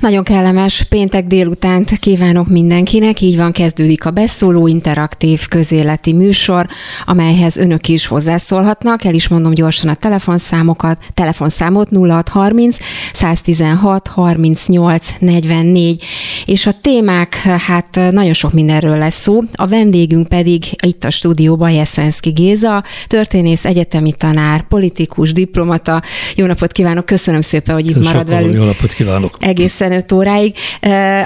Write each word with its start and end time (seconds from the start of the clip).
Nagyon 0.00 0.24
kellemes 0.24 0.82
péntek 0.88 1.26
délutánt 1.26 1.98
kívánok 1.98 2.48
mindenkinek, 2.48 3.20
így 3.20 3.36
van 3.36 3.52
kezdődik 3.52 4.04
a 4.04 4.10
beszóló 4.10 4.66
interaktív 4.66 5.48
közéleti 5.48 6.12
műsor, 6.12 6.66
amelyhez 7.04 7.56
önök 7.56 7.88
is 7.88 8.06
hozzászólhatnak. 8.06 9.04
El 9.04 9.14
is 9.14 9.28
mondom 9.28 9.54
gyorsan 9.54 9.90
a 9.90 9.94
telefonszámokat, 9.94 10.98
telefonszámot 11.14 11.88
0630 11.90 12.76
116 13.12 14.06
38 14.06 15.06
44, 15.18 16.04
és 16.46 16.66
a 16.66 16.72
témák, 16.80 17.34
hát 17.34 18.00
nagyon 18.10 18.32
sok 18.32 18.52
mindenről 18.52 18.98
lesz 18.98 19.20
szó. 19.20 19.40
A 19.52 19.66
vendégünk 19.66 20.28
pedig 20.28 20.64
itt 20.86 21.04
a 21.04 21.10
stúdióban 21.10 21.70
Jeszenszki 21.70 22.30
Géza, 22.30 22.84
történész, 23.06 23.64
egyetemi 23.64 24.12
tanár, 24.12 24.64
politikus, 24.68 25.32
diplomata. 25.32 26.02
Jó 26.36 26.46
napot 26.46 26.72
kívánok, 26.72 27.06
köszönöm 27.06 27.40
szépen, 27.40 27.74
hogy 27.74 27.86
itt 27.86 27.94
Köszönöm 27.94 28.12
marad 28.12 28.28
velünk. 28.28 28.54
Jó 28.54 28.64
napot 28.64 28.92
kívánok. 28.92 29.36
Egészen 29.40 29.81
15 29.82 30.12
óráig. 30.12 30.54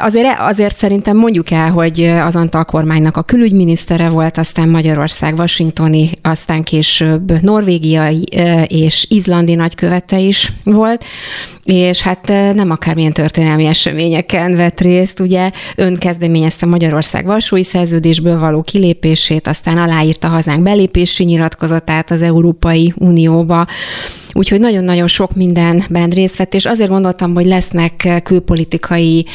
Azért, 0.01 0.39
azért 0.39 0.77
szerintem 0.77 1.17
mondjuk 1.17 1.51
el, 1.51 1.71
hogy 1.71 2.03
az 2.03 2.37
Antal 2.37 2.65
kormánynak 2.65 3.17
a 3.17 3.23
külügyminisztere 3.23 4.09
volt, 4.09 4.39
aztán 4.39 4.69
Magyarország 4.69 5.35
washingtoni, 5.39 6.11
aztán 6.23 6.63
később 6.63 7.43
norvégiai 7.43 8.25
és 8.67 9.07
izlandi 9.09 9.55
nagykövete 9.55 10.19
is 10.19 10.53
volt, 10.65 11.05
és 11.65 12.01
hát 12.01 12.27
nem 12.55 12.71
akármilyen 12.71 13.13
történelmi 13.13 13.65
eseményeken 13.65 14.57
vett 14.57 14.81
részt, 14.81 15.21
ugye. 15.21 15.51
Ön 15.77 15.97
kezdeményezte 15.97 16.67
Magyarország 16.67 17.25
Varsói 17.25 17.65
szerződésből 17.65 18.39
való 18.39 18.63
kilépését, 18.63 19.47
aztán 19.47 19.79
aláírta 19.79 20.29
hazánk 20.29 20.63
belépési 20.63 21.25
nyilatkozatát 21.25 22.11
az 22.11 22.23
Európai 22.23 22.93
Unióba, 22.97 23.67
Úgyhogy 24.37 24.61
nagyon-nagyon 24.61 25.07
sok 25.07 25.35
mindenben 25.35 26.11
részt 26.11 26.37
vett, 26.37 26.55
és 26.55 26.65
azért 26.65 26.89
gondoltam, 26.89 27.35
hogy 27.35 27.47
lesznek 27.47 28.23
külpolitikai 28.47 29.27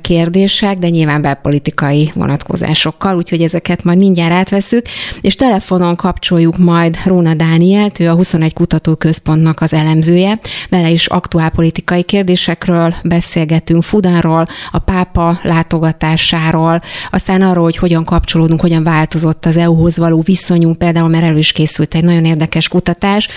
kérdések, 0.00 0.78
de 0.78 0.88
nyilván 0.88 1.22
belpolitikai 1.22 2.12
vonatkozásokkal, 2.14 3.16
úgyhogy 3.16 3.40
ezeket 3.40 3.84
majd 3.84 3.98
mindjárt 3.98 4.32
átveszük, 4.32 4.86
és 5.20 5.34
telefonon 5.34 5.96
kapcsoljuk 5.96 6.58
majd 6.58 6.96
Róna 7.04 7.34
Dánielt, 7.34 8.00
ő 8.00 8.08
a 8.08 8.14
21 8.14 8.52
Kutatóközpontnak 8.52 9.60
az 9.60 9.72
elemzője, 9.72 10.40
vele 10.68 10.90
is 10.90 11.06
aktuálpolitikai 11.06 12.02
kérdésekről 12.02 12.94
beszélgetünk, 13.04 13.82
Fudanról, 13.82 14.46
a 14.70 14.78
pápa 14.78 15.38
látogatásáról, 15.42 16.80
aztán 17.10 17.42
arról, 17.42 17.64
hogy 17.64 17.76
hogyan 17.76 18.04
kapcsolódunk, 18.04 18.60
hogyan 18.60 18.82
változott 18.82 19.46
az 19.46 19.56
EU-hoz 19.56 19.96
való 19.96 20.20
viszonyunk, 20.20 20.78
például 20.78 21.08
mert 21.08 21.24
elő 21.24 21.38
is 21.38 21.52
készült 21.52 21.94
egy 21.94 22.04
nagyon 22.04 22.24
érdekes 22.24 22.68
kutatás, 22.68 23.28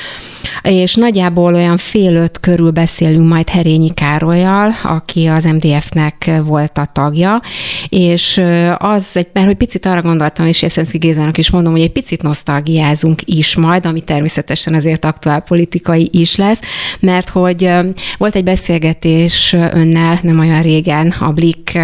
és 0.61 0.95
nagyjából 0.95 1.53
olyan 1.53 1.77
fél 1.77 2.15
öt 2.15 2.39
körül 2.39 2.71
beszélünk 2.71 3.27
majd 3.27 3.49
Herényi 3.49 3.93
Károlyal, 3.93 4.75
aki 4.87 5.25
az 5.25 5.43
MDF-nek 5.43 6.31
volt 6.43 6.77
a 6.77 6.89
tagja, 6.93 7.41
és 7.89 8.41
az, 8.77 9.17
egy, 9.17 9.27
mert 9.33 9.45
hogy 9.45 9.55
picit 9.55 9.85
arra 9.85 10.01
gondoltam, 10.01 10.45
és 10.45 10.61
Jeszenszki 10.61 10.97
Gézának 10.97 11.37
is 11.37 11.49
mondom, 11.49 11.71
hogy 11.71 11.81
egy 11.81 11.91
picit 11.91 12.21
nosztalgiázunk 12.21 13.21
is 13.25 13.55
majd, 13.55 13.85
ami 13.85 14.01
természetesen 14.01 14.73
azért 14.73 15.05
aktuál 15.05 15.39
politikai 15.39 16.09
is 16.11 16.35
lesz, 16.35 16.59
mert 16.99 17.29
hogy 17.29 17.69
volt 18.17 18.35
egy 18.35 18.43
beszélgetés 18.43 19.53
önnel 19.53 20.19
nem 20.21 20.39
olyan 20.39 20.61
régen, 20.61 21.13
a 21.19 21.31
Blik, 21.31 21.79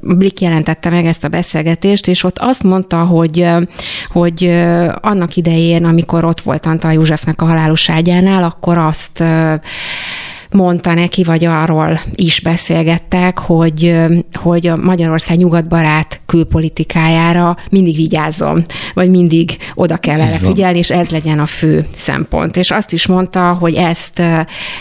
Blik 0.00 0.40
jelentette 0.40 0.90
meg 0.90 1.06
ezt 1.06 1.24
a 1.24 1.28
beszélgetést, 1.28 2.08
és 2.08 2.24
ott 2.24 2.38
azt 2.38 2.62
mondta, 2.62 3.04
hogy, 3.04 3.48
hogy 4.08 4.62
annak 5.00 5.36
idején, 5.36 5.84
amikor 5.84 6.24
ott 6.24 6.40
volt 6.40 6.66
Antal 6.66 6.92
Józsefnek 6.92 7.42
a 7.42 7.46
halálos 7.46 7.90
ágyánál, 7.90 8.42
akkor 8.42 8.78
azt 8.78 9.24
mondta 10.54 10.94
neki, 10.94 11.24
vagy 11.24 11.44
arról 11.44 12.00
is 12.14 12.40
beszélgettek, 12.40 13.38
hogy, 13.38 13.94
hogy 14.32 14.66
a 14.66 14.76
Magyarország 14.76 15.36
nyugatbarát 15.36 16.20
külpolitikájára 16.26 17.56
mindig 17.70 17.96
vigyázzon, 17.96 18.64
vagy 18.94 19.10
mindig 19.10 19.56
oda 19.74 19.96
kell 19.96 20.20
erre 20.20 20.38
figyelni, 20.38 20.78
és 20.78 20.90
ez 20.90 21.08
legyen 21.08 21.38
a 21.38 21.46
fő 21.46 21.86
szempont. 21.94 22.56
És 22.56 22.70
azt 22.70 22.92
is 22.92 23.06
mondta, 23.06 23.52
hogy 23.52 23.74
ezt 23.74 24.22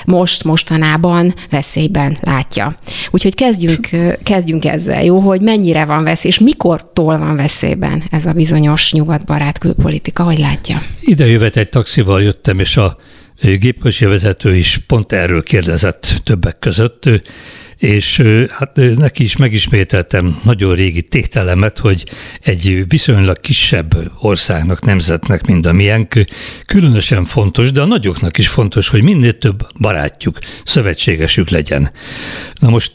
most, 0.05 0.43
mostanában 0.43 1.33
veszélyben 1.49 2.17
látja. 2.21 2.75
Úgyhogy 3.11 3.35
kezdjünk, 3.35 3.89
kezdjünk 4.23 4.65
ezzel, 4.65 5.03
jó, 5.03 5.19
hogy 5.19 5.41
mennyire 5.41 5.85
van 5.85 6.03
veszély, 6.03 6.31
és 6.31 6.39
mikortól 6.39 7.17
van 7.17 7.35
veszélyben 7.35 8.03
ez 8.11 8.25
a 8.25 8.33
bizonyos 8.33 8.93
nyugatbarát 8.93 9.57
külpolitika, 9.57 10.23
hogy 10.23 10.39
látja? 10.39 10.81
Ide 11.01 11.25
jövet 11.25 11.57
egy 11.57 11.69
taxival 11.69 12.21
jöttem, 12.21 12.59
és 12.59 12.77
a 12.77 12.97
gépkocsi 13.43 14.05
vezető 14.05 14.55
is 14.55 14.79
pont 14.87 15.11
erről 15.11 15.43
kérdezett 15.43 16.21
többek 16.23 16.59
között, 16.59 17.09
és 17.77 18.21
hát 18.49 18.79
neki 18.97 19.23
is 19.23 19.37
megismételtem 19.37 20.39
nagyon 20.43 20.75
régi 20.75 21.01
tételemet, 21.01 21.77
hogy 21.77 22.03
egy 22.41 22.83
viszonylag 22.87 23.39
kisebb 23.39 24.11
országnak, 24.19 24.85
nemzetnek, 24.85 25.45
mint 25.45 25.65
a 25.65 25.73
miénk, 25.73 26.13
különösen 26.65 27.25
fontos, 27.25 27.71
de 27.71 27.81
a 27.81 27.85
nagyoknak 27.85 28.37
is 28.37 28.47
fontos, 28.47 28.87
hogy 28.87 29.03
minél 29.03 29.37
több 29.37 29.67
barátjuk, 29.79 30.37
szövetségesük 30.63 31.49
legyen. 31.49 31.91
Na 32.59 32.69
most 32.69 32.91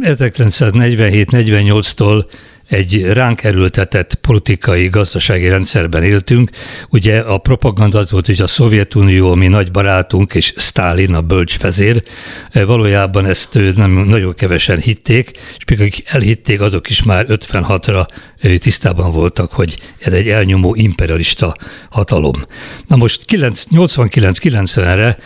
1947-48-tól 0.00 2.24
egy 2.68 3.04
ránk 3.04 3.44
erőltetett 3.44 4.14
politikai, 4.14 4.88
gazdasági 4.88 5.48
rendszerben 5.48 6.02
éltünk. 6.02 6.50
Ugye 6.90 7.18
a 7.18 7.38
propaganda 7.38 7.98
az 7.98 8.10
volt, 8.10 8.26
hogy 8.26 8.40
a 8.42 8.46
Szovjetunió 8.46 9.34
mi 9.34 9.48
nagy 9.48 9.70
barátunk, 9.70 10.34
és 10.34 10.54
Stalin 10.56 11.14
a 11.14 11.20
bölcs 11.20 11.58
vezér. 11.58 12.02
Valójában 12.52 13.26
ezt 13.26 13.58
nem 13.76 13.90
nagyon 13.90 14.34
kevesen 14.34 14.78
hitték, 14.78 15.30
és 15.56 15.78
akik 15.78 16.02
elhitték, 16.06 16.60
azok 16.60 16.90
is 16.90 17.02
már 17.02 17.26
56-ra 17.28 18.06
tisztában 18.58 19.12
voltak, 19.12 19.52
hogy 19.52 19.78
ez 19.98 20.12
egy 20.12 20.28
elnyomó 20.28 20.74
imperialista 20.74 21.56
hatalom. 21.90 22.44
Na 22.86 22.96
most 22.96 23.24
89-90-re 23.28 25.16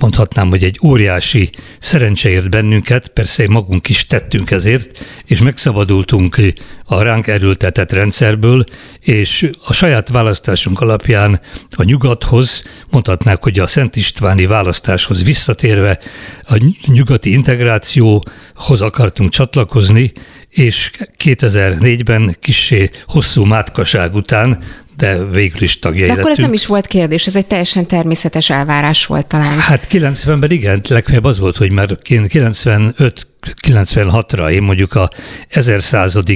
mondhatnám, 0.00 0.48
hogy 0.48 0.64
egy 0.64 0.78
óriási 0.82 1.50
szerencse 1.78 2.28
ért 2.28 2.50
bennünket, 2.50 3.08
persze 3.08 3.48
magunk 3.48 3.88
is 3.88 4.06
tettünk 4.06 4.50
ezért, 4.50 5.04
és 5.26 5.40
megszabadultunk 5.40 6.36
a 6.84 7.02
ránk 7.02 7.26
erőltetett 7.26 7.92
rendszerből, 7.92 8.64
és 9.00 9.50
a 9.64 9.72
saját 9.72 10.08
választásunk 10.08 10.80
alapján 10.80 11.40
a 11.76 11.82
nyugathoz, 11.82 12.62
mondhatnák, 12.90 13.42
hogy 13.42 13.58
a 13.58 13.66
Szent 13.66 13.96
Istváni 13.96 14.46
választáshoz 14.46 15.24
visszatérve 15.24 15.98
a 16.42 16.72
nyugati 16.86 17.32
integrációhoz 17.32 18.80
akartunk 18.80 19.30
csatlakozni, 19.30 20.12
és 20.48 20.90
2004-ben 21.24 22.36
kisé 22.40 22.90
hosszú 23.06 23.44
mátkaság 23.44 24.14
után 24.14 24.62
de 25.00 25.24
végül 25.24 25.62
is 25.62 25.78
tagjai 25.78 26.08
De 26.08 26.12
akkor 26.12 26.30
ez 26.30 26.38
nem 26.38 26.52
is 26.52 26.66
volt 26.66 26.86
kérdés, 26.86 27.26
ez 27.26 27.36
egy 27.36 27.46
teljesen 27.46 27.86
természetes 27.86 28.50
elvárás 28.50 29.06
volt 29.06 29.26
talán. 29.26 29.58
Hát 29.58 29.88
90-ben 29.90 30.50
igen, 30.50 30.80
legfeljebb 30.88 31.24
az 31.24 31.38
volt, 31.38 31.56
hogy 31.56 31.72
már 31.72 31.98
95 32.02 33.28
96-ra, 33.66 34.50
én 34.50 34.62
mondjuk 34.62 34.94
a 34.94 35.10
1000 35.48 35.80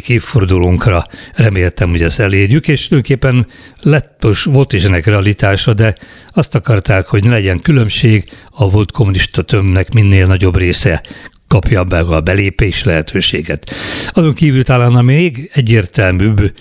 évfordulónkra 0.06 1.06
reméltem, 1.34 1.90
hogy 1.90 2.02
ezt 2.02 2.20
elérjük, 2.20 2.68
és 2.68 2.88
tulajdonképpen 2.88 3.46
lett, 3.80 4.26
volt 4.44 4.72
is 4.72 4.84
ennek 4.84 5.06
realitása, 5.06 5.74
de 5.74 5.94
azt 6.32 6.54
akarták, 6.54 7.06
hogy 7.06 7.24
ne 7.24 7.30
legyen 7.30 7.60
különbség, 7.60 8.24
a 8.50 8.70
volt 8.70 8.92
kommunista 8.92 9.42
tömnek 9.42 9.92
minél 9.92 10.26
nagyobb 10.26 10.56
része 10.56 11.02
kapja 11.48 11.84
meg 11.88 12.06
a 12.06 12.20
belépés 12.20 12.84
lehetőséget. 12.84 13.70
Azon 14.08 14.34
kívül 14.34 14.64
talán 14.64 14.94
a 14.94 15.02
még 15.02 15.50
egyértelműbb, 15.54 16.52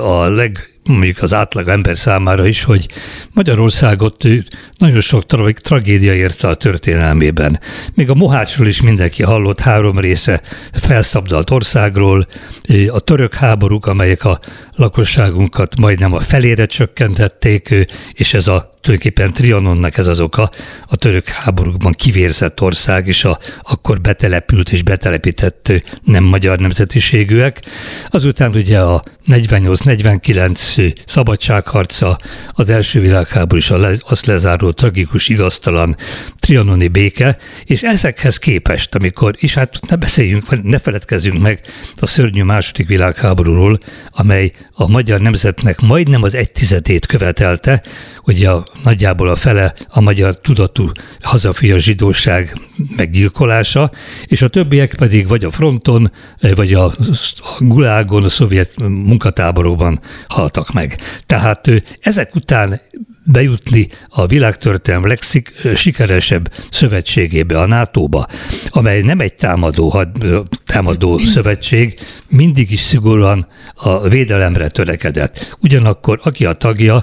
a 0.00 0.28
leg 0.28 0.73
mondjuk 0.88 1.22
az 1.22 1.32
átlag 1.32 1.68
ember 1.68 1.98
számára 1.98 2.46
is, 2.46 2.62
hogy 2.62 2.88
Magyarországot 3.32 4.24
nagyon 4.78 5.00
sok 5.00 5.26
tra- 5.26 5.62
tragédia 5.62 6.14
érte 6.14 6.48
a 6.48 6.54
történelmében. 6.54 7.60
Még 7.94 8.10
a 8.10 8.14
Mohácsról 8.14 8.66
is 8.66 8.80
mindenki 8.80 9.22
hallott, 9.22 9.60
három 9.60 9.98
része 9.98 10.40
felszabdalt 10.72 11.50
országról, 11.50 12.26
a 12.88 13.00
török 13.00 13.34
háborúk, 13.34 13.86
amelyek 13.86 14.24
a 14.24 14.40
lakosságunkat 14.74 15.76
majdnem 15.76 16.12
a 16.12 16.20
felére 16.20 16.66
csökkentették, 16.66 17.74
és 18.12 18.34
ez 18.34 18.48
a 18.48 18.74
tulajdonképpen 18.84 19.32
Trianonnak 19.32 19.98
ez 19.98 20.06
az 20.06 20.20
oka, 20.20 20.50
a 20.86 20.96
török 20.96 21.28
háborúkban 21.28 21.92
kivérzett 21.92 22.60
ország, 22.60 23.06
és 23.06 23.24
a 23.24 23.38
akkor 23.62 24.00
betelepült 24.00 24.72
és 24.72 24.82
betelepített 24.82 25.72
nem 26.02 26.24
magyar 26.24 26.58
nemzetiségűek. 26.58 27.62
Azután 28.08 28.54
ugye 28.54 28.80
a 28.80 29.02
48-49 29.26 30.73
szabadságharca, 31.06 32.18
az 32.50 32.70
első 32.70 33.00
világháború 33.00 33.58
is 33.58 33.70
azt 34.00 34.26
lezáró 34.26 34.70
tragikus, 34.70 35.28
igaztalan 35.28 35.96
trianoni 36.38 36.88
béke, 36.88 37.36
és 37.64 37.82
ezekhez 37.82 38.38
képest, 38.38 38.94
amikor, 38.94 39.34
és 39.38 39.54
hát 39.54 39.78
ne 39.88 39.96
beszéljünk, 39.96 40.62
ne 40.62 40.78
feledkezzünk 40.78 41.40
meg 41.40 41.60
a 41.96 42.06
szörnyű 42.06 42.42
második 42.42 42.88
világháborúról, 42.88 43.78
amely 44.10 44.52
a 44.76 44.88
magyar 44.88 45.20
nemzetnek 45.20 45.80
majdnem 45.80 46.22
az 46.22 46.34
egy 46.34 46.50
tizedét 46.50 47.06
követelte, 47.06 47.82
ugye 48.24 48.50
a, 48.50 48.66
nagyjából 48.82 49.28
a 49.28 49.36
fele 49.36 49.74
a 49.88 50.00
magyar 50.00 50.40
tudatú 50.40 50.90
hazafia 51.20 51.78
zsidóság 51.78 52.60
meggyilkolása, 52.96 53.90
és 54.26 54.42
a 54.42 54.48
többiek 54.48 54.94
pedig 54.94 55.28
vagy 55.28 55.44
a 55.44 55.50
fronton, 55.50 56.12
vagy 56.54 56.72
a, 56.72 56.84
a 56.84 56.94
gulágon, 57.58 58.24
a 58.24 58.28
szovjet 58.28 58.74
munkatáborokban 58.78 60.00
haltak 60.28 60.72
meg. 60.72 61.00
Tehát 61.26 61.70
ezek 62.00 62.34
után 62.34 62.80
bejutni 63.24 63.88
a 64.08 64.26
világtörténelem 64.26 65.16
legsikeresebb 65.62 66.52
szövetségébe, 66.70 67.60
a 67.60 67.66
NATO-ba, 67.66 68.26
amely 68.68 69.00
nem 69.00 69.20
egy 69.20 69.34
támadó, 69.34 69.88
had, 69.88 70.08
támadó 70.66 71.18
szövetség, 71.18 72.00
mindig 72.28 72.70
is 72.70 72.80
szigorúan 72.80 73.46
a 73.74 74.08
védelemre 74.08 74.68
törekedett. 74.68 75.56
Ugyanakkor 75.60 76.20
aki 76.22 76.44
a 76.44 76.52
tagja, 76.52 77.02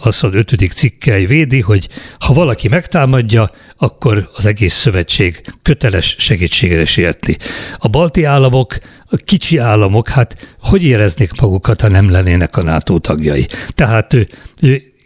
az 0.00 0.24
az 0.24 0.34
ötödik 0.34 0.72
cikkely 0.72 1.24
védi, 1.24 1.60
hogy 1.60 1.88
ha 2.18 2.32
valaki 2.32 2.68
megtámadja, 2.68 3.50
akkor 3.76 4.30
az 4.34 4.46
egész 4.46 4.74
szövetség 4.74 5.42
köteles 5.62 6.16
segítségre 6.18 6.84
sietni. 6.84 7.36
A 7.78 7.88
balti 7.88 8.24
államok, 8.24 8.78
a 9.10 9.16
kicsi 9.16 9.58
államok, 9.58 10.08
hát 10.08 10.56
hogy 10.60 10.84
éreznék 10.84 11.40
magukat, 11.40 11.80
ha 11.80 11.88
nem 11.88 12.10
lennének 12.10 12.56
a 12.56 12.62
NATO 12.62 12.98
tagjai? 12.98 13.46
Tehát 13.74 14.16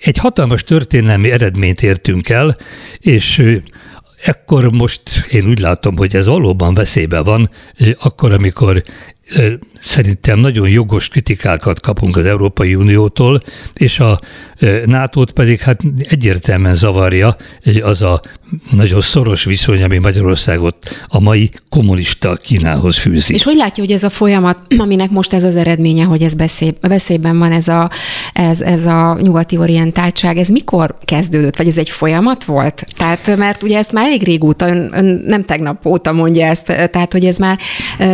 egy 0.04 0.18
hatalmas 0.18 0.62
történelmi 0.64 1.30
eredményt 1.30 1.82
értünk 1.82 2.28
el, 2.28 2.56
és 2.98 3.58
ekkor 4.24 4.72
most 4.72 5.26
én 5.30 5.46
úgy 5.46 5.58
látom, 5.58 5.96
hogy 5.96 6.16
ez 6.16 6.26
valóban 6.26 6.74
veszélyben 6.74 7.24
van, 7.24 7.50
akkor, 7.98 8.32
amikor 8.32 8.82
szerintem 9.84 10.38
nagyon 10.38 10.68
jogos 10.68 11.08
kritikákat 11.08 11.80
kapunk 11.80 12.16
az 12.16 12.24
Európai 12.24 12.74
Uniótól, 12.74 13.42
és 13.74 14.00
a 14.00 14.20
nato 14.84 15.24
pedig 15.24 15.60
hát 15.60 15.80
egyértelműen 16.08 16.74
zavarja 16.74 17.36
az 17.82 18.02
a 18.02 18.20
nagyon 18.70 19.00
szoros 19.00 19.44
viszony, 19.44 19.82
ami 19.82 19.98
Magyarországot 19.98 20.76
a 21.06 21.20
mai 21.20 21.50
kommunista 21.68 22.36
Kínához 22.36 22.98
fűzi. 22.98 23.34
És 23.34 23.42
hogy 23.42 23.56
látja, 23.56 23.84
hogy 23.84 23.92
ez 23.92 24.02
a 24.02 24.10
folyamat, 24.10 24.58
aminek 24.84 25.10
most 25.10 25.32
ez 25.32 25.42
az 25.42 25.56
eredménye, 25.56 26.04
hogy 26.04 26.22
ez 26.22 26.34
beszély, 26.34 26.74
veszélyben 26.80 27.38
van 27.38 27.52
ez 27.52 27.68
a, 27.68 27.90
ez, 28.32 28.60
ez 28.60 28.86
a 28.86 29.18
nyugati 29.20 29.56
orientáltság, 29.56 30.36
ez 30.36 30.48
mikor 30.48 30.98
kezdődött, 31.04 31.56
vagy 31.56 31.68
ez 31.68 31.76
egy 31.76 31.90
folyamat 31.90 32.44
volt? 32.44 32.84
Tehát, 32.96 33.36
mert 33.36 33.62
ugye 33.62 33.78
ezt 33.78 33.92
már 33.92 34.06
elég 34.06 34.22
régóta, 34.22 34.68
ön, 34.68 34.90
ön 34.94 35.24
nem 35.26 35.44
tegnap 35.44 35.86
óta 35.86 36.12
mondja 36.12 36.46
ezt, 36.46 36.64
tehát, 36.64 37.12
hogy 37.12 37.24
ez 37.24 37.36
már, 37.36 37.58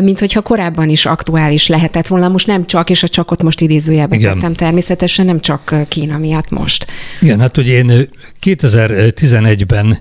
mint 0.02 0.18
hogyha 0.18 0.40
korábban 0.40 0.88
is 0.88 1.06
aktuális 1.06 1.59
lehetett 1.68 2.06
volna, 2.06 2.28
most 2.28 2.46
nem 2.46 2.66
csak, 2.66 2.90
és 2.90 3.02
a 3.02 3.08
csakot 3.08 3.42
most 3.42 3.60
idézőjelbe 3.60 4.16
tettem 4.16 4.54
természetesen, 4.54 5.26
nem 5.26 5.40
csak 5.40 5.74
Kína 5.88 6.18
miatt 6.18 6.50
most. 6.50 6.86
Igen, 7.20 7.40
hát 7.40 7.56
ugye 7.56 7.72
én 7.72 8.08
2011-ben 8.42 9.98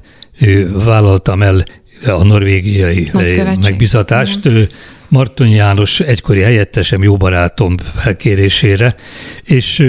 vállaltam 0.74 1.42
el 1.42 1.64
a 2.06 2.24
norvégiai 2.24 3.12
megbizatást. 3.62 4.46
Igen. 4.46 4.70
Marton 5.08 5.48
János 5.48 6.00
egykori 6.00 6.42
helyettesem, 6.42 7.04
jó 7.04 7.18
barátom 7.18 7.78
felkérésére, 7.96 8.96
és 9.44 9.86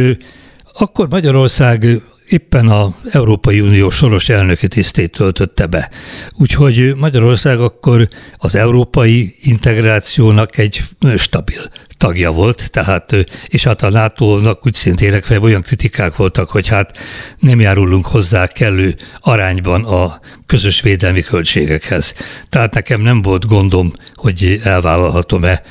akkor 0.72 1.08
Magyarország 1.08 1.86
éppen 2.30 2.68
a 2.68 2.94
Európai 3.10 3.60
Unió 3.60 3.90
soros 3.90 4.28
elnöki 4.28 4.68
tisztét 4.68 5.10
töltötte 5.12 5.66
be. 5.66 5.90
Úgyhogy 6.38 6.94
Magyarország 6.96 7.60
akkor 7.60 8.08
az 8.36 8.56
európai 8.56 9.34
integrációnak 9.42 10.58
egy 10.58 10.82
stabil 11.16 11.60
tagja 11.96 12.30
volt, 12.30 12.70
tehát, 12.70 13.16
és 13.46 13.64
hát 13.64 13.82
a 13.82 13.90
NATO-nak 13.90 14.66
úgy 14.66 14.74
szintén 14.74 15.22
olyan 15.40 15.62
kritikák 15.62 16.16
voltak, 16.16 16.50
hogy 16.50 16.68
hát 16.68 16.98
nem 17.38 17.60
járulunk 17.60 18.06
hozzá 18.06 18.46
kellő 18.46 18.94
arányban 19.20 19.84
a 19.84 20.20
közös 20.46 20.80
védelmi 20.80 21.22
költségekhez. 21.22 22.14
Tehát 22.48 22.74
nekem 22.74 23.00
nem 23.00 23.22
volt 23.22 23.46
gondom, 23.46 23.92
hogy 24.14 24.60
elvállalhatom-e 24.64 25.62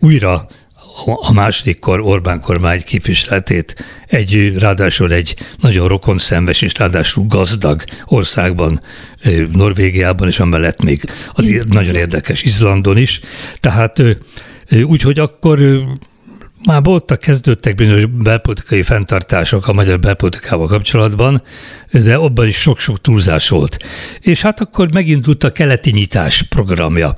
újra 0.00 0.48
a 1.04 1.32
második 1.32 1.78
kor 1.78 2.00
Orbán 2.00 2.40
kormány 2.40 2.82
képviseletét. 2.84 3.84
Egy, 4.06 4.58
ráadásul 4.58 5.12
egy 5.12 5.34
nagyon 5.60 5.88
rokonszenves 5.88 6.62
és 6.62 6.72
ráadásul 6.78 7.26
gazdag 7.26 7.84
országban, 8.04 8.80
Norvégiában, 9.52 10.28
és 10.28 10.38
amellett 10.38 10.82
még 10.82 11.04
az 11.34 11.62
nagyon 11.68 11.94
érdekes 11.94 12.42
Izlandon 12.42 12.96
is. 12.96 13.20
Tehát 13.60 14.02
úgyhogy 14.82 15.18
akkor 15.18 15.58
már 16.64 16.82
voltak, 16.82 17.20
kezdődtek 17.20 17.74
bizonyos 17.74 18.04
belpolitikai 18.06 18.82
fenntartások 18.82 19.68
a 19.68 19.72
magyar 19.72 19.98
belpolitikával 19.98 20.66
kapcsolatban, 20.66 21.42
de 21.92 22.14
abban 22.14 22.46
is 22.46 22.56
sok-sok 22.56 23.00
túlzás 23.00 23.48
volt. 23.48 23.78
És 24.20 24.42
hát 24.42 24.60
akkor 24.60 24.92
megindult 24.92 25.44
a 25.44 25.52
keleti 25.52 25.90
nyitás 25.90 26.42
programja. 26.42 27.16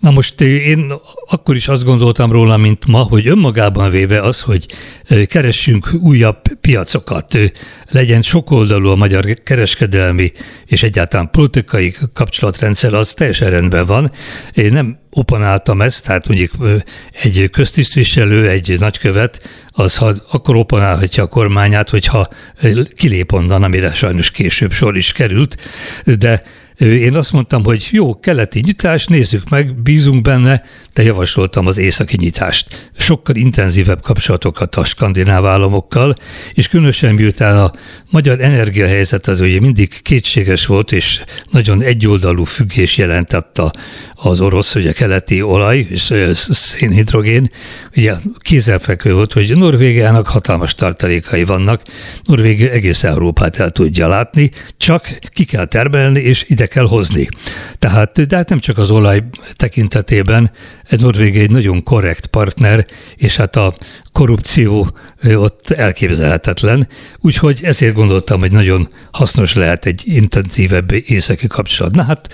Na 0.00 0.10
most 0.10 0.40
én 0.40 0.92
akkor 1.28 1.56
is 1.56 1.68
azt 1.68 1.84
gondoltam 1.84 2.32
róla, 2.32 2.56
mint 2.56 2.86
ma, 2.86 2.98
hogy 2.98 3.26
önmagában 3.26 3.90
véve 3.90 4.22
az, 4.22 4.40
hogy 4.40 4.66
keressünk 5.26 5.90
újabb 6.00 6.40
piacokat, 6.60 7.38
legyen 7.90 8.22
sokoldalú 8.22 8.88
a 8.88 8.96
magyar 8.96 9.34
kereskedelmi 9.44 10.32
és 10.66 10.82
egyáltalán 10.82 11.30
politikai 11.30 11.94
kapcsolatrendszer, 12.12 12.94
az 12.94 13.14
teljesen 13.14 13.50
rendben 13.50 13.86
van. 13.86 14.10
Én 14.54 14.72
nem 14.72 14.98
oponáltam 15.10 15.82
ezt, 15.82 16.04
tehát 16.04 16.28
mondjuk 16.28 16.52
egy 17.22 17.48
köztisztviselő, 17.52 18.48
egy 18.48 18.76
nagykövet, 18.78 19.48
az 19.78 19.96
ha, 19.96 20.14
akkor 20.30 20.56
oponálhatja 20.56 21.22
a 21.22 21.26
kormányát, 21.26 21.88
hogyha 21.88 22.28
kilép 22.96 23.32
onnan, 23.32 23.62
amire 23.62 23.94
sajnos 23.94 24.30
később 24.30 24.72
sor 24.72 24.96
is 24.96 25.12
került, 25.12 25.56
de 26.18 26.42
én 26.78 27.14
azt 27.14 27.32
mondtam, 27.32 27.64
hogy 27.64 27.88
jó, 27.90 28.20
keleti 28.20 28.60
nyitás, 28.60 29.06
nézzük 29.06 29.48
meg, 29.48 29.82
bízunk 29.82 30.22
benne, 30.22 30.62
de 30.92 31.02
javasoltam 31.02 31.66
az 31.66 31.78
északi 31.78 32.16
nyitást. 32.16 32.90
Sokkal 32.96 33.36
intenzívebb 33.36 34.02
kapcsolatokat 34.02 34.76
a 34.76 34.84
skandináv 34.84 35.46
államokkal, 35.46 36.14
és 36.52 36.68
különösen 36.68 37.14
miután 37.14 37.58
a 37.58 37.72
magyar 38.10 38.40
energiahelyzet 38.40 39.26
az 39.26 39.40
ugye 39.40 39.60
mindig 39.60 40.02
kétséges 40.02 40.66
volt, 40.66 40.92
és 40.92 41.22
nagyon 41.50 41.82
egyoldalú 41.82 42.44
függés 42.44 42.96
jelentett 42.96 43.58
az 44.20 44.40
orosz, 44.40 44.74
ugye 44.74 44.92
keleti 44.92 45.42
olaj 45.42 45.86
és 45.90 46.14
szénhidrogén, 46.40 47.50
ugye 47.96 48.14
kézzelfekvő 48.38 49.14
volt, 49.14 49.32
hogy 49.32 49.56
Norvégiának 49.56 50.26
hatalmas 50.26 50.74
tartalékai 50.74 51.44
vannak, 51.44 51.82
Norvégia 52.24 52.70
egész 52.70 53.04
Európát 53.04 53.58
el 53.58 53.70
tudja 53.70 54.08
látni, 54.08 54.50
csak 54.76 55.18
ki 55.32 55.44
kell 55.44 55.64
termelni, 55.64 56.20
és 56.20 56.44
ide 56.48 56.66
kell 56.66 56.86
hozni. 56.86 57.28
Tehát, 57.78 58.26
de 58.26 58.36
hát 58.36 58.48
nem 58.48 58.58
csak 58.58 58.78
az 58.78 58.90
olaj 58.90 59.22
tekintetében, 59.56 60.50
egy 60.88 61.00
Norvégia 61.00 61.42
egy 61.42 61.50
nagyon 61.50 61.82
korrekt 61.82 62.26
partner, 62.26 62.86
és 63.16 63.36
hát 63.36 63.56
a 63.56 63.74
korrupció 64.12 64.90
ott 65.24 65.70
elképzelhetetlen, 65.70 66.88
úgyhogy 67.20 67.60
ezért 67.62 67.94
gondoltam, 67.94 68.40
hogy 68.40 68.52
nagyon 68.52 68.88
hasznos 69.12 69.54
lehet 69.54 69.86
egy 69.86 70.02
intenzívebb 70.04 70.92
északi 70.92 71.46
kapcsolat. 71.46 71.94
Na 71.94 72.02
hát 72.02 72.28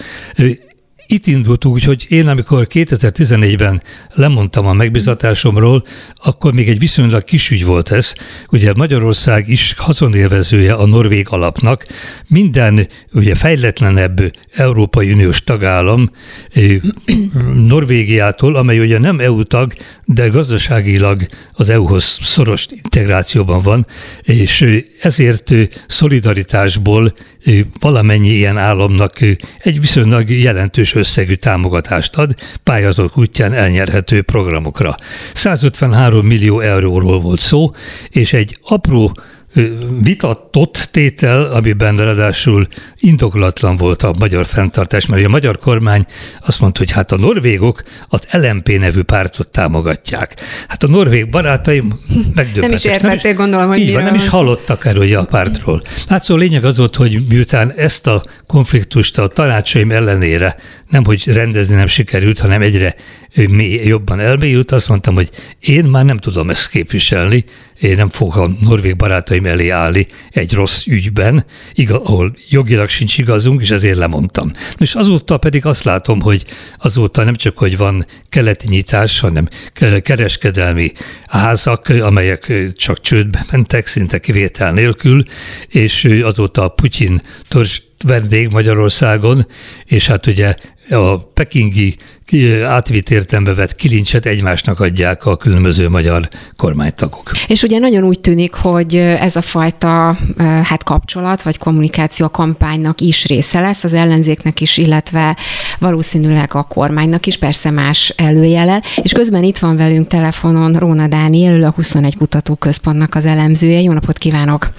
itt 1.06 1.26
indult 1.26 1.64
úgy, 1.64 1.84
hogy 1.84 2.06
én 2.08 2.28
amikor 2.28 2.66
2014-ben 2.70 3.82
lemondtam 4.14 4.66
a 4.66 4.72
megbizatásomról, 4.72 5.84
akkor 6.16 6.52
még 6.52 6.68
egy 6.68 6.78
viszonylag 6.78 7.24
kis 7.24 7.50
ügy 7.50 7.64
volt 7.64 7.90
ez. 7.90 8.12
Ugye 8.50 8.72
Magyarország 8.76 9.48
is 9.48 9.74
haszonélvezője 9.76 10.72
a 10.72 10.86
Norvég 10.86 11.26
alapnak. 11.30 11.86
Minden 12.28 12.88
ugye 13.12 13.34
fejletlenebb 13.34 14.32
Európai 14.54 15.12
Uniós 15.12 15.44
tagállam 15.44 16.10
Norvégiától, 17.68 18.56
amely 18.56 18.78
ugye 18.78 18.98
nem 18.98 19.18
EU 19.18 19.42
tag, 19.42 19.72
de 20.04 20.28
gazdaságilag 20.28 21.26
az 21.52 21.68
EU-hoz 21.68 22.18
szoros 22.22 22.66
integrációban 22.70 23.62
van, 23.62 23.86
és 24.22 24.82
ezért 25.00 25.52
szolidaritásból 25.86 27.14
valamennyi 27.80 28.28
ilyen 28.28 28.58
államnak 28.58 29.20
egy 29.58 29.80
viszonylag 29.80 30.30
jelentős 30.30 30.93
összegű 30.94 31.34
támogatást 31.34 32.16
ad 32.16 32.34
pályázatok 32.62 33.18
útján 33.18 33.52
elnyerhető 33.52 34.22
programokra. 34.22 34.96
153 35.34 36.26
millió 36.26 36.60
euróról 36.60 37.20
volt 37.20 37.40
szó, 37.40 37.70
és 38.08 38.32
egy 38.32 38.58
apró 38.62 39.16
vitatott 40.02 40.88
tétel, 40.90 41.44
amiben 41.44 41.96
ráadásul 41.96 42.68
indokolatlan 42.98 43.76
volt 43.76 44.02
a 44.02 44.14
magyar 44.18 44.46
fenntartás, 44.46 45.06
mert 45.06 45.24
a 45.24 45.28
magyar 45.28 45.58
kormány 45.58 46.06
azt 46.46 46.60
mondta, 46.60 46.78
hogy 46.78 46.90
hát 46.90 47.12
a 47.12 47.16
norvégok 47.16 47.82
az 48.08 48.28
LMP 48.30 48.78
nevű 48.78 49.02
pártot 49.02 49.48
támogatják. 49.48 50.34
Hát 50.68 50.82
a 50.82 50.88
norvég 50.88 51.30
barátaim 51.30 52.00
megdöbbentek. 52.34 52.60
Nem 52.60 52.72
is 52.72 52.84
értették, 52.84 53.36
gondolom, 53.36 53.68
hogy 53.68 53.78
így 53.78 53.94
van, 53.94 54.02
nem 54.02 54.14
is 54.14 54.28
hallottak 54.28 54.84
erről 54.84 55.16
a 55.16 55.24
pártról. 55.24 55.82
Hát 56.08 56.22
szóval 56.22 56.42
lényeg 56.42 56.64
az 56.64 56.78
volt, 56.78 56.96
hogy 56.96 57.26
miután 57.28 57.72
ezt 57.72 58.06
a 58.06 58.24
konfliktust 58.46 59.18
a 59.18 59.26
tanácsaim 59.26 59.90
ellenére 59.90 60.56
nem 60.88 61.04
hogy 61.04 61.24
rendezni 61.26 61.74
nem 61.74 61.86
sikerült, 61.86 62.38
hanem 62.38 62.62
egyre 62.62 62.94
jobban 63.84 64.20
elmélyült, 64.20 64.72
azt 64.72 64.88
mondtam, 64.88 65.14
hogy 65.14 65.30
én 65.60 65.84
már 65.84 66.04
nem 66.04 66.18
tudom 66.18 66.50
ezt 66.50 66.68
képviselni, 66.68 67.44
én 67.80 67.96
nem 67.96 68.10
fogok 68.10 68.36
a 68.36 68.50
norvég 68.60 68.96
barátaim 68.96 69.46
elé 69.46 69.68
állni 69.68 70.06
egy 70.30 70.52
rossz 70.52 70.86
ügyben, 70.86 71.44
igaz, 71.72 72.00
ahol 72.04 72.34
jogilag 72.48 72.88
sincs 72.88 73.18
igazunk, 73.18 73.62
és 73.62 73.70
ezért 73.70 73.96
lemondtam. 73.96 74.52
És 74.78 74.94
azóta 74.94 75.38
pedig 75.38 75.66
azt 75.66 75.84
látom, 75.84 76.20
hogy 76.20 76.44
azóta 76.78 77.24
nem 77.24 77.34
csak, 77.34 77.58
hogy 77.58 77.76
van 77.76 78.06
keleti 78.28 78.68
nyitás, 78.68 79.20
hanem 79.20 79.48
kereskedelmi 80.02 80.92
házak, 81.26 81.88
amelyek 81.88 82.52
csak 82.72 83.00
csődbe 83.00 83.46
mentek, 83.50 83.86
szinte 83.86 84.18
kivétel 84.18 84.72
nélkül, 84.72 85.22
és 85.68 86.04
azóta 86.22 86.68
Putyin 86.68 87.20
törzs 87.48 87.80
vendég 88.04 88.48
Magyarországon, 88.48 89.46
és 89.84 90.06
hát 90.06 90.26
ugye 90.26 90.54
a 90.90 91.18
pekingi 91.18 91.96
átvitt 92.64 93.10
értelembe 93.10 93.54
vett 93.54 93.74
kilincset 93.74 94.26
egymásnak 94.26 94.80
adják 94.80 95.26
a 95.26 95.36
különböző 95.36 95.88
magyar 95.88 96.28
kormánytagok. 96.56 97.30
És 97.48 97.62
ugye 97.62 97.78
nagyon 97.78 98.04
úgy 98.04 98.20
tűnik, 98.20 98.54
hogy 98.54 98.96
ez 98.96 99.36
a 99.36 99.42
fajta 99.42 100.16
hát 100.62 100.82
kapcsolat 100.82 101.42
vagy 101.42 101.58
kommunikáció 101.58 102.26
a 102.26 102.30
kampánynak 102.30 103.00
is 103.00 103.24
része 103.24 103.60
lesz, 103.60 103.84
az 103.84 103.92
ellenzéknek 103.92 104.60
is, 104.60 104.76
illetve 104.76 105.36
valószínűleg 105.78 106.54
a 106.54 106.62
kormánynak 106.62 107.26
is, 107.26 107.36
persze 107.36 107.70
más 107.70 108.12
előjele. 108.16 108.82
És 109.02 109.12
közben 109.12 109.42
itt 109.42 109.58
van 109.58 109.76
velünk 109.76 110.06
telefonon 110.06 110.72
Róna 110.72 111.06
Dániel, 111.06 111.64
a 111.64 111.70
21 111.70 112.16
Kutatóközpontnak 112.16 113.14
az 113.14 113.24
elemzője. 113.24 113.80
Jó 113.80 113.92
napot 113.92 114.18
kívánok! 114.18 114.70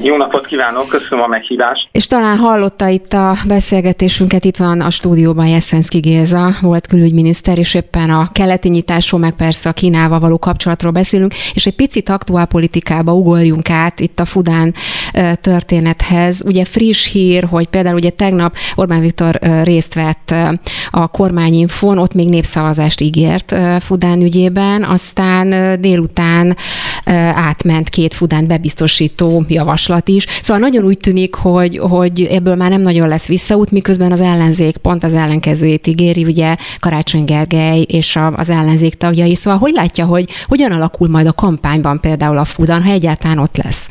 Jó 0.00 0.16
napot 0.16 0.46
kívánok, 0.46 0.88
köszönöm 0.88 1.24
a 1.24 1.26
meghívást. 1.26 1.88
És 1.92 2.06
talán 2.06 2.36
hallotta 2.36 2.88
itt 2.88 3.12
a 3.12 3.36
beszélgetésünket, 3.46 4.44
itt 4.44 4.56
van 4.56 4.80
a 4.80 4.90
stúdióban 4.90 5.46
Jeszenszki 5.46 5.98
Géza, 5.98 6.54
volt 6.60 6.86
külügyminiszter, 6.86 7.58
és 7.58 7.74
éppen 7.74 8.10
a 8.10 8.30
keleti 8.32 8.68
nyitásról, 8.68 9.20
meg 9.20 9.32
persze 9.32 9.68
a 9.68 9.72
Kínával 9.72 10.18
való 10.18 10.38
kapcsolatról 10.38 10.92
beszélünk, 10.92 11.34
és 11.54 11.66
egy 11.66 11.74
picit 11.74 12.08
aktuálpolitikába 12.08 13.12
ugorjunk 13.12 13.70
át 13.70 14.00
itt 14.00 14.20
a 14.20 14.24
Fudán 14.24 14.74
történethez. 15.40 16.42
Ugye 16.44 16.64
friss 16.64 17.12
hír, 17.12 17.44
hogy 17.44 17.66
például 17.66 17.96
ugye 17.96 18.10
tegnap 18.10 18.54
Orbán 18.74 19.00
Viktor 19.00 19.38
részt 19.62 19.94
vett 19.94 20.34
a 20.90 21.06
kormányinfon, 21.06 21.98
ott 21.98 22.14
még 22.14 22.28
népszavazást 22.28 23.00
ígért 23.00 23.54
Fudán 23.78 24.22
ügyében, 24.22 24.84
aztán 24.84 25.80
délután 25.80 26.56
átment 27.34 27.88
két 27.88 28.14
Fudán 28.14 28.46
bebiztosító 28.46 29.44
javaslat 29.48 29.86
javaslat 29.88 30.08
is. 30.08 30.24
Szóval 30.42 30.62
nagyon 30.62 30.84
úgy 30.84 30.98
tűnik, 30.98 31.34
hogy, 31.34 31.78
hogy 31.78 32.28
ebből 32.30 32.54
már 32.54 32.70
nem 32.70 32.80
nagyon 32.80 33.08
lesz 33.08 33.28
visszaút, 33.28 33.70
miközben 33.70 34.12
az 34.12 34.20
ellenzék 34.20 34.76
pont 34.76 35.04
az 35.04 35.14
ellenkezőjét 35.14 35.86
ígéri, 35.86 36.24
ugye 36.24 36.56
Karácsony 36.80 37.24
Gergely 37.24 37.80
és 37.80 38.16
a, 38.16 38.26
az 38.36 38.50
ellenzék 38.50 38.94
tagjai. 38.94 39.34
Szóval 39.34 39.58
hogy 39.58 39.72
látja, 39.72 40.04
hogy 40.04 40.24
hogyan 40.48 40.72
alakul 40.72 41.08
majd 41.08 41.26
a 41.26 41.32
kampányban 41.32 42.00
például 42.00 42.38
a 42.38 42.44
Fudan, 42.44 42.82
ha 42.82 42.90
egyáltalán 42.90 43.38
ott 43.38 43.56
lesz? 43.64 43.88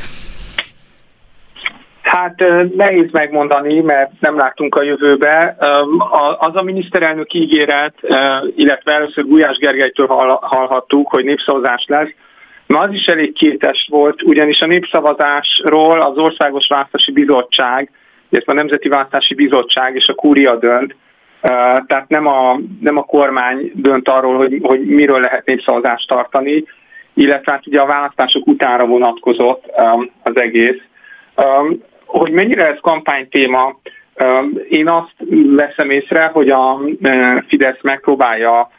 Hát 2.01 2.43
nehéz 2.75 3.11
megmondani, 3.11 3.81
mert 3.81 4.11
nem 4.19 4.37
láttunk 4.37 4.75
a 4.75 4.83
jövőbe. 4.83 5.55
Az 6.37 6.55
a 6.55 6.61
miniszterelnök 6.61 7.33
ígéret, 7.33 7.93
illetve 8.55 8.93
először 8.93 9.25
Gulyás 9.25 9.57
Gergelytől 9.57 10.07
hallhattuk, 10.41 11.09
hogy 11.09 11.23
népszavazás 11.23 11.85
lesz, 11.87 12.13
Na 12.67 12.79
az 12.79 12.93
is 12.93 13.05
elég 13.05 13.33
kétes 13.33 13.87
volt, 13.91 14.21
ugyanis 14.23 14.59
a 14.59 14.65
népszavazásról 14.65 16.01
az 16.01 16.17
Országos 16.17 16.67
Választási 16.67 17.11
Bizottság, 17.11 17.91
illetve 18.29 18.51
a 18.51 18.55
Nemzeti 18.55 18.87
Választási 18.87 19.33
Bizottság 19.33 19.95
és 19.95 20.07
a 20.07 20.13
Kúria 20.13 20.55
dönt, 20.55 20.95
tehát 21.87 22.05
nem 22.07 22.27
a, 22.27 22.59
nem 22.81 22.97
a 22.97 23.03
kormány 23.03 23.71
dönt 23.75 24.09
arról, 24.09 24.37
hogy, 24.37 24.59
hogy 24.61 24.85
miről 24.85 25.19
lehet 25.19 25.45
népszavazást 25.45 26.07
tartani, 26.07 26.63
illetve 27.13 27.51
hát 27.51 27.67
ugye 27.67 27.79
a 27.79 27.85
választások 27.85 28.47
utára 28.47 28.85
vonatkozott 28.85 29.63
az 30.23 30.39
egész. 30.39 30.81
Hogy 32.05 32.31
mennyire 32.31 32.67
ez 32.67 32.77
kampánytéma, 32.81 33.79
én 34.69 34.89
azt 34.89 35.13
veszem 35.55 35.89
észre, 35.89 36.25
hogy 36.25 36.49
a 36.49 36.79
Fidesz 37.47 37.81
megpróbálja 37.81 38.71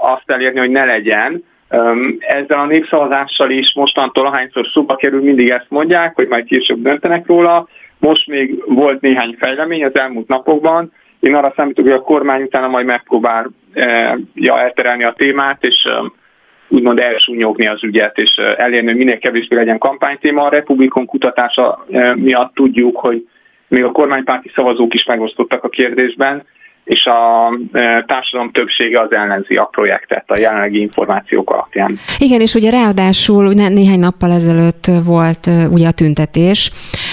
azt 0.00 0.30
elérni, 0.30 0.58
hogy 0.58 0.70
ne 0.70 0.84
legyen, 0.84 1.44
ezzel 2.18 2.58
a 2.58 2.66
népszavazással 2.66 3.50
is 3.50 3.72
mostantól, 3.74 4.26
ahányszor 4.26 4.66
szóba 4.72 4.96
kerül, 4.96 5.22
mindig 5.22 5.50
ezt 5.50 5.66
mondják, 5.68 6.14
hogy 6.14 6.28
majd 6.28 6.44
később 6.44 6.82
döntenek 6.82 7.26
róla. 7.26 7.68
Most 7.98 8.26
még 8.26 8.62
volt 8.66 9.00
néhány 9.00 9.36
fejlemény 9.38 9.84
az 9.84 9.98
elmúlt 9.98 10.28
napokban. 10.28 10.92
Én 11.20 11.34
arra 11.34 11.52
számítok, 11.56 11.84
hogy 11.84 11.94
a 11.94 12.00
kormány 12.00 12.42
utána 12.42 12.68
majd 12.68 12.86
megpróbálja 12.86 13.50
elterelni 14.60 15.04
a 15.04 15.14
témát, 15.16 15.64
és 15.64 15.88
úgymond 16.68 16.98
elsúnyogni 16.98 17.66
az 17.66 17.84
ügyet, 17.84 18.18
és 18.18 18.36
elérni, 18.56 18.88
hogy 18.88 18.96
minél 18.96 19.18
kevésbé 19.18 19.56
legyen 19.56 19.78
kampánytéma. 19.78 20.42
A 20.42 20.48
Republikon 20.48 21.06
kutatása 21.06 21.84
miatt 22.14 22.54
tudjuk, 22.54 22.96
hogy 22.96 23.26
még 23.68 23.84
a 23.84 23.92
kormánypárti 23.92 24.50
szavazók 24.54 24.94
is 24.94 25.04
megosztottak 25.04 25.64
a 25.64 25.68
kérdésben, 25.68 26.46
és 26.84 27.06
a 27.06 27.52
e, 27.72 28.04
társadalom 28.06 28.50
többsége 28.50 29.00
az 29.00 29.14
ellenzi 29.14 29.54
a 29.54 29.64
projektet 29.64 30.30
a 30.30 30.38
jelenlegi 30.38 30.80
információk 30.80 31.50
alapján. 31.50 31.98
Igen, 32.18 32.40
és 32.40 32.54
ugye 32.54 32.70
ráadásul 32.70 33.52
néhány 33.52 33.98
nappal 33.98 34.30
ezelőtt 34.30 34.90
volt 35.04 35.46
e, 35.46 35.68
ugye 35.68 35.86
a 35.86 35.90
tüntetés 35.90 36.70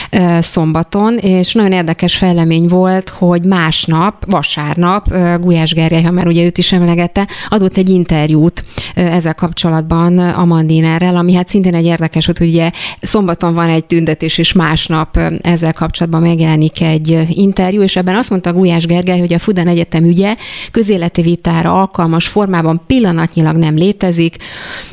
e, 0.09 0.41
szombaton, 0.41 1.17
és 1.17 1.53
nagyon 1.53 1.71
érdekes 1.71 2.17
fejlemény 2.17 2.67
volt, 2.67 3.09
hogy 3.09 3.43
másnap, 3.43 4.15
vasárnap 4.27 5.05
Gulyás 5.39 5.73
Gergely, 5.73 6.03
ha 6.03 6.11
már 6.11 6.27
ugye 6.27 6.45
őt 6.45 6.57
is 6.57 6.71
emlegette, 6.71 7.27
adott 7.49 7.77
egy 7.77 7.89
interjút 7.89 8.63
ezzel 8.95 9.35
kapcsolatban 9.35 10.17
a 10.17 10.45
Mandinerrel, 10.45 11.15
ami 11.15 11.33
hát 11.33 11.47
szintén 11.47 11.75
egy 11.75 11.85
érdekes, 11.85 12.25
hogy 12.25 12.41
ugye 12.41 12.69
szombaton 13.01 13.53
van 13.53 13.69
egy 13.69 13.85
tüntetés, 13.85 14.37
és 14.37 14.53
másnap 14.53 15.17
ezzel 15.41 15.73
kapcsolatban 15.73 16.21
megjelenik 16.21 16.81
egy 16.81 17.19
interjú, 17.29 17.81
és 17.81 17.95
ebben 17.95 18.15
azt 18.15 18.29
mondta 18.29 18.53
Gulyás 18.53 18.85
Gergely, 18.85 19.19
hogy 19.19 19.33
a 19.33 19.39
Fuda 19.39 19.60
minden 19.63 19.81
egyetem 19.81 20.09
ügye 20.09 20.35
közéleti 20.71 21.21
vitára 21.21 21.79
alkalmas 21.79 22.27
formában 22.27 22.81
pillanatnyilag 22.87 23.55
nem 23.55 23.75
létezik, 23.75 24.35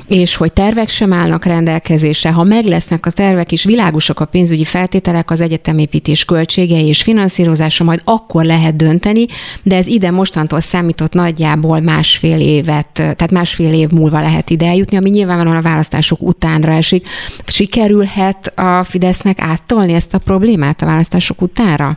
és 0.08 0.36
hogy 0.36 0.52
tervek 0.52 0.88
sem 0.88 1.12
állnak 1.12 1.44
rendelkezésre. 1.44 2.30
Ha 2.30 2.44
meg 2.44 2.64
lesznek 2.64 3.06
a 3.06 3.10
tervek 3.10 3.52
és 3.52 3.64
világosak 3.64 4.20
a 4.20 4.24
pénzügyi 4.24 4.64
feltételek, 4.64 5.30
az 5.30 5.40
egyetemépítés 5.40 6.24
költségei 6.24 6.86
és 6.86 7.02
finanszírozása, 7.02 7.84
majd 7.84 8.00
akkor 8.04 8.44
lehet 8.44 8.76
dönteni, 8.76 9.26
de 9.62 9.76
ez 9.76 9.86
ide 9.86 10.10
mostantól 10.10 10.60
számított 10.60 11.12
nagyjából 11.12 11.80
másfél 11.80 12.40
évet, 12.40 12.86
tehát 12.92 13.30
másfél 13.30 13.72
év 13.72 13.88
múlva 13.88 14.20
lehet 14.20 14.50
ide 14.50 14.66
eljutni, 14.66 14.96
ami 14.96 15.10
nyilvánvalóan 15.10 15.56
a 15.56 15.62
választások 15.62 16.22
utánra 16.22 16.72
esik. 16.72 17.08
Sikerülhet 17.46 18.52
a 18.54 18.84
Fidesznek 18.84 19.40
áttolni 19.40 19.92
ezt 19.92 20.14
a 20.14 20.18
problémát 20.18 20.82
a 20.82 20.86
választások 20.86 21.42
utánra? 21.42 21.96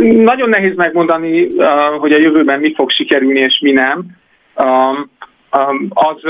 Nagyon 0.00 0.48
nehéz 0.48 0.74
megmondani, 0.74 1.48
hogy 1.98 2.12
a 2.12 2.18
jövőben 2.18 2.60
mi 2.60 2.74
fog 2.74 2.90
sikerülni 2.90 3.38
és 3.38 3.58
mi 3.62 3.72
nem. 3.72 4.06
Az, 5.88 6.22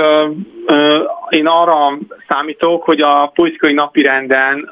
én 1.29 1.47
arra 1.47 1.99
számítok, 2.29 2.83
hogy 2.83 3.01
a 3.01 3.27
politikai 3.35 3.73
napirenden 3.73 4.71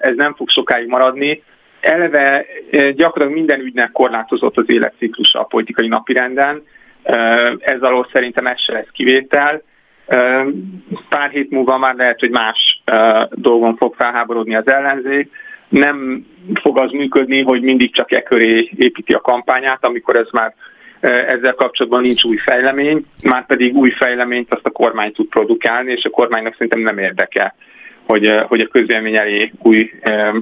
ez 0.00 0.16
nem 0.16 0.34
fog 0.34 0.48
sokáig 0.48 0.88
maradni. 0.88 1.42
Eleve 1.80 2.46
gyakorlatilag 2.70 3.32
minden 3.32 3.60
ügynek 3.60 3.92
korlátozott 3.92 4.56
az 4.56 4.70
életciklusa 4.70 5.40
a 5.40 5.44
politikai 5.44 5.88
napirenden. 5.88 6.62
Ez 7.58 7.80
alól 7.80 8.08
szerintem 8.12 8.46
ez 8.46 8.60
se 8.60 8.72
lesz 8.72 8.88
kivétel. 8.92 9.62
Pár 11.08 11.30
hét 11.30 11.50
múlva 11.50 11.78
már 11.78 11.94
lehet, 11.94 12.20
hogy 12.20 12.30
más 12.30 12.82
dolgon 13.30 13.76
fog 13.76 13.94
felháborodni 13.94 14.54
az 14.54 14.66
ellenzék 14.68 15.30
nem 15.72 16.26
fog 16.54 16.78
az 16.78 16.90
működni, 16.90 17.42
hogy 17.42 17.62
mindig 17.62 17.94
csak 17.94 18.12
e 18.12 18.22
köré 18.22 18.70
építi 18.76 19.12
a 19.12 19.20
kampányát, 19.20 19.84
amikor 19.84 20.16
ez 20.16 20.26
már 20.32 20.54
e, 21.00 21.08
ezzel 21.08 21.54
kapcsolatban 21.54 22.00
nincs 22.00 22.24
új 22.24 22.36
fejlemény, 22.36 23.04
már 23.22 23.46
pedig 23.46 23.74
új 23.74 23.90
fejleményt 23.90 24.54
azt 24.54 24.66
a 24.66 24.70
kormány 24.70 25.12
tud 25.12 25.26
produkálni, 25.26 25.92
és 25.92 26.04
a 26.04 26.10
kormánynak 26.10 26.52
szerintem 26.52 26.80
nem 26.80 26.98
érdekel, 26.98 27.54
hogy, 28.06 28.26
e, 28.26 28.40
hogy 28.40 28.60
a 28.60 28.66
közélmény 28.66 29.16
elé 29.16 29.52
új 29.62 29.90
e, 30.00 30.32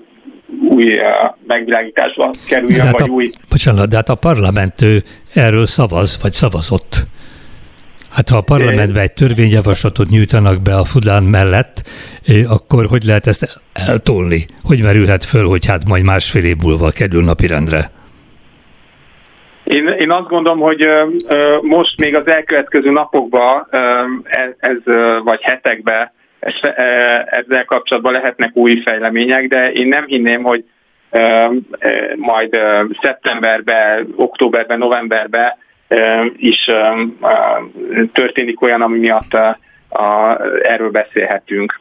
új 0.68 1.00
megvilágításba 1.46 2.30
kerüljön, 2.48 2.80
hát 2.80 2.98
vagy 2.98 3.08
a, 3.08 3.12
új... 3.12 3.30
Bocsánat, 3.48 3.88
de 3.88 3.96
hát 3.96 4.08
a 4.08 4.14
parlament 4.14 4.82
ő 4.82 5.02
erről 5.34 5.66
szavaz, 5.66 6.18
vagy 6.22 6.32
szavazott. 6.32 7.06
Hát 8.12 8.28
ha 8.28 8.36
a 8.36 8.40
parlamentben 8.40 9.02
egy 9.02 9.12
törvényjavaslatot 9.12 10.08
nyújtanak 10.08 10.62
be 10.62 10.76
a 10.76 10.84
Fudán 10.84 11.22
mellett, 11.22 11.82
akkor 12.48 12.86
hogy 12.86 13.02
lehet 13.04 13.26
ezt 13.26 13.60
eltolni? 13.72 14.46
Hogy 14.62 14.82
merülhet 14.82 15.24
föl, 15.24 15.46
hogy 15.46 15.66
hát 15.66 15.88
majd 15.88 16.04
másfél 16.04 16.44
év 16.44 16.56
múlva 16.62 16.90
kerül 16.90 17.22
napirendre? 17.24 17.90
Én, 19.64 19.86
én 19.86 20.10
azt 20.10 20.28
gondolom, 20.28 20.58
hogy 20.58 20.88
most 21.60 21.96
még 21.96 22.14
az 22.14 22.26
elkövetkező 22.26 22.90
napokban, 22.90 23.68
ez, 24.24 24.50
ez 24.58 24.94
vagy 25.24 25.40
hetekben 25.42 26.12
ezzel 27.24 27.64
kapcsolatban 27.64 28.12
lehetnek 28.12 28.56
új 28.56 28.80
fejlemények, 28.84 29.48
de 29.48 29.72
én 29.72 29.88
nem 29.88 30.04
hinném, 30.06 30.42
hogy 30.42 30.64
majd 32.16 32.58
szeptemberben, 33.00 34.14
októberben, 34.16 34.78
novemberben 34.78 35.54
is 36.36 36.66
történik 38.12 38.62
olyan, 38.62 38.82
ami 38.82 38.98
miatt 38.98 39.36
erről 40.62 40.90
beszélhetünk. 40.90 41.80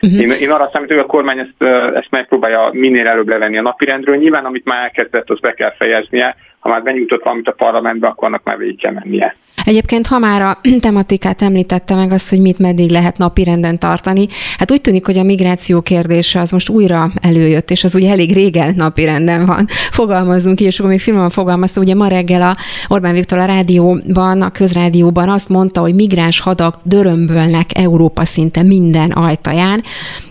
Uh-huh. 0.00 0.20
Én, 0.20 0.30
én 0.30 0.50
arra 0.50 0.70
számítok, 0.72 0.96
hogy 0.96 1.04
a 1.04 1.10
kormány 1.10 1.38
ezt, 1.38 1.72
ezt 1.94 2.10
megpróbálja 2.10 2.68
minél 2.72 3.06
előbb 3.06 3.28
levenni 3.28 3.58
a 3.58 3.62
napirendről. 3.62 4.16
Nyilván, 4.16 4.44
amit 4.44 4.64
már 4.64 4.82
elkezdett, 4.82 5.30
azt 5.30 5.40
be 5.40 5.52
kell 5.52 5.74
fejeznie. 5.78 6.36
Ha 6.58 6.68
már 6.68 6.82
benyújtott 6.82 7.22
valamit 7.22 7.48
a 7.48 7.52
parlamentbe, 7.52 8.06
akkor 8.06 8.28
annak 8.28 8.44
már 8.44 8.58
végig 8.58 8.80
kell 8.80 8.92
mennie. 8.92 9.36
Egyébként, 9.68 10.06
ha 10.06 10.18
már 10.18 10.42
a 10.42 10.60
tematikát 10.80 11.42
említette 11.42 11.94
meg 11.94 12.12
azt, 12.12 12.28
hogy 12.28 12.40
mit 12.40 12.58
meddig 12.58 12.90
lehet 12.90 13.18
napirenden 13.18 13.78
tartani, 13.78 14.26
hát 14.58 14.70
úgy 14.70 14.80
tűnik, 14.80 15.06
hogy 15.06 15.18
a 15.18 15.22
migráció 15.22 15.80
kérdése 15.80 16.40
az 16.40 16.50
most 16.50 16.68
újra 16.68 17.12
előjött, 17.20 17.70
és 17.70 17.84
az 17.84 17.94
ugye 17.94 18.10
elég 18.10 18.32
régen 18.32 18.74
napirenden 18.76 19.46
van. 19.46 19.68
Fogalmazzunk 19.90 20.56
ki, 20.56 20.64
és 20.64 20.78
akkor 20.78 20.90
még 20.90 21.00
finoman 21.00 21.30
fogalmazta, 21.30 21.80
ugye 21.80 21.94
ma 21.94 22.06
reggel 22.06 22.42
a 22.42 22.56
Orbán 22.88 23.14
Viktor 23.14 23.38
a 23.38 23.44
rádióban, 23.44 24.42
a 24.42 24.50
közrádióban 24.50 25.28
azt 25.28 25.48
mondta, 25.48 25.80
hogy 25.80 25.94
migráns 25.94 26.40
hadak 26.40 26.78
dörömbölnek 26.82 27.78
Európa 27.78 28.24
szinte 28.24 28.62
minden 28.62 29.10
ajtaján. 29.10 29.82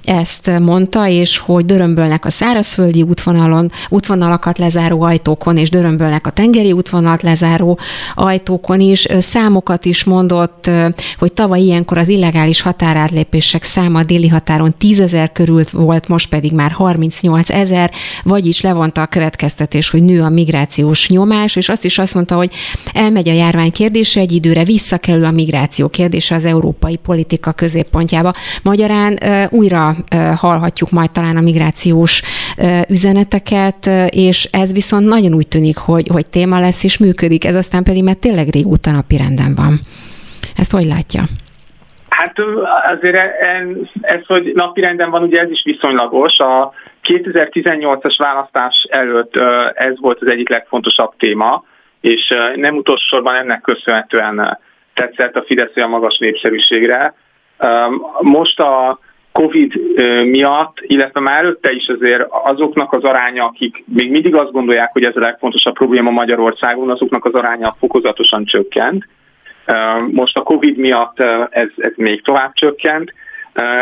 Ezt 0.03 0.59
mondta, 0.59 1.07
és 1.07 1.37
hogy 1.37 1.65
dörömbölnek 1.65 2.25
a 2.25 2.29
szárazföldi 2.29 3.01
útvonalon, 3.01 3.71
útvonalakat 3.89 4.57
lezáró 4.57 5.01
ajtókon, 5.01 5.57
és 5.57 5.69
dörömbölnek 5.69 6.27
a 6.27 6.29
tengeri 6.29 6.71
útvonalat 6.71 7.21
lezáró 7.21 7.79
ajtókon 8.15 8.79
is 8.79 9.07
számokat 9.27 9.85
is 9.85 10.03
mondott, 10.03 10.69
hogy 11.17 11.33
tavaly 11.33 11.61
ilyenkor 11.61 11.97
az 11.97 12.07
illegális 12.07 12.61
határátlépések 12.61 13.63
száma 13.63 13.99
a 13.99 14.03
déli 14.03 14.27
határon 14.27 14.75
10 14.77 14.99
ezer 14.99 15.31
körül 15.31 15.63
volt, 15.71 16.07
most 16.07 16.29
pedig 16.29 16.51
már 16.51 16.71
38 16.71 17.49
ezer, 17.49 17.91
vagyis 18.23 18.61
levonta 18.61 19.01
a 19.01 19.05
következtetés, 19.05 19.89
hogy 19.89 20.03
nő 20.03 20.21
a 20.21 20.29
migrációs 20.29 21.09
nyomás, 21.09 21.55
és 21.55 21.69
azt 21.69 21.85
is 21.85 21.97
azt 21.97 22.13
mondta, 22.13 22.35
hogy 22.35 22.51
elmegy 22.93 23.29
a 23.29 23.33
járvány 23.33 23.71
kérdése 23.71 24.19
egy 24.19 24.31
időre, 24.31 24.63
visszakerül 24.63 25.25
a 25.25 25.31
migráció 25.31 25.87
kérdése 25.87 26.35
az 26.35 26.45
európai 26.45 26.95
politika 26.95 27.51
középpontjába. 27.51 28.33
Magyarán 28.63 29.19
újra 29.49 29.97
hallhatjuk 30.35 30.91
majd 30.91 31.11
talán 31.11 31.37
a 31.37 31.41
migrációs 31.41 32.21
üzeneteket, 32.89 33.89
és 34.09 34.47
ez 34.51 34.71
viszont 34.71 35.05
nagyon 35.05 35.33
úgy 35.33 35.47
tűnik, 35.47 35.77
hogy, 35.77 36.07
hogy 36.07 36.25
téma 36.25 36.59
lesz 36.59 36.83
és 36.83 36.97
működik. 36.97 37.45
Ez 37.45 37.55
aztán 37.55 37.83
pedig 37.83 38.03
már 38.03 38.15
tényleg 38.15 38.49
régóta 38.49 38.91
napi 39.07 39.55
van. 39.55 39.79
Ezt 40.55 40.71
hogy 40.71 40.85
látja? 40.85 41.23
Hát 42.09 42.39
azért 42.85 43.17
ez, 44.01 44.25
hogy 44.25 44.51
napi 44.53 44.81
renden 44.81 45.09
van, 45.09 45.23
ugye 45.23 45.41
ez 45.41 45.49
is 45.49 45.61
viszonylagos. 45.63 46.37
A 46.39 46.73
2018-as 47.03 48.15
választás 48.17 48.87
előtt 48.89 49.37
ez 49.73 49.99
volt 49.99 50.21
az 50.21 50.29
egyik 50.29 50.49
legfontosabb 50.49 51.13
téma, 51.17 51.63
és 52.01 52.33
nem 52.55 52.75
utolsó 52.75 53.03
sorban 53.07 53.35
ennek 53.35 53.61
köszönhetően 53.61 54.59
tetszett 54.93 55.35
a 55.35 55.43
Fidesz 55.43 55.75
olyan 55.75 55.89
magas 55.89 56.17
népszerűségre. 56.17 57.13
Most 58.19 58.59
a 58.59 58.99
Covid 59.37 59.73
miatt, 60.25 60.77
illetve 60.81 61.19
már 61.19 61.39
előtte 61.39 61.71
is 61.71 61.87
azért 61.87 62.25
azoknak 62.29 62.93
az 62.93 63.03
aránya, 63.03 63.43
akik 63.43 63.83
még 63.85 64.11
mindig 64.11 64.35
azt 64.35 64.51
gondolják, 64.51 64.91
hogy 64.91 65.03
ez 65.03 65.15
a 65.15 65.19
legfontosabb 65.19 65.73
probléma 65.73 66.11
Magyarországon, 66.11 66.89
azoknak 66.89 67.25
az 67.25 67.33
aránya 67.33 67.75
fokozatosan 67.79 68.45
csökkent. 68.45 69.07
Most 70.11 70.37
a 70.37 70.41
Covid 70.41 70.77
miatt 70.77 71.19
ez, 71.49 71.69
ez 71.77 71.91
még 71.95 72.21
tovább 72.23 72.53
csökkent. 72.53 73.13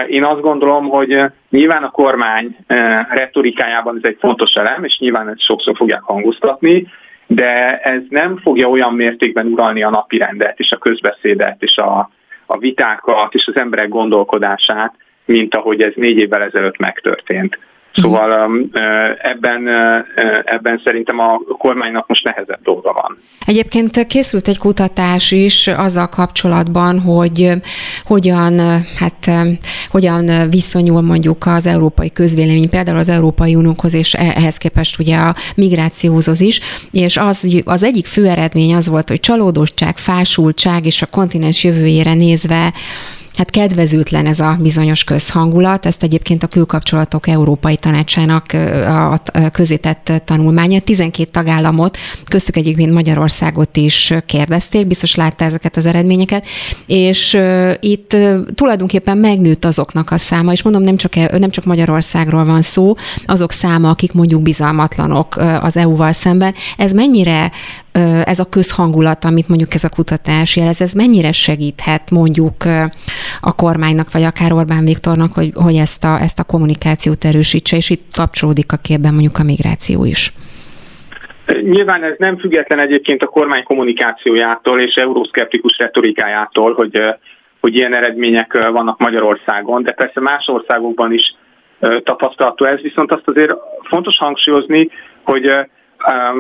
Én 0.08 0.24
azt 0.24 0.42
gondolom, 0.42 0.90
hogy 0.90 1.24
nyilván 1.50 1.84
a 1.84 1.92
kormány 1.92 2.58
retorikájában 3.10 3.96
ez 3.96 4.10
egy 4.10 4.18
fontos 4.20 4.54
elem, 4.54 4.84
és 4.84 4.98
nyilván 5.00 5.30
ezt 5.30 5.42
sokszor 5.42 5.76
fogják 5.76 6.02
hangoztatni, 6.02 6.88
de 7.28 7.78
ez 7.78 8.02
nem 8.10 8.38
fogja 8.38 8.70
olyan 8.70 8.94
mértékben 8.94 9.46
uralni 9.46 9.84
a 9.84 9.90
napi 9.90 10.18
rendet, 10.18 10.60
és 10.60 10.72
a 10.72 10.78
közbeszédet, 10.78 11.64
és 11.64 11.78
a, 11.78 12.10
a 12.46 12.58
vitákat, 12.58 13.34
és 13.34 13.48
az 13.48 13.58
emberek 13.58 13.90
gondolkodását, 13.90 14.94
mint 15.26 15.56
ahogy 15.56 15.82
ez 15.82 15.92
négy 15.96 16.18
évvel 16.18 16.42
ezelőtt 16.42 16.78
megtörtént. 16.78 17.58
Szóval 18.02 18.48
um, 18.48 18.70
ebben, 19.22 19.68
ebben 20.46 20.82
szerintem 20.84 21.20
a 21.20 21.42
kormánynak 21.58 22.08
most 22.08 22.24
nehezebb 22.24 22.60
dolga 22.64 22.94
van. 22.94 23.18
Egyébként 23.46 24.08
készült 24.08 24.48
egy 24.48 24.58
kutatás 24.58 25.32
is 25.32 25.68
azzal 25.68 26.08
kapcsolatban, 26.08 27.00
hogy 27.00 27.52
hogyan, 28.04 28.60
hát, 28.98 29.32
hogyan 29.90 30.50
viszonyul 30.50 31.02
mondjuk 31.02 31.46
az 31.46 31.68
európai 31.68 32.12
közvélemény, 32.12 32.70
például 32.70 32.98
az 32.98 33.10
Európai 33.10 33.56
Unióhoz, 33.56 33.94
és 33.94 34.14
e-, 34.14 34.34
ehhez 34.36 34.58
képest 34.58 35.00
ugye 35.00 35.16
a 35.16 35.36
migrációhoz 35.56 36.40
is, 36.40 36.60
és 36.92 37.18
az, 37.18 37.62
az 37.66 37.84
egyik 37.84 38.06
fő 38.06 38.28
eredmény 38.28 38.76
az 38.76 38.90
volt, 38.90 39.10
hogy 39.10 39.20
csalódottság, 39.20 39.98
fásultság 39.98 40.86
és 40.86 41.02
a 41.02 41.06
kontinens 41.06 41.64
jövőjére 41.64 42.14
nézve 42.14 42.74
Hát 43.38 43.50
kedvezőtlen 43.50 44.26
ez 44.26 44.40
a 44.40 44.58
bizonyos 44.62 45.04
közhangulat, 45.04 45.86
ezt 45.86 46.04
egyébként 46.04 46.44
a 46.44 46.48
külkapcsolatok 46.48 47.28
Európai 47.28 47.76
Tanácsának 47.76 48.54
a 48.88 49.22
közétett 49.52 50.12
tanulmánya. 50.26 50.80
12 50.80 51.30
tagállamot, 51.32 51.98
köztük 52.26 52.56
egyébként 52.56 52.94
Magyarországot 52.94 53.78
is 53.78 54.14
kérdezték, 54.26 54.88
biztos 54.88 55.16
látta 55.16 55.46
ezeket 55.46 55.78
az 55.78 55.86
eredményeket, 55.86 56.46
és 56.86 57.38
itt 57.80 58.16
tulajdonképpen 58.56 59.18
megnőtt 59.18 59.66
azoknak 59.66 60.12
a 60.12 60.18
száma, 60.18 60.52
és 60.52 60.62
mondom, 60.62 60.82
nem 60.82 60.98
csak, 60.98 61.16
e, 61.16 61.38
nem 61.38 61.50
csak 61.50 61.66
Magyarországról 61.66 62.46
van 62.46 62.62
szó, 62.62 62.96
azok 63.26 63.52
száma, 63.52 63.90
akik 63.90 64.14
mondjuk 64.14 64.42
bizalmatlanok 64.42 65.36
az 65.62 65.78
EU-val 65.78 66.12
szemben. 66.12 66.54
Ez 66.78 66.92
mennyire 66.92 67.52
ez 68.26 68.40
a 68.40 68.50
közhangulat, 68.50 69.26
amit 69.26 69.48
mondjuk 69.48 69.74
ez 69.74 69.84
a 69.84 69.90
kutatás 69.90 70.56
jelez, 70.56 70.82
ez 70.82 70.94
mennyire 70.94 71.32
segíthet 71.32 72.10
mondjuk 72.10 72.64
a 73.42 73.56
kormánynak, 73.56 74.12
vagy 74.12 74.24
akár 74.24 74.52
Orbán 74.52 74.86
Viktornak, 74.86 75.34
hogy, 75.34 75.52
hogy 75.54 75.76
ezt, 75.76 76.04
a, 76.04 76.22
ezt 76.22 76.40
a 76.40 76.44
kommunikációt 76.44 77.26
erősítse, 77.26 77.76
és 77.76 77.90
itt 77.90 78.16
kapcsolódik 78.16 78.72
a 78.72 78.78
képben 78.78 79.12
mondjuk 79.12 79.38
a 79.38 79.44
migráció 79.44 80.06
is. 80.06 80.34
Nyilván 81.62 82.04
ez 82.04 82.14
nem 82.18 82.38
független 82.38 82.80
egyébként 82.80 83.24
a 83.24 83.28
kormány 83.28 83.64
kommunikációjától 83.64 84.80
és 84.80 84.96
euroszkeptikus 84.96 85.78
retorikájától, 85.78 86.74
hogy, 86.74 87.02
hogy 87.62 87.76
ilyen 87.76 87.94
eredmények 87.94 88.54
vannak 88.72 89.00
Magyarországon, 89.00 89.84
de 89.84 89.92
persze 89.92 90.20
más 90.20 90.48
országokban 90.48 91.14
is 91.14 91.36
tapasztalható 92.04 92.66
ez, 92.66 92.82
viszont 92.82 93.12
azt 93.12 93.28
azért 93.28 93.54
fontos 93.84 94.18
hangsúlyozni, 94.18 94.90
hogy 95.24 95.50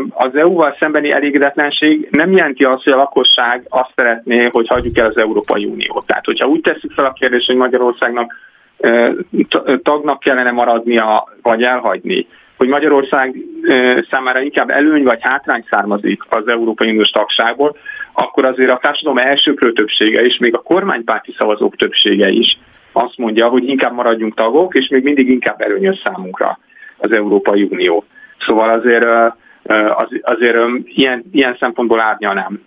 az 0.10 0.36
EU-val 0.36 0.76
szembeni 0.80 1.12
elégedetlenség 1.12 2.08
nem 2.12 2.32
jelenti 2.32 2.64
azt, 2.64 2.84
hogy 2.84 2.94
a 2.94 2.98
lakosság 2.98 3.66
azt 3.70 3.92
szeretné, 3.96 4.46
hogy 4.46 4.68
hagyjuk 4.68 4.98
el 4.98 5.06
az 5.06 5.18
Európai 5.18 5.66
Uniót. 5.66 6.06
Tehát, 6.06 6.26
hogyha 6.26 6.48
úgy 6.48 6.62
tesszük 6.62 6.92
fel 6.92 7.06
a 7.06 7.14
kérdést, 7.14 7.48
hogy 7.48 7.56
Magyarországnak 7.56 8.34
tagnak 9.84 10.20
kellene 10.20 10.52
maradnia, 10.52 11.28
vagy 11.42 11.64
elhagyni, 11.64 12.28
hogy 12.58 12.68
Magyarország 12.68 13.36
számára 14.10 14.40
inkább 14.42 14.70
előny 14.70 15.04
vagy 15.04 15.20
hátrány 15.22 15.66
származik 15.70 16.24
az 16.30 16.48
Európai 16.48 16.90
Uniós 16.90 17.10
tagságból, 17.10 17.78
akkor 18.14 18.46
azért 18.46 18.72
a 18.72 18.80
társadalom 18.82 19.18
elsőprő 19.18 19.74
többsége 19.74 20.26
és 20.26 20.38
még 20.38 20.56
a 20.56 20.62
kormánypárti 20.62 21.36
szavazók 21.38 21.76
többsége 21.76 22.30
is 22.30 22.58
azt 22.92 23.18
mondja, 23.18 23.48
hogy 23.48 23.70
inkább 23.70 23.94
maradjunk 23.94 24.36
tagok, 24.36 24.76
és 24.76 24.88
még 24.88 25.04
mindig 25.04 25.30
inkább 25.30 25.62
előnyös 25.62 26.02
számunkra 26.04 26.60
az 26.98 27.12
Európai 27.12 27.68
Unió. 27.72 28.04
Szóval 28.40 28.70
azért 28.70 29.06
az, 29.72 30.08
azért 30.22 30.58
ilyen, 30.86 31.24
ilyen 31.32 31.58
szempontból 31.60 32.00
árnyalnám 32.00 32.62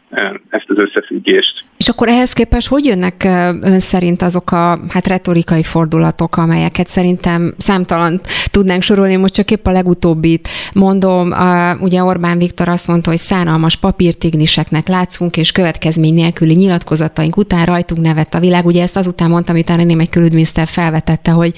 ezt 0.49 0.65
az 0.67 0.77
összefüggést. 0.79 1.65
És 1.77 1.89
akkor 1.89 2.09
ehhez 2.09 2.33
képest 2.33 2.69
hogy 2.69 2.85
jönnek 2.85 3.25
ön 3.61 3.81
szerint 3.81 4.23
azok 4.23 4.51
a 4.53 4.81
hát 4.89 5.07
retorikai 5.07 5.63
fordulatok, 5.63 6.37
amelyeket 6.37 6.89
szerintem 6.89 7.55
számtalan 7.59 8.21
tudnánk 8.51 8.83
sorolni, 8.83 9.17
most 9.17 9.35
csak 9.35 9.51
épp 9.51 9.67
a 9.67 9.71
legutóbbit 9.71 10.49
mondom, 10.73 11.35
ugye 11.81 12.03
Orbán 12.03 12.39
Viktor 12.39 12.69
azt 12.69 12.87
mondta, 12.87 13.11
hogy 13.11 13.19
szánalmas 13.19 13.77
papírtigniseknek 13.77 14.89
látszunk, 14.89 15.37
és 15.37 15.53
következmény 15.53 16.15
nélküli 16.15 16.55
nyilatkozataink 16.55 17.37
után 17.37 17.67
rajtunk 17.67 18.01
nevet 18.01 18.35
a 18.35 18.41
világ. 18.41 18.67
Ugye 18.67 18.83
ezt 18.83 18.97
azután 18.97 19.31
mondtam, 19.31 19.57
utána 19.57 19.83
én 19.83 20.01
egy 20.01 20.09
külügyminiszter 20.09 20.67
felvetette, 20.67 21.31
hogy 21.31 21.53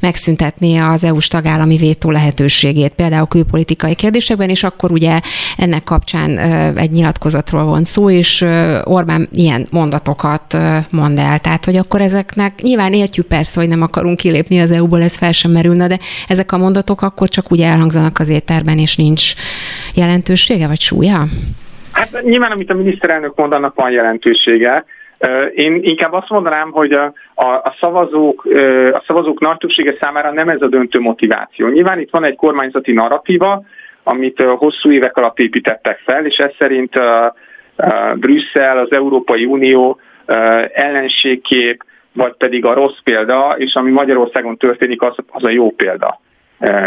megszüntetné 0.00 0.76
az 0.76 1.04
EU-s 1.04 1.28
tagállami 1.28 1.76
vétó 1.76 2.10
lehetőségét, 2.10 2.92
például 2.92 3.26
külpolitikai 3.26 3.94
kérdésekben, 3.94 4.48
és 4.48 4.62
akkor 4.62 4.92
ugye 4.92 5.20
ennek 5.56 5.84
kapcsán 5.84 6.38
egy 6.76 6.90
nyilatkozatról 6.90 7.64
von 7.64 7.84
szó, 7.92 8.10
és 8.10 8.44
Orbán 8.84 9.28
ilyen 9.32 9.66
mondatokat 9.70 10.56
mond 10.90 11.18
el. 11.18 11.38
Tehát, 11.38 11.64
hogy 11.64 11.76
akkor 11.76 12.00
ezeknek 12.00 12.52
nyilván 12.62 12.92
értjük 12.92 13.26
persze, 13.26 13.60
hogy 13.60 13.68
nem 13.68 13.82
akarunk 13.82 14.16
kilépni 14.16 14.60
az 14.60 14.70
EU-ból, 14.70 15.02
ez 15.02 15.16
fel 15.16 15.32
sem 15.32 15.50
merülne, 15.50 15.86
de 15.86 15.98
ezek 16.28 16.52
a 16.52 16.58
mondatok 16.58 17.02
akkor 17.02 17.28
csak 17.28 17.52
úgy 17.52 17.60
elhangzanak 17.60 18.18
az 18.18 18.28
étterben, 18.28 18.78
és 18.78 18.96
nincs 18.96 19.32
jelentősége 19.94 20.66
vagy 20.66 20.80
súlya? 20.80 21.18
Hát 21.92 22.22
nyilván, 22.22 22.50
amit 22.50 22.70
a 22.70 22.74
miniszterelnök 22.74 23.34
mond, 23.36 23.52
annak 23.52 23.74
van 23.74 23.90
jelentősége. 23.90 24.84
Én 25.54 25.80
inkább 25.82 26.12
azt 26.12 26.28
mondanám, 26.30 26.70
hogy 26.70 26.92
a, 26.92 27.12
a, 27.34 27.46
a, 27.46 27.74
szavazók, 27.80 28.46
a 28.92 29.02
szavazók 29.06 29.40
nagy 29.40 29.56
többsége 29.56 29.94
számára 30.00 30.32
nem 30.32 30.48
ez 30.48 30.62
a 30.62 30.68
döntő 30.68 30.98
motiváció. 30.98 31.68
Nyilván 31.68 32.00
itt 32.00 32.10
van 32.10 32.24
egy 32.24 32.36
kormányzati 32.36 32.92
narratíva, 32.92 33.64
amit 34.02 34.42
hosszú 34.56 34.90
évek 34.90 35.16
alatt 35.16 35.38
építettek 35.38 36.00
fel, 36.04 36.26
és 36.26 36.36
ez 36.36 36.50
szerint 36.58 37.00
Brüsszel, 38.14 38.78
az 38.78 38.92
Európai 38.92 39.44
Unió 39.44 40.00
ellenségkép, 40.72 41.84
vagy 42.12 42.34
pedig 42.36 42.64
a 42.64 42.74
rossz 42.74 42.98
példa, 43.04 43.54
és 43.58 43.74
ami 43.74 43.90
Magyarországon 43.90 44.56
történik, 44.56 45.02
az, 45.02 45.14
az 45.28 45.44
a 45.44 45.50
jó 45.50 45.70
példa. 45.70 46.20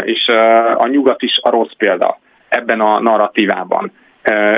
És 0.03 0.27
a 0.75 0.87
nyugat 0.87 1.21
is 1.21 1.39
a 1.41 1.49
rossz 1.49 1.73
példa 1.77 2.19
ebben 2.49 2.79
a 2.79 2.99
narratívában. 2.99 3.91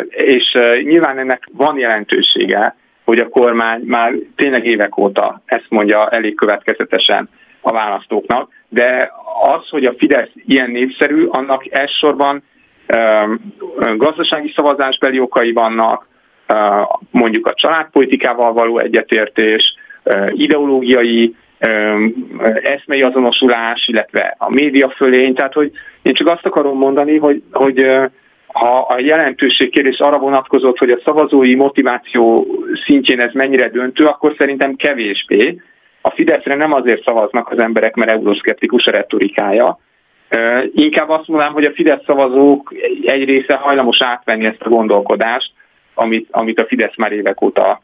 És 0.09 0.57
nyilván 0.83 1.17
ennek 1.17 1.47
van 1.51 1.77
jelentősége, 1.77 2.75
hogy 3.05 3.19
a 3.19 3.29
kormány 3.29 3.81
már 3.85 4.13
tényleg 4.35 4.65
évek 4.65 4.97
óta 4.97 5.41
ezt 5.45 5.65
mondja 5.69 6.09
elég 6.09 6.35
következetesen 6.35 7.29
a 7.61 7.71
választóknak, 7.71 8.49
de 8.69 9.11
az, 9.41 9.69
hogy 9.69 9.85
a 9.85 9.93
Fidesz 9.97 10.29
ilyen 10.45 10.71
népszerű, 10.71 11.25
annak 11.25 11.71
elsősorban 11.71 12.43
gazdasági 13.95 14.51
szavazásbeli 14.55 15.19
okai 15.19 15.51
vannak, 15.51 16.07
mondjuk 17.11 17.47
a 17.47 17.53
családpolitikával 17.53 18.53
való 18.53 18.79
egyetértés, 18.79 19.75
ideológiai 20.31 21.35
eszmei 22.63 23.01
azonosulás, 23.01 23.87
illetve 23.87 24.35
a 24.37 24.51
média 24.51 24.89
fölény. 24.89 25.33
Tehát, 25.33 25.53
hogy 25.53 25.71
én 26.01 26.13
csak 26.13 26.27
azt 26.27 26.45
akarom 26.45 26.77
mondani, 26.77 27.17
hogy, 27.17 27.43
hogy 27.51 27.85
ha 28.47 28.79
a 28.79 28.99
jelentőség 28.99 29.69
kérdés 29.69 29.99
arra 29.99 30.17
vonatkozott, 30.17 30.77
hogy 30.77 30.89
a 30.89 30.99
szavazói 31.03 31.55
motiváció 31.55 32.47
szintjén 32.85 33.19
ez 33.19 33.31
mennyire 33.33 33.69
döntő, 33.69 34.05
akkor 34.05 34.33
szerintem 34.37 34.75
kevésbé. 34.75 35.61
A 36.01 36.09
Fideszre 36.09 36.55
nem 36.55 36.73
azért 36.73 37.03
szavaznak 37.03 37.51
az 37.51 37.59
emberek, 37.59 37.95
mert 37.95 38.11
euroszkeptikus 38.11 38.85
a 38.85 38.91
retorikája. 38.91 39.79
Inkább 40.73 41.09
azt 41.09 41.27
mondanám, 41.27 41.53
hogy 41.53 41.65
a 41.65 41.71
Fidesz 41.71 42.03
szavazók 42.05 42.73
egy 43.05 43.25
része 43.25 43.55
hajlamos 43.55 44.01
átvenni 44.01 44.45
ezt 44.45 44.61
a 44.61 44.69
gondolkodást, 44.69 45.51
amit, 45.97 46.27
amit 46.31 46.59
a 46.59 46.65
Fidesz 46.65 46.95
már 46.97 47.11
évek 47.11 47.41
óta 47.41 47.81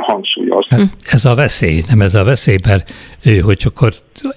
hangsúlyoz. 0.00 0.66
Hát 0.70 0.80
ez 1.10 1.24
a 1.24 1.34
veszély, 1.34 1.82
nem 1.88 2.00
ez 2.00 2.14
a 2.14 2.24
veszély, 2.24 2.58
mert 2.66 2.92
hogy 3.44 3.62
akkor 3.64 3.92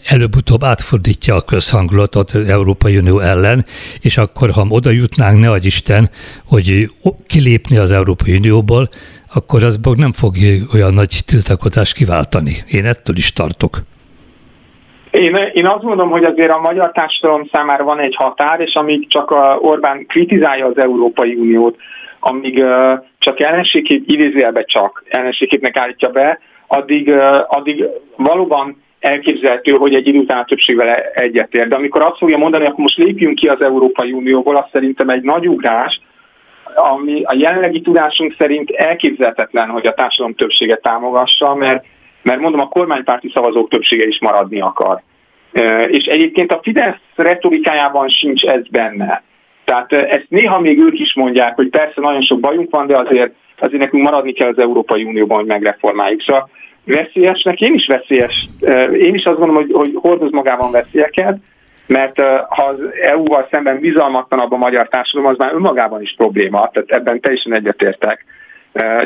előbb-utóbb 0.07 0.63
átfordítja 0.63 1.35
a 1.35 1.41
közhangulatot 1.41 2.31
az 2.31 2.49
Európai 2.49 2.97
Unió 2.97 3.19
ellen, 3.19 3.65
és 4.01 4.17
akkor, 4.17 4.49
ha 4.49 4.65
oda 4.69 4.89
jutnánk, 4.89 5.39
ne 5.39 5.55
Isten, 5.61 6.09
hogy 6.45 6.89
kilépni 7.27 7.77
az 7.77 7.91
Európai 7.91 8.35
Unióból, 8.35 8.87
akkor 9.33 9.63
az 9.63 9.79
nem 9.95 10.13
fog 10.13 10.35
olyan 10.73 10.93
nagy 10.93 11.19
tiltakozást 11.25 11.93
kiváltani. 11.93 12.55
Én 12.71 12.85
ettől 12.85 13.17
is 13.17 13.33
tartok. 13.33 13.79
Én, 15.11 15.35
én 15.53 15.65
azt 15.65 15.83
mondom, 15.83 16.09
hogy 16.09 16.23
azért 16.23 16.51
a 16.51 16.59
magyar 16.59 16.91
társadalom 16.91 17.47
számára 17.51 17.83
van 17.83 17.99
egy 17.99 18.15
határ, 18.15 18.59
és 18.59 18.73
amíg 18.75 19.07
csak 19.09 19.31
a 19.31 19.57
Orbán 19.61 20.05
kritizálja 20.05 20.65
az 20.65 20.77
Európai 20.77 21.35
Uniót, 21.35 21.77
amíg 22.27 22.57
uh, 22.57 22.93
csak 23.19 23.39
ellenségkép, 23.39 24.03
idézőjelbe 24.07 24.63
csak 24.63 25.03
ellenségképnek 25.09 25.77
állítja 25.77 26.09
be, 26.09 26.39
addig, 26.67 27.07
uh, 27.07 27.39
addig 27.47 27.85
valóban 28.15 28.83
elképzelhető, 28.99 29.71
hogy 29.71 29.95
egy 29.95 30.07
idő 30.07 30.19
után 30.19 30.37
a 30.37 30.45
többség 30.45 30.75
vele. 30.75 31.03
De 31.51 31.75
amikor 31.75 32.01
azt 32.01 32.17
fogja 32.17 32.37
mondani, 32.37 32.65
akkor 32.65 32.79
most 32.79 32.97
lépjünk 32.97 33.35
ki 33.35 33.47
az 33.47 33.61
Európai 33.61 34.11
Unióból, 34.11 34.55
az 34.55 34.65
szerintem 34.71 35.09
egy 35.09 35.21
nagy 35.21 35.47
ugrás, 35.47 36.01
ami 36.75 37.21
a 37.23 37.33
jelenlegi 37.37 37.81
tudásunk 37.81 38.35
szerint 38.37 38.69
elképzelhetetlen, 38.69 39.69
hogy 39.69 39.87
a 39.87 39.93
társadalom 39.93 40.35
többsége 40.35 40.75
támogassa, 40.75 41.55
mert, 41.55 41.85
mert 42.21 42.39
mondom, 42.39 42.59
a 42.59 42.67
kormánypárti 42.67 43.31
szavazók 43.33 43.69
többsége 43.69 44.07
is 44.07 44.19
maradni 44.19 44.61
akar. 44.61 45.01
És 45.87 46.05
egyébként 46.05 46.51
a 46.51 46.59
Fidesz 46.63 46.99
retorikájában 47.15 48.09
sincs 48.09 48.43
ez 48.43 48.67
benne. 48.67 49.23
Tehát 49.67 49.91
ezt 49.91 50.25
néha 50.29 50.59
még 50.59 50.79
ők 50.79 50.99
is 50.99 51.13
mondják, 51.13 51.55
hogy 51.55 51.69
persze 51.69 52.01
nagyon 52.01 52.21
sok 52.21 52.39
bajunk 52.39 52.69
van, 52.69 52.87
de 52.87 52.97
azért, 52.97 53.33
azért 53.59 53.81
nekünk 53.81 54.03
maradni 54.03 54.31
kell 54.31 54.49
az 54.49 54.59
Európai 54.59 55.03
Unióban, 55.03 55.37
hogy 55.37 55.47
megreformáljuk. 55.47 56.21
Szóval 56.21 56.49
veszélyesnek 56.83 57.61
én 57.61 57.73
is 57.73 57.87
veszélyes, 57.87 58.47
én 58.99 59.13
is 59.13 59.23
azt 59.23 59.37
gondolom, 59.37 59.55
hogy, 59.55 59.71
hogy 59.71 59.91
hordoz 59.95 60.31
magában 60.31 60.71
veszélyeket, 60.71 61.37
mert 61.87 62.21
ha 62.49 62.63
az 62.63 62.75
EU-val 63.01 63.47
szemben 63.51 63.79
bizalmatlanabb 63.79 64.51
a 64.51 64.57
magyar 64.57 64.87
társadalom, 64.87 65.31
az 65.31 65.37
már 65.37 65.53
önmagában 65.53 66.01
is 66.01 66.13
probléma, 66.17 66.69
tehát 66.73 66.91
ebben 66.91 67.19
teljesen 67.19 67.53
egyetértek. 67.53 68.25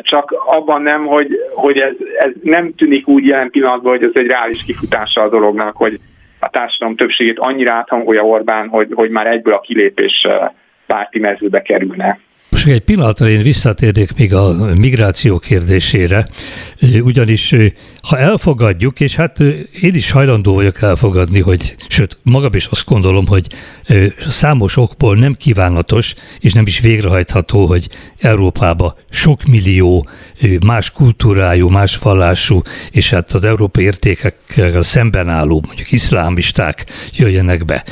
Csak 0.02 0.32
abban 0.46 0.82
nem, 0.82 1.06
hogy, 1.06 1.28
hogy 1.54 1.78
ez, 1.78 1.94
ez 2.18 2.32
nem 2.42 2.74
tűnik 2.76 3.08
úgy 3.08 3.26
jelen 3.26 3.50
pillanatban, 3.50 3.92
hogy 3.92 4.04
ez 4.04 4.22
egy 4.22 4.28
reális 4.28 4.64
kifutása 4.66 5.22
a 5.22 5.30
dolognak, 5.30 5.76
hogy 5.76 6.00
a 6.44 6.50
társadalom 6.50 6.96
többségét 6.96 7.40
annyira 7.40 7.74
áthangolja 7.74 8.22
Orbán, 8.22 8.68
hogy, 8.68 8.88
hogy 8.94 9.10
már 9.10 9.28
egyből 9.28 9.54
a 9.54 9.60
kilépés 9.60 10.28
párti 10.86 11.20
mezőbe 11.20 11.62
kerülne. 11.62 12.20
Most 12.62 12.74
egy 12.74 12.82
pillanatra 12.84 13.30
én 13.30 13.42
visszatérnék 13.42 14.14
még 14.14 14.34
a 14.34 14.74
migráció 14.76 15.40
kérdésére, 15.40 16.28
ugyanis 17.02 17.56
ha 18.02 18.18
elfogadjuk, 18.18 19.00
és 19.00 19.16
hát 19.16 19.40
én 19.82 19.96
is 19.96 20.12
hajlandó 20.12 20.54
vagyok 20.54 20.82
elfogadni, 20.82 21.40
hogy, 21.40 21.76
sőt, 21.88 22.18
magam 22.24 22.54
is 22.54 22.66
azt 22.66 22.86
gondolom, 22.86 23.28
hogy 23.28 23.48
számos 24.28 24.78
okból 24.78 25.16
nem 25.16 25.34
kívánatos, 25.34 26.14
és 26.40 26.54
nem 26.54 26.68
is 26.68 26.80
végrehajtható, 26.80 27.66
hogy 27.66 27.90
Európába 28.20 28.98
sok 29.10 29.44
millió 29.44 30.08
más 30.66 30.92
kultúrájú, 30.92 31.70
más 31.70 31.98
vallású, 31.98 32.62
és 32.92 33.10
hát 33.10 33.32
az 33.32 33.46
európai 33.46 33.84
értékekkel 33.84 34.82
szemben 34.82 35.30
álló, 35.30 35.62
mondjuk 35.66 35.92
iszlámisták 35.92 36.86
jöjjenek 37.14 37.66
be. 37.66 37.84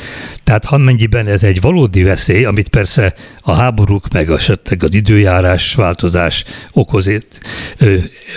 Tehát 0.50 0.64
ha 0.64 0.76
mennyiben 0.76 1.26
ez 1.26 1.42
egy 1.42 1.60
valódi 1.60 2.02
veszély, 2.02 2.44
amit 2.44 2.68
persze 2.68 3.14
a 3.40 3.52
háborúk, 3.52 4.08
meg 4.12 4.30
esetleg 4.30 4.82
az 4.82 4.94
időjárás 4.94 5.74
változás 5.74 6.44
okoz, 6.72 7.10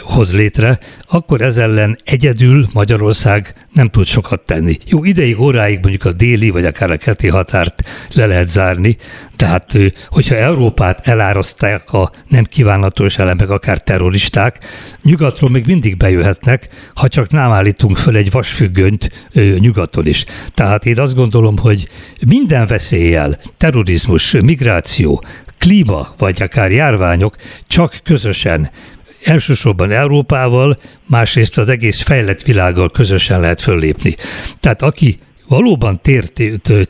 hoz 0.02 0.34
létre, 0.34 0.80
akkor 1.08 1.41
ez 1.41 1.58
ellen 1.58 1.97
egyedül 2.04 2.67
Magyarország 2.73 3.54
nem 3.71 3.89
tud 3.89 4.06
sokat 4.06 4.41
tenni. 4.41 4.78
Jó, 4.86 5.04
ideig, 5.04 5.39
óráig 5.39 5.80
mondjuk 5.82 6.06
a 6.06 6.12
déli, 6.12 6.49
vagy 6.49 6.65
akár 6.65 6.91
a 6.91 6.97
keti 6.97 7.28
határt 7.28 7.89
le 8.15 8.26
lehet 8.26 8.49
zárni, 8.49 8.97
tehát 9.36 9.78
hogyha 10.08 10.36
Európát 10.36 11.08
eláraszták 11.08 11.93
a 11.93 12.12
nem 12.28 12.43
kívánatos 12.43 13.17
elemek, 13.17 13.49
akár 13.49 13.82
terroristák, 13.82 14.65
nyugatról 15.02 15.49
még 15.49 15.65
mindig 15.65 15.97
bejöhetnek, 15.97 16.67
ha 16.95 17.08
csak 17.08 17.32
nem 17.32 17.52
állítunk 17.52 17.97
föl 17.97 18.15
egy 18.15 18.32
vasfüggönyt 18.32 19.30
nyugaton 19.60 20.08
is. 20.08 20.26
Tehát 20.54 20.86
én 20.86 20.99
azt 20.99 21.15
gondolom, 21.15 21.58
hogy 21.58 21.88
minden 22.27 22.65
veszéllyel, 22.65 23.39
terrorizmus, 23.57 24.31
migráció, 24.31 25.23
klíma, 25.57 26.13
vagy 26.17 26.41
akár 26.41 26.71
járványok 26.71 27.35
csak 27.67 27.99
közösen 28.03 28.71
elsősorban 29.23 29.91
Európával, 29.91 30.79
másrészt 31.07 31.57
az 31.57 31.69
egész 31.69 32.01
fejlett 32.01 32.41
világgal 32.41 32.91
közösen 32.91 33.39
lehet 33.39 33.61
föllépni. 33.61 34.15
Tehát 34.59 34.81
aki 34.81 35.19
valóban 35.53 35.99
tért, 36.01 36.41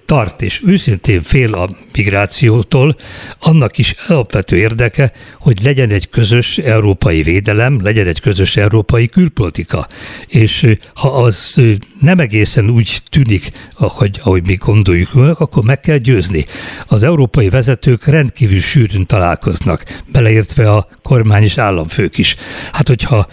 tart 0.06 0.41
és 0.41 0.62
őszintén 0.65 1.21
fél 1.21 1.54
a 1.54 1.69
migrációtól, 1.93 2.95
annak 3.39 3.78
is 3.78 3.95
alapvető 4.08 4.58
érdeke, 4.58 5.12
hogy 5.39 5.60
legyen 5.63 5.89
egy 5.89 6.10
közös 6.10 6.58
európai 6.58 7.23
védelem, 7.23 7.80
legyen 7.82 8.08
egy 8.08 8.19
közös 8.19 8.58
európai 8.58 9.08
külpolitika. 9.08 9.88
És 10.28 10.76
ha 10.93 11.10
az 11.10 11.62
nem 12.02 12.19
egészen 12.19 12.69
úgy 12.69 13.02
tűnik, 13.10 13.52
ahogy, 13.78 14.19
ahogy 14.23 14.45
mi 14.45 14.56
gondoljuk, 14.56 15.39
akkor 15.39 15.63
meg 15.63 15.80
kell 15.80 15.97
győzni. 15.97 16.45
Az 16.88 17.04
európai 17.04 17.49
vezetők 17.49 18.06
rendkívül 18.06 18.60
sűrűn 18.60 19.06
találkoznak, 19.06 20.02
beleértve 20.12 20.71
a 20.71 20.88
kormány 21.02 21.43
és 21.43 21.58
államfők 21.58 22.17
is. 22.17 22.36
Hát, 22.71 22.88
hogyha 22.88 23.28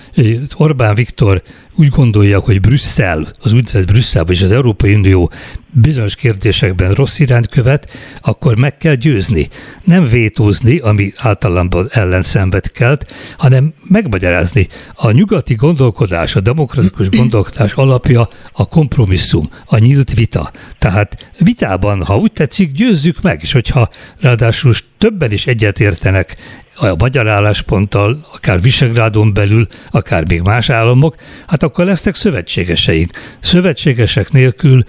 Orbán 0.56 0.94
Viktor 0.94 1.42
úgy 1.80 1.88
gondolja, 1.88 2.40
hogy 2.40 2.60
Brüsszel, 2.60 3.28
az 3.40 3.52
úgynevezett 3.52 3.86
Brüsszel, 3.86 4.24
vagy 4.24 4.42
az 4.42 4.52
Európai 4.52 4.94
Unió 4.94 5.32
bizonyos 5.72 6.14
kérdésekben 6.14 6.92
rossz 6.92 7.18
irányt 7.18 7.48
követ, 7.48 7.90
akkor 8.20 8.56
meg 8.56 8.76
kell 8.76 8.94
győzni. 8.94 9.48
Nem 9.84 10.04
vétózni, 10.04 10.78
ami 10.78 11.12
általában 11.16 11.88
ellenszenvet 11.90 12.70
kelt, 12.72 13.12
hanem 13.38 13.72
megmagyarázni. 13.88 14.68
A 14.94 15.10
nyugati 15.10 15.54
gondolkodás, 15.54 16.36
a 16.36 16.40
demokratikus 16.40 17.08
gondolkodás 17.08 17.72
alapja 17.72 18.28
a 18.52 18.68
kompromisszum, 18.68 19.50
a 19.64 19.78
nyílt 19.78 20.14
vita. 20.14 20.50
Tehát 20.78 21.30
vitában, 21.38 22.04
ha 22.04 22.18
úgy 22.18 22.32
tetszik, 22.32 22.72
győzzük 22.72 23.22
meg, 23.22 23.40
és 23.42 23.52
hogyha 23.52 23.88
ráadásul 24.20 24.72
többen 24.98 25.32
is 25.32 25.46
egyetértenek 25.46 26.36
a 26.80 26.94
magyar 26.98 27.28
állásponttal, 27.28 28.26
akár 28.34 28.60
Visegrádon 28.60 29.34
belül, 29.34 29.66
akár 29.90 30.24
még 30.28 30.40
más 30.40 30.70
államok, 30.70 31.14
hát 31.46 31.62
akkor 31.62 31.84
lesznek 31.84 32.14
szövetségeseink. 32.14 33.10
Szövetségesek 33.40 34.30
nélkül 34.30 34.82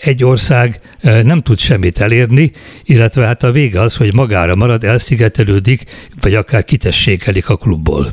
egy 0.00 0.24
ország 0.24 0.80
nem 1.22 1.42
tud 1.42 1.58
semmit 1.58 1.98
elérni, 1.98 2.52
illetve 2.84 3.26
hát 3.26 3.42
a 3.42 3.50
vége 3.50 3.80
az, 3.80 3.96
hogy 3.96 4.14
magára 4.14 4.54
marad, 4.54 4.84
elszigetelődik, 4.84 5.82
vagy 6.20 6.34
akár 6.34 6.64
kitessékelik 6.64 7.48
a 7.48 7.56
klubból. 7.56 8.06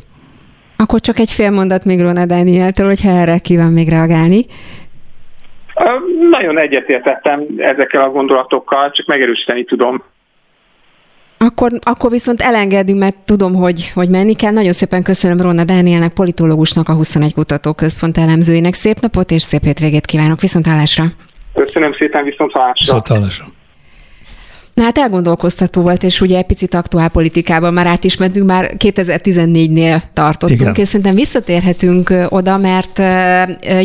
Akkor 0.77 0.99
csak 0.99 1.19
egy 1.19 1.31
fél 1.31 1.49
mondat 1.49 1.85
még 1.85 2.01
Rona 2.01 2.25
Dánieltől, 2.25 2.87
hogyha 2.87 3.09
erre 3.09 3.37
kíván 3.37 3.71
még 3.71 3.89
reagálni. 3.89 4.45
Nagyon 6.29 6.59
egyetértettem 6.59 7.45
ezekkel 7.57 8.01
a 8.01 8.09
gondolatokkal, 8.09 8.91
csak 8.91 9.05
megerősíteni 9.05 9.63
tudom. 9.63 10.03
Akkor, 11.37 11.71
akkor 11.81 12.11
viszont 12.11 12.41
elengedünk, 12.41 12.99
mert 12.99 13.15
tudom, 13.25 13.53
hogy, 13.53 13.91
hogy 13.93 14.09
menni 14.09 14.33
kell. 14.33 14.51
Nagyon 14.51 14.73
szépen 14.73 15.03
köszönöm 15.03 15.41
Rona 15.41 15.63
Dánielnek, 15.63 16.13
politológusnak, 16.13 16.89
a 16.89 16.93
21 16.93 17.33
Kutatóközpont 17.33 18.17
elemzőinek. 18.17 18.73
Szép 18.73 18.99
napot 18.99 19.31
és 19.31 19.41
szép 19.41 19.63
hétvégét 19.63 20.05
kívánok. 20.05 20.41
Viszont 20.41 20.67
hallásra! 20.67 21.05
Köszönöm 21.53 21.93
szépen, 21.93 22.23
viszont 22.23 22.51
hallásra! 22.51 22.73
Viszont 22.79 23.07
hallásra! 23.07 23.45
Na 24.75 24.83
hát 24.83 24.97
elgondolkoztató 24.97 25.81
volt, 25.81 26.03
és 26.03 26.21
ugye 26.21 26.37
egy 26.37 26.45
picit 26.45 26.73
aktuál 26.73 27.09
politikában 27.09 27.73
már 27.73 27.87
át 27.87 28.03
is 28.03 28.17
mentünk, 28.17 28.45
már 28.45 28.73
2014-nél 28.77 30.01
tartottunk, 30.13 30.59
Igen. 30.61 30.73
és 30.75 30.87
szerintem 30.87 31.15
visszatérhetünk 31.15 32.13
oda, 32.29 32.57
mert 32.57 33.01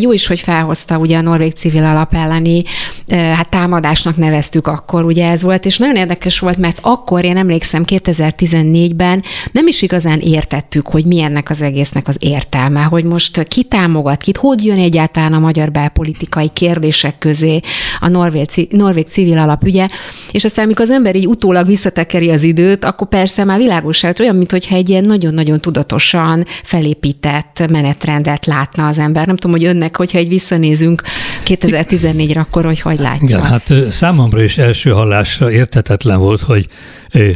jó 0.00 0.12
is, 0.12 0.26
hogy 0.26 0.40
felhozta 0.40 0.98
ugye 0.98 1.16
a 1.16 1.20
Norvég 1.20 1.52
civil 1.52 1.84
alap 1.84 2.14
elleni 2.14 2.62
hát 3.08 3.48
támadásnak 3.48 4.16
neveztük 4.16 4.66
akkor, 4.66 5.04
ugye 5.04 5.30
ez 5.30 5.42
volt, 5.42 5.64
és 5.64 5.78
nagyon 5.78 5.96
érdekes 5.96 6.38
volt, 6.38 6.56
mert 6.56 6.78
akkor 6.82 7.24
én 7.24 7.36
emlékszem 7.36 7.84
2014-ben 7.86 9.22
nem 9.52 9.66
is 9.66 9.82
igazán 9.82 10.18
értettük, 10.18 10.88
hogy 10.88 11.04
mi 11.04 11.20
ennek 11.20 11.50
az 11.50 11.62
egésznek 11.62 12.08
az 12.08 12.16
értelme, 12.18 12.82
hogy 12.82 13.04
most 13.04 13.42
ki 13.42 13.62
támogat, 13.62 14.22
kit, 14.22 14.36
hogy 14.36 14.64
jön 14.64 14.78
egyáltalán 14.78 15.32
a 15.32 15.38
magyar 15.38 15.70
belpolitikai 15.70 16.50
kérdések 16.52 17.18
közé 17.18 17.60
a 18.00 18.08
Norvég, 18.08 18.48
Norvég 18.70 19.06
civil 19.06 19.38
alap 19.38 19.64
ügye, 19.64 19.88
és 20.30 20.44
aztán 20.44 20.68
amikor 20.80 20.96
az 20.96 21.06
ember 21.06 21.16
így 21.16 21.26
utólag 21.26 21.66
visszatekeri 21.66 22.30
az 22.30 22.42
időt, 22.42 22.84
akkor 22.84 23.08
persze 23.08 23.44
már 23.44 23.58
világos 23.58 24.02
olyan, 24.02 24.36
mintha 24.36 24.74
egy 24.74 24.88
ilyen 24.88 25.04
nagyon-nagyon 25.04 25.60
tudatosan 25.60 26.44
felépített 26.64 27.66
menetrendet 27.70 28.46
látna 28.46 28.86
az 28.86 28.98
ember. 28.98 29.26
Nem 29.26 29.36
tudom, 29.36 29.56
hogy 29.56 29.66
önnek, 29.66 29.96
hogyha 29.96 30.18
egy 30.18 30.28
visszanézünk 30.28 31.02
2014-re, 31.50 32.40
akkor 32.40 32.64
hogy 32.64 32.80
hogy 32.80 32.98
látja? 32.98 33.38
Igen, 33.38 33.42
hát 33.42 33.72
számomra 33.90 34.42
is 34.42 34.58
első 34.58 34.90
hallásra 34.90 35.50
értetetlen 35.50 36.18
volt, 36.18 36.40
hogy 36.40 36.68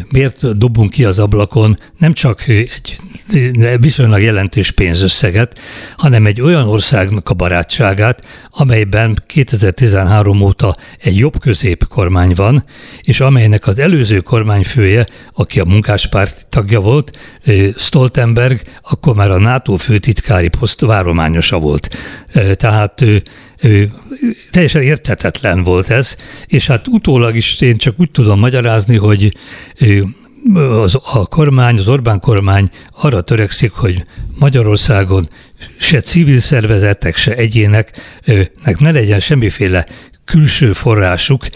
miért 0.09 0.59
dobunk 0.59 0.91
ki 0.91 1.05
az 1.05 1.19
ablakon 1.19 1.79
nem 1.99 2.13
csak 2.13 2.47
egy 2.47 2.99
viszonylag 3.81 4.23
jelentős 4.23 4.71
pénzösszeget, 4.71 5.59
hanem 5.97 6.27
egy 6.27 6.41
olyan 6.41 6.69
országnak 6.69 7.29
a 7.29 7.35
barátságát, 7.35 8.27
amelyben 8.51 9.23
2013 9.27 10.41
óta 10.41 10.77
egy 11.01 11.19
jobb 11.19 11.39
közép 11.41 11.87
kormány 11.89 12.33
van, 12.35 12.65
és 13.01 13.21
amelynek 13.21 13.67
az 13.67 13.79
előző 13.79 14.21
kormányfője, 14.21 15.07
aki 15.35 15.61
a 15.61 15.65
munkáspárt 15.65 16.47
tagja 16.49 16.81
volt, 16.81 17.19
Stoltenberg, 17.77 18.61
akkor 18.83 19.15
már 19.15 19.31
a 19.31 19.39
NATO 19.39 19.77
főtitkári 19.77 20.49
poszt 20.49 20.81
várományosa 20.81 21.59
volt. 21.59 21.97
Tehát 22.55 23.05
teljesen 24.51 24.83
érthetetlen 24.83 25.63
volt 25.63 25.91
ez, 25.91 26.17
és 26.47 26.67
hát 26.67 26.89
utólag 26.89 27.37
is 27.37 27.61
én 27.61 27.77
csak 27.77 27.95
úgy 28.01 28.11
tudom 28.11 28.39
magyarázni, 28.39 28.97
hogy 28.97 29.37
az, 30.55 30.95
a 30.95 31.27
kormány, 31.27 31.79
az 31.79 31.89
Orbán 31.89 32.21
kormány 32.21 32.71
arra 32.91 33.21
törekszik, 33.21 33.73
hogy 33.73 34.05
Magyarországon 34.39 35.29
se 35.79 36.01
civil 36.01 36.41
szervezetek, 36.41 37.17
se 37.17 37.35
egyéneknek 37.35 38.79
ne 38.79 38.91
legyen 38.91 39.21
semmiféle 39.21 39.87
külső 40.25 40.73
forrásuk, 40.73 41.47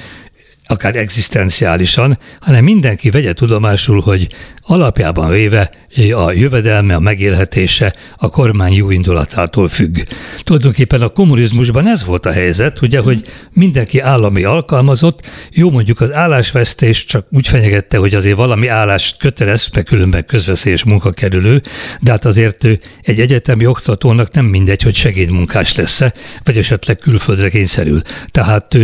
akár 0.66 0.96
egzisztenciálisan, 0.96 2.18
hanem 2.40 2.64
mindenki 2.64 3.10
vegye 3.10 3.32
tudomásul, 3.32 4.00
hogy 4.00 4.28
alapjában 4.68 5.30
véve 5.30 5.70
a 6.14 6.32
jövedelme, 6.32 6.94
a 6.94 7.00
megélhetése 7.00 7.94
a 8.16 8.28
kormány 8.28 8.72
jó 8.72 8.90
indulatától 8.90 9.68
függ. 9.68 9.98
Tulajdonképpen 10.42 11.02
a 11.02 11.08
kommunizmusban 11.08 11.86
ez 11.86 12.04
volt 12.04 12.26
a 12.26 12.32
helyzet, 12.32 12.82
ugye, 12.82 13.00
hogy 13.00 13.24
mindenki 13.52 13.98
állami 13.98 14.44
alkalmazott, 14.44 15.26
jó 15.50 15.70
mondjuk 15.70 16.00
az 16.00 16.12
állásvesztés 16.12 17.04
csak 17.04 17.26
úgy 17.30 17.48
fenyegette, 17.48 17.98
hogy 17.98 18.14
azért 18.14 18.36
valami 18.36 18.66
állást 18.66 19.16
kötelez, 19.16 19.68
mert 19.74 19.86
különben 19.86 20.24
közveszélyes 20.24 20.84
munkakerülő, 20.84 21.62
de 22.00 22.10
hát 22.10 22.24
azért 22.24 22.64
egy 23.02 23.20
egyetemi 23.20 23.66
oktatónak 23.66 24.32
nem 24.32 24.44
mindegy, 24.44 24.82
hogy 24.82 24.94
segédmunkás 24.94 25.74
lesz-e, 25.74 26.12
vagy 26.44 26.56
esetleg 26.56 26.98
külföldre 26.98 27.48
kényszerül. 27.48 28.00
Tehát 28.30 28.76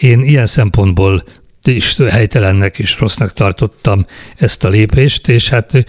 én 0.00 0.22
ilyen 0.22 0.46
szempontból 0.46 1.24
is 1.66 1.96
helytelennek 1.96 2.78
és 2.78 2.98
rossznak 2.98 3.32
tartottam 3.32 4.06
ezt 4.36 4.64
a 4.64 4.68
lépést, 4.68 5.28
és 5.28 5.48
hát 5.48 5.84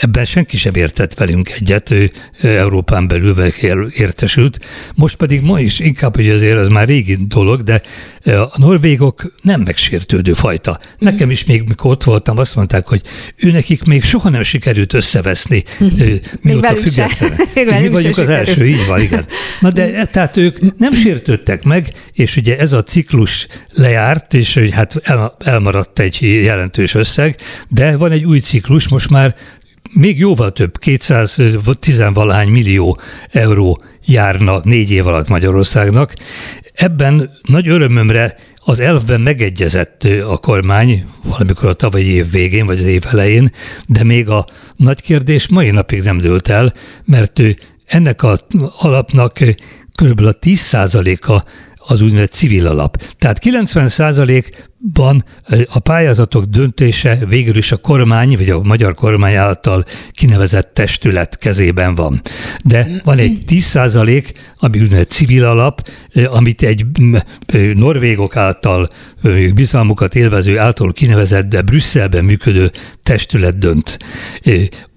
ebben 0.00 0.24
senki 0.24 0.56
sem 0.56 0.74
értett 0.74 1.14
velünk 1.14 1.50
egyet, 1.50 1.90
ő 1.90 2.10
Európán 2.42 3.08
belül 3.08 3.44
értesült. 3.96 4.58
Most 4.94 5.16
pedig 5.16 5.40
ma 5.40 5.60
is 5.60 5.78
inkább, 5.78 6.16
hogy 6.16 6.28
azért 6.28 6.58
ez 6.58 6.68
már 6.68 6.88
régi 6.88 7.16
dolog, 7.26 7.62
de 7.62 7.82
a 8.24 8.52
norvégok 8.56 9.32
nem 9.42 9.60
megsértődő 9.60 10.32
fajta. 10.32 10.80
Nekem 10.98 11.30
is 11.30 11.44
még, 11.44 11.62
mikor 11.62 11.90
ott 11.90 12.04
voltam, 12.04 12.38
azt 12.38 12.56
mondták, 12.56 12.86
hogy 12.86 13.02
ő 13.36 13.50
nekik 13.50 13.84
még 13.84 14.04
soha 14.04 14.28
nem 14.28 14.42
sikerült 14.42 14.92
összeveszni, 14.92 15.64
mióta 16.40 16.76
függetlenek. 16.76 17.54
Mi 17.80 17.88
vagyunk 17.88 18.18
az 18.18 18.28
első, 18.28 18.66
így 18.66 18.86
van, 18.86 19.00
igen. 19.00 19.26
Na 19.60 19.70
de 19.70 19.94
e, 19.94 20.06
tehát 20.06 20.36
ők 20.36 20.78
nem 20.78 20.94
sértődtek 20.94 21.62
meg, 21.62 21.92
és 22.12 22.36
ugye 22.36 22.58
ez 22.58 22.72
a 22.72 22.82
ciklus 22.82 23.46
lejárt, 23.72 24.34
és 24.34 24.58
hát 24.58 25.02
elmaradt 25.44 25.98
egy 25.98 26.22
jelentős 26.22 26.94
összeg, 26.94 27.36
de 27.68 27.96
van 27.96 28.12
egy 28.12 28.24
új 28.24 28.38
ciklus, 28.38 28.88
most 28.88 29.10
már 29.10 29.34
még 29.94 30.18
jóval 30.18 30.52
több, 30.52 30.78
210 30.78 32.02
valahány 32.12 32.48
millió 32.48 32.98
euró 33.30 33.82
járna 34.06 34.60
négy 34.64 34.90
év 34.90 35.06
alatt 35.06 35.28
Magyarországnak. 35.28 36.14
Ebben 36.74 37.30
nagy 37.42 37.68
örömömre 37.68 38.36
az 38.64 38.80
elfben 38.80 39.20
megegyezett 39.20 40.04
a 40.04 40.36
kormány 40.36 41.04
valamikor 41.22 41.68
a 41.68 41.72
tavalyi 41.72 42.06
év 42.06 42.30
végén, 42.30 42.66
vagy 42.66 42.78
az 42.78 42.84
év 42.84 43.02
elején, 43.10 43.50
de 43.86 44.04
még 44.04 44.28
a 44.28 44.46
nagy 44.76 45.02
kérdés 45.02 45.48
mai 45.48 45.70
napig 45.70 46.02
nem 46.02 46.18
dőlt 46.18 46.48
el, 46.48 46.72
mert 47.04 47.40
ennek 47.86 48.22
a 48.22 48.38
alapnak 48.78 49.38
körülbelül 49.94 50.30
a 50.30 50.38
10%-a 50.46 51.44
az 51.86 52.00
úgynevezett 52.00 52.32
civil 52.32 52.66
alap. 52.66 53.02
Tehát 53.18 53.38
90 53.38 53.88
ban 54.92 55.24
a 55.68 55.78
pályázatok 55.78 56.44
döntése 56.44 57.18
végül 57.28 57.56
is 57.56 57.72
a 57.72 57.76
kormány, 57.76 58.36
vagy 58.36 58.50
a 58.50 58.62
magyar 58.62 58.94
kormány 58.94 59.34
által 59.34 59.84
kinevezett 60.10 60.74
testület 60.74 61.38
kezében 61.38 61.94
van. 61.94 62.22
De 62.64 63.00
van 63.04 63.18
egy 63.18 63.42
10 63.46 63.64
százalék, 63.64 64.32
ami 64.58 64.80
úgynevezett 64.80 65.10
civil 65.10 65.44
alap, 65.44 65.88
amit 66.26 66.62
egy 66.62 66.86
norvégok 67.74 68.36
által 68.36 68.90
bizalmukat 69.54 70.14
élvező 70.14 70.58
által 70.58 70.92
kinevezett, 70.92 71.48
de 71.48 71.62
Brüsszelben 71.62 72.24
működő 72.24 72.70
testület 73.02 73.58
dönt. 73.58 73.98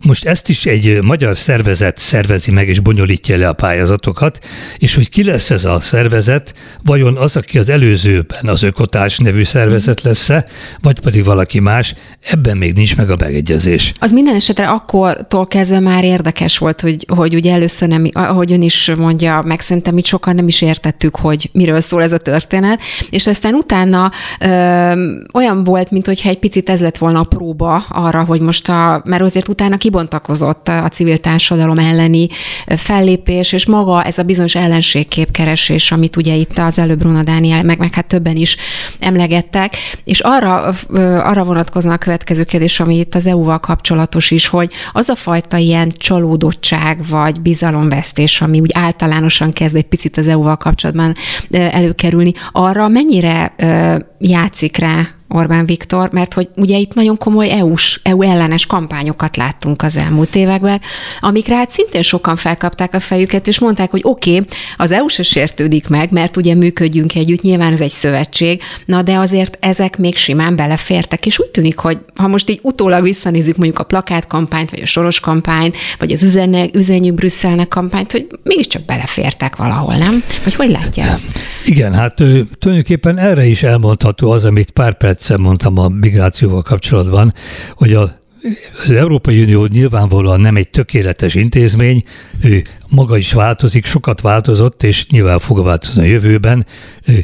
Most 0.06 0.26
ezt 0.26 0.50
is 0.50 0.66
egy 0.66 1.02
magyar 1.02 1.38
szervezet 1.38 1.98
szervezi 1.98 2.52
meg 2.52 2.68
és 2.68 2.80
bonyolítja 2.80 3.38
le 3.38 3.48
a 3.48 3.54
pályázatokat, 3.54 4.46
és 4.78 4.96
hogy 4.96 5.10
ki 5.10 5.24
lesz 5.24 5.50
ez 5.50 5.66
a 5.66 5.80
szervezet, 5.80 6.54
vajon 6.84 7.18
az, 7.18 7.36
aki 7.36 7.58
az 7.58 7.70
előzőben 7.70 8.46
az 8.48 8.64
Ökotárs 8.64 9.18
nevű 9.18 9.44
szervezet 9.44 9.76
lesz-e, 10.04 10.46
vagy 10.82 11.00
pedig 11.00 11.24
valaki 11.24 11.60
más, 11.60 11.96
ebben 12.22 12.58
még 12.58 12.74
nincs 12.74 12.96
meg 12.96 13.10
a 13.10 13.16
megegyezés. 13.20 13.94
Az 14.00 14.12
minden 14.12 14.36
esetre 14.36 14.68
akkortól 14.68 15.48
kezdve 15.48 15.80
már 15.80 16.04
érdekes 16.04 16.58
volt, 16.58 16.82
hogy, 16.82 17.06
hogy 17.08 17.36
ugye 17.36 17.54
először 17.54 17.88
nem, 17.88 18.10
ahogy 18.14 18.52
ön 18.52 18.62
is 18.62 18.92
mondja, 18.98 19.42
meg 19.46 19.60
szerintem 19.60 19.98
itt 19.98 20.06
sokan 20.06 20.36
nem 20.36 20.48
is 20.48 20.62
értettük, 20.62 21.16
hogy 21.16 21.50
miről 21.54 21.82
szól 21.82 22.02
ez 22.04 22.12
a 22.12 22.18
történet, 22.18 22.80
és 23.10 23.28
aztán 23.28 23.54
utána 23.54 24.12
ö, 24.40 25.16
olyan 25.34 25.64
volt, 25.64 25.92
mint 25.92 26.06
hogyha 26.06 26.30
egy 26.30 26.40
picit 26.40 26.70
ez 26.70 26.82
lett 26.82 26.98
volna 26.98 27.20
a 27.20 27.24
próba 27.24 27.86
arra, 27.90 28.24
hogy 28.24 28.42
most 28.42 28.70
a, 28.70 29.02
mert 29.06 29.22
azért 29.22 29.48
utána 29.48 29.78
kibontakozott 29.78 30.68
a 30.68 30.90
civil 30.90 31.18
társadalom 31.18 31.78
elleni 31.78 32.28
fellépés, 32.66 33.52
és 33.52 33.66
maga 33.66 34.04
ez 34.04 34.18
a 34.18 34.24
bizonyos 34.24 34.56
ellenségképkeresés, 34.56 35.92
amit 35.92 36.16
ugye 36.16 36.34
itt 36.34 36.58
az 36.58 36.80
előbb 36.80 36.98
Bruna 36.98 37.24
Dániel, 37.24 37.64
meg, 37.64 37.78
meg 37.78 37.94
hát 37.94 38.08
többen 38.08 38.36
is 38.36 38.58
emlegettek, 39.68 40.04
és 40.04 40.20
arra, 40.20 40.74
arra 41.24 41.44
vonatkozna 41.44 41.94
a 41.94 41.98
következő 41.98 42.44
kérdés, 42.44 42.80
ami 42.80 42.98
itt 42.98 43.16
az 43.16 43.26
EU-val 43.26 43.60
kapcsolatos 43.60 44.32
is, 44.32 44.48
hogy 44.48 44.72
az 44.92 45.10
a 45.10 45.16
fajta 45.16 45.58
ilyen 45.58 45.92
csalódottság 45.98 47.08
vagy 47.10 47.42
bizalomvesztés, 47.42 48.42
ami 48.42 48.60
úgy 48.60 48.72
általánosan 48.74 49.54
kezd 49.54 49.76
egy 49.76 49.88
picit 49.88 50.18
az 50.18 50.28
EU-val 50.28 50.58
kapcsolatban 50.58 51.14
előkerülni, 51.50 52.32
arra 52.52 52.88
mennyire 52.88 53.56
játszik 54.20 54.78
rá 54.78 55.17
Orbán 55.30 55.66
Viktor, 55.66 56.12
mert 56.12 56.34
hogy 56.34 56.50
ugye 56.56 56.78
itt 56.78 56.94
nagyon 56.94 57.18
komoly 57.18 57.50
EU-s, 57.50 58.00
EU 58.04 58.22
ellenes 58.22 58.66
kampányokat 58.66 59.38
láttunk 59.38 59.82
az 59.82 59.96
elmúlt 59.96 60.36
években, 60.36 60.82
amikre 61.20 61.56
hát 61.56 61.70
szintén 61.70 62.02
sokan 62.02 62.36
felkapták 62.36 62.94
a 62.94 63.00
fejüket, 63.00 63.48
és 63.48 63.60
mondták, 63.60 63.92
hogy 63.92 64.02
oké, 64.04 64.36
okay, 64.36 64.48
az 64.78 64.92
EU 64.92 65.08
se 65.08 65.24
sértődik 65.24 65.88
meg, 65.88 66.12
mert 66.12 66.38
ugye 66.38 66.56
működjünk 66.56 67.16
együtt, 67.16 67.42
nyilván 67.42 67.74
ez 67.74 67.82
egy 67.82 67.90
szövetség, 67.90 68.62
na 68.86 69.02
de 69.02 69.18
azért 69.18 69.58
ezek 69.60 69.98
még 69.98 70.18
simán 70.18 70.56
belefértek, 70.56 71.26
és 71.26 71.40
úgy 71.40 71.50
tűnik, 71.50 71.78
hogy 71.78 71.98
ha 72.16 72.28
most 72.28 72.50
így 72.50 72.60
utólag 72.62 73.04
visszanézzük 73.04 73.58
mondjuk 73.58 73.80
a 73.80 73.84
plakátkampányt, 73.84 74.70
vagy 74.70 74.82
a 74.82 74.86
soros 74.86 75.20
kampányt, 75.20 75.78
vagy 76.00 76.12
az 76.12 76.24
üzenne, 76.24 76.66
üzenjük 76.74 77.14
Brüsszelnek 77.14 77.68
kampányt, 77.68 78.12
hogy 78.12 78.28
mégiscsak 78.44 78.86
belefértek 78.86 79.56
valahol, 79.56 79.96
nem? 79.96 80.24
Vagy 80.44 80.56
hogy 80.56 80.70
látja 80.70 81.04
ezt? 81.04 81.28
Igen, 81.66 81.94
hát 81.94 82.16
tulajdonképpen 82.60 83.18
erre 83.18 83.46
is 83.46 83.64
elmondható 83.64 84.32
az, 84.32 84.44
amit 84.44 84.72
pár 84.72 84.98
perccel 85.18 85.38
mondtam 85.38 85.78
a 85.78 85.88
migrációval 85.88 86.62
kapcsolatban, 86.62 87.34
hogy 87.76 87.94
a 87.94 88.26
az 88.84 88.92
Európai 88.92 89.42
Unió 89.42 89.66
nyilvánvalóan 89.66 90.40
nem 90.40 90.56
egy 90.56 90.70
tökéletes 90.70 91.36
intézmény, 91.36 92.04
ő 92.42 92.64
maga 92.88 93.18
is 93.18 93.34
változik, 93.34 93.86
sokat 93.86 94.22
változott, 94.22 94.84
és 94.84 95.08
nyilván 95.08 95.40
fog 95.40 95.64
változni 95.64 96.02
a 96.02 96.06
jövőben, 96.06 96.66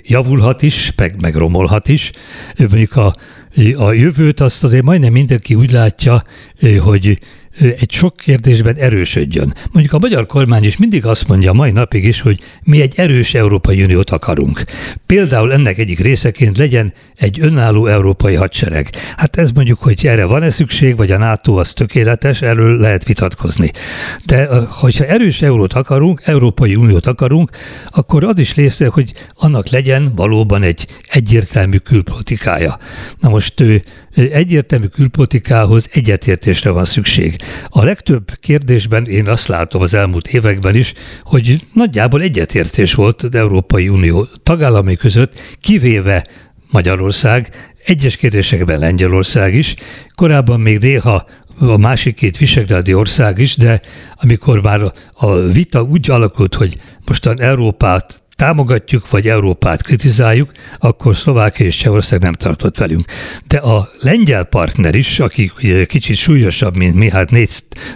javulhat 0.04 0.62
is, 0.62 0.94
meg, 0.96 1.22
meg 1.22 1.36
romolhat 1.36 1.88
is. 1.88 2.12
Mondjuk 2.58 2.96
a, 2.96 3.16
a 3.76 3.92
jövőt 3.92 4.40
azt 4.40 4.64
azért 4.64 4.84
majdnem 4.84 5.12
mindenki 5.12 5.56
úgy 5.56 5.72
látja, 5.72 6.24
hogy 6.80 7.20
egy 7.60 7.92
sok 7.92 8.18
kérdésben 8.18 8.76
erősödjön. 8.76 9.54
Mondjuk 9.72 9.94
a 9.96 10.00
magyar 10.00 10.26
kormány 10.26 10.64
is 10.64 10.78
mindig 10.78 11.06
azt 11.06 11.28
mondja 11.28 11.54
mai 11.54 11.72
napig 11.72 12.06
is, 12.06 12.22
hogy 12.22 12.40
mi 12.64 12.82
egy 12.82 12.94
erős 12.98 13.34
Európai 13.34 13.84
Uniót 13.84 14.10
akarunk. 14.10 14.64
Például 15.06 15.54
ennek 15.54 15.78
egyik 15.78 16.00
részeként 16.00 16.58
legyen 16.58 16.94
egy 17.16 17.40
önálló 17.42 17.88
európai 17.88 18.36
hadsereg. 18.36 18.90
Hát 19.18 19.38
ez 19.38 19.52
mondjuk, 19.52 19.80
hogy 19.80 20.08
erre 20.08 20.26
van-e 20.26 20.50
szükség, 20.50 20.98
vagy 20.98 21.12
a 21.12 21.18
NATO 21.18 21.56
az 21.56 21.74
tökéletes, 21.74 22.42
erről 22.42 22.78
lehet 22.78 23.04
vitatkozni. 23.04 23.72
De 24.26 24.48
hogyha 24.70 25.06
erős 25.06 25.42
eurót 25.42 25.74
akarunk, 25.74 26.22
Európai 26.26 26.76
Uniót 26.76 27.08
akarunk, 27.08 27.50
akkor 27.90 28.24
az 28.24 28.40
is 28.40 28.56
része, 28.56 28.88
hogy 28.88 29.14
annak 29.36 29.70
legyen 29.70 30.12
valóban 30.16 30.64
egy 30.64 30.88
egyértelmű 31.08 31.78
külpolitikája. 31.78 32.78
Na 33.20 33.30
most 33.30 33.60
ő 33.60 33.84
egyértelmű 34.16 34.86
külpolitikához 34.86 35.90
egyetértésre 35.92 36.70
van 36.70 36.86
szükség. 36.86 37.36
A 37.68 37.84
legtöbb 37.84 38.32
kérdésben 38.40 39.06
én 39.08 39.28
azt 39.28 39.48
látom 39.48 39.82
az 39.82 39.94
elmúlt 39.94 40.28
években 40.28 40.76
is, 40.76 40.94
hogy 41.24 41.60
nagyjából 41.74 42.22
egyetértés 42.22 42.94
volt 42.94 43.24
az 43.24 43.36
Európai 43.36 43.90
Unió 43.90 44.28
tagállamai 44.44 44.96
között, 44.96 45.40
kivéve 45.62 46.28
Magyarország, 46.72 47.72
egyes 47.86 48.16
kérdésekben 48.16 48.80
Lengyelország 48.80 49.56
is, 49.56 49.76
korábban 50.16 50.60
még 50.60 50.78
néha 50.78 51.26
a 51.60 51.78
másik 51.78 52.16
két 52.16 52.38
visegrádi 52.38 52.94
ország 52.94 53.40
is, 53.40 53.56
de 53.56 53.82
amikor 54.16 54.62
már 54.62 54.94
a 55.14 55.36
vita 55.36 55.82
úgy 55.82 56.10
alakult, 56.10 56.56
hogy 56.56 56.78
mostan 57.06 57.42
Európát 57.42 58.23
támogatjuk, 58.36 59.10
vagy 59.10 59.28
Európát 59.28 59.82
kritizáljuk, 59.82 60.52
akkor 60.80 61.16
Szlovákia 61.16 61.66
és 61.66 61.76
Csehország 61.76 62.22
nem 62.22 62.34
tartott 62.34 62.78
velünk. 62.78 63.06
De 63.48 63.58
a 63.58 63.90
lengyel 64.00 64.44
partner 64.44 64.96
is, 64.96 65.20
ugye 65.58 65.86
kicsit 65.86 66.16
súlyosabb, 66.16 66.76
mint 66.76 66.96
mi, 66.96 67.10
hát 67.10 67.32
négy, 67.32 67.50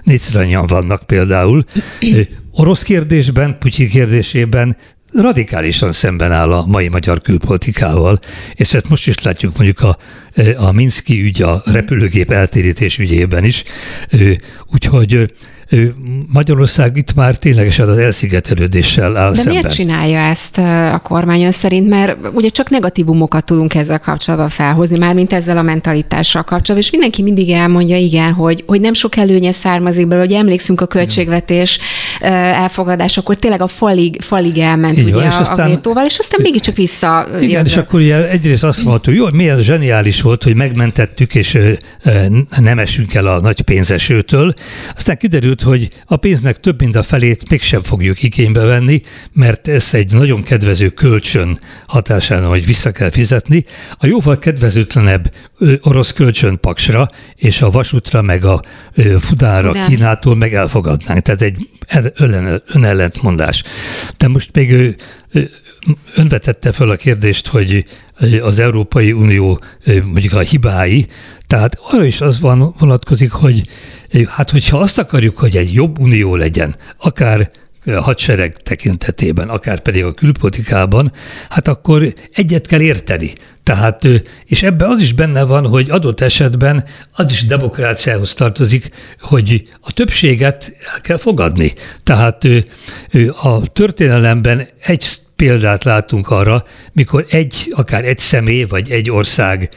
négyszer 0.04 0.42
annyian 0.42 0.66
vannak 0.66 1.04
például, 1.04 1.64
orosz 2.52 2.84
kérdésben, 2.84 3.58
Putyi 3.60 3.88
kérdésében 3.88 4.78
radikálisan 5.14 5.92
szemben 5.92 6.32
áll 6.32 6.54
a 6.54 6.66
mai 6.66 6.88
magyar 6.88 7.22
külpolitikával, 7.22 8.20
és 8.54 8.74
ezt 8.74 8.90
most 8.90 9.08
is 9.08 9.22
látjuk 9.22 9.58
mondjuk 9.58 9.82
a, 9.82 9.98
a 10.58 10.72
Minszki 10.72 11.22
ügy, 11.22 11.42
a 11.42 11.62
repülőgép 11.66 12.32
eltérítés 12.32 12.98
ügyében 12.98 13.44
is. 13.44 13.64
Úgyhogy 14.74 15.34
Magyarország 16.28 16.98
itt 16.98 17.14
már 17.14 17.38
ténylegesen 17.38 17.90
az 17.90 17.98
elszigetelődéssel 17.98 19.18
áll 19.18 19.30
De 19.30 19.36
szemben. 19.36 19.54
miért 19.54 19.74
csinálja 19.76 20.20
ezt 20.20 20.58
a 20.94 21.00
kormányon 21.04 21.52
szerint? 21.52 21.90
Mert 21.90 22.18
ugye 22.34 22.50
csak 22.50 22.70
negatívumokat 22.70 23.46
tudunk 23.46 23.76
ezzel 23.76 24.00
kapcsolatban 24.00 24.50
felhozni, 24.50 24.98
már 24.98 25.14
mint 25.14 25.34
ezzel 25.34 25.58
a 25.58 25.62
mentalitással 25.62 26.44
kapcsolatban, 26.44 26.78
és 26.78 26.90
mindenki 26.92 27.22
mindig 27.22 27.50
elmondja, 27.50 27.98
igen, 27.98 28.34
hogy, 28.34 28.64
hogy 28.68 28.82
nem 28.82 28.94
sok 28.94 29.16
előnye 29.16 29.52
származik 29.52 30.08
belőle, 30.08 30.28
hogy 30.28 30.36
emlékszünk 30.36 30.82
a 30.82 30.86
költségvetés 30.86 31.80
elfogadás, 32.20 33.18
akkor 33.18 33.36
tényleg 33.36 33.62
a 33.62 33.68
falig, 33.68 34.22
falig 34.22 34.58
elment 34.58 35.02
ugye 35.02 35.14
van, 35.14 35.26
és 35.28 35.36
a, 35.36 35.40
aztán, 35.40 35.66
a 35.66 35.70
vétóval, 35.70 36.06
és 36.06 36.18
aztán 36.20 36.40
mégiscsak 36.44 36.76
vissza. 36.76 37.28
Igen, 37.36 37.50
jövő. 37.50 37.66
és 37.66 37.78
akkor 37.78 38.00
ugye 38.00 38.30
egyrészt 38.30 38.64
azt 38.64 38.84
mondható, 38.84 39.12
jó, 39.12 39.26
milyen 39.32 39.62
zseniális 39.62 40.22
volt, 40.22 40.44
hogy 40.44 40.56
megmentettük, 40.56 41.36
és 41.36 41.58
nem 42.60 42.80
esünk 42.80 43.14
el 43.14 43.28
a 43.28 43.40
nagy 43.40 43.62
pénzesőtől. 43.62 44.54
Aztán 44.96 45.18
kiderült, 45.18 45.57
kiderült, 45.58 45.62
hogy 45.62 45.90
a 46.06 46.16
pénznek 46.16 46.60
több 46.60 46.80
mint 46.80 46.96
a 46.96 47.04
felét 47.04 47.50
mégsem 47.50 47.84
fogjuk 47.84 48.24
igénybe 48.24 48.64
venni, 48.64 49.02
mert 49.34 49.68
ez 49.68 49.90
egy 49.94 50.14
nagyon 50.14 50.44
kedvező 50.44 50.90
kölcsön 50.90 51.60
hatásán, 51.88 52.46
hogy 52.46 52.66
vissza 52.66 52.92
kell 52.92 53.10
fizetni. 53.10 53.66
A 53.98 54.06
jóval 54.06 54.38
kedvezőtlenebb 54.38 55.34
orosz 55.82 56.14
kölcsön 56.14 56.60
Paksra 56.60 57.10
és 57.36 57.62
a 57.62 57.70
vasútra 57.70 58.22
meg 58.22 58.46
a 58.46 58.62
Fudára 59.20 59.72
De. 59.72 59.86
Kínától 59.88 60.36
meg 60.36 60.54
elfogadnánk. 60.54 61.22
Tehát 61.22 61.42
egy 61.42 61.70
önellentmondás. 62.66 63.64
De 64.18 64.28
most 64.28 64.50
még 64.54 64.98
ön 66.16 66.28
vetette 66.28 66.72
fel 66.72 66.90
a 66.90 66.96
kérdést, 66.96 67.48
hogy 67.48 67.86
az 68.42 68.60
Európai 68.60 69.12
Unió 69.12 69.62
mondjuk 69.86 70.34
a 70.34 70.40
hibái, 70.40 71.08
tehát 71.48 71.78
arra 71.92 72.06
is 72.06 72.22
az 72.22 72.40
van, 72.40 72.74
vonatkozik, 72.80 73.32
hogy 73.32 73.62
Hát, 74.28 74.50
hogyha 74.50 74.78
azt 74.78 75.00
akarjuk, 75.00 75.38
hogy 75.38 75.58
egy 75.58 75.74
jobb 75.74 76.00
unió 76.00 76.36
legyen, 76.36 76.76
akár 76.98 77.52
a 77.86 78.02
hadsereg 78.02 78.58
tekintetében, 78.58 79.50
akár 79.50 79.80
pedig 79.80 80.04
a 80.04 80.14
külpolitikában, 80.14 81.12
hát 81.50 81.68
akkor 81.68 82.14
egyet 82.34 82.68
kell 82.68 82.82
érteni. 82.82 83.34
Tehát, 83.64 84.08
és 84.46 84.64
ebben 84.64 84.90
az 84.90 85.02
is 85.02 85.14
benne 85.14 85.44
van, 85.44 85.68
hogy 85.68 85.90
adott 85.90 86.22
esetben 86.22 86.84
az 87.12 87.32
is 87.32 87.46
demokráciához 87.46 88.34
tartozik, 88.34 88.90
hogy 89.22 89.70
a 89.82 89.92
többséget 89.92 90.76
el 90.94 91.02
kell 91.02 91.18
fogadni. 91.18 91.74
Tehát 92.04 92.44
a 93.42 93.68
történelemben 93.68 94.68
egy 94.84 95.06
példát 95.36 95.84
látunk 95.84 96.30
arra, 96.30 96.64
mikor 96.92 97.26
egy, 97.30 97.74
akár 97.76 98.06
egy 98.06 98.20
személy 98.20 98.64
vagy 98.64 98.92
egy 98.92 99.10
ország 99.10 99.70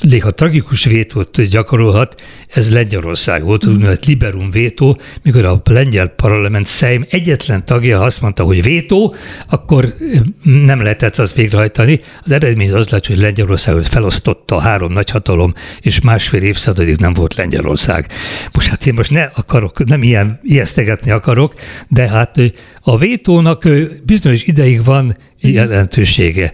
néha 0.00 0.30
tragikus 0.30 0.84
vétót 0.84 1.42
gyakorolhat, 1.42 2.20
ez 2.48 2.72
Lengyelország 2.72 3.44
volt, 3.44 3.66
mm. 3.66 3.72
úgynevezett 3.72 4.04
liberum 4.04 4.50
vétó, 4.50 5.00
mikor 5.22 5.44
a 5.44 5.62
lengyel 5.64 6.08
parlament 6.08 6.66
Szejm 6.66 7.04
egyetlen 7.10 7.64
tagja 7.64 8.00
azt 8.00 8.20
mondta, 8.20 8.44
hogy 8.44 8.62
vétó, 8.62 9.14
akkor 9.48 9.94
nem 10.42 10.82
lehetett 10.82 11.18
azt 11.18 11.34
végrehajtani. 11.34 12.00
Az 12.24 12.32
eredmény 12.32 12.72
az 12.72 12.88
lett, 12.88 13.06
hogy 13.06 13.18
Lengyelországot 13.18 13.88
felosztotta 13.88 14.56
a 14.56 14.60
három 14.60 14.92
nagyhatalom, 14.92 15.54
és 15.80 16.00
másfél 16.00 16.42
évszázadig 16.42 16.96
nem 16.96 17.12
volt 17.12 17.34
Lengyelország. 17.34 18.06
Most 18.52 18.68
hát 18.68 18.86
én 18.86 18.94
most 18.94 19.10
ne 19.10 19.22
akarok, 19.34 19.84
nem 19.84 20.02
ilyen 20.02 20.40
ijesztegetni 20.42 21.10
akarok, 21.10 21.54
de 21.88 22.08
hát 22.08 22.40
a 22.80 22.98
vétónak 22.98 23.68
bizonyos 24.04 24.44
ideig 24.44 24.84
van 24.84 25.16
jelentősége, 25.40 26.52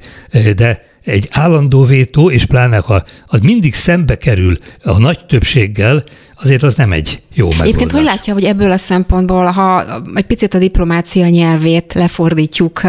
de 0.57 0.93
egy 1.05 1.29
állandó 1.31 1.85
vétó, 1.85 2.31
és 2.31 2.45
pláne 2.45 2.77
ha 2.77 3.05
az 3.27 3.41
mindig 3.41 3.75
szembe 3.75 4.17
kerül 4.17 4.59
a 4.83 4.99
nagy 4.99 5.27
többséggel, 5.27 6.05
azért 6.43 6.63
az 6.63 6.75
nem 6.75 6.93
egy 6.93 7.23
jó 7.35 7.45
megoldás. 7.45 7.67
Egyébként 7.67 7.93
hogy 7.93 8.03
látja, 8.03 8.33
hogy 8.33 8.45
ebből 8.45 8.71
a 8.71 8.77
szempontból, 8.77 9.45
ha 9.45 9.85
egy 10.15 10.27
picit 10.27 10.55
a 10.55 10.59
diplomácia 10.59 11.29
nyelvét 11.29 11.95
lefordítjuk, 11.95 12.81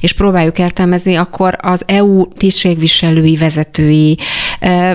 és 0.00 0.12
próbáljuk 0.12 0.58
értelmezni, 0.58 1.14
akkor 1.14 1.58
az 1.60 1.82
EU 1.86 2.26
tisztségviselői, 2.28 3.36
vezetői 3.36 4.18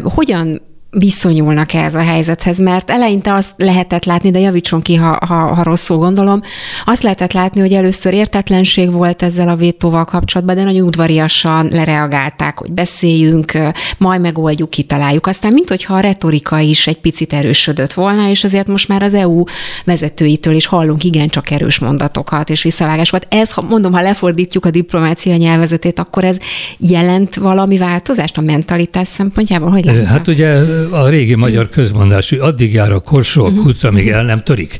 hogyan 0.03 0.61
viszonyulnak 0.91 1.73
ez 1.73 1.95
a 1.95 2.01
helyzethez, 2.01 2.59
mert 2.59 2.89
eleinte 2.89 3.33
azt 3.33 3.53
lehetett 3.57 4.05
látni, 4.05 4.31
de 4.31 4.39
javítson 4.39 4.81
ki, 4.81 4.95
ha, 4.95 5.17
ha, 5.25 5.35
ha 5.35 5.63
rosszul 5.63 5.97
gondolom, 5.97 6.41
azt 6.85 7.01
lehetett 7.01 7.33
látni, 7.33 7.59
hogy 7.59 7.73
először 7.73 8.13
értetlenség 8.13 8.91
volt 8.91 9.23
ezzel 9.23 9.47
a 9.47 9.55
vétóval 9.55 10.05
kapcsolatban, 10.05 10.55
de 10.55 10.63
nagyon 10.63 10.85
udvariasan 10.85 11.67
lereagálták, 11.71 12.57
hogy 12.57 12.71
beszéljünk, 12.71 13.51
majd 13.97 14.21
megoldjuk, 14.21 14.69
kitaláljuk. 14.69 15.27
Aztán, 15.27 15.53
mint 15.53 15.69
hogyha 15.69 15.93
a 15.93 15.99
retorika 15.99 16.59
is 16.59 16.87
egy 16.87 16.99
picit 16.99 17.33
erősödött 17.33 17.93
volna, 17.93 18.29
és 18.29 18.43
azért 18.43 18.67
most 18.67 18.87
már 18.87 19.03
az 19.03 19.13
EU 19.13 19.43
vezetőitől 19.85 20.53
is 20.53 20.65
hallunk 20.65 21.03
igencsak 21.03 21.51
erős 21.51 21.79
mondatokat 21.79 22.49
és 22.49 22.63
visszavágásokat. 22.63 23.27
Ez, 23.29 23.51
mondom, 23.69 23.93
ha 23.93 24.01
lefordítjuk 24.01 24.65
a 24.65 24.71
diplomácia 24.71 25.35
nyelvezetét, 25.35 25.99
akkor 25.99 26.23
ez 26.23 26.37
jelent 26.77 27.35
valami 27.35 27.77
változást 27.77 28.37
a 28.37 28.41
mentalitás 28.41 29.07
szempontjából? 29.07 29.69
Hogy 29.69 29.85
látja? 29.85 30.05
Hát 30.05 30.27
ugye 30.27 30.78
a 30.91 31.09
régi 31.09 31.35
magyar 31.35 31.69
közmondás, 31.69 32.29
hogy 32.29 32.39
addig 32.39 32.73
jár 32.73 32.91
a 32.91 32.99
korsó 32.99 33.45
a 33.45 33.53
kútra, 33.53 33.89
amíg 33.89 34.09
el 34.09 34.23
nem 34.23 34.43
törik. 34.43 34.79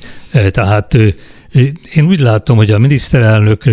Tehát 0.52 0.97
én 1.93 2.06
úgy 2.06 2.20
látom, 2.20 2.58
hogy 2.58 2.72
a 2.72 2.80
miniszterelnök 2.80 3.64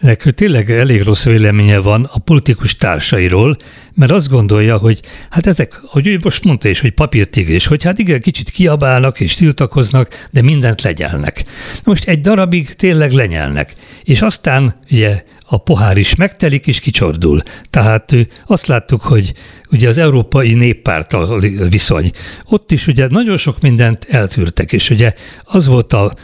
neki 0.00 0.32
tényleg 0.32 0.70
elég 0.70 1.02
rossz 1.02 1.24
véleménye 1.24 1.78
van 1.78 2.08
a 2.12 2.18
politikus 2.18 2.76
társairól, 2.76 3.56
mert 3.94 4.10
azt 4.10 4.28
gondolja, 4.28 4.76
hogy 4.76 5.00
hát 5.30 5.46
ezek, 5.46 5.80
hogy 5.84 6.06
ő 6.06 6.18
most 6.22 6.44
mondta 6.44 6.68
is, 6.68 6.80
hogy 6.80 6.90
papírtigris, 6.90 7.66
hogy 7.66 7.84
hát 7.84 7.98
igen, 7.98 8.20
kicsit 8.20 8.50
kiabálnak 8.50 9.20
és 9.20 9.34
tiltakoznak, 9.34 10.28
de 10.30 10.42
mindent 10.42 10.82
legyelnek. 10.82 11.44
Most 11.84 12.08
egy 12.08 12.20
darabig 12.20 12.74
tényleg 12.74 13.12
lenyelnek, 13.12 13.74
és 14.04 14.22
aztán 14.22 14.74
ugye 14.90 15.22
a 15.50 15.58
pohár 15.58 15.96
is 15.96 16.14
megtelik 16.14 16.66
és 16.66 16.80
kicsordul. 16.80 17.42
Tehát 17.70 18.14
azt 18.46 18.66
láttuk, 18.66 19.00
hogy 19.00 19.32
ugye 19.70 19.88
az 19.88 19.98
Európai 19.98 20.54
Néppártal 20.54 21.40
viszony. 21.70 22.10
Ott 22.44 22.72
is 22.72 22.86
ugye 22.86 23.06
nagyon 23.08 23.36
sok 23.36 23.60
mindent 23.60 24.06
eltűrtek, 24.10 24.72
és 24.72 24.90
ugye 24.90 25.12
az 25.44 25.66
volt 25.66 25.92
a 25.92 26.14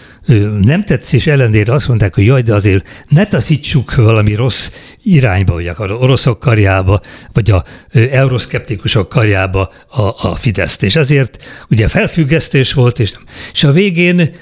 nem 0.60 0.84
tetszés 0.84 1.26
ellenére 1.26 1.72
azt 1.72 1.88
mondták, 1.88 2.14
hogy 2.14 2.24
jaj, 2.24 2.42
de 2.42 2.54
azért 2.54 2.86
ne 3.08 3.26
taszítsuk 3.26 3.94
valami 3.94 4.34
rossz 4.34 4.70
irányba, 5.02 5.52
hogy 5.52 5.66
akar 5.66 5.90
oroszok 5.90 6.38
karjába, 6.38 7.00
vagy 7.32 7.50
a 7.50 7.64
euroszkeptikusok 7.92 9.08
karjába 9.08 9.72
a, 9.88 10.02
a 10.02 10.36
Fideszt. 10.36 10.82
És 10.82 10.96
ezért 10.96 11.42
ugye 11.70 11.88
felfüggesztés 11.88 12.72
volt, 12.72 12.98
és, 12.98 13.12
és 13.52 13.64
a 13.64 13.72
végén 13.72 14.34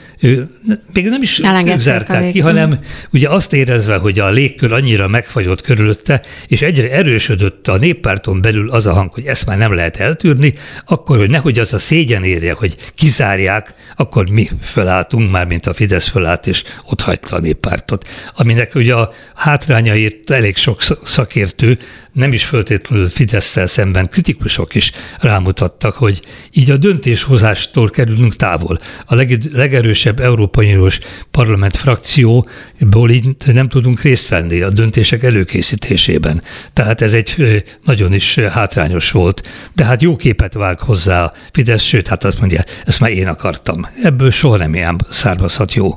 még 0.92 1.08
nem 1.08 1.22
is 1.22 1.40
ők 1.64 1.80
zárták 1.80 2.32
ki, 2.32 2.40
hanem 2.40 2.78
ugye 3.12 3.28
azt 3.28 3.52
érezve, 3.52 3.96
hogy 3.96 4.18
a 4.18 4.30
légkör 4.30 4.72
annyira 4.72 5.08
megfagyott 5.08 5.60
körülötte, 5.60 6.22
és 6.46 6.62
egyre 6.62 6.90
erősödött 6.90 7.68
a 7.68 7.76
néppárton 7.76 8.40
belül 8.40 8.70
az 8.70 8.86
a 8.86 8.91
hang, 8.92 9.12
hogy 9.12 9.26
ezt 9.26 9.46
már 9.46 9.58
nem 9.58 9.74
lehet 9.74 9.96
eltűrni, 9.96 10.54
akkor, 10.84 11.18
hogy 11.18 11.30
nehogy 11.30 11.58
az 11.58 11.74
a 11.74 11.78
szégyen 11.78 12.24
érje, 12.24 12.52
hogy 12.52 12.76
kizárják, 12.94 13.74
akkor 13.96 14.28
mi 14.28 14.50
fölálltunk 14.62 15.30
már, 15.30 15.46
mint 15.46 15.66
a 15.66 15.74
Fidesz 15.74 16.08
fölállt, 16.08 16.46
és 16.46 16.62
ott 16.84 17.00
hagyta 17.00 17.36
a 17.36 17.40
néppártot. 17.40 18.08
Aminek 18.34 18.74
ugye 18.74 18.94
a 18.94 19.12
hátrányait 19.34 20.30
elég 20.30 20.56
sok 20.56 20.82
szakértő 21.04 21.78
nem 22.12 22.32
is 22.32 22.44
föltétlenül 22.44 23.08
fidesz 23.08 23.58
szemben 23.64 24.08
kritikusok 24.08 24.74
is 24.74 24.92
rámutattak, 25.20 25.94
hogy 25.94 26.22
így 26.52 26.70
a 26.70 26.76
döntéshozástól 26.76 27.90
kerülünk 27.90 28.36
távol. 28.36 28.80
A 29.06 29.14
legerősebb 29.52 30.20
Európai 30.20 30.74
Uniós 30.74 30.98
parlament 31.30 31.76
frakcióból 31.76 33.10
így 33.10 33.36
nem 33.46 33.68
tudunk 33.68 34.00
részt 34.00 34.28
venni 34.28 34.60
a 34.60 34.70
döntések 34.70 35.22
előkészítésében. 35.22 36.42
Tehát 36.72 37.00
ez 37.00 37.12
egy 37.12 37.64
nagyon 37.84 38.12
is 38.12 38.34
hátrányos 38.38 39.10
volt. 39.10 39.48
De 39.74 39.84
hát 39.84 40.02
jó 40.02 40.16
képet 40.16 40.52
vág 40.52 40.80
hozzá 40.80 41.24
a 41.24 41.32
Fidesz, 41.52 41.82
sőt, 41.82 42.08
hát 42.08 42.24
azt 42.24 42.40
mondja, 42.40 42.64
ezt 42.86 43.00
már 43.00 43.10
én 43.10 43.28
akartam. 43.28 43.86
Ebből 44.02 44.30
soha 44.30 44.56
nem 44.56 44.74
ilyen 44.74 45.06
származhat 45.08 45.74
jó. 45.74 45.94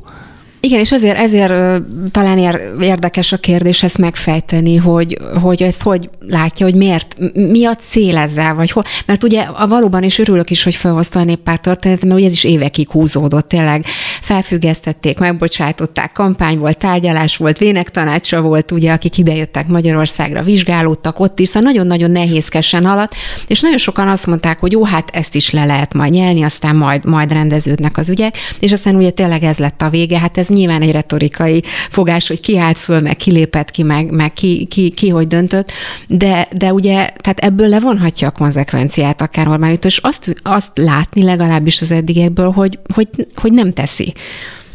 Igen, 0.66 0.80
és 0.80 0.91
azért 0.91 1.18
ezért 1.18 1.82
talán 2.11 2.38
érdekes 2.82 3.32
a 3.32 3.38
kérdés 3.38 3.84
ezt 3.84 3.97
megfejteni, 3.97 4.76
hogy, 4.76 5.18
hogy 5.41 5.63
ezt 5.63 5.82
hogy 5.82 6.09
látja, 6.28 6.66
hogy 6.66 6.76
miért, 6.76 7.16
mi 7.34 7.66
a 7.66 7.76
cél 7.76 8.18
ezzel, 8.18 8.53
vagy 8.55 8.72
hol, 8.72 8.84
mert 9.05 9.24
ugye 9.24 9.41
a 9.41 9.68
valóban 9.68 10.03
is 10.03 10.20
örülök 10.20 10.49
is, 10.49 10.63
hogy 10.63 10.76
felhozta 10.76 11.20
a 11.20 11.24
néppárt 11.24 11.61
történetet, 11.61 12.03
mert 12.03 12.16
ugye 12.16 12.26
ez 12.28 12.34
is 12.34 12.43
évekig 12.43 12.89
húzódott, 12.89 13.47
tényleg 13.47 13.86
felfüggesztették, 14.22 15.18
megbocsátották, 15.18 16.11
kampány 16.11 16.57
volt, 16.57 16.78
tárgyalás 16.78 17.38
volt, 17.38 17.57
vének 17.57 17.91
tanácsa 17.91 18.41
volt, 18.41 18.72
ugye, 18.72 18.91
akik 18.91 19.18
idejöttek 19.18 19.68
Magyarországra, 19.68 20.43
vizsgálódtak 20.43 21.20
ott 21.20 21.39
is, 21.39 21.49
szóval 21.49 21.72
nagyon-nagyon 21.72 22.11
nehézkesen 22.11 22.86
haladt, 22.86 23.16
és 23.47 23.61
nagyon 23.61 23.78
sokan 23.78 24.07
azt 24.07 24.28
mondták, 24.28 24.59
hogy 24.59 24.72
jó, 24.72 24.86
hát 24.86 25.09
ezt 25.13 25.36
is 25.36 25.51
le 25.51 25.66
lehet 25.66 25.93
majd 25.93 26.13
nyelni, 26.13 26.43
aztán 26.43 26.76
majd, 26.76 27.05
majd 27.05 27.32
rendeződnek 27.32 27.97
az 27.97 28.09
ügyek, 28.09 28.38
és 28.59 28.72
aztán 28.72 28.95
ugye 28.95 29.09
tényleg 29.09 29.43
ez 29.43 29.57
lett 29.57 29.82
a 29.82 29.89
vége, 29.89 30.20
hát 30.20 30.38
ez 30.38 30.49
nyilván 30.56 30.82
egy 30.82 30.91
retorikai 30.91 31.64
fogás, 31.89 32.28
hogy 32.28 32.39
ki 32.39 32.58
állt 32.58 32.78
föl, 32.78 32.99
meg 32.99 33.16
ki 33.16 33.32
lépett 33.32 33.72
ki, 33.72 33.84
meg, 33.84 34.12
meg 34.12 34.34
ki, 34.34 34.66
ki, 34.66 34.89
ki, 34.89 35.10
hogy 35.10 35.28
döntött, 35.28 35.72
de, 36.08 36.47
de 36.51 36.74
ugye, 36.74 36.93
tehát 36.93 37.39
ebből 37.39 37.68
levonhatja 37.68 38.28
a 38.28 38.32
konzekvenciát 38.32 39.22
akár 39.22 39.47
Orbán 39.47 39.78
és 39.82 39.97
azt, 39.97 40.36
azt 40.43 40.72
látni 40.76 41.24
legalábbis 41.24 41.82
az 41.82 41.91
eddigiekből, 41.91 42.51
hogy, 42.51 42.80
hogy, 42.93 43.08
hogy 43.36 43.51
nem 43.51 43.74
teszi. 43.74 44.14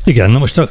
Igen, 0.04 0.30
na 0.30 0.38
most 0.38 0.58
a, 0.58 0.68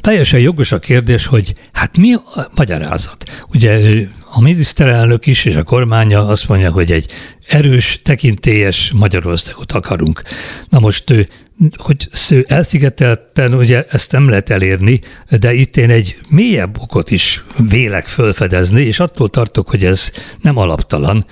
teljesen 0.00 0.40
jogos 0.40 0.72
a 0.72 0.78
kérdés, 0.78 1.26
hogy 1.26 1.54
hát 1.72 1.96
mi 1.96 2.14
a 2.14 2.50
magyarázat? 2.54 3.24
Ugye 3.54 4.04
a 4.32 4.40
miniszterelnök 4.40 5.26
is 5.26 5.44
és 5.44 5.54
a 5.54 5.62
kormánya 5.62 6.26
azt 6.26 6.48
mondja, 6.48 6.70
hogy 6.70 6.92
egy 6.92 7.12
erős, 7.48 8.00
tekintélyes 8.02 8.92
Magyarországot 8.94 9.72
akarunk. 9.72 10.22
Na 10.68 10.78
most 10.78 11.28
hogy 11.76 12.08
elszigetelten 12.46 13.54
ugye 13.54 13.84
ezt 13.90 14.12
nem 14.12 14.28
lehet 14.28 14.50
elérni, 14.50 15.00
de 15.40 15.54
itt 15.54 15.76
én 15.76 15.90
egy 15.90 16.18
mélyebb 16.28 16.80
okot 16.80 17.10
is 17.10 17.44
vélek 17.68 18.06
fölfedezni, 18.06 18.82
és 18.82 19.00
attól 19.00 19.28
tartok, 19.28 19.68
hogy 19.68 19.84
ez 19.84 20.12
nem 20.40 20.56
alaptalan. 20.56 21.26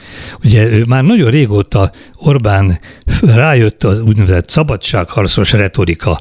Ugye 0.44 0.68
ő 0.68 0.84
már 0.84 1.02
nagyon 1.02 1.30
régóta 1.30 1.92
Orbán 2.16 2.78
rájött 3.20 3.84
az 3.84 4.00
úgynevezett 4.00 4.50
szabadságharcos 4.50 5.52
retorika 5.52 6.20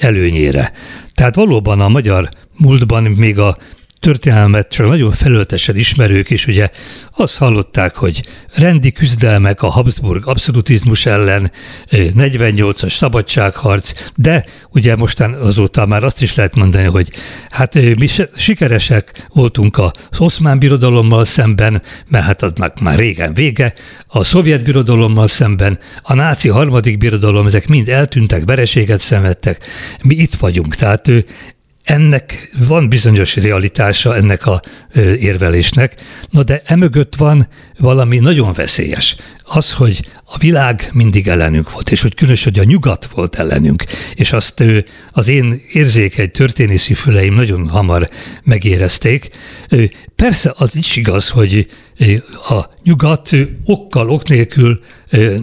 előnyére. 0.00 0.72
Tehát 1.14 1.34
valóban 1.34 1.80
a 1.80 1.88
magyar 1.88 2.28
múltban 2.56 3.02
még 3.02 3.38
a 3.38 3.58
történelmet 4.00 4.68
csak 4.68 4.86
nagyon 4.86 5.12
felöltesen 5.12 5.76
ismerők 5.76 6.30
is 6.30 6.46
ugye 6.46 6.68
azt 7.16 7.38
hallották, 7.38 7.94
hogy 7.94 8.22
rendi 8.54 8.92
küzdelmek 8.92 9.62
a 9.62 9.68
Habsburg 9.68 10.26
abszolutizmus 10.26 11.06
ellen, 11.06 11.52
48-as 11.90 12.96
szabadságharc, 12.96 13.92
de 14.16 14.44
ugye 14.70 14.96
mostan 14.96 15.32
azóta 15.32 15.86
már 15.86 16.04
azt 16.04 16.22
is 16.22 16.34
lehet 16.34 16.54
mondani, 16.54 16.84
hogy 16.84 17.10
hát 17.48 17.74
mi 17.74 18.08
sikeresek 18.36 19.26
voltunk 19.32 19.78
az 19.78 19.90
oszmán 20.18 20.58
birodalommal 20.58 21.24
szemben, 21.24 21.82
mert 22.08 22.24
hát 22.24 22.42
az 22.42 22.52
már, 22.58 22.72
már 22.82 22.98
régen 22.98 23.34
vége, 23.34 23.72
a 24.06 24.24
szovjet 24.24 24.62
birodalommal 24.62 25.28
szemben, 25.28 25.78
a 26.02 26.14
náci 26.14 26.48
harmadik 26.48 26.98
birodalom, 26.98 27.46
ezek 27.46 27.68
mind 27.68 27.88
eltűntek, 27.88 28.44
vereséget 28.44 29.00
szenvedtek, 29.00 29.64
mi 30.02 30.14
itt 30.14 30.34
vagyunk. 30.34 30.74
Tehát 30.74 31.10
ennek 31.88 32.50
van 32.68 32.88
bizonyos 32.88 33.36
realitása 33.36 34.16
ennek 34.16 34.46
a 34.46 34.62
érvelésnek, 35.18 35.94
no 36.30 36.42
de 36.42 36.62
emögött 36.64 37.14
van 37.14 37.48
valami 37.78 38.18
nagyon 38.18 38.52
veszélyes. 38.52 39.16
Az, 39.44 39.72
hogy 39.72 40.08
a 40.24 40.38
világ 40.38 40.90
mindig 40.92 41.28
ellenünk 41.28 41.72
volt, 41.72 41.90
és 41.90 42.02
hogy 42.02 42.14
különös, 42.14 42.44
hogy 42.44 42.58
a 42.58 42.64
nyugat 42.64 43.08
volt 43.14 43.36
ellenünk, 43.36 43.84
és 44.14 44.32
azt 44.32 44.64
az 45.12 45.28
én 45.28 45.62
érzékeny 45.72 46.30
történészi 46.30 46.94
füleim 46.94 47.34
nagyon 47.34 47.68
hamar 47.68 48.08
megérezték. 48.42 49.30
Persze 50.16 50.54
az 50.56 50.76
is 50.76 50.96
igaz, 50.96 51.28
hogy 51.28 51.66
a 52.48 52.64
nyugat 52.82 53.30
okkal, 53.64 54.10
ok 54.10 54.28
nélkül 54.28 54.80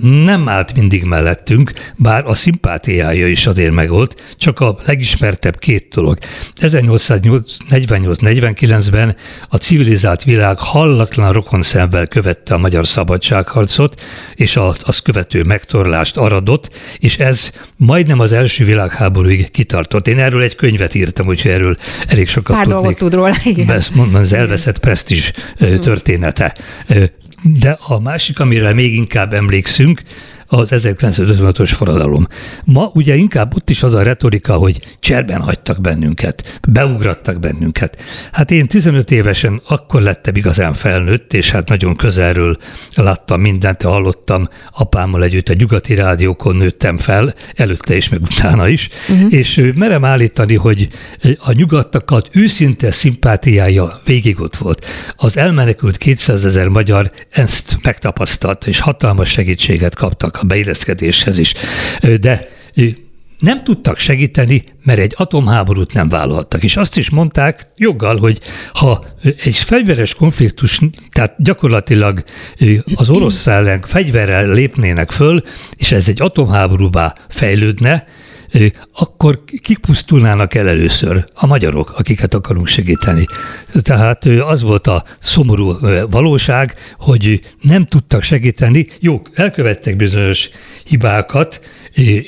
nem 0.01 0.49
állt 0.49 0.75
mindig 0.75 1.03
mellettünk, 1.03 1.71
bár 1.95 2.25
a 2.25 2.33
szimpátiája 2.33 3.27
is 3.27 3.47
azért 3.47 3.73
megolt, 3.73 4.35
csak 4.37 4.59
a 4.59 4.77
legismertebb 4.85 5.59
két 5.59 5.87
dolog. 5.93 6.17
1848-49-ben 6.55 9.15
a 9.49 9.57
civilizált 9.57 10.23
világ 10.23 10.57
hallatlan 10.57 11.31
rokon 11.31 11.61
szemvel 11.61 12.07
követte 12.25 12.53
a 12.53 12.57
magyar 12.57 12.87
szabadságharcot, 12.87 14.01
és 14.35 14.59
azt 14.79 15.01
követő 15.01 15.43
megtorlást 15.43 16.17
aradott, 16.17 16.69
és 16.99 17.17
ez 17.17 17.51
majdnem 17.75 18.19
az 18.19 18.31
első 18.31 18.65
világháborúig 18.65 19.51
kitartott. 19.51 20.07
Én 20.07 20.19
erről 20.19 20.41
egy 20.41 20.55
könyvet 20.55 20.95
írtam, 20.95 21.27
úgyhogy 21.27 21.51
erről 21.51 21.77
elég 22.07 22.27
sokat 22.27 22.55
Pár 22.55 22.67
tudnék. 22.67 22.97
tud 22.97 23.13
róla, 23.13 23.35
igen. 23.43 23.81
Az 24.13 24.33
elveszett 24.33 24.79
presztízs 24.79 25.31
története. 25.81 26.55
De 27.41 27.77
a 27.79 27.99
másik, 27.99 28.39
amire 28.39 28.73
még 28.73 28.93
inkább 28.93 29.33
emlékszünk, 29.33 30.01
az 30.47 30.69
1956-os 30.73 31.71
forradalom. 31.75 32.27
Ma 32.63 32.91
ugye 32.93 33.15
inkább 33.15 33.55
ott 33.55 33.69
is 33.69 33.83
az 33.83 33.93
a 33.93 34.03
retorika, 34.03 34.53
hogy 34.53 34.79
cserben 34.99 35.41
hagytak 35.41 35.81
bennünket, 35.81 36.59
beugrattak 36.69 37.39
bennünket. 37.39 38.01
Hát 38.31 38.51
én 38.51 38.67
15 38.67 39.11
évesen 39.11 39.61
akkor 39.67 40.01
lettem 40.01 40.35
igazán 40.35 40.73
felnőtt, 40.73 41.33
és 41.33 41.51
hát 41.51 41.69
nagyon 41.69 41.95
közelről 41.95 42.57
láttam 42.95 43.41
mindent, 43.41 43.81
hallottam 43.81 44.49
apámmal 44.71 45.23
együtt 45.23 45.49
a 45.49 45.53
nyugati 45.53 45.95
rádiókon 45.95 46.55
nőttem 46.55 46.97
fel, 46.97 47.33
előtte 47.55 47.95
is, 47.95 48.09
meg 48.09 48.21
utána 48.21 48.67
is, 48.67 48.89
uh-huh. 49.09 49.33
és 49.33 49.71
merem 49.75 50.05
állítani, 50.05 50.55
hogy 50.55 50.87
a 51.37 51.51
nyugatakat 51.51 52.29
őszinte 52.31 52.91
szimpátiája 52.91 54.01
végig 54.05 54.39
ott 54.39 54.57
volt. 54.57 54.85
Az 55.15 55.37
elmenekült 55.37 55.97
200 55.97 56.45
ezer 56.45 56.67
magyar 56.67 57.11
ezt 57.29 57.77
megtapasztalta, 57.81 58.67
és 58.67 58.79
hatalmas 58.79 59.29
segítséget 59.29 59.95
kaptak 59.95 60.34
a 60.41 60.45
beilleszkedéshez 60.45 61.37
is. 61.37 61.53
De 62.19 62.47
nem 63.39 63.63
tudtak 63.63 63.97
segíteni, 63.97 64.63
mert 64.83 64.99
egy 64.99 65.13
atomháborút 65.17 65.93
nem 65.93 66.09
vállaltak. 66.09 66.63
És 66.63 66.77
azt 66.77 66.97
is 66.97 67.09
mondták 67.09 67.65
joggal, 67.77 68.17
hogy 68.17 68.39
ha 68.73 69.05
egy 69.43 69.55
fegyveres 69.55 70.13
konfliktus, 70.13 70.79
tehát 71.11 71.35
gyakorlatilag 71.37 72.23
az 72.95 73.09
orosz 73.09 73.47
ellen 73.47 73.81
fegyverrel 73.81 74.53
lépnének 74.53 75.11
föl, 75.11 75.41
és 75.77 75.91
ez 75.91 76.07
egy 76.09 76.21
atomháborúba 76.21 77.13
fejlődne, 77.29 78.07
akkor 78.93 79.43
kik 79.61 79.77
pusztulnának 79.77 80.53
el 80.53 80.67
először? 80.67 81.25
A 81.33 81.45
magyarok, 81.45 81.93
akiket 81.97 82.33
akarunk 82.33 82.67
segíteni. 82.67 83.25
Tehát 83.81 84.25
az 84.25 84.61
volt 84.61 84.87
a 84.87 85.03
szomorú 85.19 85.73
valóság, 86.09 86.73
hogy 86.97 87.41
nem 87.61 87.85
tudtak 87.85 88.23
segíteni. 88.23 88.87
Jó, 88.99 89.21
elkövettek 89.33 89.95
bizonyos 89.95 90.49
hibákat, 90.85 91.61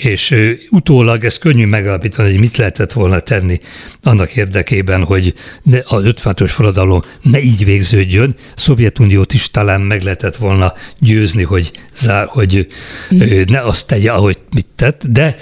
és 0.01 0.35
utólag 0.69 1.23
ez 1.23 1.37
könnyű 1.37 1.65
megalapítani, 1.65 2.29
hogy 2.29 2.39
mit 2.39 2.57
lehetett 2.57 2.93
volna 2.93 3.19
tenni 3.19 3.59
annak 4.03 4.35
érdekében, 4.35 5.03
hogy 5.03 5.33
az 5.85 6.03
56-os 6.05 6.49
forradalom 6.49 7.01
ne 7.21 7.41
így 7.41 7.65
végződjön. 7.65 8.35
Szovjetuniót 8.55 9.33
is 9.33 9.51
talán 9.51 9.81
meg 9.81 10.01
lehetett 10.01 10.35
volna 10.35 10.73
győzni, 10.99 11.43
hogy, 11.43 11.71
hogy 12.25 12.67
mm. 13.13 13.19
ne 13.45 13.61
azt 13.61 13.87
tegye, 13.87 14.11
ahogy 14.11 14.37
mit 14.57 14.67
tett, 14.75 15.05
de 15.07 15.35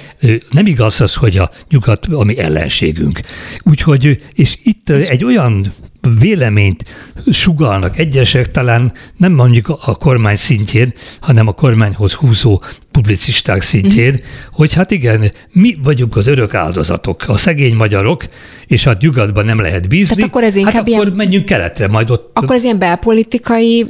nem 0.51 0.65
igaz 0.65 1.01
az, 1.01 1.13
hogy 1.13 1.37
a 1.37 1.51
nyugat 1.69 2.05
a 2.05 2.23
mi 2.23 2.37
ellenségünk. 2.37 3.19
Úgyhogy, 3.63 4.23
és 4.33 4.57
itt 4.63 4.89
egy 4.89 5.23
olyan 5.23 5.73
véleményt 6.19 6.85
sugalnak 7.31 7.97
egyesek, 7.97 8.51
talán 8.51 8.93
nem 9.17 9.31
mondjuk 9.31 9.69
a 9.69 9.95
kormány 9.95 10.35
szintjén, 10.35 10.93
hanem 11.19 11.47
a 11.47 11.51
kormányhoz 11.51 12.13
húzó 12.13 12.61
publicisták 12.95 13.61
szintjén, 13.61 14.11
mm. 14.11 14.25
hogy 14.51 14.73
hát 14.73 14.91
igen, 14.91 15.31
mi 15.51 15.77
vagyunk 15.83 16.15
az 16.15 16.27
örök 16.27 16.53
áldozatok, 16.53 17.23
a 17.27 17.37
szegény 17.37 17.75
magyarok, 17.75 18.23
és 18.67 18.83
hát 18.83 19.01
nyugatban 19.01 19.45
nem 19.45 19.59
lehet 19.59 19.87
bízni, 19.87 20.15
tehát 20.15 20.29
akkor 20.29 20.43
ez 20.43 20.55
hát 20.55 20.75
akkor 20.75 20.87
ilyen, 20.87 21.13
menjünk 21.15 21.45
keletre, 21.45 21.87
majd 21.87 22.09
ott... 22.09 22.29
Akkor 22.33 22.55
ez 22.55 22.63
ilyen 22.63 22.79
belpolitikai... 22.79 23.85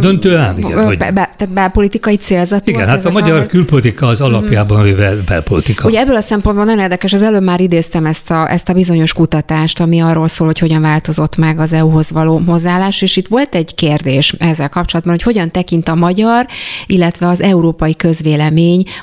Döntően, 0.00 0.58
igen. 0.58 0.78
Ö, 0.78 0.84
hogy, 0.84 0.98
be, 0.98 1.12
tehát 1.12 1.52
belpolitikai 1.52 2.16
célzat 2.16 2.68
Igen, 2.68 2.88
hát 2.88 3.04
a 3.04 3.10
magyar 3.10 3.38
a... 3.38 3.46
külpolitika 3.46 4.06
az 4.06 4.20
alapjában 4.20 4.86
mm. 4.86 5.24
belpolitika. 5.26 5.88
Ugye 5.88 6.00
ebből 6.00 6.16
a 6.16 6.20
szempontból 6.20 6.64
nagyon 6.64 6.80
érdekes, 6.82 7.12
az 7.12 7.22
előbb 7.22 7.42
már 7.42 7.60
idéztem 7.60 8.06
ezt 8.06 8.30
a, 8.30 8.50
ezt 8.50 8.68
a 8.68 8.72
bizonyos 8.72 9.12
kutatást, 9.12 9.80
ami 9.80 10.00
arról 10.00 10.28
szól, 10.28 10.46
hogy 10.46 10.58
hogyan 10.58 10.80
változott 10.80 11.36
meg 11.36 11.58
az 11.58 11.72
EU-hoz 11.72 12.10
való 12.10 12.42
hozzáállás, 12.46 13.02
és 13.02 13.16
itt 13.16 13.28
volt 13.28 13.54
egy 13.54 13.74
kérdés 13.74 14.34
ezzel 14.38 14.68
kapcsolatban, 14.68 15.12
hogy 15.12 15.22
hogyan 15.22 15.50
tekint 15.50 15.88
a 15.88 15.94
magyar, 15.94 16.46
illetve 16.86 17.28
az 17.28 17.40
európai 17.40 17.96
közvélemény 17.96 18.49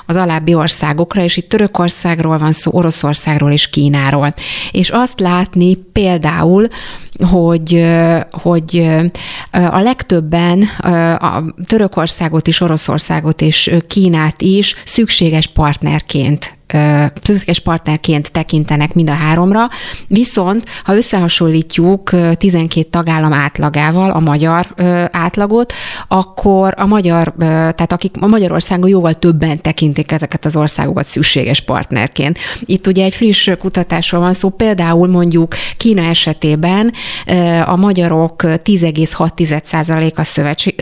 az 0.06 0.16
alábbi 0.16 0.54
országokra, 0.54 1.22
és 1.22 1.36
itt 1.36 1.48
Törökországról 1.48 2.38
van 2.38 2.52
szó, 2.52 2.70
Oroszországról 2.72 3.50
és 3.50 3.68
Kínáról. 3.68 4.34
És 4.70 4.90
azt 4.90 5.20
látni 5.20 5.74
például, 5.74 6.68
hogy, 7.30 7.86
hogy 8.30 8.88
a 9.52 9.78
legtöbben 9.80 10.62
a 11.18 11.44
Törökországot 11.66 12.46
is, 12.46 12.60
Oroszországot 12.60 13.40
és 13.40 13.74
Kínát 13.86 14.42
is 14.42 14.74
szükséges 14.84 15.46
partnerként 15.46 16.57
szükséges 17.22 17.60
partnerként 17.60 18.32
tekintenek 18.32 18.94
mind 18.94 19.10
a 19.10 19.12
háromra, 19.12 19.68
viszont 20.06 20.64
ha 20.84 20.96
összehasonlítjuk 20.96 22.10
12 22.36 22.88
tagállam 22.90 23.32
átlagával 23.32 24.10
a 24.10 24.20
magyar 24.20 24.74
átlagot, 25.10 25.72
akkor 26.08 26.74
a 26.76 26.86
magyar, 26.86 27.34
tehát 27.38 27.92
akik 27.92 28.14
a 28.20 28.26
Magyarországon 28.26 28.88
jóval 28.88 29.14
többen 29.14 29.60
tekintik 29.62 30.12
ezeket 30.12 30.44
az 30.44 30.56
országokat 30.56 31.06
szükséges 31.06 31.60
partnerként. 31.60 32.38
Itt 32.60 32.86
ugye 32.86 33.04
egy 33.04 33.14
friss 33.14 33.50
kutatásról 33.58 34.20
van 34.20 34.34
szó, 34.34 34.50
például 34.50 35.08
mondjuk 35.08 35.54
Kína 35.76 36.02
esetében 36.02 36.92
a 37.66 37.76
magyarok 37.76 38.42
10,6%-a 38.42 40.22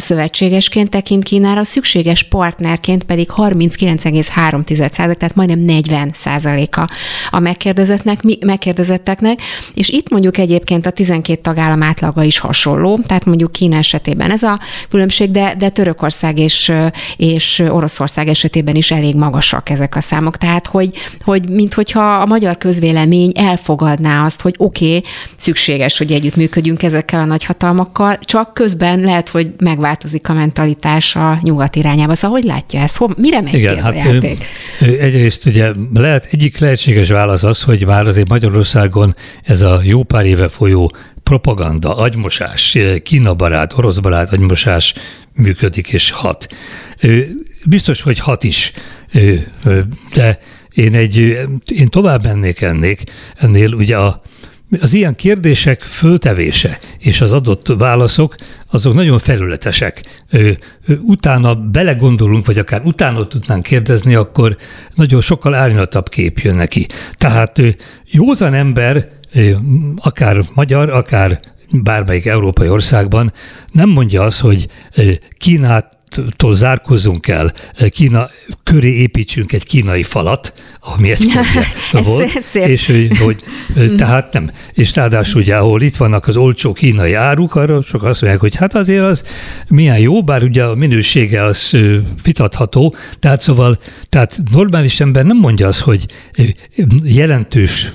szövetségesként 0.01 0.91
tekint 0.91 1.24
Kínára, 1.24 1.64
szükséges 1.64 2.22
partnerként 2.22 3.05
pedig 3.05 3.28
39,3%, 3.37 5.16
tehát 5.16 5.34
majdnem 5.34 5.59
40 5.77 6.11
százaléka 6.14 6.89
a 7.31 7.39
megkérdezettnek, 7.39 8.22
megkérdezetteknek, 8.41 9.41
és 9.74 9.89
itt 9.89 10.09
mondjuk 10.09 10.39
egyébként 10.39 10.87
a 10.87 10.91
12 10.91 11.41
tagállam 11.41 11.83
átlaga 11.83 12.22
is 12.22 12.39
hasonló, 12.39 13.01
tehát 13.07 13.24
mondjuk 13.24 13.53
Kína 13.53 13.77
esetében 13.77 14.31
ez 14.31 14.43
a 14.43 14.61
különbség, 14.91 15.31
de, 15.31 15.55
de 15.59 15.68
Törökország 15.68 16.39
és, 16.39 16.72
és 17.16 17.59
Oroszország 17.68 18.29
esetében 18.29 18.74
is 18.74 18.91
elég 18.91 19.14
magasak 19.14 19.70
ezek 19.70 19.97
a 19.97 20.01
számok. 20.01 20.37
Tehát, 20.37 20.66
hogy, 20.66 20.91
hogy 21.24 21.49
minthogyha 21.49 22.20
a 22.20 22.27
magyar 22.27 22.59
közvélemény 22.59 23.33
elfogadná 23.35 24.24
azt, 24.24 24.41
hogy 24.41 24.55
oké, 24.59 24.87
okay, 24.87 25.03
szükséges, 25.37 25.99
hogy 25.99 26.12
együttműködjünk 26.12 26.83
ezekkel 26.83 27.20
a 27.20 27.24
nagyhatalmakkal, 27.24 28.18
csak 28.20 28.55
közben 28.55 29.01
lehet, 29.01 29.29
hogy 29.29 29.51
megváltozik 29.59 30.29
a 30.29 30.33
mentalitás 30.33 31.16
a 31.16 31.39
nyugat 31.43 31.77
irányába. 31.77 32.14
Szóval 32.14 32.39
hogy 32.39 32.47
látja 32.47 32.81
ezt? 32.81 33.16
Mire 33.16 33.41
megy 33.41 33.55
Igen, 33.55 33.77
ez 33.77 33.83
hát 33.83 33.93
a 33.93 33.97
játék? 33.97 34.45
Egyrészt 34.81 35.47
ugye 35.47 35.66
lehet, 35.95 36.29
egyik 36.31 36.59
lehetséges 36.59 37.09
válasz 37.09 37.43
az, 37.43 37.62
hogy 37.62 37.87
már 37.87 38.07
azért 38.07 38.29
Magyarországon 38.29 39.17
ez 39.43 39.62
a 39.62 39.81
jó 39.83 40.03
pár 40.03 40.27
éve 40.27 40.49
folyó 40.49 40.93
propaganda, 41.23 41.97
agymosás, 41.97 42.79
kínabarát, 43.03 43.79
oroszbarát 43.79 44.33
agymosás 44.33 44.95
működik 45.35 45.93
és 45.93 46.11
hat. 46.11 46.47
Biztos, 47.67 48.03
hogy 48.03 48.19
hat 48.19 48.45
is, 48.45 48.73
de 50.14 50.39
én, 50.75 50.95
egy, 50.95 51.17
én 51.67 51.89
tovább 51.89 52.25
mennék 52.25 52.61
ennék, 52.61 53.03
ennél 53.37 53.73
ugye 53.73 53.97
a, 53.97 54.23
az 54.81 54.95
ilyen 54.95 55.14
kérdések 55.14 55.81
föltevése 55.81 56.79
és 56.99 57.21
az 57.21 57.33
adott 57.33 57.67
válaszok, 57.79 58.35
azok 58.71 58.95
nagyon 58.95 59.19
felületesek. 59.19 60.25
Utána 60.87 61.55
belegondolunk, 61.55 62.47
vagy 62.47 62.59
akár 62.59 62.83
utána 62.85 63.27
tudnánk 63.27 63.62
kérdezni, 63.62 64.14
akkor 64.14 64.57
nagyon 64.95 65.21
sokkal 65.21 65.55
árnyaltabb 65.55 66.09
kép 66.09 66.39
jön 66.39 66.55
neki. 66.55 66.87
Tehát 67.12 67.61
józan 68.11 68.55
ember, 68.55 69.09
akár 69.97 70.41
magyar, 70.55 70.91
akár 70.91 71.41
bármelyik 71.71 72.27
európai 72.27 72.69
országban 72.69 73.33
nem 73.73 73.89
mondja 73.89 74.23
azt, 74.23 74.41
hogy 74.41 74.69
Kínát 75.39 75.95
tól 76.37 76.55
zárkozunk 76.55 77.29
el, 77.29 77.53
Kína 77.89 78.29
köré 78.62 78.93
építsünk 78.93 79.53
egy 79.53 79.64
kínai 79.64 80.03
falat, 80.03 80.53
ami 80.81 81.11
egy 81.11 81.33
volt, 82.05 82.29
szép, 82.29 82.43
szép. 82.43 82.67
és 82.69 82.87
hogy, 82.87 83.19
hogy 83.25 83.45
mm. 83.81 83.97
tehát 83.97 84.33
nem. 84.33 84.51
És 84.73 84.95
ráadásul 84.95 85.41
ugye, 85.41 85.57
ahol 85.57 85.83
itt 85.83 85.97
vannak 85.97 86.27
az 86.27 86.37
olcsó 86.37 86.73
kínai 86.73 87.14
áruk, 87.14 87.55
arra 87.55 87.83
sok 87.83 88.05
azt 88.05 88.21
mondják, 88.21 88.43
hogy 88.43 88.55
hát 88.55 88.75
azért 88.75 89.03
az 89.03 89.25
milyen 89.69 89.99
jó, 89.99 90.23
bár 90.23 90.43
ugye 90.43 90.64
a 90.64 90.75
minősége 90.75 91.43
az 91.43 91.77
vitatható, 92.23 92.95
tehát 93.19 93.41
szóval, 93.41 93.79
tehát 94.09 94.41
normális 94.53 95.01
ember 95.01 95.25
nem 95.25 95.37
mondja 95.37 95.67
azt, 95.67 95.81
hogy 95.81 96.07
jelentős 97.05 97.93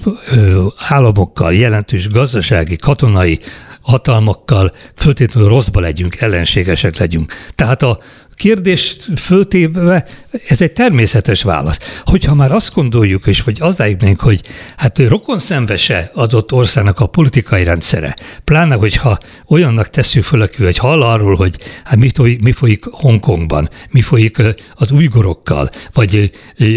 államokkal, 0.87 1.53
jelentős 1.53 2.07
gazdasági, 2.07 2.75
katonai 2.75 3.39
hatalmakkal 3.81 4.71
föltétlenül 4.95 5.49
rosszba 5.49 5.79
legyünk, 5.79 6.15
ellenségesek 6.15 6.97
legyünk. 6.97 7.33
Tehát 7.55 7.83
a 7.83 7.99
kérdést 8.41 9.07
föltéve 9.19 10.05
ez 10.47 10.61
egy 10.61 10.71
természetes 10.71 11.43
válasz. 11.43 11.79
Hogyha 12.05 12.35
már 12.35 12.51
azt 12.51 12.73
gondoljuk, 12.73 13.27
és 13.27 13.41
vagy 13.41 13.57
az 13.61 13.77
látjuk, 13.77 14.19
hogy 14.19 14.41
hát 14.77 14.99
rokon 14.99 15.39
szenvese 15.39 16.11
adott 16.13 16.51
országnak 16.51 16.99
a 16.99 17.07
politikai 17.07 17.63
rendszere, 17.63 18.15
pláne, 18.43 18.75
hogyha 18.75 19.17
olyannak 19.47 19.89
tesszük 19.89 20.23
föl, 20.23 20.41
aki 20.41 20.63
hogy 20.63 20.77
hall 20.77 21.01
arról, 21.01 21.35
hogy 21.35 21.55
hát 21.83 21.97
mi, 21.97 22.37
mi 22.41 22.51
folyik 22.51 22.85
Hongkongban, 22.85 23.69
mi 23.89 24.01
folyik 24.01 24.41
az 24.75 24.91
újgorokkal, 24.91 25.69
vagy 25.93 26.31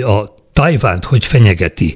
a 0.06 0.34
Tajvánt 0.54 1.04
hogy 1.04 1.24
fenyegeti 1.24 1.94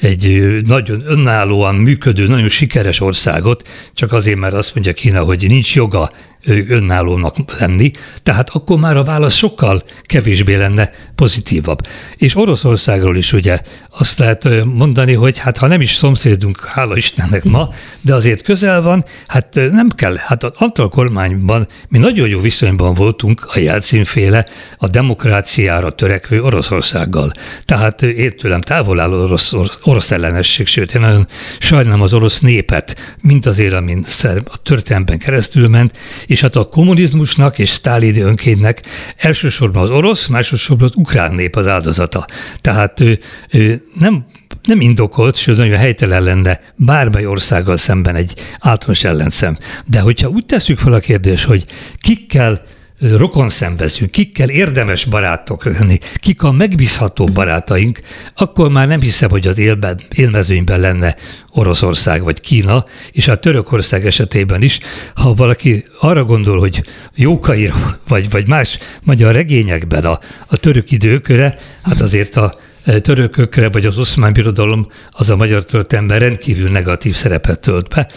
egy 0.00 0.42
nagyon 0.64 1.02
önállóan 1.06 1.74
működő, 1.74 2.26
nagyon 2.26 2.48
sikeres 2.48 3.00
országot, 3.00 3.68
csak 3.94 4.12
azért, 4.12 4.38
mert 4.38 4.54
azt 4.54 4.74
mondja 4.74 4.92
Kína, 4.92 5.22
hogy 5.22 5.44
nincs 5.48 5.74
joga 5.74 6.10
önállónak 6.46 7.58
lenni, 7.58 7.90
tehát 8.22 8.50
akkor 8.50 8.78
már 8.78 8.96
a 8.96 9.04
válasz 9.04 9.34
sokkal 9.34 9.82
kevésbé 10.02 10.54
lenne 10.54 10.90
pozitívabb. 11.14 11.78
És 12.16 12.36
Oroszországról 12.36 13.16
is 13.16 13.32
ugye 13.32 13.58
azt 13.90 14.18
lehet 14.18 14.64
mondani, 14.64 15.12
hogy 15.12 15.38
hát 15.38 15.58
ha 15.58 15.66
nem 15.66 15.80
is 15.80 15.94
szomszédunk, 15.94 16.64
hála 16.64 16.96
Istennek 16.96 17.44
ma, 17.44 17.68
de 18.00 18.14
azért 18.14 18.42
közel 18.42 18.82
van, 18.82 19.04
hát 19.26 19.54
nem 19.54 19.88
kell, 19.88 20.16
hát 20.16 20.44
a 20.78 20.88
kormányban 20.88 21.68
mi 21.88 21.98
nagyon 21.98 22.28
jó 22.28 22.40
viszonyban 22.40 22.94
voltunk 22.94 23.48
a 23.54 23.58
Jelcinféle 23.58 24.46
a 24.76 24.88
demokráciára 24.88 25.90
törekvő 25.90 26.42
Oroszországgal. 26.42 27.32
Tehát 27.64 28.02
én 28.02 28.36
tőlem 28.36 28.60
távol 28.60 29.00
áll 29.00 29.12
orosz, 29.12 29.49
orosz 29.82 30.10
ellenesség, 30.10 30.66
sőt, 30.66 30.94
én 30.94 31.00
nagyon 31.00 31.28
sajnálom 31.58 32.00
az 32.00 32.12
orosz 32.12 32.40
népet, 32.40 33.16
mint 33.20 33.46
azért, 33.46 33.72
amin 33.72 34.04
a 34.44 34.62
történelemben 34.62 35.18
keresztül 35.18 35.68
ment, 35.68 35.98
és 36.26 36.40
hát 36.40 36.56
a 36.56 36.64
kommunizmusnak 36.64 37.58
és 37.58 37.68
Sztálini 37.68 38.20
önkénnek 38.20 38.82
elsősorban 39.16 39.82
az 39.82 39.90
orosz, 39.90 40.26
másodszorban 40.26 40.88
az 40.88 40.96
ukrán 40.96 41.34
nép 41.34 41.56
az 41.56 41.66
áldozata. 41.66 42.26
Tehát 42.56 43.00
ő, 43.00 43.18
ő 43.50 43.84
nem, 43.98 44.26
nem 44.62 44.80
indokolt, 44.80 45.36
sőt 45.36 45.56
nagyon 45.56 45.78
helytelen 45.78 46.22
lenne 46.22 46.60
bármely 46.76 47.26
országgal 47.26 47.76
szemben 47.76 48.16
egy 48.16 48.34
általános 48.58 49.04
ellenszem. 49.04 49.58
De 49.86 50.00
hogyha 50.00 50.28
úgy 50.28 50.46
tesszük 50.46 50.78
fel 50.78 50.92
a 50.92 50.98
kérdést, 50.98 51.44
hogy 51.44 51.64
kikkel 52.00 52.62
rokon 53.00 53.48
szembezünk, 53.48 54.10
kikkel 54.10 54.48
érdemes 54.48 55.04
barátok 55.04 55.64
lenni, 55.64 55.98
kik 56.14 56.42
a 56.42 56.52
megbízható 56.52 57.24
barátaink, 57.24 58.00
akkor 58.34 58.70
már 58.70 58.88
nem 58.88 59.00
hiszem, 59.00 59.30
hogy 59.30 59.46
az 59.46 59.58
élben, 59.58 60.00
élmezőnyben 60.14 60.80
lenne 60.80 61.16
Oroszország 61.50 62.22
vagy 62.22 62.40
Kína, 62.40 62.84
és 63.12 63.28
a 63.28 63.36
Törökország 63.36 64.06
esetében 64.06 64.62
is, 64.62 64.78
ha 65.14 65.34
valaki 65.34 65.84
arra 66.00 66.24
gondol, 66.24 66.58
hogy 66.58 66.82
Jókair 67.14 67.72
vagy, 68.08 68.30
vagy 68.30 68.48
más 68.48 68.78
magyar 69.02 69.34
regényekben 69.34 70.04
a, 70.04 70.18
a 70.46 70.56
török 70.56 70.90
időkre, 70.90 71.58
hát 71.82 72.00
azért 72.00 72.36
a 72.36 72.58
törökökre, 73.00 73.68
vagy 73.68 73.86
az 73.86 73.98
oszmán 73.98 74.32
birodalom 74.32 74.86
az 75.10 75.30
a 75.30 75.36
magyar 75.36 75.64
történelemben 75.64 76.18
rendkívül 76.18 76.70
negatív 76.70 77.14
szerepet 77.14 77.60
tölt 77.60 77.88
be. 77.88 78.08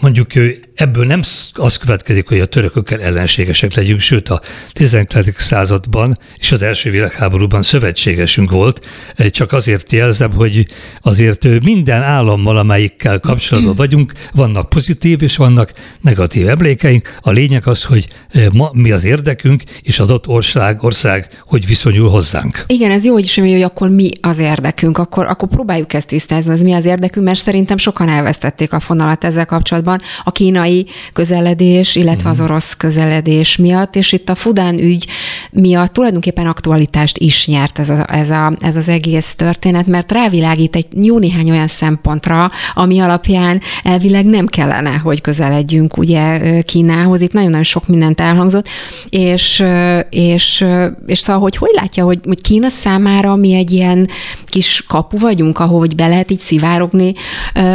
Mondjuk 0.00 0.28
ebből 0.76 1.06
nem 1.06 1.22
az 1.52 1.76
következik, 1.76 2.28
hogy 2.28 2.40
a 2.40 2.46
törökökkel 2.46 3.00
ellenségesek 3.00 3.74
legyünk, 3.74 4.00
sőt 4.00 4.28
a 4.28 4.40
19. 4.72 5.40
században 5.40 6.18
és 6.38 6.52
az 6.52 6.62
első 6.62 6.90
világháborúban 6.90 7.62
szövetségesünk 7.62 8.50
volt, 8.50 8.86
csak 9.30 9.52
azért 9.52 9.92
jelzem, 9.92 10.32
hogy 10.32 10.66
azért 11.00 11.62
minden 11.62 12.02
állammal, 12.02 12.56
amelyikkel 12.56 13.20
kapcsolatban 13.20 13.76
vagyunk, 13.86 14.12
vannak 14.32 14.68
pozitív 14.68 15.22
és 15.22 15.36
vannak 15.36 15.72
negatív 16.00 16.48
emlékeink. 16.48 17.18
A 17.20 17.30
lényeg 17.30 17.66
az, 17.66 17.84
hogy 17.84 18.08
ma 18.52 18.70
mi 18.72 18.90
az 18.90 19.04
érdekünk, 19.04 19.62
és 19.82 19.98
adott 19.98 20.26
ország, 20.26 20.82
ország 20.82 21.42
hogy 21.46 21.66
viszonyul 21.66 22.08
hozzánk. 22.08 22.64
Igen, 22.66 22.90
ez 22.90 23.04
jó, 23.04 23.12
hogy 23.12 23.24
is, 23.24 23.38
hogy 23.38 23.62
akkor 23.62 23.90
mi 23.90 24.10
az 24.20 24.38
érdekünk, 24.38 24.98
akkor, 24.98 25.26
akkor 25.26 25.48
próbáljuk 25.48 25.92
ezt 25.92 26.06
tisztázni, 26.06 26.52
az 26.52 26.62
mi 26.62 26.72
az 26.72 26.84
érdekünk, 26.84 27.26
mert 27.26 27.40
szerintem 27.40 27.76
sokan 27.76 28.08
elvesztették 28.08 28.72
a 28.72 28.80
fonalat 28.80 29.24
ezzel 29.24 29.46
kapcsolatban. 29.46 30.00
A 30.24 30.32
kínai 30.32 30.65
közeledés, 31.12 31.94
illetve 31.96 32.28
az 32.28 32.38
mhm. 32.38 32.50
orosz 32.50 32.74
közeledés 32.74 33.56
miatt, 33.56 33.96
és 33.96 34.12
itt 34.12 34.28
a 34.28 34.34
Fudán 34.34 34.78
ügy 34.78 35.06
miatt 35.50 35.92
tulajdonképpen 35.92 36.46
aktualitást 36.46 37.18
is 37.18 37.46
nyert 37.46 37.78
ez, 37.78 37.88
a, 37.88 38.06
ez, 38.08 38.30
a, 38.30 38.56
ez 38.60 38.76
az 38.76 38.88
egész 38.88 39.34
történet, 39.34 39.86
mert 39.86 40.12
rávilágít 40.12 40.76
egy 40.76 40.86
jó 40.92 41.18
néhány 41.18 41.50
olyan 41.50 41.68
szempontra, 41.68 42.50
ami 42.74 42.98
alapján 42.98 43.60
elvileg 43.82 44.24
nem 44.24 44.46
kellene, 44.46 44.90
hogy 44.90 45.20
közeledjünk 45.20 45.96
ugye 45.96 46.62
Kínához. 46.62 47.20
Itt 47.20 47.32
nagyon-nagyon 47.32 47.64
sok 47.64 47.88
mindent 47.88 48.20
elhangzott, 48.20 48.68
és, 49.08 49.64
és, 50.10 50.64
és 51.06 51.18
szóval, 51.18 51.42
hogy 51.42 51.56
hogy 51.56 51.70
látja, 51.72 52.04
hogy, 52.04 52.18
hogy 52.24 52.40
Kína 52.40 52.68
számára 52.68 53.36
mi 53.36 53.54
egy 53.54 53.70
ilyen 53.70 54.08
kis 54.46 54.84
kapu 54.88 55.18
vagyunk, 55.18 55.58
ahol 55.58 55.86
be 55.96 56.06
lehet 56.06 56.30
így 56.30 56.40
szivárogni 56.40 57.14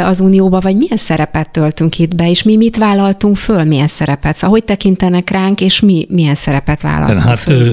az 0.04 0.20
Unióba, 0.20 0.60
vagy 0.60 0.76
milyen 0.76 0.96
szerepet 0.96 1.50
töltünk 1.50 1.98
itt 1.98 2.14
be, 2.14 2.30
és 2.30 2.42
mi 2.42 2.56
mit 2.56 2.76
vállaltunk 2.82 3.36
föl, 3.36 3.64
milyen 3.64 3.86
szerepet? 3.86 4.34
Szóval 4.34 4.50
hogy 4.50 4.64
tekintenek 4.64 5.30
ránk, 5.30 5.60
és 5.60 5.80
mi 5.80 6.06
milyen 6.10 6.34
szerepet 6.34 6.82
vállaltunk 6.82 7.22
hát, 7.22 7.38
föl? 7.38 7.72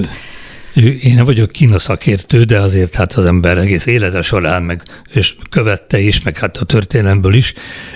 Én 1.02 1.14
nem 1.14 1.24
vagyok 1.24 1.50
Kína 1.50 1.78
szakértő, 1.78 2.44
de 2.44 2.60
azért 2.60 2.94
hát 2.94 3.12
az 3.12 3.26
ember 3.26 3.58
egész 3.58 3.86
élete 3.86 4.22
során 4.22 4.62
meg 4.62 4.82
és 5.12 5.34
követte 5.50 6.00
is, 6.00 6.22
meg 6.22 6.38
hát 6.38 6.56
a 6.56 6.64
történelemből 6.64 7.34
is. 7.34 7.52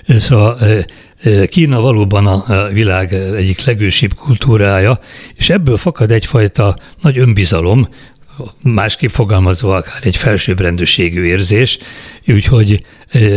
Szóval 0.07 0.59
Kína 1.47 1.81
valóban 1.81 2.27
a 2.27 2.69
világ 2.69 3.13
egyik 3.13 3.65
legősibb 3.65 4.15
kultúrája, 4.15 4.99
és 5.35 5.51
ebből 5.51 5.77
fakad 5.77 6.11
egyfajta 6.11 6.77
nagy 7.01 7.19
önbizalom, 7.19 7.89
másképp 8.63 9.11
fogalmazva 9.11 9.77
akár 9.77 9.99
egy 10.03 10.17
felsőbbrendűségű 10.17 11.23
érzés, 11.23 11.79
úgyhogy 12.29 12.85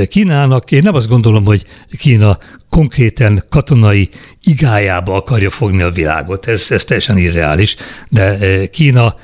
Kínának, 0.08 0.72
én 0.72 0.84
nem 0.84 0.96
azt 0.96 1.08
gondolom, 1.08 1.46
hogy 1.46 1.66
Kína 1.98 2.38
konkrétan 2.70 3.44
katonai 3.50 4.10
igájába 4.44 5.16
akarja 5.16 5.50
fogni 5.50 5.82
a 5.82 5.90
világot, 5.90 6.48
ez, 6.48 6.66
ez 6.70 6.84
teljesen 6.84 7.18
irreális, 7.18 7.76
de 8.10 8.38
Kína 8.68 9.16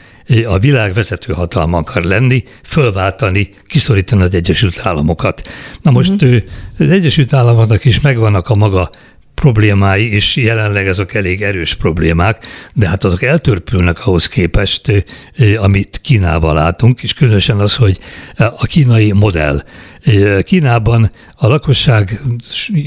a 0.46 0.60
világ 0.60 0.94
vezető 0.94 1.34
hatalma 1.34 1.78
akar 1.78 2.04
lenni, 2.04 2.44
fölváltani, 2.64 3.50
kiszorítani 3.68 4.22
az 4.22 4.34
Egyesült 4.34 4.80
Államokat. 4.84 5.50
Na 5.82 5.92
most 5.92 6.12
uh-huh. 6.12 6.38
az 6.80 6.90
Egyesült 6.90 7.34
Államoknak 7.34 7.86
is 7.86 8.00
megvannak 8.00 8.50
a 8.50 8.56
maga 8.56 8.90
problémái, 9.34 10.14
és 10.14 10.36
jelenleg 10.36 10.88
ezek 10.88 11.14
elég 11.14 11.42
erős 11.42 11.74
problémák, 11.74 12.46
de 12.74 12.88
hát 12.88 13.04
azok 13.04 13.24
eltörpülnek 13.24 14.08
ahhoz 14.08 14.28
képest, 14.28 15.06
amit 15.58 16.00
Kínával 16.04 16.54
látunk, 16.54 17.04
és 17.04 17.14
különösen 17.14 17.60
az, 17.60 17.76
hogy 17.76 18.00
a 18.38 18.66
kínai 18.66 19.12
modell. 19.12 19.64
Kínában 20.44 21.12
a 21.36 21.48
lakosság 21.48 22.22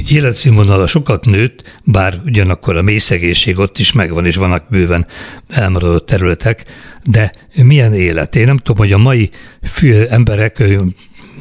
életszínvonala 0.08 0.86
sokat 0.86 1.24
nőtt, 1.24 1.78
bár 1.84 2.20
ugyanakkor 2.24 2.76
a 2.76 2.82
mélyszegénység 2.82 3.58
ott 3.58 3.78
is 3.78 3.92
megvan, 3.92 4.26
és 4.26 4.36
vannak 4.36 4.64
bőven 4.70 5.06
elmaradott 5.48 6.06
területek, 6.06 6.64
de 7.04 7.32
milyen 7.54 7.94
élet? 7.94 8.36
Én 8.36 8.44
nem 8.44 8.56
tudom, 8.56 8.76
hogy 8.76 8.92
a 8.92 8.98
mai 8.98 9.30
emberek 10.08 10.62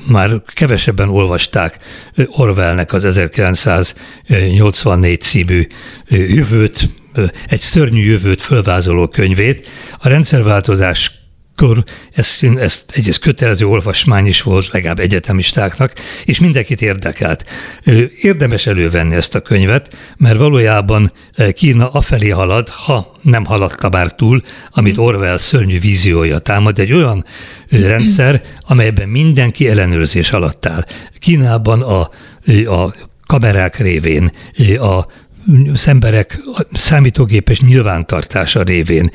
már 0.08 0.42
kevesebben 0.46 1.10
olvasták 1.10 1.78
Orwellnek 2.28 2.94
az 2.94 3.06
1984 3.06 5.22
című 5.22 5.68
jövőt, 6.10 6.90
egy 7.48 7.60
szörnyű 7.60 8.04
jövőt 8.04 8.42
fölvázoló 8.42 9.08
könyvét. 9.08 9.68
A 10.00 10.08
rendszerváltozás 10.08 11.15
akkor 11.58 11.84
ez, 12.14 12.40
ez 12.56 12.86
egyrészt 12.92 13.20
kötelező 13.20 13.66
olvasmány 13.68 14.26
is 14.26 14.42
volt 14.42 14.68
legalább 14.68 15.00
egyetemistáknak, 15.00 15.94
és 16.26 16.40
mindenkit 16.40 16.82
érdekelt. 16.82 17.46
Érdemes 18.22 18.68
elővenni 18.68 19.16
ezt 19.16 19.36
a 19.36 19.42
könyvet, 19.42 19.96
mert 20.18 20.38
valójában 20.38 21.12
Kína 21.54 21.90
afelé 21.90 22.30
halad, 22.30 22.70
ha 22.70 23.18
nem 23.22 23.46
haladta 23.46 23.90
bár 23.90 24.12
túl, 24.12 24.42
amit 24.70 24.98
Orwell 24.98 25.38
szörnyű 25.38 25.80
víziója 25.80 26.40
támad, 26.40 26.80
egy 26.80 26.94
olyan 26.94 27.26
rendszer, 27.70 28.42
amelyben 28.62 29.10
mindenki 29.10 29.70
ellenőrzés 29.70 30.32
alatt 30.32 30.66
áll. 30.66 30.86
Kínában 31.20 31.82
a, 31.82 32.00
a 32.66 32.94
kamerák 33.26 33.78
révén, 33.78 34.32
a 34.80 35.06
az 35.74 35.88
emberek 35.88 36.42
számítógépes 36.74 37.62
nyilvántartása 37.62 38.64
révén 38.64 39.10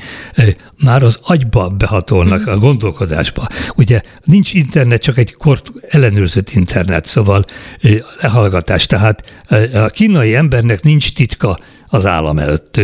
már 0.83 1.03
az 1.03 1.19
agyba 1.23 1.69
behatolnak 1.69 2.47
a 2.47 2.57
gondolkodásba. 2.57 3.47
Ugye 3.75 4.01
nincs 4.23 4.53
internet, 4.53 5.01
csak 5.01 5.17
egy 5.17 5.33
kort 5.33 5.71
ellenőrzött 5.89 6.49
internet, 6.49 7.05
szóval 7.05 7.45
lehallgatás. 8.21 8.85
Tehát 8.85 9.43
a 9.73 9.87
kínai 9.87 10.35
embernek 10.35 10.83
nincs 10.83 11.13
titka 11.13 11.59
az 11.87 12.05
állam 12.05 12.39
előtt. 12.39 12.79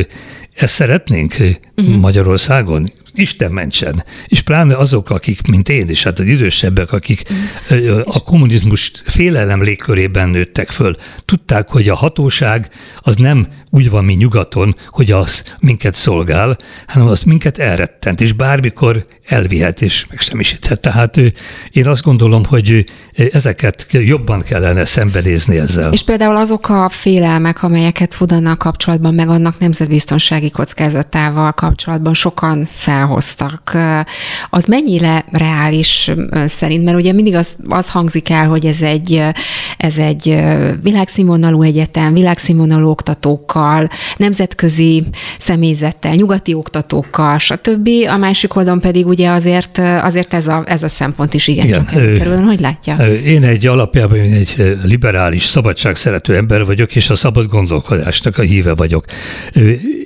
Ezt 0.54 0.74
szeretnénk 0.74 1.36
uh-huh. 1.78 1.96
Magyarországon? 1.96 2.92
Isten 3.18 3.52
mentsen. 3.52 4.04
És 4.26 4.42
pláne 4.42 4.76
azok, 4.76 5.10
akik, 5.10 5.48
mint 5.48 5.70
én 5.70 5.90
is, 5.90 6.04
hát 6.04 6.20
az 6.20 6.26
idősebbek, 6.26 6.92
akik 6.92 7.22
a 8.04 8.24
kommunizmus 8.24 8.92
félelem 9.06 9.64
légkörében 9.64 10.30
nőttek 10.30 10.72
föl, 10.72 10.96
tudták, 11.26 11.70
hogy 11.70 11.90
a 11.90 11.96
hatóság 11.96 12.70
az 13.00 13.16
nem 13.16 13.48
úgy 13.70 13.90
van, 13.90 14.06
mi 14.06 14.14
nyugaton, 14.14 14.76
hogy 14.90 15.12
az 15.12 15.44
minket 15.60 15.94
szolgál, 15.94 16.58
hanem 16.88 17.08
az 17.08 17.22
minket 17.22 17.58
elrettent, 17.58 18.22
és 18.22 18.34
bármikor 18.34 19.06
elvihet 19.28 19.82
és 19.82 20.06
megsemmisíthet. 20.10 20.80
Tehát 20.80 21.18
én 21.72 21.88
azt 21.88 22.04
gondolom, 22.04 22.46
hogy 22.46 22.86
ezeket 23.32 23.88
jobban 23.92 24.42
kellene 24.42 24.86
szembenézni 24.86 25.58
ezzel. 25.58 25.94
És 25.94 26.04
például 26.04 26.36
azok 26.36 26.70
a 26.70 26.90
félelmek, 26.90 27.64
amelyeket 27.64 28.14
Fudannal 28.14 28.56
kapcsolatban, 28.56 29.14
meg 29.14 29.30
annak 29.30 29.60
nemzetbiztonsági 29.60 30.50
kockázatával 30.50 31.52
kapcsolatban 31.52 32.14
sokan 32.14 32.68
felhoztak, 32.72 33.78
az 34.50 34.66
mennyire 34.66 35.26
reális 35.32 36.12
szerint? 36.46 36.84
Mert 36.84 36.98
ugye 36.98 37.14
mindig 37.14 37.36
az, 37.36 37.56
az 37.68 37.90
hangzik 37.90 38.30
el, 38.30 38.48
hogy 38.48 38.66
ez 38.66 38.82
egy, 38.82 39.24
ez 39.78 39.98
egy 39.98 40.44
világszínvonalú 40.82 41.62
egyetem, 41.62 42.14
világszínvonalú 42.14 42.90
oktatókkal, 42.90 43.88
nemzetközi 44.18 45.04
személyzettel, 45.40 46.14
nyugati 46.14 46.54
oktatókkal, 46.54 47.38
stb. 47.38 47.90
A 48.10 48.18
másik 48.18 48.56
oldalon 48.56 48.80
pedig 48.80 49.08
ugye 49.08 49.17
azért, 49.24 49.78
azért 49.78 50.34
ez, 50.34 50.48
a, 50.48 50.64
ez 50.68 50.84
a 50.84 50.88
szempont 50.88 51.34
is 51.34 51.48
igen, 51.48 51.66
igen. 51.66 51.86
kerül. 51.86 52.38
Hogy 52.38 52.60
látja? 52.60 52.96
Én 53.08 53.44
egy 53.44 53.68
alapjában 53.68 54.18
egy 54.18 54.78
liberális, 54.84 55.44
szabadságszerető 55.44 56.36
ember 56.36 56.66
vagyok, 56.66 56.96
és 56.96 57.10
a 57.10 57.16
szabad 57.16 57.48
gondolkodásnak 57.48 58.38
a 58.38 58.42
híve 58.42 58.76
vagyok. 58.76 59.06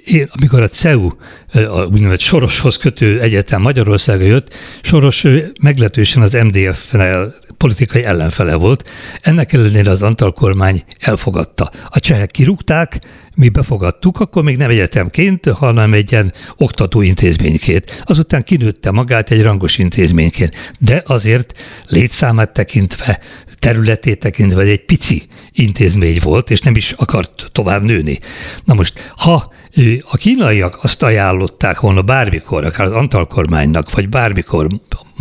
Én, 0.06 0.30
amikor 0.32 0.62
a 0.62 0.68
CEU, 0.68 1.10
a 1.54 1.86
úgynevezett 1.86 2.20
Soroshoz 2.20 2.78
kötő 2.78 3.22
egyetem 3.22 3.62
Magyarországra 3.62 4.26
jött, 4.26 4.54
Soros 4.82 5.26
meglehetősen 5.62 6.22
az 6.22 6.34
MDF-nel 6.34 7.34
politikai 7.62 8.04
ellenfele 8.04 8.56
volt. 8.56 8.90
Ennek 9.20 9.54
ellenére 9.54 9.90
az 9.90 10.02
Antal 10.02 10.34
kormány 10.34 10.84
elfogadta. 11.00 11.72
A 11.90 12.00
csehek 12.00 12.32
kirúgták, 12.32 13.00
mi 13.36 13.50
befogadtuk, 13.50 14.20
akkor 14.20 14.44
még 14.44 14.58
nem 14.58 14.70
egyetemként, 14.70 15.46
hanem 15.46 15.94
egy 15.94 16.12
ilyen 16.12 16.34
oktatóintézményként. 16.58 18.04
Azután 18.06 18.44
kinőtte 18.44 18.92
magát 19.02 19.32
egy 19.32 19.42
rangos 19.42 19.78
intézményként. 19.78 20.74
De 20.80 21.04
azért 21.06 21.54
létszámát 21.88 22.54
tekintve, 22.54 23.20
területét 23.60 24.20
tekintve 24.20 24.62
egy 24.62 24.86
pici 24.86 25.28
intézmény 25.52 26.20
volt, 26.24 26.50
és 26.50 26.60
nem 26.60 26.76
is 26.76 26.92
akart 26.92 27.50
tovább 27.52 27.84
nőni. 27.84 28.20
Na 28.64 28.74
most, 28.74 29.12
ha 29.16 29.54
a 30.04 30.18
kínaiak 30.18 30.78
azt 30.82 31.04
ajánlották 31.04 31.80
volna 31.80 32.02
bármikor, 32.02 32.66
akár 32.66 32.86
az 32.86 32.92
Antal 32.92 33.28
kormánynak, 33.28 33.92
vagy 33.92 34.10
bármikor 34.10 34.68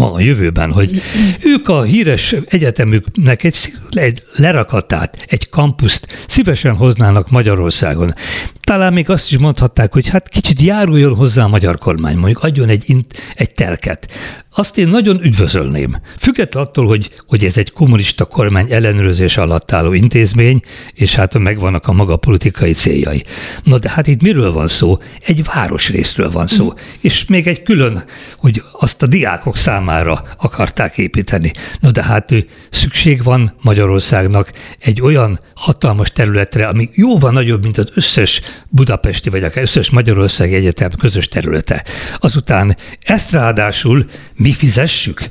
ma 0.00 0.12
a 0.12 0.20
jövőben, 0.20 0.72
hogy 0.72 1.02
ők 1.44 1.68
a 1.68 1.82
híres 1.82 2.34
egyetemüknek 2.48 3.44
egy, 3.44 3.58
egy 3.90 4.22
lerakatát, 4.36 5.24
egy 5.28 5.48
kampuszt 5.48 6.24
szívesen 6.26 6.74
hoznának 6.74 7.30
Magyarországon. 7.30 8.14
Talán 8.60 8.92
még 8.92 9.10
azt 9.10 9.32
is 9.32 9.38
mondhatták, 9.38 9.92
hogy 9.92 10.08
hát 10.08 10.28
kicsit 10.28 10.60
járuljon 10.60 11.14
hozzá 11.14 11.44
a 11.44 11.48
magyar 11.48 11.78
kormány, 11.78 12.16
mondjuk 12.16 12.42
adjon 12.42 12.68
egy, 12.68 12.96
egy 13.34 13.50
telket. 13.50 14.08
Azt 14.54 14.78
én 14.78 14.88
nagyon 14.88 15.24
üdvözölném. 15.24 15.96
Függetlenül 16.18 16.68
attól, 16.68 16.86
hogy, 16.86 17.10
hogy 17.26 17.44
ez 17.44 17.56
egy 17.56 17.72
kommunista 17.72 18.24
kormány 18.24 18.72
ellenőrzés 18.72 19.36
alatt 19.36 19.72
álló 19.72 19.92
intézmény, 19.92 20.60
és 20.94 21.14
hát 21.14 21.38
megvannak 21.38 21.86
a 21.86 21.92
maga 21.92 22.16
politikai 22.16 22.72
céljai. 22.72 23.24
Na 23.62 23.78
de 23.78 23.90
hát 23.90 24.06
itt 24.06 24.22
miről 24.22 24.39
van 24.48 24.68
szó? 24.68 24.98
Egy 25.26 25.44
városrészről 25.44 26.30
van 26.30 26.46
szó. 26.46 26.64
Mm. 26.64 26.76
És 27.00 27.24
még 27.24 27.46
egy 27.46 27.62
külön, 27.62 28.04
hogy 28.36 28.62
azt 28.72 29.02
a 29.02 29.06
diákok 29.06 29.56
számára 29.56 30.24
akarták 30.36 30.98
építeni. 30.98 31.52
Na 31.80 31.90
de 31.90 32.02
hát 32.02 32.34
szükség 32.70 33.22
van 33.22 33.54
Magyarországnak 33.60 34.52
egy 34.78 35.00
olyan 35.00 35.40
hatalmas 35.54 36.10
területre, 36.10 36.66
ami 36.66 36.90
jóval 36.92 37.30
nagyobb, 37.30 37.62
mint 37.62 37.78
az 37.78 37.88
összes 37.94 38.40
budapesti, 38.68 39.30
vagy 39.30 39.44
akár 39.44 39.62
összes 39.62 39.90
Magyarországi 39.90 40.54
Egyetem 40.54 40.90
közös 40.90 41.28
területe. 41.28 41.84
Azután 42.18 42.76
ezt 43.00 43.30
ráadásul 43.30 44.06
mi 44.34 44.52
fizessük? 44.52 45.30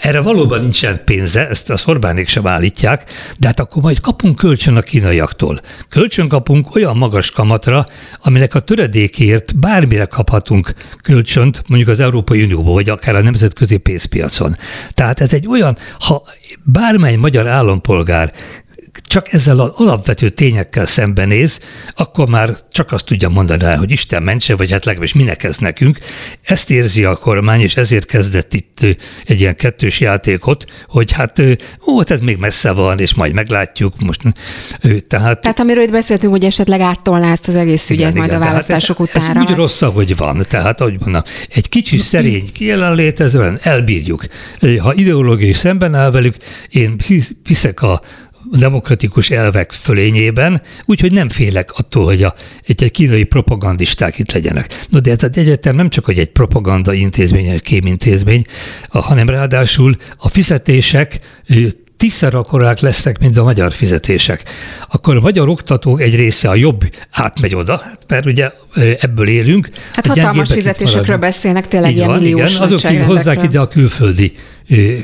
Erre 0.00 0.20
valóban 0.20 0.60
nincsen 0.60 1.04
pénze, 1.04 1.48
ezt 1.48 1.70
az 1.70 1.82
Orbánék 1.86 2.28
sem 2.28 2.46
állítják, 2.46 3.10
de 3.38 3.46
hát 3.46 3.60
akkor 3.60 3.82
majd 3.82 4.00
kapunk 4.00 4.36
kölcsön 4.36 4.76
a 4.76 4.80
kínaiaktól. 4.80 5.60
Kölcsön 5.88 6.28
kapunk 6.28 6.74
olyan 6.74 6.96
magas 6.96 7.30
kamatra, 7.30 7.86
aminek 8.18 8.54
a 8.54 8.60
töredékért 8.60 9.58
bármire 9.58 10.04
kaphatunk 10.04 10.74
kölcsönt, 11.02 11.62
mondjuk 11.66 11.90
az 11.90 12.00
Európai 12.00 12.42
Unióban, 12.42 12.72
vagy 12.72 12.88
akár 12.88 13.16
a 13.16 13.22
nemzetközi 13.22 13.76
pénzpiacon. 13.76 14.56
Tehát 14.94 15.20
ez 15.20 15.32
egy 15.32 15.46
olyan, 15.46 15.76
ha 15.98 16.22
bármely 16.64 17.16
magyar 17.16 17.46
állampolgár 17.46 18.32
csak 19.02 19.32
ezzel 19.32 19.60
az 19.60 19.70
alapvető 19.74 20.28
tényekkel 20.28 20.86
szembenéz, 20.86 21.60
akkor 21.94 22.28
már 22.28 22.56
csak 22.70 22.92
azt 22.92 23.04
tudja 23.04 23.28
mondani 23.28 23.64
rá, 23.64 23.76
hogy 23.76 23.90
Isten 23.90 24.22
mentse, 24.22 24.56
vagy 24.56 24.70
hát 24.70 24.84
legalábbis 24.84 25.12
minek 25.12 25.42
ez 25.42 25.58
nekünk. 25.58 25.98
Ezt 26.42 26.70
érzi 26.70 27.04
a 27.04 27.16
kormány, 27.16 27.60
és 27.60 27.76
ezért 27.76 28.06
kezdett 28.06 28.54
itt 28.54 28.80
egy 29.24 29.40
ilyen 29.40 29.56
kettős 29.56 30.00
játékot, 30.00 30.64
hogy 30.88 31.12
hát 31.12 31.42
ó, 31.86 31.98
hát 31.98 32.10
ez 32.10 32.20
még 32.20 32.36
messze 32.36 32.70
van, 32.70 32.98
és 32.98 33.14
majd 33.14 33.32
meglátjuk. 33.32 33.94
Most, 34.00 34.22
tehát, 35.08 35.40
tehát 35.40 35.60
amiről 35.60 35.82
itt 35.82 35.90
beszéltünk, 35.90 36.32
hogy 36.32 36.44
esetleg 36.44 36.80
áttolná 36.80 37.32
ezt 37.32 37.48
az 37.48 37.54
egész 37.54 37.90
ügyet 37.90 38.10
igen, 38.10 38.18
majd 38.18 38.30
igen, 38.30 38.42
a 38.42 38.44
választások 38.44 38.98
ez, 38.98 39.06
utánra. 39.06 39.40
Ez 39.40 39.50
úgy 39.50 39.56
rossz, 39.56 39.82
hogy 39.82 40.16
van. 40.16 40.44
Tehát, 40.48 40.80
ahogy 40.80 40.96
mondom, 41.00 41.22
egy 41.48 41.68
kicsi 41.68 41.98
szerény 41.98 42.52
kijelenlét, 42.52 43.20
ezzel 43.20 43.58
elbírjuk. 43.62 44.26
Ha 44.78 44.94
ideológiai 44.94 45.52
szemben 45.52 45.94
áll 45.94 46.10
velük, 46.10 46.36
én 46.68 46.96
hiszek 47.44 47.82
a 47.82 48.00
demokratikus 48.52 49.30
elvek 49.30 49.72
fölényében, 49.72 50.62
úgyhogy 50.84 51.12
nem 51.12 51.28
félek 51.28 51.72
attól, 51.72 52.04
hogy 52.04 52.22
a, 52.22 52.34
egy, 52.66 52.82
egy 52.82 52.90
kínai 52.90 53.24
propagandisták 53.24 54.18
itt 54.18 54.32
legyenek. 54.32 54.86
No, 54.88 55.00
de 55.00 55.10
ez 55.10 55.22
az 55.22 55.36
egyetem 55.36 55.76
nem 55.76 55.88
csak 55.88 56.04
hogy 56.04 56.18
egy 56.18 56.30
propaganda 56.30 56.92
intézmény, 56.92 57.46
egy 57.46 57.62
kémintézmény, 57.62 58.44
hanem 58.88 59.28
ráadásul 59.28 59.96
a 60.16 60.28
fizetések 60.28 61.20
tízszer 61.98 62.34
akkorák 62.34 62.80
lesznek, 62.80 63.18
mint 63.18 63.36
a 63.36 63.42
magyar 63.42 63.72
fizetések. 63.72 64.42
Akkor 64.90 65.16
a 65.16 65.20
magyar 65.20 65.48
oktatók 65.48 66.00
egy 66.00 66.16
része 66.16 66.48
a 66.48 66.54
jobb 66.54 66.84
átmegy 67.10 67.54
oda, 67.54 67.82
mert 68.08 68.26
ugye 68.26 68.50
ebből 69.00 69.28
élünk. 69.28 69.68
Hát 69.92 70.06
hatalmas 70.06 70.52
fizetésekről 70.52 71.16
beszélnek, 71.16 71.68
tényleg 71.68 71.96
ilyen 71.96 72.10
milliós 72.10 72.54
igen, 72.54 72.62
azok 72.62 73.04
hozzák 73.04 73.42
ide 73.42 73.60
a 73.60 73.68
külföldi 73.68 74.32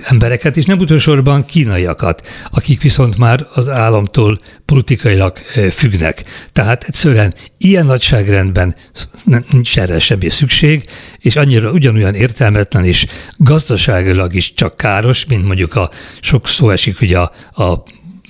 embereket, 0.04 0.56
és 0.56 0.64
nem 0.64 0.78
utolsóban 0.78 1.44
kínaiakat, 1.44 2.26
akik 2.50 2.82
viszont 2.82 3.16
már 3.18 3.46
az 3.54 3.68
államtól 3.68 4.38
politikailag 4.64 5.36
függnek. 5.70 6.24
Tehát 6.52 6.84
egyszerűen 6.84 7.34
ilyen 7.58 7.86
nagyságrendben 7.86 8.74
nincs 9.50 9.78
erre 9.78 9.98
semmi 9.98 10.28
szükség, 10.28 10.84
és 11.18 11.36
annyira 11.36 11.70
ugyanolyan 11.70 12.14
értelmetlen 12.14 12.84
és 12.84 13.06
gazdaságilag 13.36 14.34
is 14.34 14.54
csak 14.54 14.76
káros, 14.76 15.24
mint 15.26 15.46
mondjuk 15.46 15.74
a 15.74 15.90
sok 16.20 16.48
szó 16.48 16.70
esik 16.70 17.00
ugye 17.00 17.18
a, 17.18 17.32
a 17.62 17.82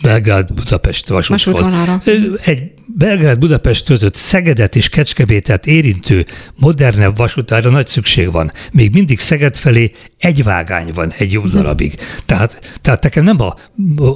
Belgrád-Budapest 0.02 1.08
vasútvonalra. 1.08 2.02
Egy 2.44 2.72
Belgrád-Budapest 2.86 3.84
között 3.84 4.14
Szegedet 4.14 4.76
és 4.76 4.88
Kecskemétet 4.88 5.66
érintő 5.66 6.26
modernebb 6.54 7.16
vasútára 7.16 7.70
nagy 7.70 7.86
szükség 7.86 8.32
van. 8.32 8.52
Még 8.72 8.92
mindig 8.92 9.18
Szeged 9.18 9.56
felé 9.56 9.90
egy 10.18 10.42
vágány 10.42 10.92
van 10.94 11.12
egy 11.18 11.32
jó 11.32 11.42
mhm. 11.42 11.52
darabig. 11.52 11.94
Tehát, 12.26 12.78
tehát 12.80 13.02
nekem 13.02 13.24
nem 13.24 13.40
a 13.40 13.56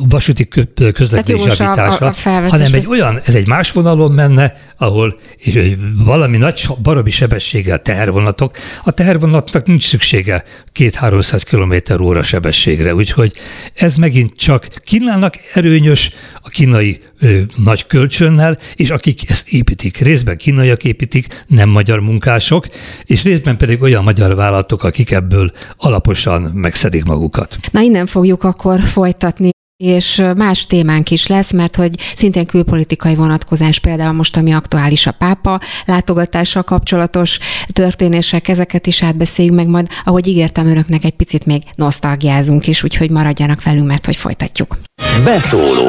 vasúti 0.08 0.48
közlekedés 0.94 1.44
javítása, 1.44 2.06
a, 2.06 2.14
a 2.28 2.30
hanem 2.48 2.74
egy 2.74 2.86
olyan, 2.86 3.20
ez 3.24 3.34
egy 3.34 3.46
más 3.46 3.72
vonalon 3.72 4.12
menne, 4.12 4.54
ahol 4.76 5.18
és 5.36 5.76
valami 6.04 6.36
nagy 6.36 6.68
baromi 6.82 7.10
sebességgel 7.10 7.82
tehervonatok, 7.82 8.56
a 8.84 8.90
tehervonatnak 8.90 9.66
nincs 9.66 9.86
szüksége 9.86 10.44
2-300 10.74 11.42
km 11.50 12.02
óra 12.02 12.22
sebességre, 12.22 12.94
úgyhogy 12.94 13.32
ez 13.74 13.96
megint 13.96 14.36
csak 14.36 14.66
Kínának 14.84 15.34
erőnyös, 15.52 16.10
a 16.42 16.48
kínai 16.48 17.00
ö, 17.20 17.40
nagy 17.56 17.86
kölcsönnel, 17.86 18.57
és 18.74 18.90
akik 18.90 19.30
ezt 19.30 19.48
építik, 19.48 19.96
részben 19.98 20.36
kínaiak 20.36 20.84
építik, 20.84 21.44
nem 21.46 21.68
magyar 21.68 22.00
munkások, 22.00 22.66
és 23.04 23.22
részben 23.22 23.56
pedig 23.56 23.82
olyan 23.82 24.04
magyar 24.04 24.34
vállalatok, 24.34 24.82
akik 24.84 25.10
ebből 25.10 25.52
alaposan 25.76 26.42
megszedik 26.42 27.04
magukat. 27.04 27.56
Na 27.70 27.80
innen 27.80 28.06
fogjuk 28.06 28.44
akkor 28.44 28.80
folytatni 28.80 29.50
és 29.84 30.22
más 30.36 30.66
témánk 30.66 31.10
is 31.10 31.26
lesz, 31.26 31.52
mert 31.52 31.76
hogy 31.76 31.94
szintén 32.16 32.46
külpolitikai 32.46 33.14
vonatkozás, 33.14 33.78
például 33.78 34.12
most, 34.12 34.36
ami 34.36 34.52
aktuális 34.52 35.06
a 35.06 35.12
pápa 35.12 35.60
látogatással 35.86 36.62
kapcsolatos 36.62 37.38
történések, 37.72 38.48
ezeket 38.48 38.86
is 38.86 39.02
átbeszéljük 39.02 39.54
meg 39.54 39.66
majd, 39.66 39.86
ahogy 40.04 40.26
ígértem 40.26 40.66
önöknek, 40.66 41.04
egy 41.04 41.16
picit 41.16 41.46
még 41.46 41.62
nosztalgiázunk 41.74 42.66
is, 42.66 42.82
úgyhogy 42.82 43.10
maradjanak 43.10 43.62
velünk, 43.62 43.86
mert 43.86 44.06
hogy 44.06 44.16
folytatjuk. 44.16 44.78
Beszóló 45.24 45.88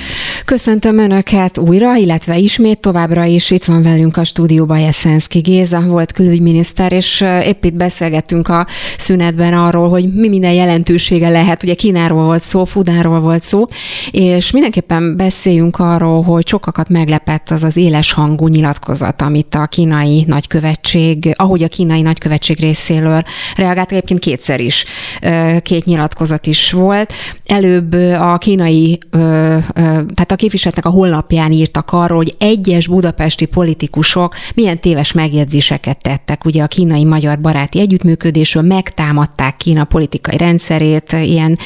Köszöntöm 0.45 0.97
Önöket 0.97 1.57
újra, 1.57 1.95
illetve 1.95 2.37
ismét 2.37 2.79
továbbra 2.79 3.23
is 3.23 3.51
itt 3.51 3.63
van 3.65 3.81
velünk 3.81 4.17
a 4.17 4.23
stúdióban 4.23 4.79
Jeszenszki 4.79 5.39
Géza, 5.39 5.81
volt 5.81 6.11
külügyminiszter, 6.11 6.91
és 6.91 7.23
épp 7.45 7.63
itt 7.63 7.73
beszélgettünk 7.73 8.47
a 8.47 8.67
szünetben 8.97 9.53
arról, 9.53 9.89
hogy 9.89 10.13
mi 10.13 10.27
minden 10.27 10.53
jelentősége 10.53 11.29
lehet. 11.29 11.63
Ugye 11.63 11.73
Kínáról 11.73 12.23
volt 12.23 12.43
szó, 12.43 12.65
Fudáról 12.65 13.19
volt 13.19 13.43
szó, 13.43 13.65
és 14.11 14.51
mindenképpen 14.51 15.15
beszéljünk 15.17 15.79
arról, 15.79 16.21
hogy 16.21 16.47
sokakat 16.47 16.89
meglepett 16.89 17.49
az 17.49 17.63
az 17.63 17.77
éles 17.77 18.13
hangú 18.13 18.47
nyilatkozat, 18.47 19.21
amit 19.21 19.55
a 19.55 19.65
kínai 19.65 20.23
nagykövetség, 20.27 21.33
ahogy 21.35 21.63
a 21.63 21.67
kínai 21.67 22.01
nagykövetség 22.01 22.59
részéről 22.59 23.23
reagált, 23.55 23.91
egyébként 23.91 24.19
kétszer 24.19 24.59
is, 24.59 24.85
két 25.61 25.85
nyilatkozat 25.85 26.45
is 26.45 26.71
volt. 26.71 27.13
Előbb 27.45 27.93
a 28.19 28.37
kínai 28.37 28.99
tehát 30.13 30.31
a 30.31 30.35
képviseletnek 30.35 30.85
a 30.85 30.89
honlapján 30.89 31.51
írtak 31.51 31.91
arról, 31.91 32.17
hogy 32.17 32.35
egyes 32.39 32.87
budapesti 32.87 33.45
politikusok 33.45 34.35
milyen 34.55 34.79
téves 34.79 35.11
megjegyzéseket 35.11 36.01
tettek 36.01 36.45
ugye 36.45 36.63
a 36.63 36.67
kínai-magyar 36.67 37.39
baráti 37.39 37.79
együttműködésről, 37.79 38.63
megtámadták 38.63 39.57
Kína 39.57 39.83
politikai 39.83 40.37
rendszerét, 40.37 41.11
ilyen 41.11 41.57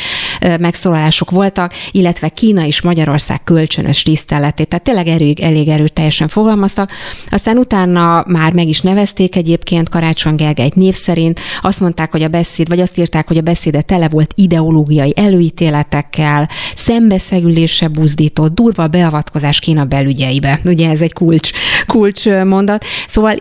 megszólalások 0.60 1.32
voltak, 1.32 1.74
illetve 1.92 2.30
Kína 2.30 2.66
és 2.66 2.82
Magyarország 2.82 3.44
kölcsönös 3.44 4.04
tiszteletét. 4.04 4.68
Tehát 4.68 4.84
tényleg 4.84 5.08
elég, 5.08 5.40
elég 5.40 5.68
erőteljesen 5.68 6.28
fogalmaztak. 6.28 6.92
Aztán 7.30 7.58
utána 7.58 8.24
már 8.28 8.54
meg 8.54 8.68
is 8.68 8.82
nevezték 8.82 9.36
egyébként 9.36 9.90
Karácsony 9.90 10.36
Gergelyt 10.36 10.76
név 10.76 10.96
szerint. 10.96 11.40
Azt 11.62 11.80
mondták, 11.80 12.12
hogy 12.12 12.24
a 12.24 12.28
beszéd, 12.28 12.68
vagy 12.68 12.80
azt 12.80 12.98
írták, 12.98 13.28
hogy 13.28 13.38
a 13.38 13.42
beszéde 13.42 13.82
tele 13.82 14.10
volt 14.10 14.34
ideológiai 14.36 15.14
előítéletekkel, 15.16 16.50
szembeszegülése 16.76 17.88
buzdító 17.88 18.25
folytatott 18.26 18.56
durva 18.56 18.88
beavatkozás 18.88 19.60
Kína 19.60 19.86
belügyeibe. 19.86 20.60
Ugye 20.66 20.90
ez 20.90 21.02
egy 21.02 21.14
kulcs, 21.14 21.52
kulcs 21.88 22.26
mondat. 22.26 22.86
Szóval, 23.08 23.36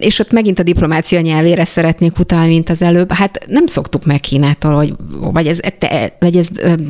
és 0.00 0.18
ott 0.18 0.32
megint 0.32 0.58
a 0.58 0.62
diplomácia 0.62 1.20
nyelvére 1.20 1.64
szeretnék 1.64 2.18
utalni, 2.18 2.48
mint 2.48 2.68
az 2.68 2.82
előbb. 2.82 3.12
Hát 3.12 3.46
nem 3.48 3.66
szoktuk 3.66 4.04
meg 4.04 4.20
Kínától, 4.20 4.74
hogy, 4.74 4.94
vagy 5.32 5.46
ez, 5.46 5.58
te, 5.78 6.16
vagy 6.20 6.36
ez 6.36 6.46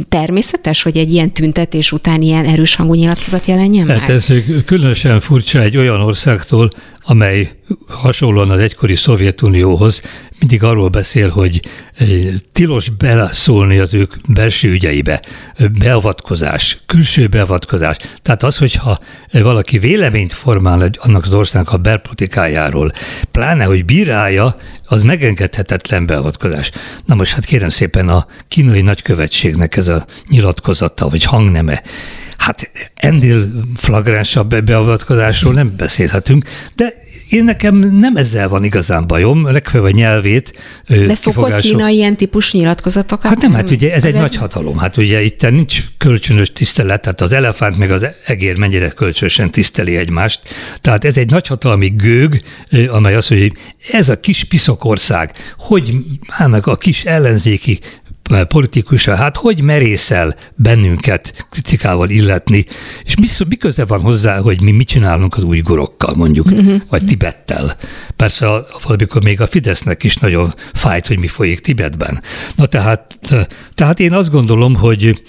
természetes, 0.09 0.83
hogy 0.83 0.97
egy 0.97 1.13
ilyen 1.13 1.33
tüntetés 1.33 1.93
után 1.93 2.23
ilyen 2.23 2.45
erős 2.45 2.75
hangú 2.75 2.95
nyilatkozat 2.95 3.47
jelenjen 3.47 3.87
meg? 3.87 3.99
Hát 3.99 4.09
ez 4.09 4.27
különösen 4.65 5.21
furcsa 5.21 5.61
egy 5.61 5.77
olyan 5.77 6.01
országtól, 6.01 6.69
amely 7.05 7.51
hasonlóan 7.89 8.51
az 8.51 8.59
egykori 8.59 8.97
Szovjetunióhoz 8.97 10.03
mindig 10.39 10.63
arról 10.63 10.89
beszél, 10.89 11.29
hogy 11.29 11.61
tilos 12.53 12.89
beleszólni 12.89 13.79
az 13.79 13.95
ők 13.95 14.15
belső 14.27 14.71
ügyeibe, 14.71 15.23
beavatkozás, 15.79 16.79
külső 16.87 17.27
beavatkozás. 17.27 17.97
Tehát 18.23 18.43
az, 18.43 18.57
hogyha 18.59 18.99
valaki 19.33 19.79
véleményt 19.79 20.33
formál 20.33 20.91
annak 20.99 21.25
az 21.25 21.35
országnak 21.35 21.73
a 21.73 21.77
belpolitikájáról, 21.77 22.93
pláne, 23.31 23.65
hogy 23.65 23.85
bírálja, 23.85 24.57
az 24.85 25.03
megengedhetetlen 25.03 26.07
beavatkozás. 26.07 26.71
Na 27.05 27.15
most 27.15 27.33
hát 27.33 27.45
kérem 27.45 27.69
szépen 27.69 28.09
a 28.09 28.27
kínai 28.49 28.81
nagykövetségnek 28.81 29.77
ez 29.77 29.89
a 29.89 30.07
nyilatkozata, 30.29 31.09
vagy 31.09 31.25
hangneme, 31.25 31.83
Hát 32.39 32.71
ennél 32.95 33.65
flagránsabb 33.77 34.65
beavatkozásról 34.65 35.53
nem 35.53 35.75
beszélhetünk, 35.77 36.45
de 36.75 36.95
én 37.29 37.45
nekem 37.45 37.77
nem 37.77 38.17
ezzel 38.17 38.49
van 38.49 38.65
igazán 38.65 39.07
bajom, 39.07 39.51
legfeljebb 39.51 39.89
a 39.93 39.97
nyelvét. 39.97 40.59
De 40.87 41.15
szokott 41.15 41.61
Kína 41.61 41.89
ilyen 41.89 42.17
típus 42.17 42.53
nyilatkozatokat? 42.53 43.31
Hát 43.31 43.41
nem, 43.43 43.53
hát 43.53 43.71
ugye 43.71 43.93
ez 43.93 44.05
egy 44.05 44.15
ez... 44.15 44.21
nagy 44.21 44.37
hatalom. 44.37 44.79
Hát 44.79 44.97
ugye 44.97 45.23
itt 45.23 45.51
nincs 45.51 45.83
kölcsönös 45.99 46.53
tisztelet, 46.53 47.01
tehát 47.01 47.21
az 47.21 47.33
elefánt 47.33 47.79
meg 47.79 47.91
az 47.91 48.07
egér 48.27 48.57
mennyire 48.57 48.89
kölcsönösen 48.89 49.51
tiszteli 49.51 49.97
egymást. 49.97 50.41
Tehát 50.81 51.05
ez 51.05 51.17
egy 51.17 51.31
nagyhatalmi 51.31 51.89
gőg, 51.89 52.43
amely 52.71 53.13
mondja, 53.13 53.21
hogy 53.29 53.53
ez 53.93 54.09
a 54.09 54.21
kis 54.21 54.45
piszokország, 54.45 55.33
hogy 55.59 55.97
állnak 56.29 56.67
a 56.67 56.77
kis 56.77 57.05
ellenzéki 57.05 57.81
politikusa, 58.49 59.15
hát 59.15 59.37
hogy 59.37 59.63
merészel 59.63 60.37
bennünket 60.55 61.47
kritikával 61.51 62.11
illetni, 62.11 62.65
és 63.05 63.15
mi, 63.17 63.27
mi 63.49 63.57
köze 63.57 63.85
van 63.85 64.01
hozzá, 64.01 64.41
hogy 64.41 64.63
mi 64.63 64.71
mit 64.71 64.89
csinálunk 64.89 65.37
az 65.37 65.43
újgorokkal 65.43 66.15
mondjuk, 66.15 66.47
uh-huh. 66.47 66.81
vagy 66.89 67.05
Tibettel. 67.05 67.77
Persze 68.17 68.47
valamikor 68.83 69.23
még 69.25 69.41
a 69.41 69.47
Fidesznek 69.47 70.05
is 70.05 70.17
nagyon 70.17 70.55
fájt, 70.73 71.07
hogy 71.07 71.19
mi 71.19 71.29
folyik 71.29 71.61
Tibetben. 71.61 72.23
Na 72.57 72.67
tehát, 72.67 73.19
tehát 73.75 74.01
én 74.01 74.13
azt 74.13 74.31
gondolom, 74.31 74.75
hogy 74.75 75.23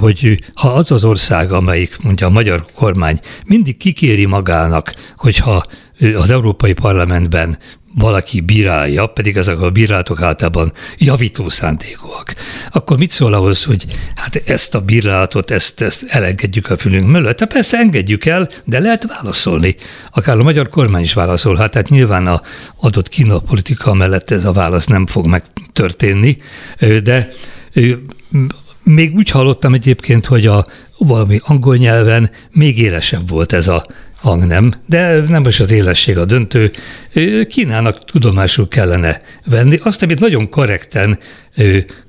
hogy 0.00 0.38
ha 0.54 0.68
az 0.68 0.92
az 0.92 1.04
ország, 1.04 1.52
amelyik 1.52 1.96
mondja 2.02 2.26
a 2.26 2.30
magyar 2.30 2.66
kormány 2.74 3.20
mindig 3.44 3.76
kikéri 3.76 4.26
magának, 4.26 4.94
hogyha 5.16 5.64
az 6.14 6.30
Európai 6.30 6.72
Parlamentben 6.72 7.58
valaki 7.98 8.40
bírálja, 8.40 9.06
pedig 9.06 9.36
ezek 9.36 9.60
a 9.60 9.70
bírálatok 9.70 10.22
általában 10.22 10.72
javító 10.98 11.48
szándékúak, 11.48 12.34
akkor 12.70 12.98
mit 12.98 13.10
szól 13.10 13.34
ahhoz, 13.34 13.64
hogy 13.64 13.86
hát 14.14 14.42
ezt 14.46 14.74
a 14.74 14.80
bírálatot, 14.80 15.50
ezt, 15.50 15.80
ezt 15.80 16.04
elengedjük 16.08 16.70
a 16.70 16.76
fülünk 16.76 17.08
mellett? 17.08 17.36
Tehát 17.36 17.52
persze 17.52 17.78
engedjük 17.78 18.24
el, 18.24 18.48
de 18.64 18.78
lehet 18.78 19.06
válaszolni. 19.06 19.76
Akár 20.10 20.38
a 20.38 20.42
magyar 20.42 20.68
kormány 20.68 21.02
is 21.02 21.12
válaszolhat, 21.12 21.70
tehát 21.70 21.88
nyilván 21.88 22.26
a 22.26 22.42
adott 22.76 23.08
Kína 23.08 23.38
politika 23.38 23.94
mellett 23.94 24.30
ez 24.30 24.44
a 24.44 24.52
válasz 24.52 24.86
nem 24.86 25.06
fog 25.06 25.26
megtörténni, 25.26 26.38
de 27.02 27.32
még 28.82 29.14
úgy 29.14 29.30
hallottam 29.30 29.74
egyébként, 29.74 30.26
hogy 30.26 30.46
a 30.46 30.66
valami 30.98 31.40
angol 31.44 31.76
nyelven 31.76 32.30
még 32.50 32.78
élesebb 32.78 33.28
volt 33.28 33.52
ez 33.52 33.68
a 33.68 33.86
hangnem, 34.20 34.72
de 34.86 35.22
nem 35.26 35.46
is 35.46 35.60
az 35.60 35.70
élesség 35.70 36.18
a 36.18 36.24
döntő. 36.24 36.70
Kínának 37.48 38.04
tudomásul 38.04 38.68
kellene 38.68 39.22
venni. 39.44 39.78
Azt, 39.82 40.02
amit 40.02 40.20
nagyon 40.20 40.48
korrekten 40.48 41.18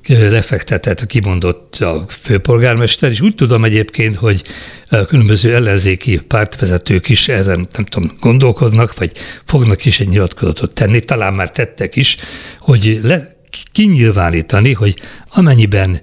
lefektetett, 0.08 1.06
kimondott 1.06 1.76
a 1.76 2.06
főpolgármester, 2.08 3.10
és 3.10 3.22
úgy 3.22 3.36
tudom 3.36 3.64
egyébként, 3.64 4.16
hogy 4.16 4.42
különböző 5.08 5.56
ellenzéki 5.56 6.22
pártvezetők 6.28 7.10
is 7.10 7.28
erre 7.28 7.56
nem 7.56 7.86
tudom, 7.86 8.12
gondolkodnak, 8.20 8.98
vagy 8.98 9.12
fognak 9.46 9.86
is 9.86 10.00
egy 10.00 10.08
nyilatkozatot 10.08 10.74
tenni, 10.74 11.00
talán 11.00 11.34
már 11.34 11.52
tettek 11.52 11.96
is, 11.96 12.18
hogy 12.60 13.00
le, 13.04 13.38
kinyilvánítani, 13.72 14.74
hogy 14.74 14.96
amennyiben 15.30 16.02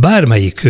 bármelyik 0.00 0.68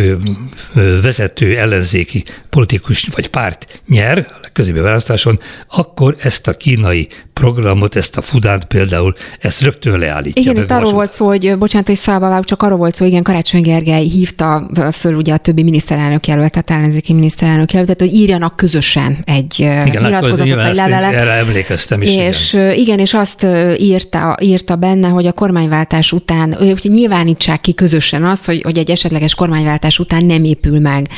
vezető 1.01 1.57
ellenzéki 1.57 2.23
politikus 2.49 3.07
vagy 3.13 3.27
párt 3.27 3.81
nyer 3.87 4.17
a 4.17 4.37
legközébbi 4.41 4.79
választáson, 4.79 5.39
akkor 5.67 6.15
ezt 6.21 6.47
a 6.47 6.53
kínai 6.53 7.07
programot, 7.33 7.95
ezt 7.95 8.17
a 8.17 8.21
Fudát 8.21 8.65
például, 8.65 9.13
ezt 9.39 9.61
rögtön 9.61 9.99
leállítja. 9.99 10.41
Igen, 10.41 10.63
itt 10.63 10.71
arról 10.71 10.91
volt 10.91 11.11
szó, 11.11 11.27
hogy, 11.27 11.57
bocsánat, 11.57 11.87
hogy 11.87 11.95
szalba 11.95 12.43
csak 12.43 12.63
arról 12.63 12.77
volt 12.77 12.95
szó, 12.95 13.05
igen, 13.05 13.23
Karácsony 13.23 13.61
Gergely 13.61 14.07
hívta 14.07 14.69
föl 14.93 15.15
ugye 15.15 15.33
a 15.33 15.37
többi 15.37 15.63
miniszterelnök 15.63 16.27
jelöltet, 16.27 16.69
ellenzéki 16.69 17.13
miniszterelnök 17.13 17.71
jelöltet, 17.71 17.99
hogy 17.99 18.13
írjanak 18.13 18.55
közösen 18.55 19.23
egy 19.25 19.59
igen, 19.59 19.87
nyilatkozatot, 19.87 20.61
vagy 20.61 20.75
levelet. 20.75 21.13
Erre 21.13 21.31
emlékeztem 21.31 22.01
is. 22.01 22.09
És 22.09 22.53
igen, 22.53 22.73
igen 22.73 22.99
és 22.99 23.13
azt 23.13 23.47
írta, 23.77 24.37
írta 24.41 24.75
benne, 24.75 25.07
hogy 25.07 25.25
a 25.25 25.31
kormányváltás 25.31 26.11
után, 26.11 26.53
hogy 26.53 26.79
nyilvánítsák 26.83 27.61
ki 27.61 27.73
közösen 27.73 28.23
azt, 28.23 28.45
hogy, 28.45 28.61
hogy 28.61 28.77
egy 28.77 28.89
esetleges 28.99 29.35
kormányváltás 29.35 29.99
után 29.99 30.25
nem 30.25 30.43
épül 30.43 30.79
meg 30.79 31.09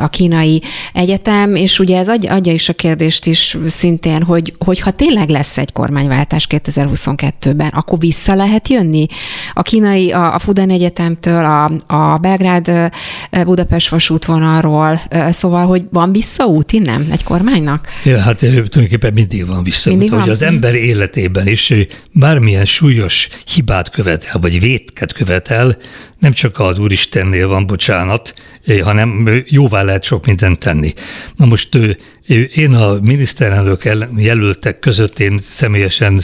a 0.00 0.08
kínai 0.08 0.62
egyetem, 0.92 1.54
és 1.54 1.78
ugye 1.78 1.98
ez 1.98 2.08
adja, 2.08 2.32
adja 2.32 2.52
is 2.52 2.68
a 2.68 2.72
kérdést 2.72 3.26
is 3.26 3.56
szintén, 3.66 4.22
hogy, 4.22 4.54
hogy 4.58 4.80
ha 4.80 4.90
tényleg 4.90 5.28
lesz 5.28 5.58
egy 5.58 5.72
kormányváltás 5.72 6.46
2022-ben, 6.50 7.68
akkor 7.68 7.98
vissza 7.98 8.34
lehet 8.34 8.68
jönni 8.68 9.06
a 9.52 9.62
kínai, 9.62 10.12
a, 10.12 10.34
a 10.34 10.38
Fudan 10.38 10.70
Egyetemtől, 10.70 11.44
a, 11.44 11.70
a 11.86 12.18
Belgrád 12.18 12.90
Budapest 13.44 13.88
vasútvonalról, 13.88 15.00
szóval, 15.30 15.66
hogy 15.66 15.82
van 15.90 16.12
visszaút 16.12 16.72
innen 16.72 17.06
egy 17.10 17.24
kormánynak? 17.24 17.88
Ja, 18.04 18.18
hát 18.18 18.38
tulajdonképpen 18.38 19.12
mindig 19.12 19.46
van 19.46 19.62
visszaút, 19.62 19.98
mindig 19.98 20.14
van? 20.14 20.20
hogy 20.20 20.30
az 20.30 20.42
ember 20.42 20.74
életében 20.74 21.46
is 21.46 21.72
bármilyen 22.12 22.64
súlyos 22.64 23.28
hibát 23.54 23.90
követel, 23.90 24.40
vagy 24.40 24.60
vétket 24.60 25.12
követel, 25.12 25.76
nem 26.20 26.32
csak 26.32 26.58
az 26.58 26.78
Úristennél 26.78 27.48
van 27.48 27.66
bocsánat, 27.66 28.34
hanem 28.82 29.42
jóvá 29.46 29.82
lehet 29.82 30.02
sok 30.02 30.26
mindent 30.26 30.58
tenni. 30.58 30.94
Na 31.36 31.44
most 31.46 31.78
én 32.54 32.74
a 32.74 32.98
miniszterelnök 33.02 33.82
jelöltek 34.16 34.78
között 34.78 35.18
én 35.18 35.40
személyesen 35.42 36.20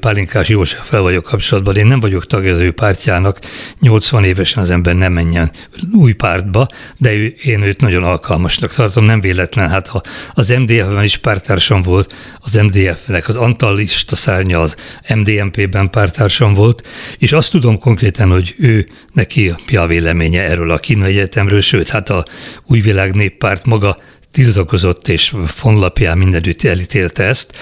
Pálinkás 0.00 0.54
fel 0.82 1.00
vagyok 1.00 1.24
kapcsolatban. 1.24 1.76
Én 1.76 1.86
nem 1.86 2.00
vagyok 2.00 2.26
tagja 2.26 2.54
az 2.54 2.60
ő 2.60 2.70
pártjának, 2.70 3.38
80 3.80 4.24
évesen 4.24 4.62
az 4.62 4.70
ember 4.70 4.94
nem 4.94 5.12
menjen 5.12 5.50
új 5.92 6.12
pártba, 6.12 6.66
de 6.96 7.12
ő, 7.12 7.34
én 7.42 7.62
őt 7.62 7.80
nagyon 7.80 8.02
alkalmasnak 8.02 8.74
tartom, 8.74 9.04
nem 9.04 9.20
véletlen. 9.20 9.68
Hát 9.68 9.86
ha 9.86 10.00
az 10.34 10.48
MDF-ben 10.48 11.04
is 11.04 11.16
pártársam 11.16 11.82
volt, 11.82 12.14
az 12.40 12.54
MDF-nek 12.54 13.28
az 13.28 13.36
antalista 13.36 14.16
szárnya 14.16 14.60
az 14.60 14.76
MDMP-ben 15.14 15.90
pártársam 15.90 16.54
volt, 16.54 16.86
és 17.18 17.32
azt 17.32 17.50
tudom 17.50 17.78
konkrétan, 17.78 18.30
hogy 18.30 18.54
ő 18.58 18.88
neki 19.12 19.54
a 19.76 19.86
véleménye 19.86 20.42
erről 20.42 20.70
a 20.70 20.78
kínai 20.78 21.10
egyetemről, 21.10 21.60
sőt, 21.60 21.88
hát 21.88 22.10
a 22.10 22.24
új 22.66 22.80
világ 22.80 23.14
néppárt 23.14 23.66
maga 23.66 23.96
tiltakozott 24.30 25.08
és 25.08 25.34
fonlapján 25.46 26.18
mindenütt 26.18 26.62
elítélte 26.62 27.24
ezt. 27.24 27.56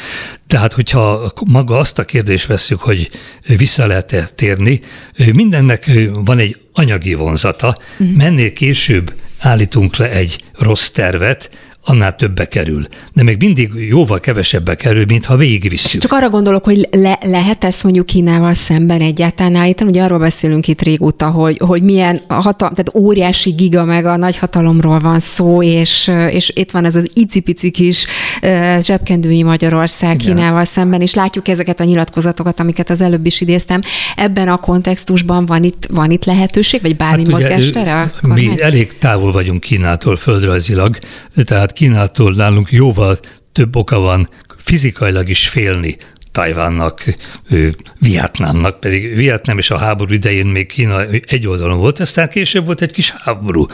Tehát, 0.47 0.73
hogyha 0.73 1.33
maga 1.47 1.79
azt 1.79 1.99
a 1.99 2.05
kérdést 2.05 2.47
veszük, 2.47 2.81
hogy 2.81 3.11
vissza 3.47 3.87
lehet-e 3.87 4.29
térni, 4.35 4.81
mindennek 5.33 5.91
van 6.13 6.39
egy 6.39 6.59
anyagi 6.73 7.15
vonzata. 7.15 7.79
Uh-huh. 7.99 8.17
Mennél 8.17 8.53
később 8.53 9.15
állítunk 9.39 9.97
le 9.97 10.11
egy 10.11 10.45
rossz 10.53 10.89
tervet, 10.89 11.51
annál 11.89 12.17
többe 12.17 12.49
kerül. 12.49 12.87
De 13.13 13.23
még 13.23 13.37
mindig 13.39 13.71
jóval 13.89 14.21
kevesebbe 14.21 14.75
kerül, 14.75 15.05
mint 15.09 15.25
ha 15.25 15.37
végigvisszük. 15.37 16.01
Csak 16.01 16.13
arra 16.13 16.29
gondolok, 16.29 16.65
hogy 16.65 16.89
le, 16.91 17.19
lehet 17.23 17.65
ezt 17.65 17.83
mondjuk 17.83 18.07
Kínával 18.07 18.55
szemben 18.55 19.01
egyáltalán 19.01 19.55
állítani, 19.55 19.91
ugye 19.91 20.03
arról 20.03 20.19
beszélünk 20.19 20.69
itt 20.69 20.83
régóta, 20.83 21.31
hogy, 21.31 21.59
hogy 21.59 21.83
milyen 21.83 22.21
hatal, 22.29 22.71
tehát 22.71 22.95
óriási 22.95 23.51
giga 23.51 23.85
meg 23.85 24.05
a 24.05 24.17
nagy 24.17 24.37
hatalomról 24.37 24.99
van 24.99 25.19
szó, 25.19 25.63
és, 25.63 26.11
és 26.31 26.53
itt 26.55 26.71
van 26.71 26.85
ez 26.85 26.95
az 26.95 27.11
icipici 27.15 27.71
kis 27.71 28.07
zsebkendői 28.81 29.43
Magyarország 29.43 30.23
Igen. 30.23 30.35
Kínával 30.35 30.65
szemben, 30.65 31.01
és 31.01 31.15
látjuk 31.15 31.49
ezeket 31.49 31.81
a 31.81 31.85
nyilatkozatokat, 31.85 32.61
amiket 32.61 32.91
az 32.91 33.01
előbb 33.01 33.27
is 33.27 33.41
idéztem. 33.41 33.81
Ebben 34.17 34.49
a 34.49 34.57
kontextusban 34.57 35.47
van 35.47 35.65
itt, 35.65 35.87
van 35.91 36.11
itt 36.11 36.25
lehetőség, 36.25 36.83
vagy 36.83 36.97
bármi 36.97 37.23
hát 37.23 37.33
mozgástere? 37.33 38.11
Mi 38.21 38.63
elég 38.63 38.99
távol 38.99 39.33
vagyunk 39.33 39.61
Kínától 39.61 40.17
földrajzilag, 40.17 40.99
tehát 41.45 41.73
Kínától 41.77 42.35
nálunk 42.35 42.71
jóval 42.71 43.19
több 43.53 43.77
oka 43.77 43.99
van 43.99 44.29
fizikailag 44.57 45.29
is 45.29 45.49
félni 45.49 45.97
Tajvánnak, 46.33 47.05
Vietnámnak, 47.99 48.81
pedig 48.81 49.15
Vietnám 49.15 49.59
és 49.59 49.71
a 49.71 49.79
háború 49.79 50.13
idején 50.13 50.47
még 50.47 50.67
Kína 50.67 51.05
egy 51.07 51.47
oldalon 51.47 51.79
volt, 51.79 52.01
aztán 52.01 52.29
később 52.29 52.65
volt 52.65 52.83
egy 52.83 52.93
kis 52.93 53.11
háború. 53.11 53.67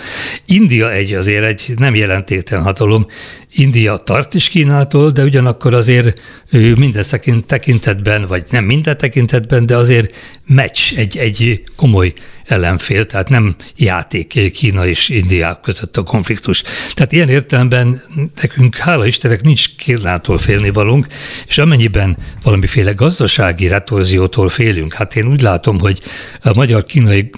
India 0.44 0.92
egy 0.92 1.12
azért 1.12 1.44
egy 1.44 1.74
nem 1.76 1.94
jelentéktelen 1.94 2.64
hatalom, 2.64 3.06
India 3.54 3.96
tart 3.96 4.34
is 4.34 4.48
Kínától, 4.48 5.10
de 5.10 5.22
ugyanakkor 5.22 5.74
azért 5.74 6.20
minden 6.50 7.04
tekintetben, 7.46 8.26
vagy 8.26 8.44
nem 8.50 8.64
minden 8.64 8.96
tekintetben, 8.96 9.66
de 9.66 9.76
azért 9.76 10.14
meccs, 10.46 10.94
egy, 10.96 11.16
egy 11.16 11.62
komoly 11.76 12.12
ellenfél, 12.44 13.06
tehát 13.06 13.28
nem 13.28 13.56
játék 13.76 14.52
Kína 14.52 14.86
és 14.86 15.08
India 15.08 15.60
között 15.62 15.96
a 15.96 16.02
konfliktus. 16.02 16.62
Tehát 16.94 17.12
ilyen 17.12 17.28
értelemben 17.28 18.02
nekünk, 18.40 18.76
hála 18.76 19.06
Istennek, 19.06 19.42
nincs 19.42 19.76
Kínától 19.76 20.38
félnivalunk, 20.38 21.06
és 21.46 21.58
amennyiben 21.58 22.16
valamiféle 22.42 22.92
gazdasági 22.92 23.66
retorziótól 23.66 24.48
félünk, 24.48 24.92
hát 24.92 25.16
én 25.16 25.26
úgy 25.26 25.42
látom, 25.42 25.78
hogy 25.78 26.00
a 26.42 26.54
magyar-kínai 26.54 27.30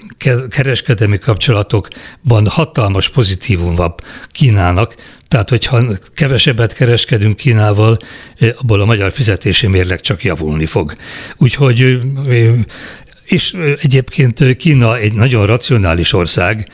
kereskedelmi 0.49 1.19
kapcsolatokban 1.19 2.47
hatalmas 2.47 3.09
pozitívum 3.09 3.75
van 3.75 3.93
Kínának, 4.31 4.95
tehát, 5.27 5.49
hogyha 5.49 5.83
kevesebbet 6.13 6.73
kereskedünk 6.73 7.35
Kínával, 7.35 7.97
abból 8.57 8.81
a 8.81 8.85
magyar 8.85 9.11
fizetési 9.11 9.67
mérleg 9.67 10.01
csak 10.01 10.23
javulni 10.23 10.65
fog. 10.65 10.95
Úgyhogy 11.37 11.99
és 13.25 13.55
egyébként 13.81 14.55
Kína 14.57 14.97
egy 14.97 15.13
nagyon 15.13 15.45
racionális 15.45 16.13
ország, 16.13 16.67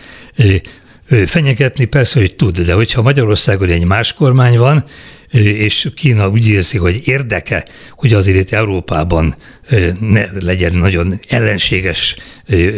fenyegetni 1.26 1.86
persze, 1.86 2.20
hogy 2.20 2.36
tud, 2.36 2.60
de 2.60 2.74
hogyha 2.74 3.02
Magyarországon 3.02 3.70
egy 3.70 3.86
más 3.86 4.14
kormány 4.14 4.58
van, 4.58 4.86
és 5.32 5.90
Kína 5.96 6.30
úgy 6.30 6.48
érzi, 6.48 6.78
hogy 6.78 7.02
érdeke, 7.06 7.66
hogy 7.92 8.14
azért 8.14 8.38
itt 8.38 8.52
Európában 8.52 9.36
ne 10.00 10.26
legyen 10.40 10.76
nagyon 10.76 11.20
ellenséges 11.30 12.16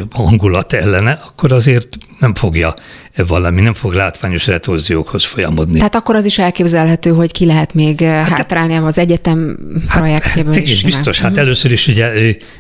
hangulat 0.09 0.74
ellene, 0.74 1.11
akkor 1.11 1.51
azért 1.51 1.88
nem 2.19 2.34
fogja 2.34 2.74
valami, 3.16 3.61
nem 3.61 3.74
fog 3.74 3.93
látványos 3.93 4.47
retorziókhoz 4.47 5.26
folyamodni. 5.26 5.78
Tehát 5.78 5.95
akkor 5.95 6.16
az 6.16 6.26
is 6.26 6.38
elképzelhető, 6.38 7.09
hogy 7.09 7.32
ki 7.32 7.45
lehet 7.45 7.74
még 7.74 8.01
hát, 8.01 8.28
hátrálni 8.28 8.76
az 8.76 8.97
egyetem 8.97 9.57
hát, 9.88 9.99
projektjéből 9.99 10.55
is. 10.55 10.84
Biztos, 10.84 11.20
hát 11.20 11.30
uh-huh. 11.30 11.45
először 11.45 11.72
is 11.72 11.88
ugye 11.88 12.11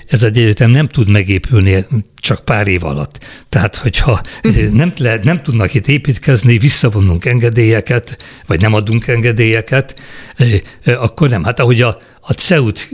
ez 0.07 0.23
egy 0.23 0.37
egyetem 0.37 0.69
nem 0.69 0.87
tud 0.87 1.09
megépülni 1.09 1.85
csak 2.15 2.45
pár 2.45 2.67
év 2.67 2.83
alatt. 2.83 3.19
Tehát, 3.49 3.75
hogyha 3.75 4.21
uh-huh. 4.43 4.69
nem, 4.69 4.93
lehet, 4.97 5.23
nem 5.23 5.41
tudnak 5.41 5.73
itt 5.73 5.87
építkezni, 5.87 6.57
visszavonunk 6.57 7.25
engedélyeket, 7.25 8.17
vagy 8.47 8.61
nem 8.61 8.73
adunk 8.73 9.07
engedélyeket, 9.07 10.01
akkor 10.83 11.29
nem. 11.29 11.43
Hát 11.43 11.59
ahogy 11.59 11.81
a, 11.81 11.97
a 12.25 12.33
CEUT 12.33 12.89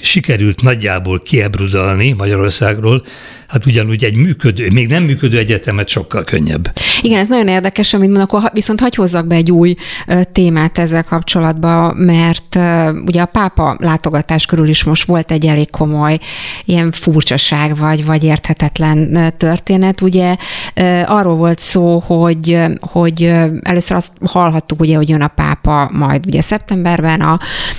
sikerült 0.00 0.62
nagyjából 0.62 1.20
kiebrudalni 1.20 2.12
Magyarországról, 2.12 3.02
hát 3.48 3.66
ugyanúgy 3.66 4.04
egy 4.04 4.14
működő, 4.14 4.70
még 4.72 4.86
nem 4.88 5.02
működő 5.02 5.38
egyetemet 5.38 5.88
sokkal 5.88 6.24
könnyebb. 6.24 6.72
Igen, 7.02 7.18
ez 7.18 7.28
nagyon 7.28 7.48
érdekes, 7.48 7.94
amit 7.94 8.08
mondok, 8.08 8.32
akkor 8.32 8.50
viszont 8.52 8.80
hagy 8.80 8.94
hozzak 8.94 9.26
be 9.26 9.34
egy 9.34 9.50
új 9.50 9.74
témát 10.32 10.78
ezzel 10.78 11.04
kapcsolatban, 11.04 11.96
mert 11.96 12.58
ugye 13.06 13.22
a 13.22 13.26
pápa 13.26 13.76
látogatás 13.80 14.46
körül 14.46 14.68
is 14.68 14.84
most 14.84 15.04
volt 15.04 15.30
egy 15.30 15.46
elég 15.46 15.70
komoly 15.70 16.18
ilyen 16.64 16.92
furcsaság, 16.92 17.76
vagy, 17.76 18.04
vagy 18.04 18.24
érthetetlen 18.24 19.32
történet. 19.36 20.00
Ugye 20.00 20.36
arról 21.06 21.36
volt 21.36 21.58
szó, 21.58 21.98
hogy, 21.98 22.58
hogy 22.80 23.22
először 23.62 23.96
azt 23.96 24.12
hallhattuk, 24.24 24.80
ugye, 24.80 24.96
hogy 24.96 25.08
jön 25.08 25.22
a 25.22 25.28
pápa 25.28 25.90
majd 25.92 26.26
ugye 26.26 26.40
szeptemberben, 26.40 27.20
a, 27.20 27.38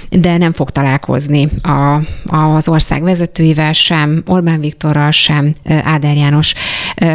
de 0.10 0.38
nem 0.38 0.54
fog 0.54 0.69
találkozni 0.70 1.50
a, 1.62 2.02
az 2.36 2.68
ország 2.68 3.04
vezetőivel 3.04 3.74
sem, 3.74 4.24
Orbán 4.26 4.60
Viktorral 4.60 5.12
sem, 5.12 5.54
Áder 5.84 6.16
János 6.16 6.54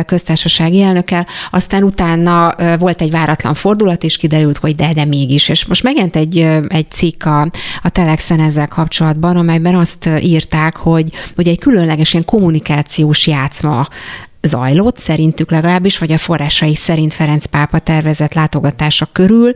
köztársasági 0.07 0.83
elnökkel, 0.83 1.27
aztán 1.51 1.83
utána 1.83 2.55
volt 2.79 3.01
egy 3.01 3.11
váratlan 3.11 3.55
fordulat, 3.55 4.05
és 4.05 4.17
kiderült, 4.17 4.59
hogy 4.59 4.75
de, 4.75 4.93
de 4.93 5.05
mégis. 5.05 5.49
És 5.49 5.65
most 5.65 5.83
megjelent 5.83 6.17
egy, 6.17 6.39
egy 6.69 6.91
cikk 6.91 7.25
a, 7.25 7.41
a 7.83 7.89
Telexen 7.89 8.41
ezzel 8.41 8.69
kapcsolatban, 8.69 9.37
amelyben 9.37 9.75
azt 9.75 10.11
írták, 10.21 10.77
hogy, 10.77 11.13
hogy 11.35 11.49
egy 11.49 11.59
különleges 11.59 12.13
ilyen 12.13 12.25
kommunikációs 12.25 13.27
játszma 13.27 13.89
zajlott, 14.45 14.99
szerintük 14.99 15.51
legalábbis, 15.51 15.99
vagy 15.99 16.13
a 16.13 16.19
forrásai 16.19 16.75
szerint 16.75 17.15
Ferenc 17.15 17.47
pápa 17.47 17.79
tervezett 17.79 18.35
látogatása 18.35 19.09
körül, 19.13 19.53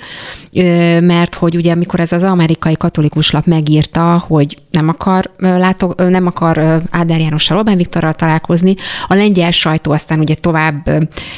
mert 1.00 1.34
hogy 1.34 1.56
ugye 1.56 1.72
amikor 1.72 2.00
ez 2.00 2.12
az 2.12 2.22
amerikai 2.22 2.76
katolikus 2.76 3.30
lap 3.30 3.46
megírta, 3.46 4.24
hogy 4.26 4.58
nem 4.70 4.88
akar, 4.88 5.30
látog, 5.38 6.00
nem 6.00 6.26
akar 6.26 6.82
Áder 6.90 7.20
Jánossal, 7.20 7.56
Orbán 7.56 7.76
Viktorral 7.76 8.14
találkozni, 8.14 8.74
a 9.06 9.14
lengyel 9.14 9.50
sajtó 9.50 9.92
aztán 9.92 10.18
ugye 10.20 10.34
tovább 10.34 10.90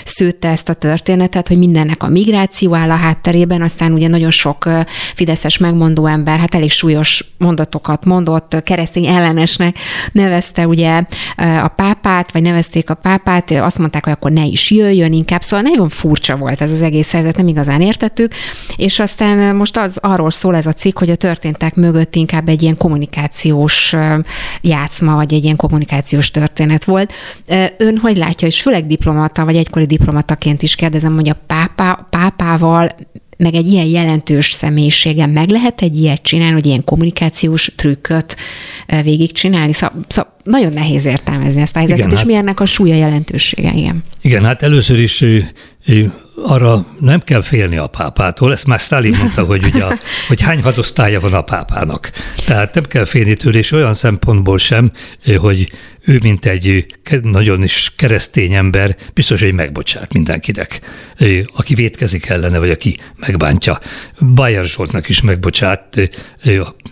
szőtte 0.05 0.49
ezt 0.49 0.69
a 0.69 0.75
történetet, 0.75 1.49
hogy 1.49 1.59
mindennek 1.59 2.03
a 2.03 2.09
migráció 2.09 2.75
áll 2.75 2.91
a 2.91 2.95
hátterében, 2.95 3.63
aztán 3.63 3.93
ugye 3.93 4.09
nagyon 4.09 4.31
sok 4.31 4.69
fideszes 5.15 5.59
megmondó 5.59 6.07
ember, 6.07 6.39
hát 6.39 6.55
elég 6.55 6.71
súlyos 6.71 7.25
mondatokat 7.39 8.05
mondott, 8.05 8.63
keresztény 8.63 9.07
ellenesnek 9.07 9.79
nevezte 10.13 10.67
ugye 10.67 11.03
a 11.63 11.69
pápát, 11.69 12.33
vagy 12.33 12.43
nevezték 12.43 12.91
a 12.91 12.95
pápát, 12.95 13.40
hát 13.49 13.65
azt 13.65 13.79
mondták, 13.79 14.05
hogy 14.05 14.13
akkor 14.13 14.33
ne 14.33 14.45
is 14.45 14.71
jöjjön 14.71 15.13
inkább, 15.13 15.43
szóval 15.43 15.71
nagyon 15.71 15.89
furcsa 15.89 16.37
volt 16.37 16.61
ez 16.61 16.73
az 16.73 16.83
egész 16.83 17.13
helyzet, 17.13 17.37
nem 17.37 17.49
igazán 17.49 17.81
értettük, 17.81 18.35
és 18.77 18.99
aztán 18.99 19.57
most 19.57 19.77
az 19.77 19.99
arról 20.03 20.31
szól 20.31 20.57
ez 20.57 20.67
a 20.67 20.73
cikk, 20.73 20.99
hogy 20.99 21.11
a 21.11 21.17
történtek 21.17 21.75
mögött 21.75 22.15
inkább 22.15 22.49
egy 22.49 22.63
ilyen 22.63 22.77
kommunikációs 22.77 23.97
játszma, 24.61 25.15
vagy 25.15 25.35
egy 25.35 25.45
ilyen 25.45 25.57
kommunikációs 25.57 26.31
történet 26.31 26.85
volt. 26.85 27.13
Ön 27.77 27.97
hogy 27.97 28.17
látja, 28.17 28.47
és 28.47 28.61
főleg 28.61 28.87
diplomata, 28.87 29.45
vagy 29.45 29.57
egykori 29.57 29.87
diplomataként 29.87 30.63
is 30.63 30.75
kérdezem, 30.75 31.15
hogy 31.15 31.29
a 31.29 31.37
pápá, 31.47 32.07
pápával 32.11 32.89
meg 33.41 33.55
egy 33.55 33.67
ilyen 33.67 33.87
jelentős 33.87 34.51
személyiségen 34.51 35.31
meg 35.31 35.51
lehet 35.51 35.83
egy 35.83 35.97
ilyet 35.97 36.23
csinálni, 36.23 36.53
hogy 36.53 36.67
ilyen 36.67 36.85
kommunikációs 36.85 37.73
trükköt 37.77 38.37
végigcsinálni? 39.03 39.73
Szóval, 39.73 40.05
szóval 40.09 40.37
nagyon 40.45 40.73
nehéz 40.73 41.05
értelmezni 41.05 41.61
ezt 41.61 41.77
a 41.77 41.79
helyzetet, 41.79 42.05
igen, 42.05 42.13
és 42.13 42.19
hát, 42.19 42.27
mi 42.27 42.35
ennek 42.35 42.61
a 42.61 42.67
súlya 42.67 42.95
jelentősége, 42.95 43.73
igen. 43.75 44.05
Igen, 44.23 44.45
hát 44.45 44.63
először 44.63 44.99
is 44.99 45.25
arra 46.43 46.87
nem 47.01 47.21
kell 47.21 47.43
félni 47.43 47.77
a 47.77 47.87
pápától, 47.87 48.53
ezt 48.53 48.67
már 48.67 48.79
Stalin 48.79 49.17
mondta, 49.19 49.45
hogy, 49.45 49.65
ugye 49.65 49.85
a, 49.85 49.99
hogy 50.29 50.41
hány 50.41 50.63
hadosztálya 50.63 51.21
van 51.21 51.35
a 51.35 51.43
pápának. 51.43 52.11
Tehát 52.47 52.75
nem 52.75 52.85
kell 52.85 53.05
félni 53.05 53.35
tőle, 53.35 53.59
és 53.59 53.73
olyan 53.73 53.95
szempontból 53.95 54.59
sem, 54.59 54.93
hogy 55.37 55.71
ő, 56.11 56.19
mint 56.23 56.47
egy 56.47 56.87
nagyon 57.23 57.63
is 57.63 57.93
keresztény 57.97 58.53
ember, 58.53 58.97
biztos, 59.15 59.41
hogy 59.41 59.53
megbocsát 59.53 60.13
mindenkinek, 60.13 60.81
aki 61.55 61.75
vétkezik 61.75 62.29
ellene, 62.29 62.59
vagy 62.59 62.71
aki 62.71 62.97
megbántja. 63.17 63.79
Bayer 64.35 64.65
Zsoltnak 64.65 65.09
is 65.09 65.21
megbocsát, 65.21 66.11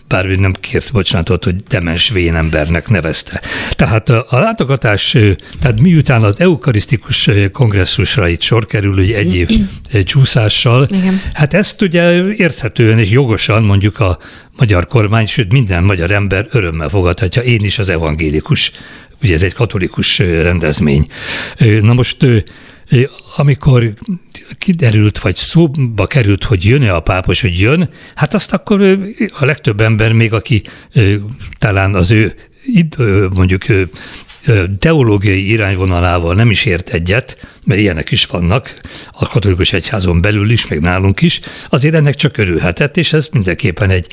bár 0.09 0.27
ő 0.27 0.37
nem 0.37 0.53
kért 0.61 0.93
bocsánatot, 0.93 1.45
hogy 1.45 1.57
demens 1.57 2.09
vén 2.09 2.35
embernek 2.35 2.89
nevezte. 2.89 3.43
Tehát 3.71 4.09
a 4.09 4.27
látogatás, 4.39 5.17
tehát 5.61 5.81
miután 5.81 6.25
az 6.25 6.41
eukarisztikus 6.41 7.31
kongresszusra 7.53 8.29
itt 8.29 8.43
sor 8.43 8.67
kerül, 8.67 8.95
hogy 8.95 9.13
egy 9.13 9.35
év 9.35 9.49
csúszással, 10.05 10.89
Igen. 10.91 11.21
hát 11.33 11.55
ezt 11.55 11.83
ugye 11.83 12.25
érthetően 12.35 12.99
és 12.99 13.11
jogosan 13.11 13.63
mondjuk 13.63 14.01
a 14.01 14.19
magyar 14.59 14.87
kormány, 14.87 15.27
sőt 15.27 15.53
minden 15.53 15.85
magyar 15.85 16.11
ember 16.11 16.47
örömmel 16.51 16.89
fogadhatja, 16.89 17.43
én 17.43 17.65
is 17.65 17.79
az 17.79 17.89
evangélikus, 17.89 18.73
ugye 19.23 19.35
ez 19.35 19.43
egy 19.43 19.55
katolikus 19.55 20.19
rendezmény. 20.19 21.07
Na 21.81 21.93
most 21.93 22.27
amikor 23.37 23.95
kiderült, 24.59 25.19
vagy 25.19 25.35
szóba 25.35 26.07
került, 26.07 26.45
hogy 26.45 26.65
jön-e 26.65 26.95
a 26.95 27.01
pápos, 27.01 27.41
hogy 27.41 27.61
jön, 27.61 27.91
hát 28.15 28.35
azt 28.35 28.53
akkor 28.53 28.99
a 29.39 29.45
legtöbb 29.45 29.81
ember, 29.81 30.13
még 30.13 30.33
aki 30.33 30.63
talán 31.59 31.95
az 31.95 32.11
ő 32.11 32.35
mondjuk 33.35 33.63
teológiai 34.79 35.51
irányvonalával 35.51 36.35
nem 36.35 36.51
is 36.51 36.65
ért 36.65 36.91
egyet, 36.91 37.49
mert 37.65 37.81
ilyenek 37.81 38.11
is 38.11 38.27
vannak, 38.27 38.81
a 39.13 39.29
katolikus 39.29 39.73
egyházon 39.73 40.21
belül 40.21 40.51
is, 40.51 40.67
meg 40.67 40.81
nálunk 40.81 41.21
is, 41.21 41.41
azért 41.69 41.95
ennek 41.95 42.15
csak 42.15 42.37
örülhetett, 42.37 42.97
és 42.97 43.13
ez 43.13 43.29
mindenképpen 43.33 43.91
egy 43.91 44.07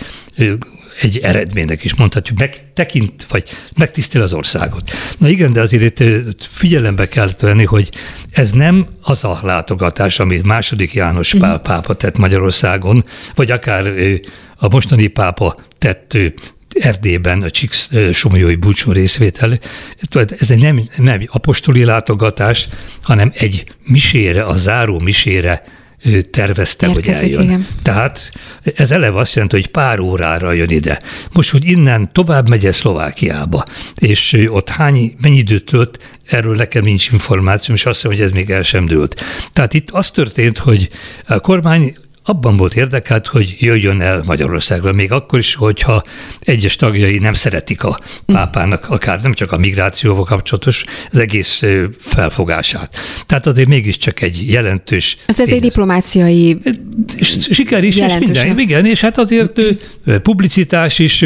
egy 1.02 1.18
eredménynek 1.18 1.84
is 1.84 1.96
mondhatjuk, 1.96 2.38
megtekint, 2.38 3.24
vagy 3.30 3.43
megtisztel 3.76 4.22
az 4.22 4.34
országot. 4.34 4.91
Na 5.18 5.28
igen, 5.28 5.54
de 5.54 5.62
azért 5.62 6.00
itt 6.00 6.46
figyelembe 6.46 7.08
kell 7.08 7.30
venni, 7.39 7.64
hogy 7.64 7.89
ez 8.32 8.52
nem 8.52 8.88
az 9.02 9.24
a 9.24 9.39
látogatás, 9.43 10.20
amit 10.20 10.46
második 10.46 10.93
János 10.93 11.34
mhm. 11.34 11.43
Pál 11.43 11.60
pápa 11.60 11.93
tett 11.93 12.18
Magyarországon, 12.18 13.06
vagy 13.36 13.52
akár 13.52 13.93
a 14.56 14.68
mostani 14.68 15.08
pápa 15.08 15.56
tett 15.78 16.18
Erdélyben 16.80 17.41
a 17.41 17.50
Csix 17.50 17.91
Somolyói 18.14 18.56
búcsú 18.56 18.91
részvétel. 18.91 19.60
Ez 20.39 20.52
egy 20.52 20.60
nem, 20.60 20.82
nem 20.98 21.22
apostoli 21.28 21.84
látogatás, 21.84 22.68
hanem 23.02 23.32
egy 23.36 23.64
misére, 23.84 24.43
a 24.43 24.56
záró 24.58 25.00
misére 25.00 25.64
tervezte, 26.32 26.88
Érkezik, 26.88 27.22
hogy 27.22 27.24
eljön. 27.24 27.41
Igen. 27.41 27.68
Tehát 27.82 28.32
ez 28.76 28.91
eleve 28.91 29.20
azt 29.20 29.34
jelenti, 29.34 29.56
hogy 29.56 29.68
pár 29.68 29.99
órára 29.99 30.51
jön 30.51 30.70
ide. 30.70 31.01
Most, 31.32 31.51
hogy 31.51 31.66
innen 31.66 32.12
tovább 32.12 32.49
megy 32.49 32.74
Szlovákiába, 32.74 33.64
és 33.95 34.45
ott 34.47 34.70
hány, 34.70 35.16
mennyi 35.22 35.38
időt 35.38 35.66
tölt, 35.66 35.99
erről 36.26 36.56
nekem 36.56 36.84
nincs 36.84 37.12
információ, 37.12 37.76
és 37.76 37.86
azt 37.86 37.95
hiszem, 37.95 38.12
hogy 38.12 38.22
ez 38.22 38.32
még 38.32 38.49
el 38.49 38.62
sem 38.62 38.86
dőlt. 38.86 39.22
Tehát 39.53 39.74
itt 39.74 39.91
az 39.91 40.12
történt, 40.12 40.58
hogy 40.58 40.89
a 41.28 41.39
kormány 41.39 41.95
abban 42.26 42.58
volt 42.58 42.76
érdekelt, 42.76 43.28
hogy 43.28 43.56
jöjjön 43.60 44.02
el 44.02 44.24
Magyarországra, 44.26 44.94
még 44.94 45.12
akkor 45.12 45.40
is, 45.40 45.56
hogyha 45.56 46.04
egyes 46.40 46.76
tagjai 46.76 47.18
nem 47.18 47.34
szeretik 47.34 47.84
a 47.84 48.00
pápának, 48.26 48.90
akár 48.90 49.22
nem 49.22 49.34
csak 49.34 49.52
a 49.52 49.58
migrációval 49.58 50.24
kapcsolatos, 50.24 50.84
az 51.12 51.18
egész 51.18 51.64
felfogását. 52.00 52.96
Tehát 53.26 53.46
azért 53.46 53.68
mégiscsak 53.68 54.22
egy 54.22 54.52
jelentős... 54.52 55.18
Ez, 55.26 55.40
egy 55.40 55.62
diplomáciai 55.62 56.58
Siker 57.20 57.84
is, 57.84 57.98
és 57.98 58.14
minden. 58.20 58.60
Igen, 58.60 58.86
és 58.86 59.02
hát 59.02 59.18
azért 59.18 59.62
publicitás 60.22 61.00
is, 61.00 61.26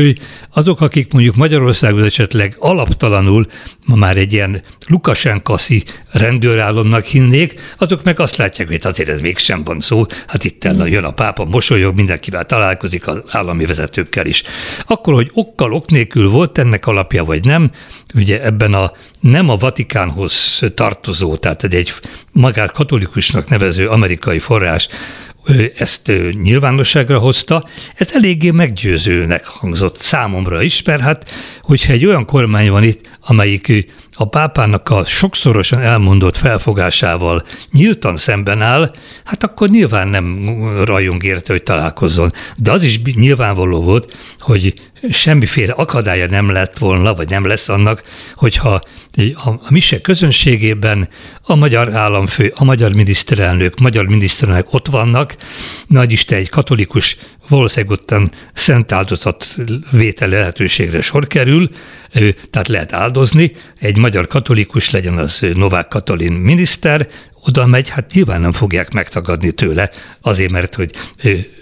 azok, 0.54 0.82
akik 0.82 1.14
mondjuk 1.14 1.36
Magyarországon 1.36 2.04
esetleg 2.04 2.56
alaptalanul 2.60 3.48
ma 3.86 3.96
már 3.96 4.18
egy 4.18 4.34
ilyen 4.34 4.62
Lukasenkaszi 4.88 5.84
rendőrállamnak 6.12 7.06
hinnék, 7.06 7.60
azok 7.78 8.04
meg 8.04 8.20
azt 8.20 8.36
látják, 8.36 8.68
hogy 8.68 8.80
azért 8.84 9.10
ez 9.10 9.20
mégsem 9.20 9.64
van 9.64 9.80
szó, 9.80 10.06
hát 10.28 10.44
itt 10.44 10.68
mm. 10.68 10.89
Jön 10.90 11.04
a 11.04 11.12
pápa, 11.12 11.46
mosolyog, 11.46 11.96
mindenkivel 11.96 12.46
találkozik, 12.46 13.08
az 13.08 13.22
állami 13.28 13.66
vezetőkkel 13.66 14.26
is. 14.26 14.44
Akkor, 14.86 15.14
hogy 15.14 15.30
okkal, 15.34 15.74
ok 15.74 15.90
nélkül 15.90 16.30
volt 16.30 16.58
ennek 16.58 16.88
alapja, 16.88 17.24
vagy 17.24 17.46
nem, 17.46 17.72
ugye 18.16 18.44
ebben 18.44 18.74
a 18.74 18.92
nem 19.20 19.50
a 19.50 19.58
Vatikánhoz 19.58 20.64
tartozó, 20.74 21.36
tehát 21.36 21.64
egy 21.64 21.94
magát 22.32 22.72
katolikusnak 22.72 23.50
nevező 23.50 23.88
amerikai 23.88 24.40
forrás 24.40 24.88
ezt 25.78 26.12
nyilvánosságra 26.42 27.20
hozta, 27.20 27.68
ez 27.96 28.14
eléggé 28.14 28.52
meggyőzőnek 28.52 29.46
hangzott 29.46 30.02
számomra 30.02 30.62
is, 30.62 30.84
mert 30.84 31.02
hát, 31.02 31.30
hogyha 31.62 31.94
egy 31.94 32.06
olyan 32.06 32.26
kormány 32.26 32.70
van 32.70 32.84
itt, 32.84 33.10
amelyik 33.22 33.94
a 34.22 34.26
pápának 34.26 34.90
a 34.90 35.06
sokszorosan 35.06 35.82
elmondott 35.82 36.36
felfogásával 36.36 37.44
nyíltan 37.72 38.18
szemben 38.18 38.62
áll, 38.62 38.92
hát 39.24 39.44
akkor 39.44 39.70
nyilván 39.70 40.08
nem 40.08 40.50
rajong 40.84 41.24
érte, 41.24 41.52
hogy 41.52 41.64
találkozzon. 41.64 42.32
De 42.58 42.72
az 42.72 42.84
is 42.84 43.02
nyilvánvaló 43.02 43.82
volt, 43.82 44.18
hogy 44.40 44.74
semmiféle 45.10 45.72
akadálya 45.72 46.28
nem 46.28 46.50
lett 46.50 46.78
volna, 46.78 47.14
vagy 47.14 47.30
nem 47.30 47.46
lesz 47.46 47.70
annak, 47.70 48.04
hogyha 48.36 48.82
a 49.34 49.72
mise 49.72 50.02
közönségében 50.02 51.10
a 51.42 51.56
magyar 51.56 51.96
államfő, 51.96 52.54
a 52.56 52.64
magyar 52.64 52.94
miniszterelnök, 52.94 53.80
magyar 53.80 54.06
miniszterelnök 54.06 54.74
ott 54.74 54.88
vannak, 54.88 55.36
nagy 55.88 56.12
Isten 56.12 56.38
egy 56.38 56.50
katolikus 56.50 57.18
valószínűleg 57.50 58.00
ottan 58.00 58.32
szent 58.54 58.92
áldozat 58.92 59.56
vétel 59.92 60.28
lehetőségre 60.28 61.02
sor 61.02 61.28
kerül, 61.28 61.70
tehát 62.50 62.68
lehet 62.68 62.94
áldozni, 62.94 63.52
egy 63.80 63.98
magyar 63.98 64.28
katolikus 64.28 64.90
legyen 64.90 65.18
az 65.18 65.46
Novák 65.54 65.88
Katalin 65.88 66.34
miniszter, 66.34 67.08
oda 67.46 67.66
megy, 67.66 67.90
hát 67.90 68.12
nyilván 68.14 68.42
nem 68.42 68.52
fogják 68.52 68.92
megtagadni 68.92 69.52
tőle, 69.52 69.90
azért, 70.22 70.52
mert 70.52 70.76
hogy 70.76 70.92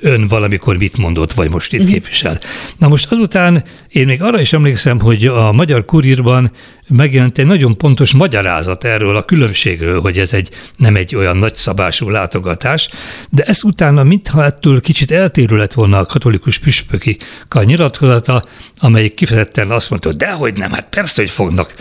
ön 0.02 0.28
valamikor 0.28 0.78
mit 0.78 0.98
mondott, 0.98 1.34
vagy 1.34 1.50
most 1.50 1.74
itt 1.74 1.80
uh-huh. 1.80 1.94
képvisel. 1.94 2.40
Na 2.78 2.88
most 2.88 3.12
azután 3.12 3.64
én 3.88 4.06
még 4.06 4.22
arra 4.22 4.42
is 4.42 4.54
emlékszem, 4.54 5.00
hogy 5.00 5.26
a 5.26 5.52
Magyar 5.52 5.86
Kurírban 5.86 6.52
megjelent 6.88 7.38
egy 7.38 7.46
nagyon 7.46 7.78
pontos 7.78 8.14
magyarázat 8.14 8.84
erről 8.84 9.16
a 9.16 9.26
különbségről, 9.26 10.02
hogy 10.02 10.18
ez 10.18 10.34
egy 10.34 10.50
nem 10.78 10.96
egy 10.96 11.16
olyan 11.16 11.38
nagyszabású 11.38 12.10
látogatás, 12.10 12.90
de 13.30 13.44
ez 13.44 13.64
utána 13.64 14.04
mintha 14.04 14.44
ettől 14.44 14.82
kicsit 14.82 15.12
eltérő 15.12 15.58
lett 15.58 15.74
volna 15.74 15.98
a 15.98 16.06
katolikus 16.06 16.58
püspöki 16.58 17.18
nyilatkozata, 17.64 18.44
amelyik 18.80 19.14
kifejezetten 19.14 19.72
azt 19.72 19.90
mondta, 19.90 20.08
hogy 20.08 20.18
dehogy 20.18 20.58
nem, 20.58 20.72
hát 20.72 20.88
persze, 20.90 21.22
hogy 21.22 21.32
fognak 21.32 21.74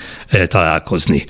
találkozni. 0.48 1.24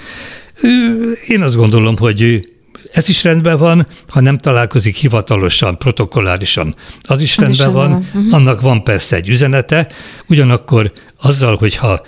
Én 1.27 1.43
azt 1.43 1.57
gondolom, 1.57 1.97
hogy 1.97 2.49
ez 2.93 3.09
is 3.09 3.25
rendben 3.25 3.57
van, 3.57 3.87
ha 4.09 4.21
nem 4.21 4.39
találkozik 4.39 4.97
hivatalosan, 4.97 5.79
protokollárisan, 5.79 6.75
az 7.01 7.21
is 7.21 7.37
az 7.37 7.43
rendben 7.43 7.69
is 7.69 7.73
van. 7.73 7.91
van. 7.91 8.07
Uh-huh. 8.15 8.35
Annak 8.35 8.61
van 8.61 8.85
persze 8.85 9.17
egy 9.17 9.29
üzenete, 9.29 9.89
ugyanakkor 10.27 10.93
azzal, 11.21 11.57
hogyha 11.57 12.01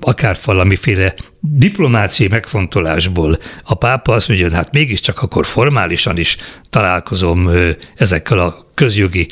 akár 0.00 0.38
valamiféle 0.44 1.14
diplomáciai 1.40 2.28
megfontolásból 2.28 3.38
a 3.62 3.74
pápa 3.74 4.12
azt 4.12 4.28
mondja, 4.28 4.50
hát 4.50 4.72
mégiscsak 4.72 5.22
akkor 5.22 5.46
formálisan 5.46 6.18
is 6.18 6.36
találkozom 6.70 7.50
ezekkel 7.96 8.38
a 8.38 8.70
közjogi 8.74 9.28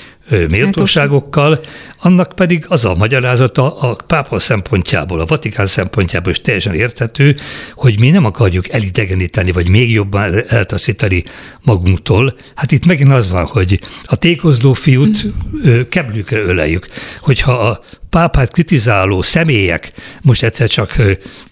méltóságokkal, 0.49 1.61
annak 1.99 2.33
pedig 2.33 2.65
az 2.69 2.85
a 2.85 2.95
magyarázata 2.95 3.79
a 3.79 3.97
pápa 4.07 4.39
szempontjából, 4.39 5.21
a 5.21 5.25
Vatikán 5.25 5.67
szempontjából 5.67 6.33
is 6.33 6.41
teljesen 6.41 6.75
érthető, 6.75 7.37
hogy 7.75 7.99
mi 7.99 8.11
nem 8.11 8.25
akarjuk 8.25 8.69
elidegeníteni, 8.69 9.53
vagy 9.53 9.69
még 9.69 9.91
jobban 9.91 10.43
eltaszítani 10.49 11.25
magunktól. 11.63 12.35
Hát 12.55 12.73
itt 12.73 12.87
megint 12.87 13.13
az 13.13 13.31
van, 13.31 13.45
hogy 13.45 13.81
a 14.03 14.17
tékozló 14.17 14.73
fiút 14.73 15.25
mm. 15.25 15.81
keblükre 15.89 16.41
öleljük. 16.41 16.87
Hogyha 17.21 17.53
a 17.53 17.85
pápát 18.15 18.53
kritizáló 18.53 19.23
személyek 19.23 19.93
most 20.23 20.43
egyszer 20.43 20.69
csak 20.69 20.97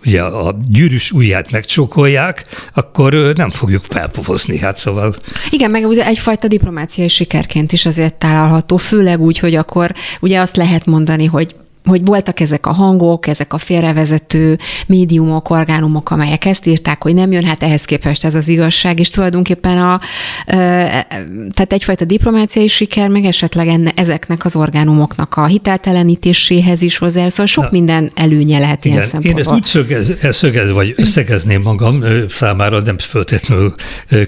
ugye 0.05 0.23
a 0.23 0.59
gyűrűs 0.69 1.11
ujját 1.13 1.51
megcsókolják, 1.51 2.45
akkor 2.75 3.13
nem 3.13 3.51
fogjuk 3.51 3.85
felpofozni. 3.85 4.59
Hát 4.59 4.77
szóval... 4.77 5.17
Igen, 5.51 5.71
meg 5.71 5.85
egyfajta 5.99 6.49
diplomáciai 6.49 7.09
sikerként 7.09 7.73
is 7.73 7.87
azért 7.87 8.15
található, 8.15 8.77
főleg 8.77 9.21
úgy, 9.21 9.39
hogy 9.39 9.55
akkor 9.55 9.95
ugye 10.21 10.41
azt 10.41 10.57
lehet 10.57 10.87
mondani, 10.87 11.27
hogy 11.27 11.55
hogy 11.85 12.05
voltak 12.05 12.41
ezek 12.41 12.67
a 12.67 12.73
hangok, 12.73 13.27
ezek 13.27 13.53
a 13.53 13.59
félrevezető 13.59 14.59
médiumok, 14.87 15.51
orgánumok, 15.51 16.11
amelyek 16.11 16.45
ezt 16.45 16.67
írták, 16.67 17.03
hogy 17.03 17.15
nem 17.15 17.33
jön, 17.33 17.45
hát 17.45 17.63
ehhez 17.63 17.85
képest 17.85 18.25
ez 18.25 18.35
az 18.35 18.49
igazság, 18.49 18.99
és 18.99 19.11
tulajdonképpen 19.11 19.79
a, 19.79 20.01
tehát 20.45 21.73
egyfajta 21.73 22.05
diplomáciai 22.05 22.69
siker, 22.69 23.09
meg 23.09 23.25
esetleg 23.25 23.67
enne, 23.67 23.93
ezeknek 23.95 24.45
az 24.45 24.57
orgánumoknak 24.57 25.37
a 25.37 25.47
hiteltelenítéséhez 25.47 26.83
is 26.83 26.97
hozzá, 26.99 27.29
szóval 27.29 27.47
sok 27.47 27.65
Igen. 27.65 27.75
minden 27.75 28.11
előnye 28.15 28.59
lehet 28.59 28.85
Igen. 28.85 28.97
ilyen 28.97 29.09
szempontból. 29.09 29.43
Én 29.43 29.49
ezt 29.49 29.57
úgy 29.57 29.65
szögez, 29.65 30.13
szögez 30.37 30.71
vagy 30.71 30.95
összegezném 30.97 31.63
magam 31.63 32.05
számára, 32.29 32.81
nem 32.81 32.99
feltétlenül 32.99 33.75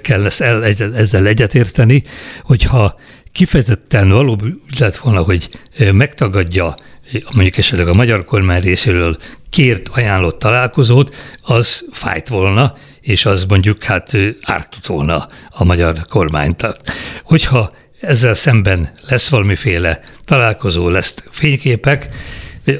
kell 0.03 0.25
ezt 0.25 0.41
el, 0.41 0.65
ezzel 0.95 1.27
egyetérteni, 1.27 2.03
hogyha 2.45 2.95
kifejezetten 3.33 4.11
való 4.11 4.41
lett 4.79 4.97
volna, 4.97 5.21
hogy 5.21 5.49
megtagadja 5.93 6.75
mondjuk 7.33 7.57
esetleg 7.57 7.89
a 7.89 7.95
magyar 7.95 8.25
kormány 8.25 8.63
részéről 8.63 9.17
kért, 9.51 9.89
ajánlott 9.89 10.39
találkozót, 10.39 11.15
az 11.43 11.89
fájt 11.93 12.29
volna, 12.29 12.77
és 13.01 13.27
az 13.27 13.45
mondjuk 13.45 13.83
hát 13.83 14.17
ártott 14.43 14.87
volna 14.87 15.29
a 15.51 15.65
magyar 15.65 16.07
kormányt. 16.09 16.67
Hogyha 17.23 17.73
ezzel 18.01 18.35
szemben 18.35 18.89
lesz 19.09 19.29
valamiféle 19.29 20.01
találkozó, 20.25 20.89
lesz 20.89 21.15
fényképek, 21.31 22.09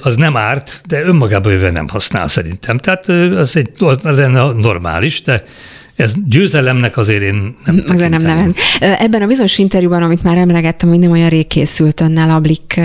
az 0.03 0.17
nem 0.17 0.37
árt, 0.37 0.81
de 0.87 1.03
önmagában 1.03 1.53
jöve 1.53 1.71
nem 1.71 1.89
használ 1.89 2.29
szerintem. 2.29 2.79
Tehát 2.79 3.09
az 3.09 3.57
egy 3.57 3.71
az 3.79 4.03
lenne 4.03 4.53
normális, 4.53 5.23
de 5.23 5.43
ez 5.97 6.15
győzelemnek 6.27 6.97
azért 6.97 7.23
én 7.23 7.57
nem 7.65 7.85
Azért 7.89 8.11
nem 8.11 8.23
neven. 8.23 8.55
Ebben 8.81 9.23
a 9.23 9.27
bizonyos 9.27 9.59
interjúban, 9.59 10.03
amit 10.03 10.23
már 10.23 10.37
emlegettem, 10.37 10.89
hogy 10.89 10.99
nem 10.99 11.11
olyan 11.11 11.29
rég 11.29 11.47
készült 11.47 12.01
önnel, 12.01 12.31
a 12.31 12.41
Blik, 12.41 12.81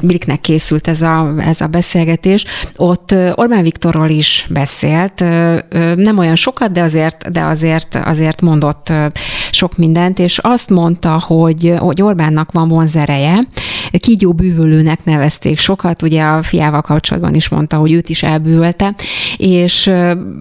Bliknek 0.00 0.40
készült 0.40 0.88
ez 0.88 1.02
a, 1.02 1.34
ez 1.38 1.60
a 1.60 1.66
beszélgetés, 1.66 2.44
ott 2.76 3.14
Orbán 3.34 3.62
Viktorról 3.62 4.08
is 4.08 4.46
beszélt, 4.50 5.20
nem 5.96 6.18
olyan 6.18 6.36
sokat, 6.36 6.72
de 6.72 6.82
azért, 6.82 7.30
de 7.30 7.44
azért, 7.44 7.94
azért 8.04 8.40
mondott 8.40 8.92
sok 9.50 9.76
mindent, 9.76 10.18
és 10.18 10.38
azt 10.42 10.70
mondta, 10.70 11.18
hogy, 11.26 11.74
hogy 11.78 12.02
Orbánnak 12.02 12.52
van 12.52 12.68
vonzereje, 12.68 13.38
kígyó 13.98 14.32
bűvölőnek 14.32 15.04
nevezték 15.04 15.58
sokat, 15.58 16.02
ugye 16.02 16.22
a 16.22 16.42
fiával 16.42 16.80
kapcsolatban 16.80 17.34
is 17.34 17.48
mondta, 17.48 17.76
hogy 17.76 17.92
őt 17.92 18.08
is 18.08 18.22
elbűvölte, 18.22 18.94
és 19.36 19.90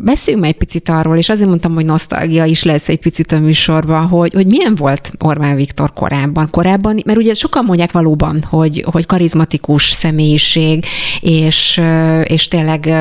beszéljünk 0.03 0.45
egy 0.45 0.57
picit 0.57 0.89
arról, 0.89 1.02
arról, 1.03 1.17
és 1.17 1.29
azért 1.29 1.47
mondtam, 1.47 1.73
hogy 1.73 1.85
nosztalgia 1.85 2.45
is 2.45 2.63
lesz 2.63 2.89
egy 2.89 2.99
picit 2.99 3.31
a 3.31 3.39
műsorban, 3.39 4.07
hogy, 4.07 4.33
hogy 4.33 4.47
milyen 4.47 4.75
volt 4.75 5.11
Orbán 5.19 5.55
Viktor 5.55 5.93
korábban. 5.93 6.49
Korábban, 6.49 7.01
mert 7.05 7.17
ugye 7.17 7.33
sokan 7.33 7.65
mondják 7.65 7.91
valóban, 7.91 8.43
hogy, 8.49 8.85
hogy 8.91 9.05
karizmatikus 9.05 9.89
személyiség, 9.89 10.85
és, 11.19 11.81
és 12.23 12.47
tényleg, 12.47 12.93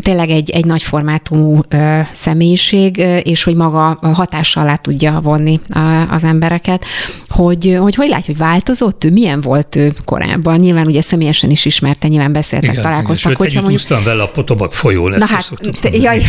tényleg 0.00 0.30
egy, 0.30 0.50
egy 0.50 0.64
nagy 0.64 0.82
formátumú 0.82 1.60
személyiség, 2.12 2.96
és 3.22 3.42
hogy 3.42 3.54
maga 3.54 3.98
hatással 4.14 4.62
alá 4.62 4.76
tudja 4.76 5.20
vonni 5.22 5.60
az 6.10 6.24
embereket. 6.24 6.84
Hogy, 7.28 7.76
hogy 7.80 7.94
hogy 7.94 8.08
látja, 8.08 8.24
hogy 8.26 8.36
változott 8.36 9.04
ő? 9.04 9.10
Milyen 9.10 9.40
volt 9.40 9.76
ő 9.76 9.94
korábban? 10.04 10.58
Nyilván 10.58 10.86
ugye 10.86 11.02
személyesen 11.02 11.50
is 11.50 11.64
ismerte, 11.64 12.08
nyilván 12.08 12.32
beszéltek, 12.32 12.70
igen, 12.70 12.82
találkoztak. 12.82 13.32
Igen, 13.32 13.44
sőt, 13.44 13.52
hogyha 13.52 13.68
mondjuk... 13.68 14.04
vele 14.04 14.22
a 14.22 14.28
Potomak 14.28 14.74
folyón, 14.74 15.14
ezt 15.14 15.28
Na 15.28 15.34
hát, 15.34 15.50
ja, 15.92 16.12
ja, 16.12 16.22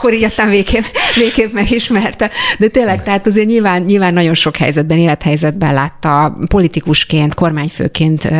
akkor 0.00 0.14
így 0.14 0.24
aztán 0.24 0.48
végképp, 0.48 0.84
végképp 1.18 1.52
megismerte. 1.52 2.30
De 2.58 2.68
tényleg, 2.68 3.02
tehát 3.02 3.26
azért 3.26 3.46
nyilván, 3.46 3.82
nyilván 3.82 4.12
nagyon 4.12 4.34
sok 4.34 4.56
helyzetben, 4.56 4.98
élethelyzetben 4.98 5.74
látta 5.74 6.38
politikusként, 6.48 7.34
kormányfőként. 7.34 8.30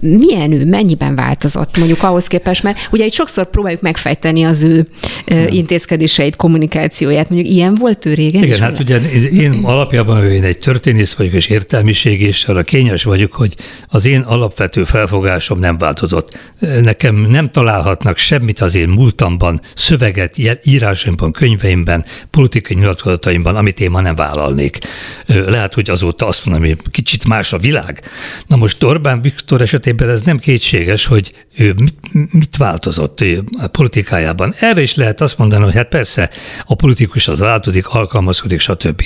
Milyen 0.00 0.52
ő, 0.52 0.64
mennyiben 0.64 1.14
változott 1.14 1.76
mondjuk 1.76 2.02
ahhoz 2.02 2.26
képest, 2.26 2.62
mert 2.62 2.88
ugye 2.90 3.04
itt 3.04 3.12
sokszor 3.12 3.50
próbáljuk 3.50 3.80
megfejteni 3.80 4.44
az 4.44 4.62
ő 4.62 4.88
Nem. 5.26 5.46
intézkedéseit, 5.48 6.36
kommunikációját. 6.36 7.30
Mondjuk 7.30 7.52
ilyen 7.52 7.74
volt 7.74 8.06
ő 8.06 8.14
régen? 8.14 8.42
Igen, 8.42 8.60
hát 8.60 8.80
ugye 8.80 8.98
én 9.32 9.52
alapjában 9.62 10.30
én 10.30 10.44
egy 10.44 10.58
történész 10.58 11.12
vagyok, 11.12 11.32
és 11.32 11.46
értelmiség, 11.46 12.20
és 12.20 12.44
arra 12.44 12.62
kényes 12.62 13.02
vagyok, 13.02 13.32
hogy 13.32 13.54
az 13.88 14.06
én 14.06 14.20
alapvető 14.20 14.84
felfogásom 14.84 15.58
nem 15.58 15.78
változott. 15.78 16.38
Nekem 16.82 17.14
nem 17.14 17.50
találhatnak 17.50 18.16
semmit 18.16 18.60
az 18.60 18.74
én 18.74 18.88
múltamban, 18.88 19.60
szöveget, 19.74 20.38
írásaimban, 20.74 21.32
könyveimben, 21.32 22.04
politikai 22.30 22.76
nyilatkozataimban, 22.76 23.56
amit 23.56 23.80
én 23.80 23.90
ma 23.90 24.00
nem 24.00 24.14
vállalnék. 24.14 24.78
Lehet, 25.26 25.74
hogy 25.74 25.90
azóta 25.90 26.26
azt 26.26 26.46
mondom, 26.46 26.64
hogy 26.64 26.90
kicsit 26.90 27.28
más 27.28 27.52
a 27.52 27.58
világ. 27.58 28.02
Na 28.46 28.56
most 28.56 28.82
Orbán 28.82 29.22
Viktor 29.22 29.60
esetében 29.60 30.08
ez 30.08 30.22
nem 30.22 30.38
kétséges, 30.38 31.06
hogy 31.06 31.32
ő 31.56 31.74
mit, 31.78 32.32
mit 32.32 32.56
változott 32.56 33.20
ő 33.20 33.44
a 33.58 33.66
politikájában. 33.66 34.54
Erre 34.58 34.82
is 34.82 34.94
lehet 34.94 35.20
azt 35.20 35.38
mondani, 35.38 35.64
hogy 35.64 35.74
hát 35.74 35.88
persze 35.88 36.30
a 36.66 36.74
politikus 36.74 37.28
az 37.28 37.38
változik, 37.38 37.88
alkalmazkodik, 37.88 38.60
stb. 38.60 39.02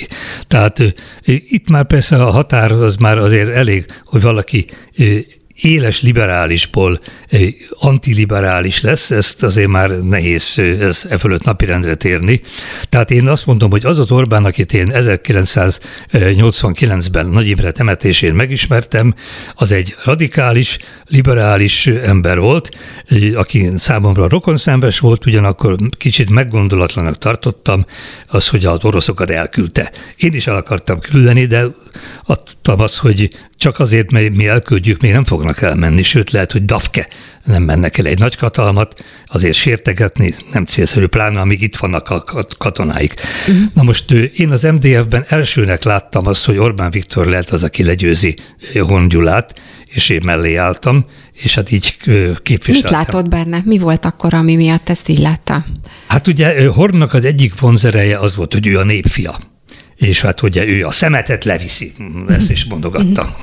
Tehát 0.47 0.95
itt 1.25 1.69
már 1.69 1.85
persze 1.85 2.23
a 2.23 2.29
határ 2.29 2.71
az 2.71 2.95
már 2.95 3.17
azért 3.17 3.49
elég, 3.49 3.85
hogy 4.05 4.21
valaki 4.21 4.65
éles 5.61 6.01
liberálisból 6.01 6.99
antiliberális 7.69 8.81
lesz, 8.81 9.11
ezt 9.11 9.43
azért 9.43 9.67
már 9.67 9.89
nehéz 9.89 10.57
ez 10.79 11.05
e 11.09 11.17
fölött 11.17 11.43
napirendre 11.43 11.95
térni. 11.95 12.41
Tehát 12.89 13.11
én 13.11 13.27
azt 13.27 13.45
mondom, 13.45 13.69
hogy 13.69 13.85
az 13.85 13.99
az 13.99 14.11
Orbán, 14.11 14.45
akit 14.45 14.73
én 14.73 14.91
1989-ben 14.93 17.27
Nagy 17.27 17.47
Imre 17.47 17.71
temetésén 17.71 18.33
megismertem, 18.33 19.13
az 19.53 19.71
egy 19.71 19.95
radikális, 20.03 20.77
liberális 21.07 21.87
ember 21.87 22.39
volt, 22.39 22.69
aki 23.35 23.69
számomra 23.75 24.27
rokonszenves 24.27 24.99
volt, 24.99 25.25
ugyanakkor 25.25 25.75
kicsit 25.97 26.29
meggondolatlanak 26.29 27.17
tartottam 27.17 27.85
az, 28.27 28.47
hogy 28.47 28.65
az 28.65 28.83
oroszokat 28.83 29.29
elküldte. 29.29 29.91
Én 30.17 30.33
is 30.33 30.47
el 30.47 30.55
akartam 30.55 30.99
küldeni, 30.99 31.45
de 31.45 31.65
adtam 32.25 32.57
azt, 32.77 32.97
hogy 32.97 33.29
csak 33.57 33.79
azért, 33.79 34.11
mert 34.11 34.35
mi 34.35 34.47
elküldjük, 34.47 35.01
még 35.01 35.11
nem 35.11 35.23
fognak 35.23 35.61
elmenni, 35.61 36.03
sőt 36.03 36.31
lehet, 36.31 36.51
hogy 36.51 36.65
Dafke 36.65 37.07
nem 37.45 37.63
mennek 37.63 37.97
el 37.97 38.05
egy 38.05 38.19
nagy 38.19 38.35
katalmat, 38.35 39.03
azért 39.25 39.53
sértegetni 39.53 40.35
nem 40.51 40.65
célszerű, 40.65 41.05
pláne 41.05 41.39
amíg 41.39 41.61
itt 41.61 41.75
vannak 41.75 42.09
a 42.09 42.23
katonáik. 42.57 43.13
Uh-huh. 43.47 43.63
Na 43.73 43.83
most 43.83 44.11
én 44.11 44.49
az 44.49 44.63
MDF-ben 44.63 45.25
elsőnek 45.27 45.83
láttam 45.83 46.27
azt, 46.27 46.45
hogy 46.45 46.57
Orbán 46.57 46.91
Viktor 46.91 47.25
lehet 47.25 47.49
az, 47.49 47.63
aki 47.63 47.83
legyőzi 47.83 48.35
Hongyulát, 48.79 49.61
és 49.85 50.09
én 50.09 50.21
mellé 50.23 50.55
álltam, 50.55 51.05
és 51.33 51.55
hát 51.55 51.71
így 51.71 51.97
képviseltem. 52.41 52.97
Mit 52.99 53.07
látott 53.07 53.29
benne? 53.29 53.61
Mi 53.65 53.77
volt 53.77 54.05
akkor, 54.05 54.33
ami 54.33 54.55
miatt 54.55 54.89
ezt 54.89 55.07
így 55.07 55.19
látta? 55.19 55.65
Hát 56.07 56.27
ugye 56.27 56.67
Hornnak 56.67 57.13
az 57.13 57.25
egyik 57.25 57.59
vonzereje 57.59 58.17
az 58.19 58.35
volt, 58.35 58.53
hogy 58.53 58.67
ő 58.67 58.77
a 58.77 58.83
népfia 58.83 59.39
és 59.99 60.21
hát 60.21 60.41
ugye 60.41 60.67
ő 60.67 60.85
a 60.85 60.91
szemetet 60.91 61.43
leviszi, 61.43 61.93
ezt 62.27 62.51
is 62.51 62.65
mondogatta. 62.65 63.35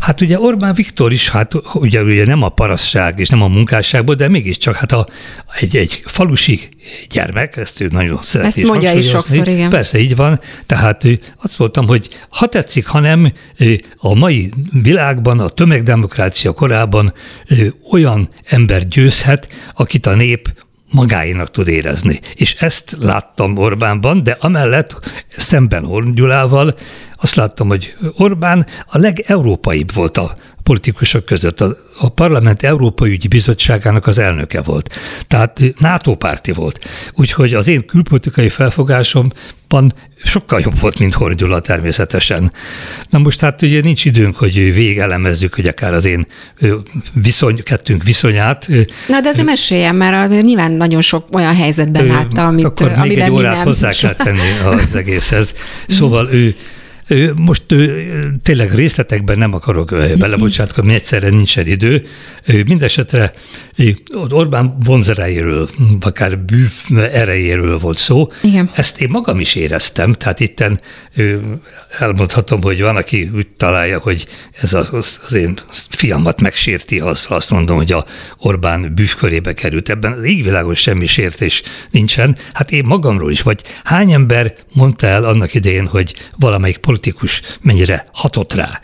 Hát 0.00 0.20
ugye 0.20 0.38
Orbán 0.38 0.74
Viktor 0.74 1.12
is, 1.12 1.28
hát 1.28 1.52
ugye, 1.74 2.02
ugye 2.02 2.26
nem 2.26 2.42
a 2.42 2.48
paraszság 2.48 3.18
és 3.18 3.28
nem 3.28 3.42
a 3.42 3.48
munkásságból, 3.48 4.14
de 4.14 4.28
mégiscsak 4.28 4.76
hát 4.76 4.92
a, 4.92 5.06
egy, 5.60 5.76
egy 5.76 6.02
falusi 6.06 6.68
gyermek, 7.10 7.56
ezt 7.56 7.80
ő 7.80 7.88
nagyon 7.90 8.18
szereti 8.22 8.60
Ezt 8.60 8.70
mondja 8.70 8.92
is 8.92 9.08
sokszor, 9.08 9.48
igen. 9.48 9.70
Persze, 9.70 9.98
így 9.98 10.16
van. 10.16 10.40
Tehát 10.66 11.04
azt 11.42 11.58
mondtam, 11.58 11.86
hogy 11.86 12.08
ha 12.28 12.46
tetszik, 12.46 12.86
ha 12.86 13.00
nem, 13.00 13.32
a 13.96 14.14
mai 14.14 14.50
világban, 14.72 15.40
a 15.40 15.48
tömegdemokrácia 15.48 16.52
korában 16.52 17.12
olyan 17.90 18.28
ember 18.44 18.88
győzhet, 18.88 19.48
akit 19.74 20.06
a 20.06 20.14
nép 20.14 20.52
magáinak 20.92 21.50
tud 21.50 21.68
érezni. 21.68 22.20
És 22.34 22.54
ezt 22.54 22.96
láttam 23.00 23.56
Orbánban, 23.56 24.22
de 24.22 24.36
amellett 24.40 25.00
szemben 25.36 25.84
Horn 25.84 26.14
Gyulával 26.14 26.74
azt 27.16 27.34
láttam, 27.34 27.68
hogy 27.68 27.96
Orbán 28.16 28.66
a 28.86 28.98
legeurópaibb 28.98 29.92
volt 29.94 30.18
a 30.18 30.36
politikusok 30.62 31.24
között. 31.24 31.60
A, 31.60 31.76
a 31.98 32.08
Parlament 32.08 32.62
Európai 32.62 33.10
Ügyi 33.10 33.28
Bizottságának 33.28 34.06
az 34.06 34.18
elnöke 34.18 34.62
volt. 34.62 34.94
Tehát 35.26 35.60
NATO 35.78 36.14
párti 36.14 36.52
volt. 36.52 36.78
Úgyhogy 37.14 37.54
az 37.54 37.68
én 37.68 37.86
külpolitikai 37.86 38.48
felfogásomban 38.48 39.92
sokkal 40.24 40.60
jobb 40.60 40.78
volt, 40.80 40.98
mint 40.98 41.14
Horn 41.14 41.62
természetesen. 41.62 42.52
Na 43.10 43.18
most 43.18 43.40
hát 43.40 43.62
ugye 43.62 43.80
nincs 43.80 44.04
időnk, 44.04 44.36
hogy 44.36 44.54
végelemezzük, 44.54 45.54
hogy 45.54 45.66
akár 45.66 45.94
az 45.94 46.04
én 46.04 46.26
viszony, 47.12 47.62
kettőnk 47.62 48.02
viszonyát. 48.02 48.68
Na 49.08 49.20
de 49.20 49.28
azért 49.28 49.46
meséljen, 49.46 49.94
mert 49.94 50.42
nyilván 50.42 50.72
nagyon 50.72 51.00
sok 51.00 51.26
olyan 51.32 51.54
helyzetben 51.54 52.06
látta, 52.06 52.46
amit, 52.46 52.64
akkor 52.64 52.88
még 52.88 52.96
amiben 52.96 53.24
egy 53.24 53.30
órát 53.30 53.62
hozzá 53.62 53.90
kell 53.90 54.14
tenni 54.14 54.58
az 54.64 54.94
egészhez. 54.94 55.54
Szóval 55.86 56.28
ő 56.40 56.56
most 57.36 57.62
tényleg 58.42 58.74
részletekben 58.74 59.38
nem 59.38 59.54
akarok 59.54 59.94
belebocsátkozni, 60.18 60.94
egyszerre 60.94 61.28
nincsen 61.28 61.66
idő. 61.66 62.06
Mindesetre 62.46 63.32
Orbán 64.30 64.76
vonzerejéről, 64.84 65.68
akár 66.00 66.38
bűv 66.38 66.70
erejéről 67.12 67.78
volt 67.78 67.98
szó. 67.98 68.28
Igen. 68.42 68.70
Ezt 68.74 69.00
én 69.00 69.08
magam 69.10 69.40
is 69.40 69.54
éreztem, 69.54 70.12
tehát 70.12 70.40
itten 70.40 70.80
elmondhatom, 71.98 72.62
hogy 72.62 72.80
van, 72.80 72.96
aki 72.96 73.30
úgy 73.34 73.46
találja, 73.56 73.98
hogy 73.98 74.26
ez 74.60 74.74
az, 74.74 75.18
az 75.26 75.34
én 75.34 75.58
fiamat 75.90 76.40
megsérti, 76.40 77.00
az 77.00 77.26
azt 77.28 77.50
mondom, 77.50 77.76
hogy 77.76 77.92
a 77.92 78.04
Orbán 78.38 78.94
bűvkörébe 78.94 79.54
került. 79.54 79.88
Ebben 79.88 80.12
az 80.12 80.24
égvilágos 80.24 80.80
semmi 80.80 81.06
sértés 81.06 81.62
nincsen. 81.90 82.36
Hát 82.52 82.72
én 82.72 82.84
magamról 82.84 83.30
is, 83.30 83.42
vagy 83.42 83.62
hány 83.84 84.12
ember 84.12 84.54
mondta 84.72 85.06
el 85.06 85.24
annak 85.24 85.54
idején, 85.54 85.86
hogy 85.86 86.14
valamelyik 86.38 86.78
politikus 87.02 87.42
mennyire 87.60 88.06
hatott 88.12 88.52
rá. 88.52 88.80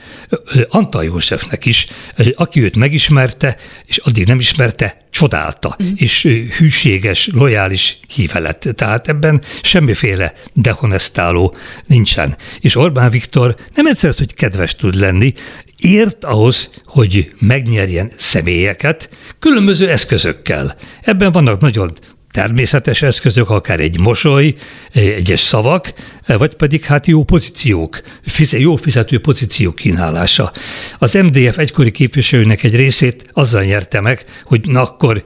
Antal 0.69 1.05
Józsefnek 1.05 1.65
is, 1.65 1.87
aki 2.35 2.63
őt 2.63 2.77
megismerte, 2.77 3.57
és 3.85 3.97
addig 3.97 4.27
nem 4.27 4.39
ismerte, 4.39 5.07
csodálta, 5.11 5.77
mm. 5.83 5.87
és 5.97 6.23
hűséges, 6.59 7.29
lojális 7.33 7.99
híve 8.15 8.39
lett. 8.39 8.69
Tehát 8.75 9.09
ebben 9.09 9.43
semmiféle 9.63 10.33
dehonestáló 10.53 11.57
nincsen. 11.87 12.37
És 12.61 12.77
Orbán 12.77 13.11
Viktor 13.11 13.55
nem 13.75 13.87
egyszer, 13.87 14.15
hogy 14.17 14.35
kedves 14.35 14.75
tud 14.75 14.95
lenni, 14.95 15.33
ért 15.77 16.25
ahhoz, 16.25 16.71
hogy 16.85 17.33
megnyerjen 17.39 18.11
személyeket 18.17 19.09
különböző 19.39 19.91
eszközökkel. 19.91 20.77
Ebben 21.03 21.33
vannak 21.33 21.61
nagyon 21.61 21.93
természetes 22.39 23.03
eszközök, 23.03 23.51
akár 23.51 23.81
egy 23.81 23.99
mosoly, 24.01 24.55
egyes 24.93 25.41
szavak, 25.41 25.93
vagy 26.27 26.55
pedig 26.55 26.85
hát 26.85 27.07
jó 27.07 27.25
pozíciók, 27.25 28.03
jó 28.51 28.77
fizető 28.77 29.21
pozíciók 29.21 29.75
kínálása. 29.75 30.53
Az 30.99 31.15
MDF 31.15 31.59
egykori 31.59 31.91
képviselőnek 31.91 32.63
egy 32.63 32.77
részét 32.77 33.31
azzal 33.33 33.63
nyerte 33.63 34.01
meg, 34.01 34.25
hogy 34.45 34.69
na 34.69 34.83
akkor 34.83 35.23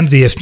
MDF 0.00 0.34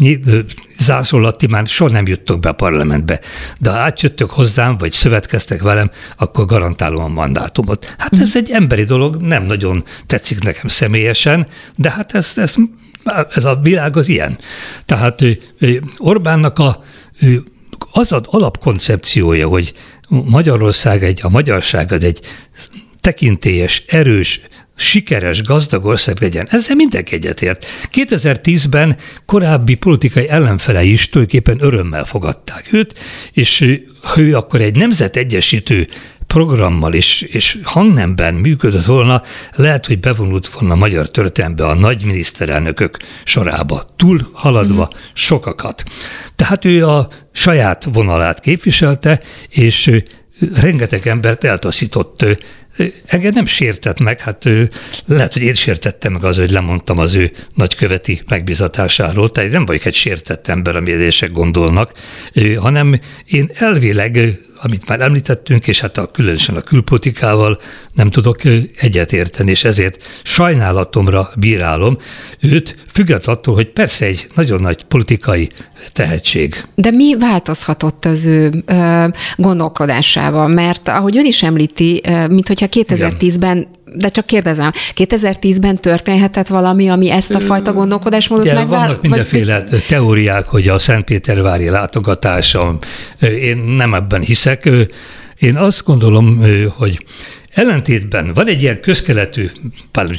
zászlólatti 0.78 1.46
már 1.46 1.66
soha 1.66 1.90
nem 1.90 2.06
juttok 2.06 2.40
be 2.40 2.48
a 2.48 2.52
parlamentbe, 2.52 3.20
de 3.58 3.70
ha 3.70 3.76
átjöttök 3.76 4.30
hozzám, 4.30 4.76
vagy 4.76 4.92
szövetkeztek 4.92 5.62
velem, 5.62 5.90
akkor 6.16 6.46
garantálom 6.46 7.04
a 7.04 7.08
mandátumot. 7.08 7.94
Hát 7.98 8.12
ez 8.20 8.36
egy 8.36 8.50
emberi 8.50 8.84
dolog, 8.84 9.16
nem 9.16 9.44
nagyon 9.44 9.84
tetszik 10.06 10.42
nekem 10.42 10.68
személyesen, 10.68 11.46
de 11.76 11.90
hát 11.90 12.14
ezt, 12.14 12.38
ezt 12.38 12.58
ez 13.34 13.44
a 13.44 13.60
világ 13.62 13.96
az 13.96 14.08
ilyen. 14.08 14.38
Tehát 14.84 15.22
Orbánnak 15.98 16.58
a, 16.58 16.84
az 17.92 18.12
az 18.12 18.22
alapkoncepciója, 18.24 19.48
hogy 19.48 19.72
Magyarország 20.08 21.04
egy, 21.04 21.20
a 21.22 21.28
magyarság 21.28 21.92
az 21.92 22.04
egy 22.04 22.20
tekintélyes, 23.00 23.82
erős, 23.86 24.40
sikeres, 24.76 25.42
gazdag 25.42 25.84
ország 25.84 26.20
legyen. 26.20 26.48
Ezzel 26.50 26.76
mindenki 26.76 27.14
egyetért. 27.14 27.66
2010-ben 27.92 28.96
korábbi 29.26 29.74
politikai 29.74 30.28
ellenfelei 30.28 30.92
is 30.92 31.08
tulajdonképpen 31.08 31.66
örömmel 31.66 32.04
fogadták 32.04 32.72
őt, 32.72 32.98
és 33.32 33.60
ő 34.16 34.36
akkor 34.36 34.60
egy 34.60 34.76
nemzetegyesítő 34.76 35.88
programmal 36.32 36.94
és, 36.94 37.22
és 37.22 37.58
hangnemben 37.62 38.34
működött 38.34 38.84
volna, 38.84 39.22
lehet, 39.52 39.86
hogy 39.86 40.00
bevonult 40.00 40.48
volna 40.48 40.72
a 40.72 40.76
magyar 40.76 41.10
történelembe 41.10 41.66
a 41.66 41.74
nagy 41.74 42.04
miniszterelnökök 42.04 42.96
sorába, 43.24 43.94
túl 43.96 44.28
haladva 44.32 44.90
mm. 44.94 44.98
sokakat. 45.12 45.82
Tehát 46.36 46.64
ő 46.64 46.86
a 46.86 47.08
saját 47.32 47.88
vonalát 47.92 48.40
képviselte, 48.40 49.20
és 49.48 50.02
rengeteg 50.54 51.06
embert 51.06 51.44
eltaszított 51.44 52.24
engem 53.06 53.32
nem 53.32 53.44
sértett 53.44 54.00
meg, 54.00 54.20
hát 54.20 54.48
lehet, 55.06 55.32
hogy 55.32 55.42
én 55.42 55.54
sértettem 55.54 56.12
meg 56.12 56.24
az, 56.24 56.36
hogy 56.36 56.50
lemondtam 56.50 56.98
az 56.98 57.14
ő 57.14 57.32
nagyköveti 57.54 58.22
megbizatásáról, 58.28 59.30
tehát 59.30 59.50
nem 59.50 59.66
vagyok 59.66 59.84
egy 59.84 59.94
sértett 59.94 60.48
ember, 60.48 60.76
ami 60.76 60.92
egyesek 60.92 61.30
gondolnak, 61.30 61.92
hanem 62.56 63.00
én 63.24 63.50
elvileg 63.54 64.40
amit 64.62 64.88
már 64.88 65.00
említettünk, 65.00 65.66
és 65.66 65.80
hát 65.80 65.98
a, 65.98 66.10
különösen 66.10 66.56
a 66.56 66.60
külpolitikával 66.60 67.58
nem 67.94 68.10
tudok 68.10 68.40
egyetérteni, 68.76 69.50
és 69.50 69.64
ezért 69.64 70.02
sajnálatomra 70.22 71.30
bírálom 71.36 71.98
őt, 72.40 72.74
függetlenül 72.92 73.40
attól, 73.40 73.54
hogy 73.54 73.68
persze 73.68 74.06
egy 74.06 74.26
nagyon 74.34 74.60
nagy 74.60 74.84
politikai 74.84 75.48
tehetség. 75.92 76.64
De 76.74 76.90
mi 76.90 77.16
változhatott 77.18 78.04
az 78.04 78.24
ő 78.24 78.62
ö, 78.66 79.06
gondolkodásában? 79.36 80.50
Mert 80.50 80.88
ahogy 80.88 81.16
ön 81.16 81.26
is 81.26 81.42
említi, 81.42 82.00
mint 82.28 82.48
hogyha 82.48 82.66
2010-ben 82.70 83.68
de 83.94 84.08
csak 84.08 84.26
kérdezem, 84.26 84.72
2010-ben 84.96 85.80
történhetett 85.80 86.46
valami, 86.46 86.88
ami 86.88 87.10
ezt 87.10 87.34
a 87.34 87.40
fajta 87.40 87.72
gondolkodásmódot 87.72 88.44
megvál... 88.44 88.86
Vannak 88.86 89.02
mindenféle 89.02 89.64
vagy... 89.70 89.84
teóriák, 89.88 90.46
hogy 90.46 90.68
a 90.68 90.78
Szentpétervári 90.78 91.68
látogatása, 91.68 92.78
én 93.20 93.56
nem 93.56 93.94
ebben 93.94 94.20
hiszek. 94.20 94.68
Én 95.38 95.56
azt 95.56 95.84
gondolom, 95.84 96.44
hogy 96.76 97.04
Ellentétben 97.54 98.32
van 98.34 98.46
egy 98.46 98.62
ilyen 98.62 98.80
közkeletű 98.80 99.50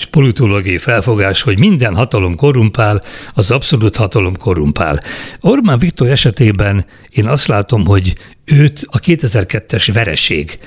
politológiai 0.09 0.77
felfogás, 0.77 1.41
hogy 1.41 1.59
minden 1.59 1.95
hatalom 1.95 2.35
korrumpál, 2.35 3.03
az 3.33 3.51
abszolút 3.51 3.95
hatalom 3.95 4.37
korrumpál. 4.37 5.03
Orbán 5.41 5.79
Viktor 5.79 6.09
esetében 6.09 6.85
én 7.09 7.27
azt 7.27 7.47
látom, 7.47 7.85
hogy 7.85 8.13
őt 8.45 8.83
a 8.85 8.99
2002-es 8.99 9.89
vereség 9.93 10.59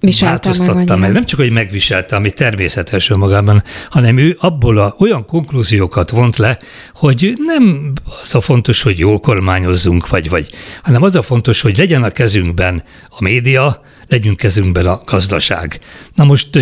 Viselte 0.00 0.48
változtatta 0.48 0.96
meg, 0.96 0.98
meg. 0.98 1.12
Nem 1.12 1.24
csak, 1.24 1.38
hogy 1.38 1.50
megviselte, 1.50 2.16
ami 2.16 2.30
természetes 2.30 3.10
önmagában, 3.10 3.62
hanem 3.90 4.18
ő 4.18 4.36
abból 4.40 4.78
a, 4.78 4.94
olyan 4.98 5.26
konklúziókat 5.26 6.10
vont 6.10 6.36
le, 6.36 6.58
hogy 6.94 7.34
nem 7.36 7.92
az 8.22 8.34
a 8.34 8.40
fontos, 8.40 8.82
hogy 8.82 8.98
jól 8.98 9.20
kormányozzunk, 9.20 10.08
vagy, 10.08 10.28
vagy, 10.28 10.50
hanem 10.82 11.02
az 11.02 11.16
a 11.16 11.22
fontos, 11.22 11.60
hogy 11.60 11.76
legyen 11.76 12.02
a 12.02 12.10
kezünkben 12.10 12.82
a 13.08 13.22
média, 13.22 13.82
legyünk 14.08 14.36
kezünkben 14.36 14.86
a 14.86 15.02
gazdaság. 15.04 15.78
Na 16.14 16.24
most, 16.24 16.58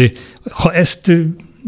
ha 0.50 0.72
ezt 0.72 1.12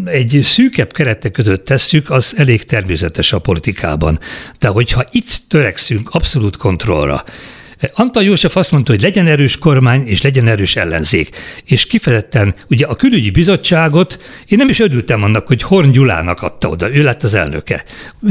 egy 0.05 0.41
szűkebb 0.45 0.93
keretek 0.93 1.33
között 1.33 1.65
tesszük, 1.65 2.11
az 2.11 2.35
elég 2.37 2.65
természetes 2.65 3.33
a 3.33 3.39
politikában. 3.39 4.19
De 4.59 4.69
hogyha 4.69 5.05
itt 5.11 5.43
törekszünk 5.49 6.09
abszolút 6.11 6.57
kontrollra, 6.57 7.25
Antal 7.93 8.23
József 8.23 8.57
azt 8.57 8.73
mondta, 8.73 8.93
hogy 8.93 9.03
legyen 9.03 9.27
erős 9.27 9.59
kormány 9.59 10.07
és 10.07 10.23
legyen 10.23 10.47
erős 10.47 10.77
ellenzék. 10.77 11.37
És 11.65 11.87
kifejezetten 11.87 12.55
ugye 12.69 12.87
a 12.87 12.95
külügyi 12.95 13.31
bizottságot, 13.31 14.19
én 14.47 14.59
nem 14.59 14.69
is 14.69 14.79
örültem 14.79 15.23
annak, 15.23 15.47
hogy 15.47 15.63
Horn 15.63 15.91
Gyulának 15.91 16.43
adta 16.43 16.69
oda, 16.69 16.95
ő 16.95 17.03
lett 17.03 17.23
az 17.23 17.35
elnöke. 17.35 17.85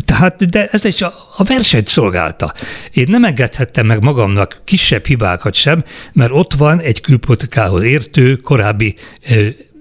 Tehát, 0.05 0.49
de 0.49 0.67
ez 0.71 0.85
egy 0.85 1.03
a, 1.03 1.13
a 1.37 1.43
versenyt 1.43 1.87
szolgálta. 1.87 2.53
Én 2.91 3.05
nem 3.09 3.23
engedhettem 3.23 3.85
meg 3.85 4.01
magamnak 4.01 4.61
kisebb 4.63 5.05
hibákat 5.05 5.53
sem, 5.53 5.83
mert 6.13 6.31
ott 6.33 6.53
van 6.53 6.79
egy 6.79 7.01
külpolitikához 7.01 7.83
értő 7.83 8.35
korábbi 8.35 8.95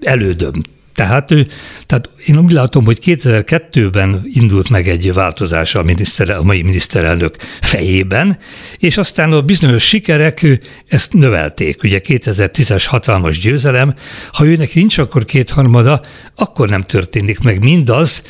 elődöm. 0.01 0.61
Tehát, 0.99 1.31
ő, 1.31 1.47
tehát 1.85 2.09
én 2.25 2.37
úgy 2.37 2.51
látom, 2.51 2.85
hogy 2.85 2.99
2002-ben 3.03 4.21
indult 4.23 4.69
meg 4.69 4.87
egy 4.87 5.13
változás 5.13 5.75
a, 5.75 5.83
miniszter, 5.83 6.29
a 6.29 6.43
mai 6.43 6.61
miniszterelnök 6.61 7.35
fejében, 7.61 8.37
és 8.77 8.97
aztán 8.97 9.31
a 9.31 9.41
bizonyos 9.41 9.83
sikerek 9.83 10.59
ezt 10.87 11.13
növelték. 11.13 11.83
Ugye 11.83 12.01
2010-es 12.03 12.83
hatalmas 12.87 13.39
győzelem, 13.39 13.93
ha 14.31 14.45
őnek 14.45 14.73
nincs 14.73 14.97
akkor 14.97 15.25
kétharmada, 15.25 16.01
akkor 16.35 16.69
nem 16.69 16.81
történik 16.81 17.39
meg 17.39 17.59
mindaz, 17.59 18.23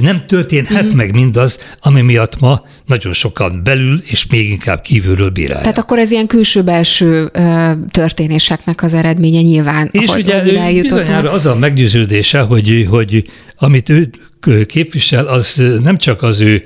nem 0.00 0.26
történhet 0.26 0.92
mm. 0.92 0.96
meg 0.96 1.14
mindaz, 1.14 1.58
ami 1.80 2.00
miatt 2.00 2.40
ma 2.40 2.66
nagyon 2.86 3.12
sokan 3.12 3.60
belül 3.64 4.02
és 4.04 4.26
még 4.26 4.50
inkább 4.50 4.80
kívülről 4.80 5.30
bírálják. 5.30 5.62
Tehát 5.62 5.78
akkor 5.78 5.98
ez 5.98 6.10
ilyen 6.10 6.26
külső-belső 6.26 7.30
történéseknek 7.90 8.82
az 8.82 8.94
eredménye 8.94 9.40
nyilván. 9.40 9.88
És 9.92 10.08
ahogy, 10.08 10.20
ugye 10.20 10.60
ahogy 10.60 10.80
bizonyára 10.80 11.30
az 11.30 11.46
a 11.46 11.54
meggyőződése, 11.54 12.40
hogy, 12.40 12.86
hogy 12.88 13.24
amit 13.56 13.88
ő 13.88 14.10
képvisel, 14.66 15.26
az 15.26 15.62
nem 15.82 15.98
csak 15.98 16.22
az 16.22 16.40
ő 16.40 16.64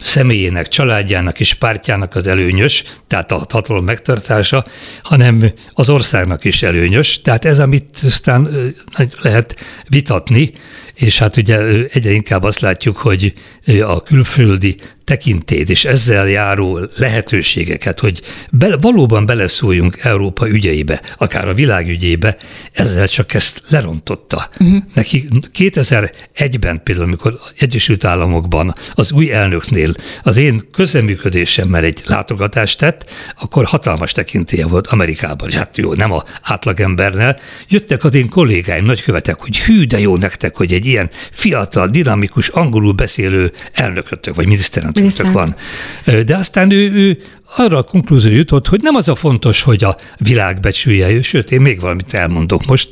személyének, 0.00 0.68
családjának 0.68 1.40
és 1.40 1.54
pártjának 1.54 2.14
az 2.14 2.26
előnyös, 2.26 2.84
tehát 3.06 3.32
a 3.32 3.46
hatalom 3.50 3.84
megtartása, 3.84 4.64
hanem 5.02 5.52
az 5.72 5.90
országnak 5.90 6.44
is 6.44 6.62
előnyös. 6.62 7.20
Tehát 7.20 7.44
ez, 7.44 7.58
amit 7.58 7.98
aztán 8.04 8.48
lehet 9.22 9.56
vitatni, 9.88 10.52
és 10.98 11.18
hát 11.18 11.36
ugye 11.36 11.58
egyre 11.92 12.10
inkább 12.10 12.42
azt 12.42 12.60
látjuk, 12.60 12.96
hogy 12.96 13.32
a 13.82 14.02
külföldi 14.02 14.76
tekintét 15.08 15.70
és 15.70 15.84
ezzel 15.84 16.28
járó 16.28 16.80
lehetőségeket, 16.96 18.00
hogy 18.00 18.22
be, 18.50 18.76
valóban 18.76 19.26
beleszóljunk 19.26 19.98
Európa 20.02 20.48
ügyeibe, 20.48 21.02
akár 21.18 21.48
a 21.48 21.54
világ 21.54 21.88
ügyébe, 21.88 22.36
ezzel 22.72 23.08
csak 23.08 23.34
ezt 23.34 23.62
lerontotta. 23.68 24.48
Uh-huh. 24.60 24.82
Neki 24.94 25.28
2001-ben 25.58 26.80
például, 26.84 27.06
amikor 27.06 27.38
Egyesült 27.58 28.04
Államokban 28.04 28.74
az 28.94 29.12
új 29.12 29.32
elnöknél 29.32 29.94
az 30.22 30.36
én 30.36 30.68
közeműködésemmel 30.72 31.84
egy 31.84 32.00
látogatást 32.06 32.78
tett, 32.78 33.10
akkor 33.38 33.64
hatalmas 33.64 34.12
tekintélye 34.12 34.66
volt 34.66 34.86
Amerikában. 34.86 35.50
Hát 35.50 35.76
jó, 35.76 35.94
nem 35.94 36.12
a 36.12 36.24
átlagembernél. 36.42 37.38
Jöttek 37.68 38.04
az 38.04 38.14
én 38.14 38.28
kollégáim, 38.28 38.84
nagykövetek, 38.84 39.40
hogy 39.40 39.58
hű, 39.58 39.84
de 39.84 39.98
jó 39.98 40.16
nektek, 40.16 40.56
hogy 40.56 40.72
egy 40.72 40.86
ilyen 40.86 41.10
fiatal, 41.30 41.88
dinamikus, 41.88 42.48
angolul 42.48 42.92
beszélő 42.92 43.52
elnökötök, 43.72 44.34
vagy 44.34 44.46
miniszterelnökötök 44.98 45.54
van. 46.04 46.24
De 46.24 46.36
aztán 46.36 46.70
ő, 46.70 46.92
ő 46.92 47.18
arra 47.56 47.76
a 47.76 47.82
konklúzió 47.82 48.32
jutott, 48.32 48.66
hogy 48.66 48.80
nem 48.82 48.94
az 48.94 49.08
a 49.08 49.14
fontos, 49.14 49.62
hogy 49.62 49.84
a 49.84 49.96
világ 50.16 50.60
becsülje, 50.60 51.22
sőt, 51.22 51.50
én 51.50 51.60
még 51.60 51.80
valamit 51.80 52.14
elmondok 52.14 52.66
most, 52.66 52.88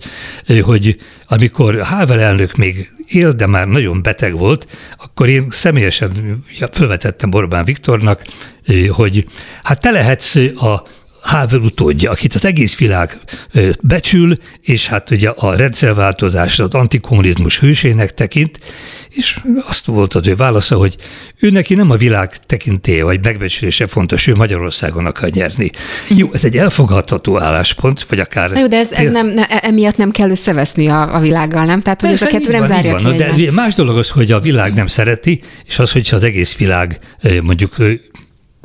hogy 0.62 0.96
amikor 1.26 1.82
Havel 1.82 2.20
elnök 2.20 2.56
még 2.56 2.90
él, 3.06 3.32
de 3.32 3.46
már 3.46 3.66
nagyon 3.66 4.02
beteg 4.02 4.38
volt, 4.38 4.66
akkor 4.98 5.28
én 5.28 5.46
személyesen 5.50 6.44
felvetettem 6.70 7.32
Orbán 7.32 7.64
Viktornak, 7.64 8.22
hogy 8.88 9.26
hát 9.62 9.80
te 9.80 9.90
lehetsz 9.90 10.36
a 10.36 10.86
Havel 11.26 11.60
utódja, 11.60 12.10
akit 12.10 12.34
az 12.34 12.44
egész 12.44 12.76
világ 12.76 13.18
becsül, 13.80 14.38
és 14.60 14.86
hát 14.86 15.10
ugye 15.10 15.28
a 15.28 15.56
rendszerváltozás, 15.56 16.58
az 16.58 16.74
antikommunizmus 16.74 17.60
hősének 17.60 18.14
tekint, 18.14 18.58
és 19.10 19.40
azt 19.66 19.86
volt 19.86 20.14
az 20.14 20.26
ő 20.26 20.36
válasza, 20.36 20.76
hogy 20.76 20.96
ő 21.38 21.50
neki 21.50 21.74
nem 21.74 21.90
a 21.90 21.96
világ 21.96 22.36
tekintélye 22.36 23.04
vagy 23.04 23.24
megbecsülése 23.24 23.86
fontos, 23.86 24.26
ő 24.26 24.34
Magyarországon 24.34 25.06
akar 25.06 25.30
nyerni. 25.30 25.70
Jó, 26.08 26.30
ez 26.32 26.44
egy 26.44 26.56
elfogadható 26.56 27.40
álláspont, 27.40 28.02
vagy 28.02 28.20
akár... 28.20 28.50
Na 28.50 28.58
jó, 28.58 28.66
de 28.66 28.76
ez, 28.76 28.92
ez 28.92 29.12
nem, 29.12 29.26
ne, 29.26 29.46
emiatt 29.46 29.96
nem 29.96 30.10
kell 30.10 30.30
összeveszni 30.30 30.88
a, 30.88 31.14
a 31.14 31.20
világgal, 31.20 31.64
nem? 31.64 31.82
Tehát, 31.82 32.00
hogy 32.00 32.10
ez 32.10 32.22
a 32.22 32.26
kettő 32.26 32.50
nem 32.50 32.60
van, 32.60 32.68
zárja 32.68 32.98
van, 32.98 33.16
De 33.16 33.50
más 33.52 33.74
dolog 33.74 33.98
az, 33.98 34.08
hogy 34.08 34.32
a 34.32 34.40
világ 34.40 34.74
nem 34.74 34.86
szereti, 34.86 35.40
és 35.64 35.78
az, 35.78 35.92
hogyha 35.92 36.16
az 36.16 36.22
egész 36.22 36.56
világ 36.56 36.98
mondjuk 37.42 37.76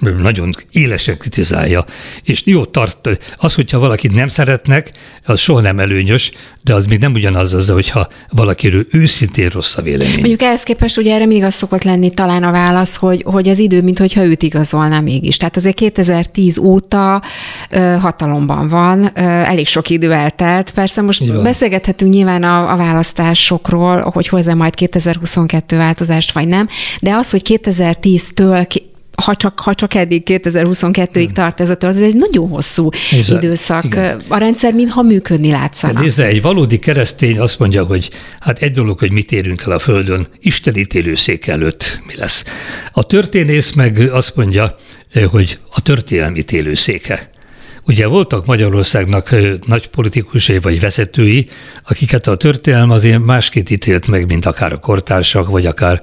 nagyon 0.02 0.56
élesen 0.72 1.18
kritizálja. 1.18 1.86
És 2.24 2.42
jó 2.46 2.66
tart, 2.66 3.10
az, 3.38 3.54
hogyha 3.54 3.80
valakit 3.80 4.14
nem 4.14 4.28
szeretnek, 4.28 4.92
az 5.26 5.40
soha 5.40 5.62
nem 5.62 5.80
előnyös, 5.80 6.32
de 6.64 6.74
az 6.74 6.86
még 6.86 7.00
nem 7.00 7.14
ugyanaz 7.14 7.54
az, 7.54 7.70
hogyha 7.70 8.08
valakiről 8.30 8.86
őszintén 8.92 9.50
rossz 9.50 9.78
a 9.78 9.82
vélemény. 9.82 10.20
Mondjuk 10.20 10.42
ehhez 10.42 10.64
képest 10.64 10.98
ugye 10.98 11.14
erre 11.14 11.26
még 11.26 11.44
az 11.44 11.54
szokott 11.54 11.84
lenni 11.84 12.12
talán 12.12 12.44
a 12.44 12.52
válasz, 12.52 12.96
hogy, 12.96 13.24
hogy 13.26 13.50
az 13.50 13.58
idő, 13.58 13.82
mintha 13.82 14.24
őt 14.24 14.44
igazolná 14.44 15.00
mégis. 15.00 15.38
Tehát 15.38 15.56
azért 15.56 15.76
2010 15.76 16.58
óta 16.58 17.22
ö, 17.70 17.96
hatalomban 18.00 18.68
van, 18.68 19.04
ö, 19.04 19.10
elég 19.22 19.68
sok 19.68 19.90
idő 19.90 20.12
eltelt. 20.12 20.72
Persze 20.72 21.02
most 21.02 21.42
beszélgethetünk 21.42 22.14
nyilván 22.14 22.44
a, 22.44 22.72
a 22.72 22.78
választásokról, 22.78 24.00
hogy 24.00 24.28
hozzá 24.28 24.54
majd 24.54 24.74
2022 24.74 25.78
változást, 25.78 26.32
vagy 26.32 26.48
nem, 26.48 26.68
de 27.02 27.14
az, 27.14 27.30
hogy 27.30 27.42
2010-től 27.64 28.90
ha 29.16 29.36
csak, 29.36 29.60
ha 29.60 29.74
csak 29.74 29.94
eddig 29.94 30.24
2022-ig 30.26 31.24
hmm. 31.24 31.34
tart 31.34 31.60
ez 31.62 31.70
a 31.70 31.76
tör, 31.76 31.90
ez 31.90 31.98
egy 31.98 32.16
nagyon 32.16 32.50
hosszú 32.50 32.90
Nézze, 33.12 33.36
időszak. 33.36 33.84
Igen. 33.84 34.22
A 34.28 34.38
rendszer 34.38 34.74
mintha 34.74 35.02
működni 35.02 35.52
látszana. 35.52 36.00
Nézze, 36.00 36.26
egy 36.26 36.42
valódi 36.42 36.80
keresztény 36.80 37.40
azt 37.40 37.60
mondja, 37.60 37.84
hogy 37.84 38.10
hát 38.40 38.60
egy 38.60 38.72
dolog, 38.72 39.00
hogy 39.00 39.12
mit 39.12 39.32
érünk 39.32 39.64
el 39.66 39.72
a 39.72 39.80
Földön, 39.80 40.28
Isten 40.40 40.76
ítélőszék 40.76 41.48
előtt 41.48 42.02
mi 42.08 42.14
lesz. 42.18 42.44
A 42.92 43.04
történész 43.04 43.72
meg 43.72 44.10
azt 44.12 44.36
mondja, 44.36 44.76
hogy 45.32 45.60
a 45.70 45.82
történelmi 45.82 46.40
ítélőszéke. 46.40 47.30
Ugye 47.86 48.08
voltak 48.08 48.46
Magyarországnak 48.46 49.36
nagy 49.66 49.88
politikusai 49.88 50.60
vagy 50.60 50.80
vezetői, 50.80 51.48
akiket 51.88 52.28
a 52.28 52.36
történelem 52.36 52.90
azért 52.90 53.26
másként 53.26 53.70
ítélt 53.70 54.08
meg, 54.08 54.26
mint 54.26 54.46
akár 54.46 54.74
a 54.74 54.80
kortársak, 54.80 55.50
vagy 55.50 55.66
akár 55.66 56.02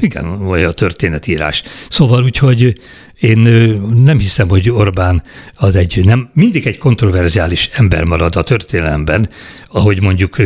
igen, 0.00 0.44
vagy 0.44 0.62
a 0.62 0.72
történetírás. 0.72 1.62
Szóval 1.88 2.22
úgyhogy 2.24 2.80
én 3.20 3.38
nem 4.04 4.18
hiszem, 4.18 4.48
hogy 4.48 4.70
Orbán 4.70 5.22
az 5.54 5.76
egy, 5.76 6.04
nem, 6.04 6.30
mindig 6.34 6.66
egy 6.66 6.78
kontroverziális 6.78 7.70
ember 7.72 8.04
marad 8.04 8.36
a 8.36 8.42
történelemben, 8.42 9.28
ahogy 9.68 10.02
mondjuk 10.02 10.36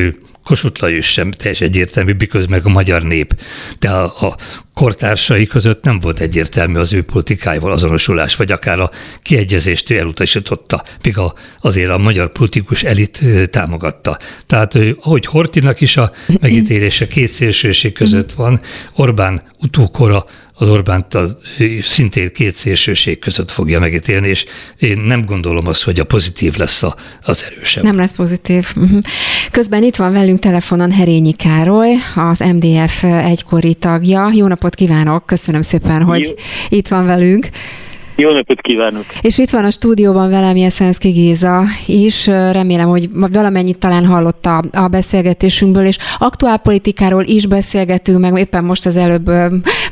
Kossuth 0.46 0.82
Lajos 0.82 1.06
sem 1.06 1.30
teljesen 1.30 1.66
egyértelmű, 1.68 2.12
miközben 2.18 2.60
a 2.64 2.68
magyar 2.68 3.02
nép. 3.02 3.34
De 3.78 3.90
a, 3.90 4.26
a 4.26 4.36
kortársai 4.74 5.46
között 5.46 5.84
nem 5.84 6.00
volt 6.00 6.20
egyértelmű 6.20 6.78
az 6.78 6.92
ő 6.92 7.02
politikájával 7.02 7.72
azonosulás, 7.72 8.36
vagy 8.36 8.52
akár 8.52 8.80
a 8.80 8.90
kiegyezést 9.22 9.90
ő 9.90 9.98
elutasította, 9.98 10.84
míg 11.02 11.18
a, 11.18 11.34
azért 11.60 11.90
a 11.90 11.98
magyar 11.98 12.32
politikus 12.32 12.82
elit 12.82 13.20
támogatta. 13.50 14.18
Tehát 14.46 14.78
ahogy 15.00 15.26
Hortinak 15.26 15.80
is 15.80 15.96
a 15.96 16.12
megítélése 16.40 17.06
két 17.06 17.28
szélsőség 17.28 17.92
között 17.92 18.32
van, 18.32 18.60
Orbán 18.94 19.42
utókora 19.60 20.26
az 20.58 20.68
Orbánt 20.68 21.14
a, 21.14 21.38
szintén 21.80 22.32
két 22.32 22.56
szélsőség 22.56 23.18
között 23.18 23.50
fogja 23.50 23.80
megítélni, 23.80 24.28
és 24.28 24.44
én 24.78 24.98
nem 24.98 25.24
gondolom 25.24 25.66
azt, 25.66 25.82
hogy 25.82 26.00
a 26.00 26.04
pozitív 26.04 26.56
lesz 26.56 26.82
a, 26.82 26.96
az 27.22 27.44
erősebb. 27.44 27.84
Nem 27.84 27.96
lesz 27.96 28.12
pozitív. 28.12 28.66
Mhm. 28.74 28.98
Közben 29.50 29.82
itt 29.82 29.96
van 29.96 30.12
velünk 30.12 30.40
telefonon 30.40 30.92
Herényi 30.92 31.32
Károly, 31.32 31.92
az 32.14 32.38
MDF 32.38 33.02
egykori 33.02 33.74
tagja. 33.74 34.30
Jó 34.34 34.46
napot 34.46 34.74
kívánok, 34.74 35.26
köszönöm 35.26 35.62
szépen, 35.62 36.02
hogy 36.02 36.24
Jó. 36.24 36.32
itt 36.78 36.88
van 36.88 37.06
velünk. 37.06 37.48
Jó 38.18 38.30
napot 38.30 38.60
kívánok! 38.60 39.04
És 39.20 39.38
itt 39.38 39.50
van 39.50 39.64
a 39.64 39.70
stúdióban 39.70 40.30
velem 40.30 40.56
Jeszenszki 40.56 41.10
Géza 41.10 41.64
is, 41.86 42.26
remélem, 42.26 42.88
hogy 42.88 43.10
valamennyit 43.12 43.78
talán 43.78 44.06
hallotta 44.06 44.56
a 44.72 44.88
beszélgetésünkből, 44.88 45.84
és 45.84 45.98
aktuálpolitikáról 46.18 47.22
is 47.22 47.46
beszélgetünk, 47.46 48.18
meg 48.18 48.38
éppen 48.38 48.64
most 48.64 48.86
az 48.86 48.96
előbb 48.96 49.30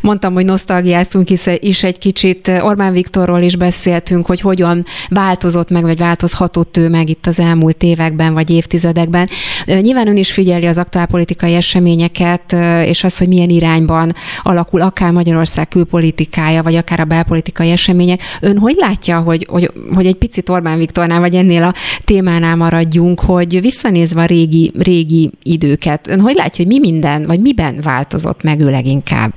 mondtam, 0.01 0.35
hogy 0.35 0.45
nosztalgiáztunk 0.45 1.31
is 1.61 1.83
egy 1.83 1.99
kicsit, 1.99 2.49
Orbán 2.61 2.93
Viktorról 2.93 3.41
is 3.41 3.57
beszéltünk, 3.57 4.27
hogy 4.27 4.41
hogyan 4.41 4.85
változott 5.09 5.71
meg, 5.71 5.83
vagy 5.83 5.99
változhatott 5.99 6.77
ő 6.77 6.89
meg 6.89 7.09
itt 7.09 7.27
az 7.27 7.39
elmúlt 7.39 7.83
években, 7.83 8.35
vagy 8.35 8.51
évtizedekben. 8.51 9.29
Nyilván 9.67 10.09
ön 10.09 10.17
is 10.17 10.33
figyeli 10.33 10.67
az 10.67 10.79
aktuálpolitikai 10.79 11.55
eseményeket, 11.55 12.53
és 12.85 13.05
az, 13.05 13.19
hogy 13.19 13.29
milyen 13.29 13.51
irányban 13.51 14.13
alakul 14.43 14.81
akár 14.81 15.13
Magyarország 15.13 15.69
külpolitikája, 15.69 16.63
vagy 16.63 16.75
akár 16.75 17.01
a 17.01 17.05
belpolitikai 17.05 17.71
események, 17.71 18.14
események. 18.15 18.21
Ön 18.41 18.59
hogy 18.59 18.75
látja, 18.77 19.21
hogy, 19.21 19.47
hogy, 19.51 19.71
hogy 19.95 20.07
egy 20.07 20.15
picit 20.15 20.49
Orbán 20.49 20.79
Viktornál, 20.79 21.21
vagy 21.21 21.35
ennél 21.35 21.63
a 21.63 21.75
témánál 22.05 22.57
maradjunk, 22.57 23.21
hogy 23.21 23.61
visszanézve 23.61 24.23
a 24.23 24.27
régi, 24.27 24.73
régi 24.79 25.31
időket, 25.43 26.09
ön 26.09 26.21
hogy 26.21 26.35
látja, 26.35 26.65
hogy 26.65 26.81
mi 26.81 26.91
minden, 26.91 27.23
vagy 27.27 27.41
miben 27.41 27.81
változott 27.83 28.43
meg 28.43 28.61
ő 28.61 28.71
leginkább? 28.71 29.33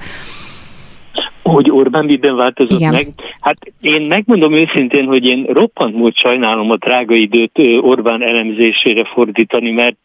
hogy 1.44 1.72
Orbán 1.72 2.06
miben 2.06 2.36
változott 2.36 2.80
Igen. 2.80 2.94
meg. 2.94 3.10
Hát 3.40 3.58
én 3.82 4.02
megmondom 4.02 4.54
őszintén, 4.54 5.06
hogy 5.06 5.26
én 5.26 5.44
roppant 5.44 5.96
múlt 5.96 6.16
sajnálom 6.16 6.72
a 6.72 6.76
drága 6.76 7.16
időt 7.16 7.60
Orbán 7.82 8.24
elemzésére 8.24 9.04
fordítani, 9.06 9.72
mert 9.72 9.96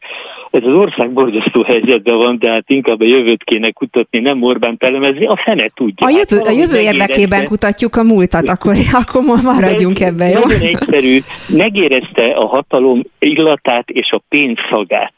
ez 0.53 0.63
az 0.65 0.75
ország 0.75 1.13
borzasztó 1.13 1.63
helyzetben 1.63 2.17
van, 2.17 2.39
de 2.39 2.51
hát 2.51 2.65
inkább 2.67 3.01
a 3.01 3.05
jövőt 3.05 3.45
kéne 3.45 3.71
kutatni, 3.71 4.19
nem 4.19 4.43
Orbán 4.43 4.77
elemezni, 4.79 5.27
a 5.27 5.37
fene 5.37 5.71
tudja. 5.75 6.07
A 6.07 6.11
jövő, 6.11 6.37
hát, 6.37 6.47
a 6.47 6.51
jövő 6.51 6.79
érdekében 6.79 7.45
kutatjuk 7.45 7.97
a 7.97 8.03
múltat, 8.03 8.49
akkor, 8.49 8.77
akkor 9.07 9.23
maradjunk 9.43 10.01
ebben, 10.01 10.31
jó? 10.31 10.41
Nagyon 10.41 10.61
egyszerű, 10.61 11.21
megérezte 11.49 12.25
a 12.25 12.47
hatalom 12.47 13.03
illatát 13.19 13.91
és 13.91 14.11
a 14.11 14.23
pénz 14.29 14.59
szagát 14.71 15.15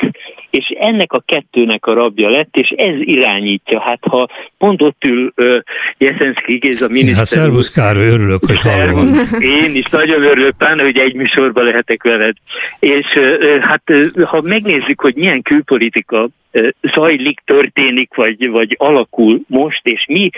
és 0.55 0.75
ennek 0.79 1.13
a 1.13 1.23
kettőnek 1.27 1.87
a 1.87 1.95
rabja 1.95 2.29
lett, 2.29 2.57
és 2.57 2.69
ez 2.69 2.95
irányítja. 2.99 3.81
Hát 3.81 3.99
ha 4.01 4.29
pont 4.59 4.83
ott 4.83 5.05
ül 5.05 5.33
uh, 5.37 5.57
Jeszenszki 5.99 6.57
Géza 6.57 6.89
miniszter... 6.89 7.17
Hát 7.17 7.27
szervusz 7.27 7.71
Károly, 7.71 8.09
örülök, 8.09 8.45
hogy 8.47 8.61
hallom. 8.61 9.21
Én 9.41 9.75
is 9.75 9.87
nagyon 9.87 10.23
örülök, 10.23 10.57
pláne, 10.57 10.83
hogy 10.83 10.99
egy 10.99 11.15
műsorban 11.15 11.65
lehetek 11.65 12.03
veled. 12.03 12.37
És 12.79 13.07
uh, 13.15 13.59
hát 13.61 13.83
uh, 13.87 14.23
ha 14.23 14.41
megnézzük, 14.41 15.01
hogy 15.01 15.15
milyen 15.15 15.43
külpolitika 15.43 16.29
zajlik, 16.83 17.41
történik, 17.45 18.15
vagy, 18.15 18.51
vagy 18.51 18.75
alakul 18.79 19.41
most, 19.47 19.87
és 19.87 20.05
mi 20.09 20.31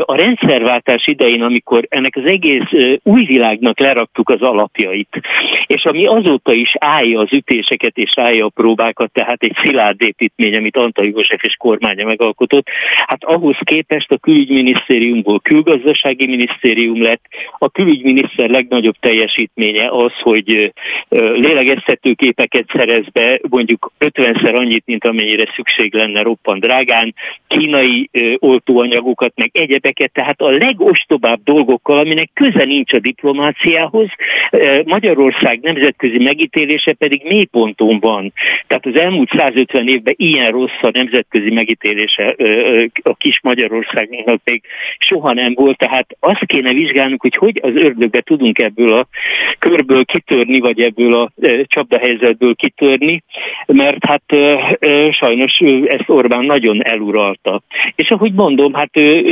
a 0.00 0.16
rendszerváltás 0.16 1.06
idején, 1.06 1.42
amikor 1.42 1.86
ennek 1.88 2.16
az 2.16 2.24
egész 2.24 2.98
új 3.02 3.24
világnak 3.24 3.80
leraktuk 3.80 4.28
az 4.28 4.42
alapjait, 4.42 5.20
és 5.66 5.84
ami 5.84 6.06
azóta 6.06 6.52
is 6.52 6.72
állja 6.78 7.20
az 7.20 7.32
ütéseket 7.32 7.96
és 7.96 8.12
állja 8.14 8.44
a 8.44 8.48
próbákat, 8.48 9.12
tehát 9.12 9.42
egy 9.42 9.56
szilárd 9.62 10.02
építmény, 10.02 10.56
amit 10.56 10.76
Antal 10.76 11.06
József 11.06 11.42
és 11.42 11.56
kormánya 11.58 12.06
megalkotott, 12.06 12.66
hát 13.06 13.24
ahhoz 13.24 13.56
képest 13.64 14.12
a 14.12 14.18
külügyminisztériumból 14.18 15.40
külgazdasági 15.40 16.26
minisztérium 16.26 17.02
lett, 17.02 17.22
a 17.58 17.68
külügyminiszter 17.68 18.50
legnagyobb 18.50 18.96
teljesítménye 19.00 19.88
az, 19.88 20.12
hogy 20.20 20.72
lélegeztetőképeket 21.08 22.64
szerez 22.72 23.08
be, 23.12 23.40
mondjuk 23.48 23.92
50-szer 24.00 24.54
annyit, 24.54 24.86
mint 24.86 25.04
amennyire 25.04 25.46
szükség 25.56 25.94
lenne 25.94 26.22
roppant 26.22 26.60
drágán, 26.60 27.14
kínai 27.48 28.08
ö, 28.12 28.34
oltóanyagokat, 28.38 29.32
meg 29.34 29.50
egyebeket, 29.52 30.12
tehát 30.12 30.40
a 30.40 30.50
legostobább 30.50 31.40
dolgokkal, 31.44 31.98
aminek 31.98 32.30
köze 32.34 32.64
nincs 32.64 32.92
a 32.92 32.98
diplomáciához, 32.98 34.08
ö, 34.50 34.80
Magyarország 34.84 35.60
nemzetközi 35.60 36.18
megítélése 36.18 36.92
pedig 36.92 37.22
mélyponton 37.24 37.98
van. 38.00 38.32
Tehát 38.66 38.86
az 38.86 38.96
elmúlt 38.96 39.30
150 39.36 39.88
évben 39.88 40.14
ilyen 40.16 40.50
rossz 40.50 40.82
a 40.82 40.90
nemzetközi 40.92 41.50
megítélése 41.50 42.34
ö, 42.36 42.84
a 43.02 43.14
kis 43.14 43.40
Magyarországnak 43.42 44.40
még 44.44 44.62
soha 44.98 45.32
nem 45.32 45.52
volt, 45.54 45.78
tehát 45.78 46.16
azt 46.20 46.46
kéne 46.46 46.72
vizsgálnunk, 46.72 47.22
hogy 47.22 47.36
hogy 47.36 47.60
az 47.62 47.74
ördögbe 47.74 48.20
tudunk 48.20 48.58
ebből 48.58 48.92
a 48.92 49.06
körből 49.58 50.04
kitörni, 50.04 50.60
vagy 50.60 50.80
ebből 50.80 51.14
a 51.14 51.30
csapdahelyzetből 51.64 52.54
kitörni, 52.54 53.22
mert 53.66 54.04
hát 54.04 54.22
sajnos 55.10 55.45
sajnos 55.48 55.88
ezt 55.88 56.08
Orbán 56.08 56.44
nagyon 56.44 56.82
eluralta. 56.82 57.62
És 57.94 58.10
ahogy 58.10 58.32
mondom, 58.32 58.72
hát 58.72 58.96
ő, 58.96 59.22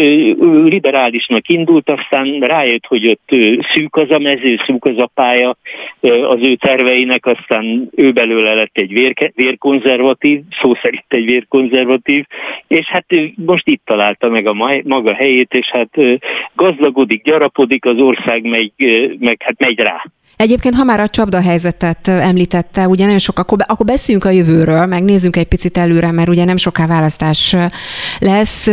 ő 0.40 0.62
liberálisnak 0.62 1.48
indult, 1.48 1.90
aztán 1.90 2.40
rájött, 2.40 2.86
hogy 2.86 3.06
ott 3.06 3.36
szűk 3.72 3.96
az 3.96 4.10
a 4.10 4.18
mező, 4.18 4.60
szűk 4.66 4.84
az 4.84 4.98
a 4.98 5.10
pálya 5.14 5.56
az 6.00 6.38
ő 6.40 6.54
terveinek, 6.54 7.26
aztán 7.26 7.90
ő 7.96 8.12
belőle 8.12 8.54
lett 8.54 8.76
egy 8.76 8.92
vér, 8.92 9.32
vérkonzervatív, 9.34 10.40
szó 10.60 10.74
szerint 10.82 11.04
egy 11.08 11.24
vérkonzervatív, 11.24 12.24
és 12.68 12.86
hát 12.86 13.04
ő 13.08 13.32
most 13.46 13.68
itt 13.68 13.82
találta 13.84 14.28
meg 14.28 14.46
a 14.46 14.80
maga 14.84 15.14
helyét, 15.14 15.54
és 15.54 15.66
hát 15.66 15.96
gazdagodik, 16.54 17.24
gyarapodik, 17.24 17.84
az 17.84 18.00
ország 18.00 18.44
megy, 18.44 18.72
meg 19.18 19.42
hát 19.42 19.58
megy 19.58 19.78
rá. 19.78 20.04
Egyébként, 20.36 20.74
ha 20.74 20.84
már 20.84 21.00
a 21.00 21.08
csapda 21.08 21.40
helyzetet 21.40 22.08
említette, 22.08 22.88
ugye 22.88 23.04
nagyon 23.04 23.18
sok, 23.18 23.38
akkor, 23.38 23.58
akkor 23.66 23.86
beszéljünk 23.86 24.24
a 24.24 24.30
jövőről, 24.30 24.86
meg 24.86 25.02
nézzünk 25.02 25.36
egy 25.36 25.46
picit 25.46 25.78
előre, 25.78 26.12
mert 26.12 26.28
ugye 26.28 26.44
nem 26.44 26.56
soká 26.56 26.86
választás 26.86 27.56
lesz. 28.18 28.66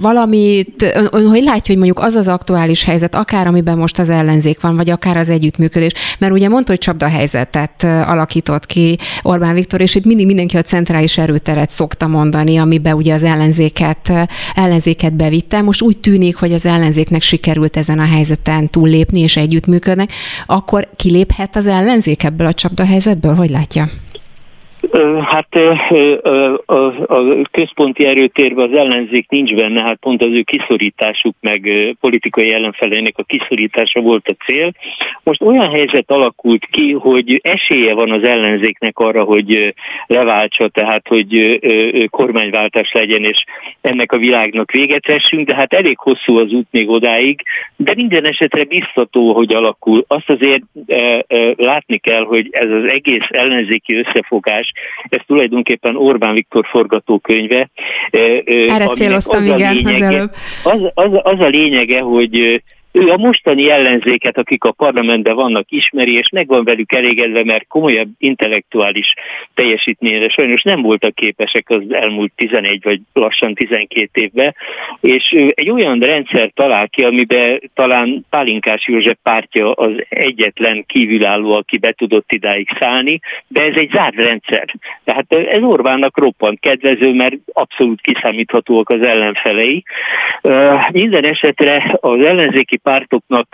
Valamit, 0.00 0.96
hogy 1.10 1.42
látja, 1.42 1.74
hogy 1.74 1.76
mondjuk 1.76 1.98
az 1.98 2.14
az 2.14 2.28
aktuális 2.28 2.84
helyzet, 2.84 3.14
akár 3.14 3.46
amiben 3.46 3.78
most 3.78 3.98
az 3.98 4.10
ellenzék 4.10 4.60
van, 4.60 4.76
vagy 4.76 4.90
akár 4.90 5.16
az 5.16 5.28
együttműködés, 5.28 5.92
mert 6.18 6.32
ugye 6.32 6.48
mondta, 6.48 6.70
hogy 6.70 6.80
csapda 6.80 7.08
helyzetet 7.08 7.84
alakított 7.84 8.66
ki 8.66 8.98
Orbán 9.22 9.54
Viktor, 9.54 9.80
és 9.80 9.94
itt 9.94 10.04
mindig 10.04 10.26
mindenki 10.26 10.56
a 10.56 10.62
centrális 10.62 11.18
erőteret 11.18 11.70
szokta 11.70 12.06
mondani, 12.06 12.56
amiben 12.56 12.94
ugye 12.94 13.14
az 13.14 13.22
ellenzéket, 13.22 14.12
ellenzéket 14.54 15.14
bevitte. 15.14 15.62
Most 15.62 15.82
úgy 15.82 15.98
tűnik, 15.98 16.36
hogy 16.36 16.52
az 16.52 16.66
ellenzéknek 16.66 17.22
sikerült 17.22 17.76
ezen 17.76 17.98
a 17.98 18.04
helyzeten 18.04 18.70
túllépni 18.70 19.20
és 19.20 19.36
együttműködnek, 19.36 20.12
akkor 20.46 20.88
kiléphet 20.96 21.56
az 21.56 21.66
ellenzék 21.66 22.24
ebből 22.24 22.46
a 22.46 22.54
csapdahelyzetből? 22.54 23.34
Hogy 23.34 23.50
látja? 23.50 23.88
Hát 25.24 25.54
a, 26.66 27.46
központi 27.50 28.04
erőtérben 28.04 28.70
az 28.70 28.76
ellenzék 28.78 29.28
nincs 29.28 29.54
benne, 29.54 29.82
hát 29.82 29.98
pont 30.00 30.22
az 30.22 30.30
ő 30.30 30.42
kiszorításuk, 30.42 31.34
meg 31.40 31.70
politikai 32.00 32.52
ellenfelének 32.52 33.14
a 33.16 33.22
kiszorítása 33.22 34.00
volt 34.00 34.28
a 34.28 34.44
cél. 34.44 34.72
Most 35.22 35.42
olyan 35.42 35.70
helyzet 35.70 36.10
alakult 36.10 36.66
ki, 36.70 36.92
hogy 36.92 37.40
esélye 37.42 37.94
van 37.94 38.10
az 38.10 38.22
ellenzéknek 38.22 38.98
arra, 38.98 39.22
hogy 39.22 39.74
leváltsa, 40.06 40.68
tehát 40.68 41.08
hogy 41.08 41.58
kormányváltás 42.10 42.92
legyen, 42.92 43.24
és 43.24 43.44
ennek 43.80 44.12
a 44.12 44.18
világnak 44.18 44.70
véget 44.70 45.06
vessünk, 45.06 45.46
de 45.46 45.54
hát 45.54 45.72
elég 45.72 45.98
hosszú 45.98 46.38
az 46.38 46.52
út 46.52 46.66
még 46.70 46.88
odáig, 46.88 47.40
de 47.76 47.94
minden 47.94 48.24
esetre 48.24 48.64
biztató, 48.64 49.34
hogy 49.34 49.54
alakul. 49.54 50.04
Azt 50.08 50.30
azért 50.30 50.62
látni 51.56 51.98
kell, 51.98 52.24
hogy 52.24 52.48
ez 52.50 52.70
az 52.70 52.90
egész 52.90 53.26
ellenzéki 53.28 53.94
összefogás, 53.94 54.72
ez 55.08 55.20
tulajdonképpen 55.26 55.96
Orbán 55.96 56.34
Viktor 56.34 56.66
forgatókönyve. 56.66 57.70
Erre 58.10 58.86
céloztam, 58.86 59.44
igen, 59.44 59.74
lényege, 59.74 60.06
az 60.06 60.12
előbb. 60.12 60.30
Az, 60.64 60.80
az, 60.94 61.20
az 61.22 61.40
a 61.40 61.46
lényege, 61.46 62.00
hogy 62.00 62.62
ő 62.96 63.10
a 63.10 63.16
mostani 63.16 63.70
ellenzéket, 63.70 64.38
akik 64.38 64.64
a 64.64 64.72
parlamentben 64.72 65.34
vannak, 65.34 65.66
ismeri, 65.68 66.12
és 66.12 66.28
meg 66.28 66.46
van 66.46 66.64
velük 66.64 66.92
elégedve, 66.92 67.44
mert 67.44 67.66
komolyabb 67.68 68.08
intellektuális 68.18 69.14
teljesítményre 69.54 70.28
sajnos 70.28 70.62
nem 70.62 70.82
voltak 70.82 71.14
képesek 71.14 71.70
az 71.70 71.82
elmúlt 71.90 72.32
11 72.36 72.82
vagy 72.82 73.00
lassan 73.12 73.54
12 73.54 74.20
évben, 74.20 74.54
és 75.00 75.32
ő 75.36 75.52
egy 75.54 75.70
olyan 75.70 75.98
rendszer 75.98 76.50
talál 76.54 76.88
ki, 76.88 77.04
amiben 77.04 77.70
talán 77.74 78.26
Pálinkás 78.30 78.86
József 78.86 79.16
pártja 79.22 79.72
az 79.72 79.92
egyetlen 80.08 80.84
kívülálló, 80.86 81.52
aki 81.52 81.78
be 81.78 81.92
tudott 81.92 82.32
idáig 82.32 82.68
szállni, 82.78 83.20
de 83.48 83.62
ez 83.62 83.76
egy 83.76 83.90
zárt 83.92 84.14
rendszer. 84.14 84.74
Tehát 85.04 85.32
ez 85.32 85.62
Orbánnak 85.62 86.18
roppant 86.18 86.60
kedvező, 86.60 87.14
mert 87.14 87.34
abszolút 87.52 88.00
kiszámíthatóak 88.00 88.88
az 88.90 89.02
ellenfelei. 89.02 89.84
Minden 90.92 91.24
esetre 91.24 91.96
az 92.00 92.24
ellenzéki 92.24 92.76
pártoknak 92.86 93.48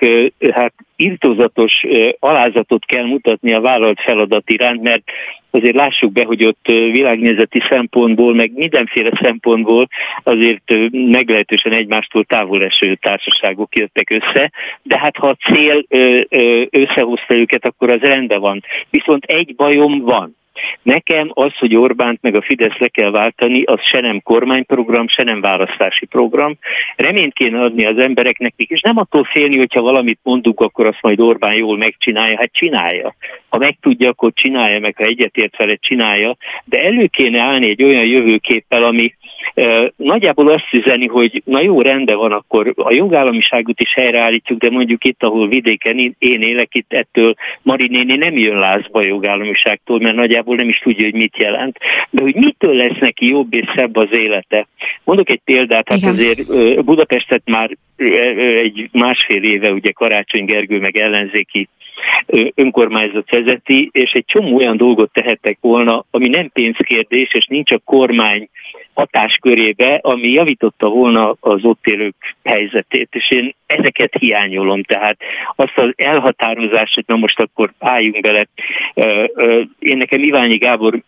hát 0.53 0.75
irtózatos 0.97 1.83
alázatot 2.19 2.85
kell 2.85 3.05
mutatni 3.05 3.53
a 3.53 3.61
vállalt 3.61 4.01
feladat 4.01 4.51
iránt, 4.51 4.83
mert 4.83 5.03
azért 5.51 5.77
lássuk 5.77 6.13
be, 6.13 6.25
hogy 6.25 6.45
ott 6.45 6.67
világnézeti 6.67 7.63
szempontból, 7.69 8.35
meg 8.35 8.53
mindenféle 8.55 9.11
szempontból 9.23 9.89
azért 10.23 10.75
meglehetősen 10.91 11.73
egymástól 11.73 12.25
távol 12.25 12.65
eső 12.65 12.95
társaságok 12.95 13.77
jöttek 13.77 14.11
össze, 14.11 14.51
de 14.83 14.99
hát 14.99 15.17
ha 15.17 15.29
a 15.29 15.53
cél 15.53 15.85
összehozta 16.71 17.35
őket, 17.35 17.65
akkor 17.65 17.91
az 17.91 18.01
rendben 18.01 18.41
van. 18.41 18.65
Viszont 18.91 19.25
egy 19.25 19.55
bajom 19.57 20.01
van. 20.01 20.37
Nekem 20.83 21.31
az, 21.35 21.59
hogy 21.59 21.77
Orbánt 21.77 22.23
meg 22.23 22.37
a 22.37 22.43
Fidesz 22.43 22.79
le 22.79 22.89
kell 22.89 23.11
váltani, 23.11 23.63
az 23.63 23.81
se 23.83 24.01
nem 24.01 24.21
kormányprogram, 24.23 25.09
se 25.09 25.23
nem 25.23 25.41
választási 25.41 26.07
program. 26.07 26.59
Reményt 26.97 27.35
kéne 27.35 27.61
adni 27.61 27.85
az 27.85 27.99
embereknek, 27.99 28.53
és 28.57 28.81
nem 28.81 28.97
attól 28.97 29.25
félni, 29.25 29.57
hogyha 29.57 29.81
valamit 29.81 30.19
mondunk, 30.23 30.61
akkor 30.61 30.87
azt 30.87 31.03
majd 31.03 31.21
Orbán 31.21 31.55
jól 31.55 31.77
megcsinálja. 31.77 32.39
Hát 32.39 32.53
csinálja. 32.53 33.15
Ha 33.49 33.59
meg 33.59 33.77
tudja, 33.81 34.09
akkor 34.09 34.33
csinálja, 34.35 34.81
meg 34.81 34.97
ha 34.97 35.05
egyetért 35.05 35.57
vele 35.57 35.77
csinálja. 35.77 36.37
De 36.65 36.83
elő 36.83 37.07
kéne 37.07 37.41
állni 37.41 37.69
egy 37.69 37.83
olyan 37.83 38.07
jövőképpel, 38.07 38.85
ami 38.85 39.15
Nagyjából 39.97 40.49
azt 40.49 40.73
üzeni, 40.73 41.07
hogy 41.07 41.43
na 41.45 41.61
jó, 41.61 41.81
rendben 41.81 42.17
van, 42.17 42.33
akkor 42.33 42.73
a 42.77 42.93
jogállamiságot 42.93 43.81
is 43.81 43.95
helyreállítjuk, 43.95 44.59
de 44.59 44.71
mondjuk 44.71 45.05
itt, 45.05 45.23
ahol 45.23 45.49
vidéken 45.49 45.99
én 46.19 46.43
élek, 46.43 46.75
itt 46.75 46.93
ettől 46.93 47.35
Mari 47.63 47.89
néni 47.89 48.17
nem 48.17 48.37
jön 48.37 48.57
lázba 48.57 48.99
a 48.99 49.05
jogállamiságtól, 49.05 50.01
mert 50.01 50.15
nagyjából 50.15 50.42
nem 50.45 50.69
is 50.69 50.79
tudja, 50.79 51.05
hogy 51.05 51.15
mit 51.15 51.37
jelent. 51.37 51.79
De 52.11 52.23
hogy 52.23 52.35
mitől 52.35 52.75
lesz 52.75 52.99
neki 53.01 53.27
jobb 53.27 53.55
és 53.55 53.73
szebb 53.77 53.97
az 53.97 54.09
élete? 54.11 54.67
Mondok 55.05 55.31
egy 55.31 55.41
példát, 55.45 55.89
hát 55.89 55.99
Igen. 55.99 56.13
azért 56.13 56.85
Budapestet 56.85 57.43
már 57.45 57.71
egy 58.57 58.89
másfél 58.93 59.43
éve 59.43 59.73
ugye 59.73 59.91
Karácsony 59.91 60.45
Gergő 60.45 60.79
meg 60.79 60.97
ellenzéki 60.97 61.69
önkormányzat 62.55 63.31
vezeti, 63.31 63.89
és 63.93 64.11
egy 64.13 64.25
csomó 64.25 64.57
olyan 64.57 64.77
dolgot 64.77 65.13
tehettek 65.13 65.59
volna, 65.61 66.05
ami 66.11 66.29
nem 66.29 66.51
pénzkérdés, 66.53 67.35
és 67.35 67.47
nincs 67.47 67.71
a 67.71 67.79
kormány 67.85 68.49
hatáskörébe, 68.95 69.99
ami 70.03 70.29
javította 70.29 70.89
volna 70.89 71.37
az 71.41 71.65
ott 71.65 71.87
élők 71.87 72.15
helyzetét, 72.45 73.09
és 73.11 73.31
én 73.31 73.55
ezeket 73.67 74.13
hiányolom, 74.19 74.83
tehát 74.83 75.17
azt 75.57 75.79
az 75.79 75.93
elhatározást, 75.97 76.95
hogy 76.95 77.05
na 77.07 77.17
most 77.17 77.41
akkor 77.41 77.73
álljunk 77.79 78.21
bele. 78.21 78.47
Én 79.79 79.97
nekem 79.97 80.23
Iványi 80.23 80.57
Gábor 80.57 81.03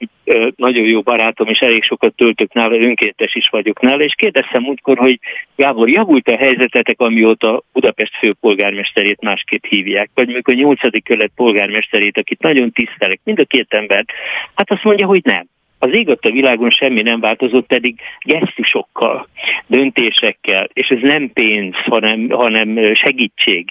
nagyon 0.56 0.84
jó 0.84 1.00
barátom, 1.00 1.48
és 1.48 1.58
elég 1.58 1.82
sokat 1.82 2.14
töltök 2.14 2.52
nála, 2.52 2.78
önkéntes 2.78 3.34
is 3.34 3.48
vagyok 3.48 3.80
nála, 3.80 4.02
és 4.02 4.14
kérdeztem 4.16 4.62
múltkor, 4.62 4.98
hogy 4.98 5.18
Gábor, 5.56 5.88
javult 5.88 6.28
a 6.28 6.36
helyzetetek, 6.84 7.00
amióta 7.00 7.62
Budapest 7.72 8.16
főpolgármesterét 8.16 9.20
másképp 9.20 9.64
hívják, 9.64 10.10
vagy 10.14 10.28
mikor 10.28 10.54
a 10.54 10.56
nyolcadik 10.56 11.04
kölet 11.04 11.30
polgármesterét, 11.34 12.18
akit 12.18 12.42
nagyon 12.42 12.72
tisztelek, 12.72 13.20
mind 13.24 13.38
a 13.38 13.44
két 13.44 13.74
embert, 13.74 14.08
hát 14.54 14.70
azt 14.70 14.84
mondja, 14.84 15.06
hogy 15.06 15.20
nem 15.24 15.46
az 15.84 15.94
ég 15.94 16.08
a 16.08 16.30
világon 16.30 16.70
semmi 16.70 17.02
nem 17.02 17.20
változott, 17.20 17.66
pedig 17.66 17.94
gesztusokkal, 18.20 19.28
döntésekkel, 19.66 20.68
és 20.72 20.88
ez 20.88 20.98
nem 21.00 21.30
pénz, 21.32 21.74
hanem, 21.74 22.28
hanem 22.30 22.94
segítség, 22.94 23.70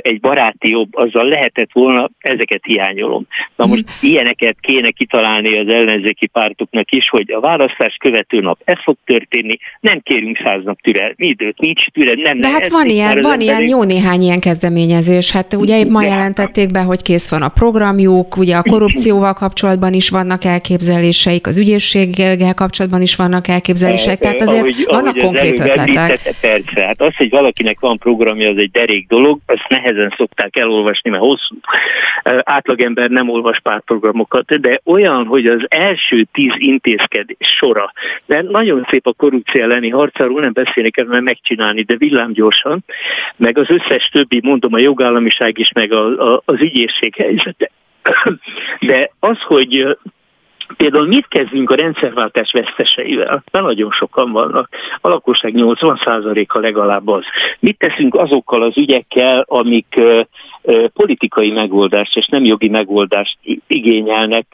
egy 0.00 0.20
baráti 0.20 0.70
jobb, 0.70 0.96
azzal 0.96 1.24
lehetett 1.24 1.70
volna, 1.72 2.10
ezeket 2.18 2.60
hiányolom. 2.64 3.26
Na 3.56 3.66
most 3.66 3.82
mm. 3.82 4.08
ilyeneket 4.08 4.56
kéne 4.60 4.90
kitalálni 4.90 5.58
az 5.58 5.68
ellenzéki 5.68 6.26
pártoknak 6.26 6.90
is, 6.92 7.08
hogy 7.08 7.32
a 7.32 7.40
választás 7.40 7.96
követő 7.98 8.40
nap 8.40 8.60
ez 8.64 8.78
fog 8.82 8.96
történni, 9.04 9.58
nem 9.80 10.00
kérünk 10.00 10.40
száz 10.44 10.64
nap 10.64 10.80
türel, 10.80 11.12
időt, 11.16 11.58
nincs 11.58 11.86
türel, 11.86 12.14
nem. 12.14 12.38
De 12.38 12.48
hát 12.48 12.68
van 12.68 12.88
ilyen, 12.88 13.20
van 13.20 13.40
ilyen 13.40 13.68
jó 13.68 13.82
néhány 13.82 14.20
ilyen 14.20 14.40
kezdeményezés, 14.40 15.30
hát 15.30 15.54
ugye 15.54 15.84
ma 15.84 16.02
jelentették 16.02 16.70
be, 16.70 16.80
hogy 16.80 17.02
kész 17.02 17.30
van 17.30 17.42
a 17.42 17.48
programjuk, 17.48 18.36
ugye 18.36 18.56
a 18.56 18.62
korrupcióval 18.62 19.32
kapcsolatban 19.32 19.92
is 19.92 20.10
vannak 20.10 20.44
elképzeléseik, 21.44 21.46
az 21.46 21.58
ügyészséggel 21.58 22.54
kapcsolatban 22.54 23.02
is 23.02 23.16
vannak 23.16 23.48
elképzelések, 23.48 24.18
tehát 24.18 24.40
azért 24.40 24.60
ahogy, 24.60 24.84
vannak 24.86 25.16
ahogy 25.16 25.22
konkrét 25.22 25.60
ötletek. 25.60 26.34
Persze, 26.40 26.86
hát 26.86 27.00
az, 27.00 27.16
hogy 27.16 27.30
valakinek 27.30 27.80
van 27.80 27.98
programja, 27.98 28.50
az 28.50 28.56
egy 28.56 28.70
derék 28.70 29.08
dolog, 29.08 29.38
azt 29.46 29.68
nehezen 29.68 30.14
szokták 30.16 30.56
elolvasni, 30.56 31.10
mert 31.10 31.22
hosszú. 31.22 31.56
Átlagember 32.42 33.10
nem 33.10 33.28
olvas 33.28 33.60
pártprogramokat, 33.60 34.60
de 34.60 34.80
olyan, 34.84 35.26
hogy 35.26 35.46
az 35.46 35.66
első 35.68 36.26
tíz 36.32 36.52
intézkedés 36.56 37.56
sora, 37.58 37.92
de 38.26 38.42
nagyon 38.42 38.86
szép 38.90 39.06
a 39.06 39.12
korrupció 39.12 39.62
elleni 39.62 39.88
harcáról 39.88 40.40
nem 40.40 40.52
beszélnek 40.52 40.96
el, 40.96 41.04
mert 41.04 41.22
megcsinálni, 41.22 41.82
de 41.82 41.96
villámgyorsan, 41.96 42.84
meg 43.36 43.58
az 43.58 43.70
összes 43.70 44.08
többi, 44.12 44.40
mondom, 44.42 44.74
a 44.74 44.78
jogállamiság 44.78 45.58
is, 45.58 45.72
meg 45.72 45.92
a, 45.92 46.32
a, 46.32 46.42
az 46.44 46.60
ügyészség 46.60 47.14
helyzete. 47.14 47.70
De 48.80 49.10
az, 49.20 49.38
hogy 49.40 49.96
Például 50.76 51.06
mit 51.06 51.28
kezdünk 51.28 51.70
a 51.70 51.74
rendszerváltás 51.74 52.52
veszteseivel? 52.52 53.42
Mert 53.50 53.66
nagyon 53.66 53.90
sokan 53.90 54.32
vannak. 54.32 54.68
A 55.00 55.08
lakosság 55.08 55.52
80%-a 55.56 56.58
legalább 56.58 57.08
az. 57.08 57.24
Mit 57.60 57.78
teszünk 57.78 58.14
azokkal 58.14 58.62
az 58.62 58.78
ügyekkel, 58.78 59.44
amik 59.48 60.00
politikai 60.92 61.50
megoldást 61.50 62.16
és 62.16 62.26
nem 62.26 62.44
jogi 62.44 62.68
megoldást 62.68 63.38
igényelnek, 63.66 64.46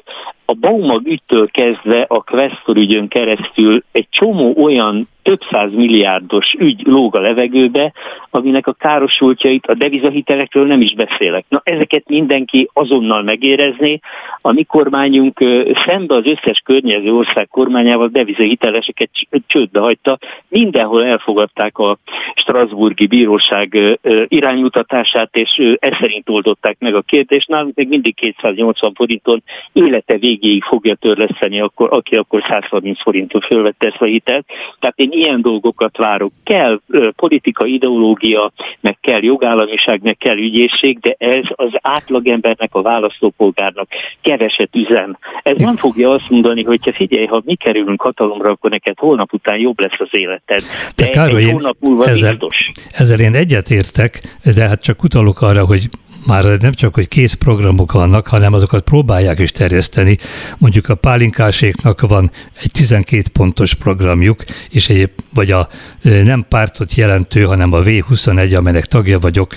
a 0.45 0.55
Baumag 0.55 1.07
ügytől 1.07 1.51
kezdve 1.51 2.05
a 2.09 2.23
Questor 2.23 2.77
ügyön 2.77 3.09
keresztül 3.09 3.85
egy 3.93 4.07
csomó 4.11 4.55
olyan 4.63 5.09
több 5.31 5.43
száz 5.51 5.73
milliárdos 5.73 6.55
ügy 6.59 6.83
lóg 6.87 7.17
a 7.17 7.21
levegőbe, 7.21 7.93
aminek 8.31 8.67
a 8.67 8.73
károsultjait 8.73 9.67
a 9.67 9.75
devizahitelekről 9.75 10.67
nem 10.67 10.81
is 10.81 10.95
beszélek. 10.95 11.45
Na 11.49 11.61
ezeket 11.65 12.09
mindenki 12.09 12.69
azonnal 12.73 13.23
megérezné. 13.23 13.99
A 14.41 14.53
mi 14.53 14.63
kormányunk 14.63 15.39
szembe 15.87 16.15
az 16.15 16.27
összes 16.27 16.63
környező 16.65 17.15
ország 17.15 17.49
kormányával 17.49 18.09
devizahiteleseket 18.09 19.11
csődbe 19.47 19.81
hagyta. 19.81 20.19
Mindenhol 20.49 21.05
elfogadták 21.05 21.79
a 21.79 21.99
Strasburgi 22.35 23.07
Bíróság 23.07 23.99
iránymutatását, 24.29 25.37
és 25.37 25.77
ez 25.79 25.97
szerint 26.01 26.29
oldották 26.29 26.77
meg 26.79 26.95
a 26.95 27.01
kérdést. 27.01 27.49
Nálunk 27.49 27.75
még 27.75 27.89
mindig 27.89 28.15
280 28.15 28.93
forinton 28.95 29.43
élete 29.73 30.19
végéig 30.19 30.63
fogja 30.63 30.95
törleszteni, 30.95 31.61
akkor, 31.61 31.89
aki 31.93 32.17
akkor 32.17 32.43
130 32.49 33.03
forintot 33.03 33.45
fölvette 33.45 33.87
ezt 33.87 34.01
a 34.03 34.05
hitelt. 34.05 34.47
Tehát 34.79 34.99
én 34.99 35.11
ilyen 35.21 35.43
dolgokat 35.43 35.97
várok. 35.97 36.33
Kell 36.45 36.81
politika, 37.17 37.67
ideológia, 37.67 38.53
meg 38.81 38.97
kell 39.01 39.23
jogállamiság, 39.23 40.03
meg 40.03 40.17
kell 40.17 40.37
ügyészség, 40.37 40.99
de 40.99 41.15
ez 41.19 41.45
az 41.51 41.71
átlagembernek, 41.81 42.75
a 42.75 42.83
választópolgárnak 42.83 43.89
keveset 44.21 44.77
üzen. 44.77 45.19
Ez 45.43 45.57
nem 45.57 45.77
fogja 45.77 46.11
azt 46.11 46.31
mondani, 46.31 46.65
hogy 46.65 46.81
ha 46.83 46.93
figyelj, 46.93 47.27
ha 47.27 47.43
mi 47.45 47.55
kerülünk 47.55 48.03
hatalomra, 48.03 48.51
akkor 48.51 48.71
neked 48.71 48.99
holnap 48.99 49.33
után 49.33 49.59
jobb 49.59 49.81
lesz 49.81 50.01
az 50.01 50.09
életed. 50.11 50.63
De, 50.95 51.05
de 51.05 51.11
Károly, 51.11 51.43
egy 51.43 51.51
hónap 51.51 51.77
múlva 51.81 52.07
ezzel, 52.07 52.31
biztos. 52.31 52.71
Ezzel 52.93 53.21
én 53.21 53.35
egyetértek, 53.35 54.21
de 54.55 54.69
hát 54.69 54.83
csak 54.83 55.03
utalok 55.03 55.43
arra, 55.43 55.65
hogy 55.65 55.89
már 56.27 56.45
nem 56.45 56.73
csak, 56.73 56.95
hogy 56.95 57.09
kész 57.09 57.33
programok 57.33 57.93
vannak, 57.93 58.27
hanem 58.27 58.53
azokat 58.53 58.85
próbálják 58.85 59.39
is 59.39 59.51
terjeszteni. 59.51 60.17
Mondjuk 60.59 60.89
a 60.89 60.95
pálinkáséknak 60.95 62.01
van 62.01 62.31
egy 62.63 62.71
12 62.71 63.23
pontos 63.33 63.75
programjuk, 63.75 64.45
és 64.71 64.89
egy, 64.89 65.11
vagy 65.35 65.51
a 65.51 65.69
nem 66.03 66.47
pártot 66.49 66.95
jelentő, 66.95 67.43
hanem 67.43 67.73
a 67.73 67.81
V21, 67.81 68.57
amelynek 68.57 68.87
tagja 68.87 69.19
vagyok, 69.19 69.55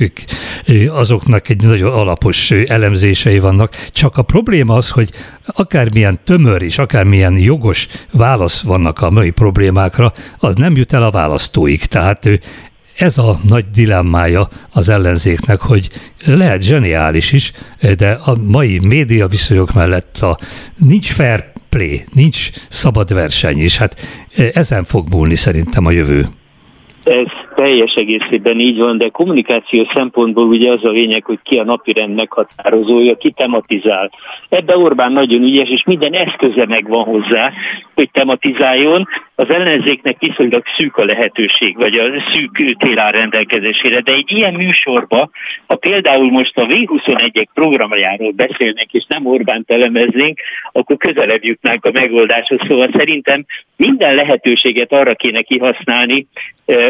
azoknak 0.88 1.50
egy 1.50 1.64
nagyon 1.64 1.94
alapos 1.94 2.52
elemzései 2.52 3.40
vannak. 3.40 3.76
Csak 3.92 4.18
a 4.18 4.22
probléma 4.22 4.76
az, 4.76 4.90
hogy 4.90 5.10
akármilyen 5.46 6.20
tömör 6.24 6.62
és 6.62 6.78
akármilyen 6.78 7.38
jogos 7.38 7.88
válasz 8.12 8.62
vannak 8.62 9.02
a 9.02 9.10
mai 9.10 9.30
problémákra, 9.30 10.14
az 10.38 10.56
nem 10.56 10.76
jut 10.76 10.94
el 10.94 11.04
a 11.04 11.12
választóik. 11.12 11.86
Tehát 11.86 12.30
ez 12.98 13.18
a 13.18 13.40
nagy 13.48 13.66
dilemmája 13.70 14.50
az 14.70 14.90
ellenzéknek, 14.90 15.60
hogy 15.60 15.90
lehet 16.26 16.62
zseniális 16.62 17.32
is, 17.32 17.52
de 17.98 18.12
a 18.12 18.36
mai 18.36 18.80
média 18.80 19.28
viszonyok 19.28 19.74
mellett 19.74 20.18
a, 20.18 20.40
nincs 20.78 21.12
fair 21.12 21.52
play, 21.70 22.06
nincs 22.12 22.50
szabad 22.70 23.14
verseny, 23.14 23.60
és 23.60 23.78
hát 23.78 24.08
ezen 24.54 24.84
fog 24.84 25.10
múlni 25.10 25.36
szerintem 25.36 25.86
a 25.86 25.92
jövő. 25.92 26.28
Ez 27.04 27.26
teljes 27.56 27.94
egészében 27.94 28.60
így 28.60 28.78
van, 28.78 28.98
de 28.98 29.10
kommunikáció 29.10 29.88
szempontból 29.94 30.48
ugye 30.48 30.72
az 30.72 30.84
a 30.84 30.90
lényeg, 30.90 31.24
hogy 31.24 31.40
ki 31.44 31.58
a 31.58 31.64
napirend 31.64 32.16
meghatározója, 32.16 33.16
ki 33.16 33.32
tematizál. 33.32 34.12
Ebbe 34.50 34.78
Orbán 34.78 35.12
nagyon 35.12 35.42
ügyes, 35.42 35.70
és 35.70 35.84
minden 35.86 36.14
eszköze 36.14 36.66
megvan 36.66 37.04
hozzá, 37.04 37.52
hogy 37.96 38.10
tematizáljon. 38.12 39.08
Az 39.36 39.50
ellenzéknek 39.50 40.20
viszonylag 40.20 40.64
szűk 40.78 40.98
a 40.98 41.06
lehetőség, 41.06 41.78
vagy 41.78 41.98
a 41.98 42.06
szűk 42.34 42.76
tér 42.78 42.98
rendelkezésére, 43.12 44.02
de 44.02 44.12
egy 44.12 44.32
ilyen 44.32 44.54
műsorba, 44.54 45.30
ha 45.68 45.76
például 45.76 46.32
most 46.32 46.58
a 46.58 46.66
V21-ek 46.66 47.48
programjáról 47.54 48.32
beszélnénk, 48.32 48.92
és 48.92 49.06
nem 49.08 49.26
Orbán 49.26 49.64
elemeznénk, 49.68 50.40
akkor 50.72 50.98
közelebb 50.98 51.44
jutnánk 51.44 51.86
a 51.86 51.92
megoldáshoz. 51.92 52.60
Szóval 52.68 52.90
szerintem 52.98 53.46
minden 53.78 54.16
lehetőséget 54.16 54.92
arra 54.92 55.14
kéne 55.14 55.42
kihasználni, 55.42 56.28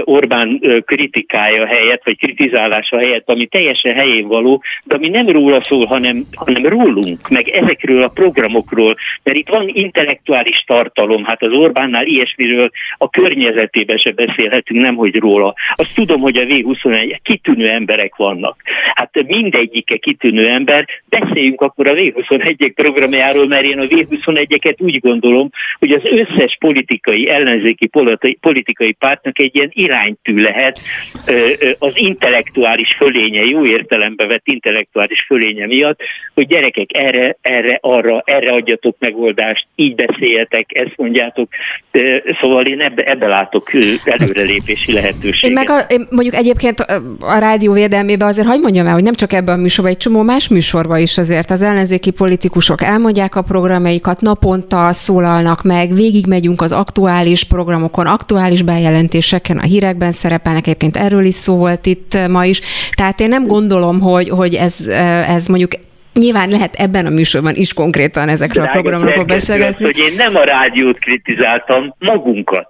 Orbán 0.04 0.60
kritikája 0.86 1.66
helyett, 1.66 2.04
vagy 2.04 2.18
kritizálása 2.18 2.98
helyett, 2.98 3.30
ami 3.30 3.46
teljesen 3.46 3.94
helyén 3.94 4.28
való, 4.28 4.64
de 4.84 4.96
ami 4.96 5.08
nem 5.08 5.28
róla 5.28 5.64
szól, 5.64 5.86
hanem, 5.86 6.26
hanem 6.36 6.66
rólunk, 6.66 7.30
meg 7.30 7.50
ezekről 7.50 8.02
a 8.02 8.08
programokról, 8.08 8.96
mert 9.24 9.38
itt 9.38 9.50
van 9.50 9.72
intellektuális 9.74 10.64
tartalom, 10.68 11.24
hát 11.24 11.42
az 11.42 11.52
Orbánnál 11.52 12.06
ilyesmiről 12.06 12.70
a 12.98 13.10
környezetében 13.10 13.98
se 13.98 14.12
beszélhetünk, 14.12 14.82
nem 14.82 14.96
hogy 14.96 15.16
róla. 15.16 15.54
Azt 15.76 15.94
tudom, 15.96 16.22
hogy 16.22 16.38
a 16.38 16.46
V21 16.46 17.18
kitűnő 17.24 17.70
emberek 17.70 18.16
vannak. 18.16 18.62
Hát 18.94 19.24
mindegyike 19.28 19.98
kitűnő 19.98 20.48
ember, 20.48 20.88
beszéljünk 21.06 21.62
akkor 21.62 21.88
a 21.88 21.94
V21-ek 21.94 22.72
programjáról, 22.76 23.48
mert 23.48 23.66
én 23.66 23.80
a 23.80 23.86
V21-eket 23.86 24.82
úgy 24.82 25.00
gondolom, 25.00 25.50
hogy 25.80 25.92
az 25.92 26.02
összes 26.04 26.58
politikai, 26.60 27.30
ellenzéki 27.30 27.90
politikai 28.40 28.92
pártnak 28.92 29.40
egy 29.40 29.56
ilyen 29.72 29.94
iránytű 29.94 30.42
lehet 30.42 30.82
az 31.80 31.92
intellektuális 31.94 32.96
fölénye, 32.98 33.42
jó 33.42 33.66
értelembe 33.66 34.26
vett 34.26 34.48
intellektuális 34.48 35.24
fölénye 35.28 35.66
miatt, 35.66 36.00
hogy 36.34 36.48
gyerekek 36.48 36.98
erre, 36.98 37.38
erre, 37.42 37.78
arra, 37.82 38.22
erre 38.26 38.52
adjatok 38.52 38.96
megoldást, 39.00 39.66
így 39.76 39.96
beszéljetek, 39.96 40.66
ezt 40.74 40.94
mondjátok. 40.96 41.50
Szóval 42.42 42.66
én 42.66 42.82
ebbe, 42.82 43.04
ebbe 43.04 43.28
látok 43.28 43.72
előrelépési 44.04 44.94
lehetőséget. 44.94 45.50
Én 45.50 45.54
meg 45.54 45.70
a, 45.70 45.80
én 45.90 46.08
mondjuk 46.10 46.36
egyébként 46.36 46.80
a 47.20 47.38
rádió 47.40 47.74
védelmében 47.74 48.28
azért 48.28 48.48
hagyd 48.48 48.62
mondjam 48.62 48.86
el, 48.86 48.94
hogy 48.94 49.04
nem 49.04 49.14
csak 49.14 49.34
ebben 49.34 49.58
a 49.58 49.62
műsorban, 49.62 49.94
egy 49.94 50.00
csomó 50.00 50.22
más 50.22 50.48
műsorban 50.48 51.00
is 51.00 51.18
azért 51.18 51.52
az 51.52 51.62
ellenzéki 51.62 52.12
politikusok 52.12 52.82
elmondják 52.82 53.36
a 53.36 53.42
programjaikat, 53.42 54.22
naponta 54.22 54.94
szólalnak 54.94 55.64
meg, 55.64 55.94
végigmegyünk 55.94 56.62
az 56.62 56.72
aktuális 56.72 57.44
programokon, 57.44 58.06
aktuális 58.06 58.62
bejelentéseken, 58.62 59.53
a 59.58 59.64
hírekben 59.64 60.12
szerepelnek, 60.12 60.68
egyébként 60.68 60.98
erről 60.98 61.26
is 61.26 61.36
szó 61.36 61.56
volt 61.56 61.86
itt 61.86 62.18
ma 62.28 62.46
is. 62.46 62.62
Tehát 62.96 63.20
én 63.20 63.28
nem 63.28 63.48
gondolom, 63.48 64.00
hogy, 64.00 64.30
hogy 64.30 64.56
ez, 64.56 64.88
ez 65.28 65.48
mondjuk 65.48 65.72
Nyilván 66.14 66.50
lehet 66.50 66.74
ebben 66.74 67.06
a 67.06 67.10
műsorban 67.10 67.56
is 67.56 67.74
konkrétan 67.74 68.30
ezekről 68.30 68.64
Drága 68.64 68.80
a 68.80 68.82
programokról 68.82 69.26
beszélgetni. 69.26 69.86
hogy 69.86 69.98
én 69.98 70.14
nem 70.18 70.36
a 70.36 70.44
rádiót 70.44 71.00
kritizáltam, 71.00 71.96
magunkat. 72.00 72.68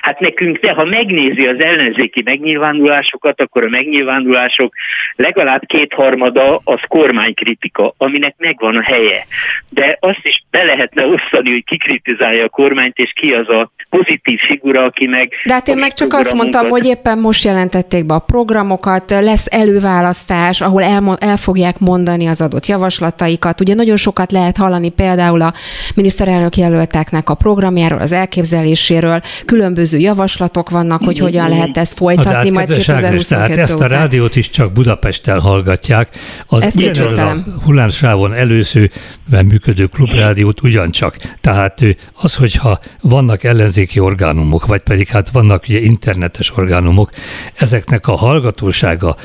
Hát 0.00 0.20
nekünk, 0.20 0.58
de 0.58 0.72
ha 0.72 0.84
megnézi 0.84 1.46
az 1.46 1.60
ellenzéki 1.60 2.22
megnyilvánulásokat, 2.24 3.40
akkor 3.40 3.64
a 3.64 3.68
megnyilvánulások 3.68 4.74
legalább 5.16 5.62
kétharmada 5.66 6.60
az 6.64 6.80
kormánykritika, 6.88 7.94
aminek 7.96 8.34
megvan 8.38 8.76
a 8.76 8.82
helye. 8.82 9.26
De 9.68 9.96
azt 10.00 10.20
is 10.22 10.44
be 10.50 10.62
lehetne 10.62 11.06
osztani, 11.06 11.50
hogy 11.50 11.64
ki 11.64 11.76
kritizálja 11.76 12.44
a 12.44 12.48
kormányt, 12.48 12.96
és 12.96 13.12
ki 13.14 13.32
az 13.32 13.48
a 13.48 13.70
pozitív 13.90 14.38
figura, 14.38 14.82
aki 14.82 15.06
meg... 15.06 15.32
De 15.44 15.52
hát 15.52 15.68
én 15.68 15.78
meg 15.78 15.92
csak 15.92 16.12
azt 16.12 16.34
mondtam, 16.34 16.68
hogy 16.68 16.86
éppen 16.86 17.18
most 17.18 17.44
jelentették 17.44 18.04
be 18.04 18.14
a 18.14 18.18
programokat, 18.18 19.10
lesz 19.10 19.46
előválasztás, 19.50 20.60
ahol 20.60 20.82
el, 20.82 21.16
el 21.20 21.36
fogják 21.36 21.78
mondani 21.78 22.26
az 22.26 22.40
adott 22.40 22.66
javaslatot, 22.66 22.85
javaslataikat. 22.86 23.60
Ugye 23.60 23.74
nagyon 23.74 23.96
sokat 23.96 24.32
lehet 24.32 24.56
hallani 24.56 24.88
például 24.88 25.40
a 25.40 25.54
miniszterelnök 25.94 26.56
jelölteknek 26.56 27.30
a 27.30 27.34
programjáról, 27.34 28.00
az 28.00 28.12
elképzeléséről, 28.12 29.20
különböző 29.44 29.98
javaslatok 29.98 30.70
vannak, 30.70 31.04
hogy 31.04 31.18
hogyan 31.18 31.48
lehet 31.48 31.76
ezt 31.76 31.94
folytatni 31.96 32.50
majd 32.50 32.68
2022 32.68 33.26
Tehát 33.28 33.58
ezt 33.58 33.80
a 33.80 33.86
rádiót 33.86 34.36
is 34.36 34.50
csak 34.50 34.72
Budapesttel 34.72 35.38
hallgatják. 35.38 36.16
Az 36.46 36.62
ezt 36.62 37.00
a 37.18 37.36
hullámsávon 37.64 38.32
előzőben 38.32 39.44
működő 39.44 39.86
klubrádiót 39.86 40.62
ugyancsak. 40.62 41.16
Tehát 41.40 41.82
az, 42.12 42.34
hogyha 42.34 42.78
vannak 43.00 43.44
ellenzéki 43.44 43.98
orgánumok, 43.98 44.66
vagy 44.66 44.80
pedig 44.80 45.08
hát 45.08 45.30
vannak 45.30 45.64
ugye 45.68 45.80
internetes 45.80 46.56
orgánumok, 46.56 47.10
ezeknek 47.54 48.08
a 48.08 48.16
hallgatósága 48.16 49.16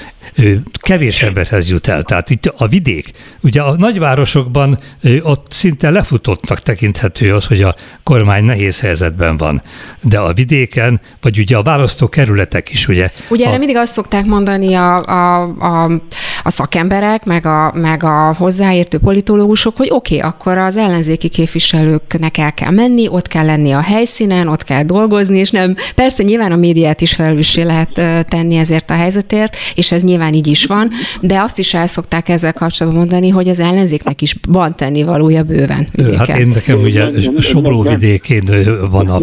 kevés 0.82 1.22
emberhez 1.22 1.70
jut 1.70 1.88
el. 1.88 2.04
Tehát 2.04 2.30
itt 2.30 2.46
a 2.46 2.68
vidék, 2.68 3.12
Ugye 3.52 3.62
a 3.62 3.76
nagyvárosokban 3.78 4.80
ott 5.22 5.46
szinte 5.50 5.90
lefutottnak 5.90 6.60
tekinthető 6.60 7.34
az, 7.34 7.46
hogy 7.46 7.62
a 7.62 7.76
kormány 8.04 8.44
nehéz 8.44 8.80
helyzetben 8.80 9.38
van. 9.38 9.62
De 10.02 10.20
a 10.20 10.34
vidéken, 10.34 11.02
vagy 11.22 11.40
ugye 11.40 11.58
a 11.58 11.62
választókerületek 11.62 12.70
is, 12.70 12.88
ugye. 12.88 13.10
Ugye 13.30 13.46
a... 13.46 13.48
erre 13.48 13.58
mindig 13.58 13.76
azt 13.76 13.94
szokták 13.94 14.26
mondani 14.26 14.74
a, 14.74 15.06
a, 15.06 15.42
a, 15.60 15.92
a 16.44 16.50
szakemberek, 16.50 17.26
meg 17.26 17.46
a, 17.46 17.72
meg 17.76 18.04
a 18.04 18.34
hozzáértő 18.38 18.98
politológusok, 18.98 19.78
hogy 19.78 19.88
oké, 19.92 20.18
okay, 20.18 20.30
akkor 20.30 20.58
az 20.58 20.76
ellenzéki 20.76 21.28
képviselőknek 21.28 22.38
el 22.38 22.54
kell 22.54 22.72
menni, 22.72 23.08
ott 23.08 23.28
kell 23.28 23.46
lenni 23.46 23.72
a 23.72 23.82
helyszínen, 23.82 24.48
ott 24.48 24.64
kell 24.64 24.84
dolgozni, 24.84 25.40
és 25.40 25.50
nem, 25.50 25.76
persze 25.96 26.24
nyilván 26.24 26.52
a 26.52 26.56
médiát 26.56 27.02
is 27.02 27.14
felelőssé 27.14 27.62
lehet 27.62 27.94
tenni 28.28 28.56
ezért 28.56 28.90
a 28.90 28.94
helyzetért, 28.94 29.56
és 29.76 29.92
ez 29.92 30.04
nyilván 30.04 30.34
így 30.34 30.48
is 30.48 30.66
van, 30.66 30.92
de 31.22 31.42
azt 31.42 31.60
is 31.60 31.74
el 31.74 31.88
szokták 31.88 32.30
ezzel 32.30 32.54
kapcsolatban 32.54 33.00
mondani, 33.02 33.30
hogy 33.30 33.41
az 33.48 33.60
ellenzéknek 33.60 34.22
is 34.22 34.36
van 34.48 34.76
tennivalója 34.76 35.44
bőven. 35.44 35.88
Vidéken. 35.92 36.18
Hát 36.18 36.38
én 36.38 36.48
nekem 36.48 36.80
ugye 36.80 37.10
Sobló 37.40 37.82
vidékén 37.82 38.50
van 38.90 39.08
a 39.08 39.22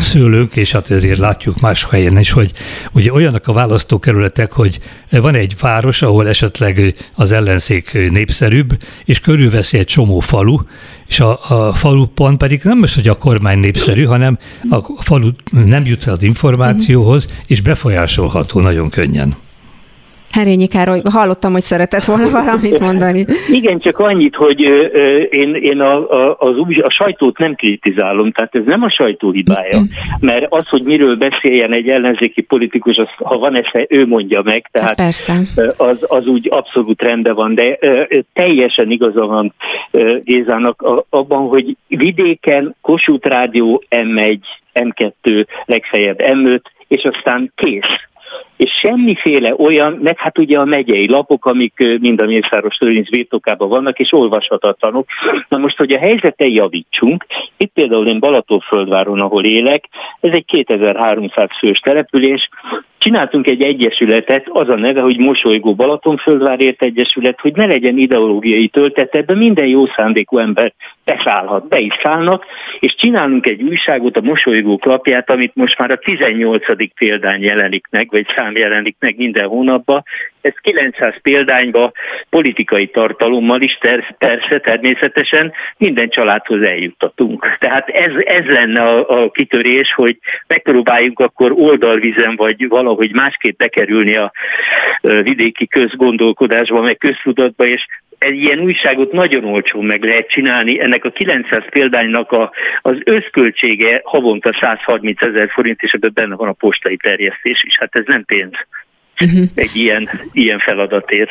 szőlőnk, 0.00 0.56
és 0.56 0.72
hát 0.72 0.90
ezért 0.90 1.18
látjuk 1.18 1.60
más 1.60 1.86
helyen 1.90 2.18
is, 2.18 2.30
hogy 2.30 2.52
ugye 2.92 3.12
olyanok 3.12 3.48
a 3.48 3.52
választókerületek, 3.52 4.52
hogy 4.52 4.78
van 5.10 5.34
egy 5.34 5.54
város, 5.60 6.02
ahol 6.02 6.28
esetleg 6.28 6.94
az 7.14 7.32
ellenzék 7.32 8.10
népszerűbb, 8.10 8.78
és 9.04 9.20
körülveszi 9.20 9.78
egy 9.78 9.86
csomó 9.86 10.20
falu, 10.20 10.58
és 11.08 11.20
a, 11.20 11.38
a 11.48 11.72
falupon 11.72 12.38
pedig 12.38 12.60
nem 12.64 12.82
az, 12.82 12.94
hogy 12.94 13.08
a 13.08 13.14
kormány 13.14 13.58
népszerű, 13.58 14.04
hanem 14.04 14.38
a 14.70 15.02
falu 15.02 15.30
nem 15.64 15.86
jut 15.86 16.04
az 16.04 16.22
információhoz, 16.22 17.28
és 17.46 17.60
befolyásolható 17.60 18.60
nagyon 18.60 18.90
könnyen. 18.90 19.36
Herényi 20.30 20.66
Károly, 20.66 21.00
hallottam, 21.10 21.52
hogy 21.52 21.62
szeretett 21.62 22.04
volna 22.04 22.30
valamit 22.40 22.78
mondani. 22.78 23.26
Igen, 23.50 23.78
csak 23.78 23.98
annyit, 23.98 24.34
hogy 24.36 24.60
én, 25.30 25.54
én 25.54 25.80
a, 25.80 26.10
a, 26.10 26.36
az, 26.38 26.56
a 26.82 26.90
sajtót 26.90 27.38
nem 27.38 27.54
kritizálom, 27.54 28.32
tehát 28.32 28.54
ez 28.54 28.62
nem 28.64 28.82
a 28.82 28.90
sajtó 28.90 29.30
hibája, 29.30 29.80
mert 30.20 30.46
az, 30.48 30.68
hogy 30.68 30.82
miről 30.82 31.16
beszéljen 31.16 31.72
egy 31.72 31.88
ellenzéki 31.88 32.40
politikus, 32.40 32.96
az, 32.96 33.08
ha 33.16 33.38
van 33.38 33.54
esze, 33.54 33.86
ő 33.88 34.06
mondja 34.06 34.42
meg, 34.42 34.68
hát 34.72 34.72
tehát 34.72 34.96
Persze. 34.96 35.40
Az, 35.76 35.96
az 36.00 36.26
úgy 36.26 36.48
abszolút 36.50 37.02
rendben 37.02 37.34
van, 37.34 37.54
de 37.54 37.78
teljesen 38.32 38.90
igaza 38.90 39.26
van 39.26 39.54
Gézának 40.22 41.04
abban, 41.10 41.48
hogy 41.48 41.76
vidéken 41.86 42.74
Kossuth 42.80 43.28
Rádió 43.28 43.82
M1, 43.90 44.38
M2, 44.74 45.46
legfeljebb 45.64 46.18
M5, 46.22 46.60
és 46.88 47.02
aztán 47.02 47.52
kész 47.54 48.08
és 48.56 48.70
semmiféle 48.82 49.54
olyan, 49.58 49.98
meg 50.02 50.18
hát 50.18 50.38
ugye 50.38 50.58
a 50.58 50.64
megyei 50.64 51.08
lapok, 51.08 51.46
amik 51.46 51.98
mind 52.00 52.20
a 52.20 52.26
Mészáros 52.26 52.76
Törvény 52.76 53.06
birtokában 53.10 53.68
vannak, 53.68 53.98
és 53.98 54.12
olvashatatlanok. 54.12 55.06
Na 55.48 55.58
most, 55.58 55.76
hogy 55.76 55.92
a 55.92 55.98
helyzeten 55.98 56.48
javítsunk, 56.48 57.26
itt 57.56 57.72
például 57.72 58.06
én 58.06 58.18
Balatonföldváron, 58.18 59.20
ahol 59.20 59.44
élek, 59.44 59.84
ez 60.20 60.32
egy 60.32 60.44
2300 60.44 61.48
fős 61.58 61.78
település, 61.78 62.48
Csináltunk 62.98 63.46
egy 63.46 63.62
egyesületet, 63.62 64.48
az 64.48 64.68
a 64.68 64.74
neve, 64.74 65.00
hogy 65.00 65.18
Mosolygó 65.18 65.74
Balatonföldvárért 65.74 66.82
Egyesület, 66.82 67.40
hogy 67.40 67.56
ne 67.56 67.66
legyen 67.66 67.98
ideológiai 67.98 68.68
töltete, 68.68 69.22
de 69.22 69.34
minden 69.34 69.66
jó 69.66 69.86
szándékú 69.86 70.38
ember 70.38 70.72
beszállhat, 71.08 71.68
be 71.68 71.78
is 71.78 71.94
szállnak, 72.02 72.44
és 72.80 72.94
csinálunk 72.94 73.46
egy 73.46 73.62
újságot, 73.62 74.16
a 74.16 74.20
Mosolygó 74.20 74.76
klapját, 74.76 75.30
amit 75.30 75.54
most 75.54 75.78
már 75.78 75.90
a 75.90 75.96
18. 75.96 76.94
példány 76.94 77.42
jelenik 77.42 77.86
meg, 77.90 78.10
vagy 78.10 78.26
szám 78.36 78.56
jelenik 78.56 78.96
meg 79.00 79.16
minden 79.16 79.46
hónapban, 79.46 80.04
ez 80.40 80.52
900 80.60 81.14
példányba 81.22 81.92
politikai 82.30 82.86
tartalommal 82.86 83.60
is 83.60 83.78
ter- 83.80 84.14
persze 84.18 84.58
természetesen 84.60 85.52
minden 85.76 86.08
családhoz 86.08 86.62
eljuttatunk. 86.62 87.56
Tehát 87.58 87.88
ez, 87.88 88.12
ez 88.24 88.44
lenne 88.44 88.82
a, 88.82 89.22
a 89.22 89.30
kitörés, 89.30 89.92
hogy 89.92 90.18
megpróbáljunk 90.46 91.20
akkor 91.20 91.52
oldalvizen 91.56 92.36
vagy 92.36 92.68
valahogy 92.68 93.12
másképp 93.12 93.58
bekerülni 93.58 94.16
a 94.16 94.32
vidéki 95.00 95.66
közgondolkodásba, 95.66 96.80
meg 96.80 96.96
köztudatba, 96.96 97.66
és 97.66 97.86
egy 98.18 98.42
ilyen 98.42 98.58
újságot 98.58 99.12
nagyon 99.12 99.44
olcsón 99.44 99.84
meg 99.84 100.04
lehet 100.04 100.28
csinálni. 100.28 100.80
Ennek 100.80 101.04
a 101.04 101.10
900 101.10 101.62
példánynak 101.70 102.32
a, 102.32 102.50
az 102.82 102.96
összköltsége 103.04 104.00
havonta 104.04 104.52
130 104.60 105.22
ezer 105.22 105.50
forint, 105.50 105.82
és 105.82 105.92
ebben 105.92 106.10
benne 106.14 106.34
van 106.34 106.48
a 106.48 106.52
postai 106.52 106.96
terjesztés 106.96 107.62
is. 107.64 107.78
Hát 107.78 107.96
ez 107.96 108.04
nem 108.06 108.24
pénz 108.24 108.52
uh-huh. 109.20 109.48
egy 109.54 109.70
ilyen, 109.72 110.08
ilyen 110.32 110.58
feladatért. 110.58 111.30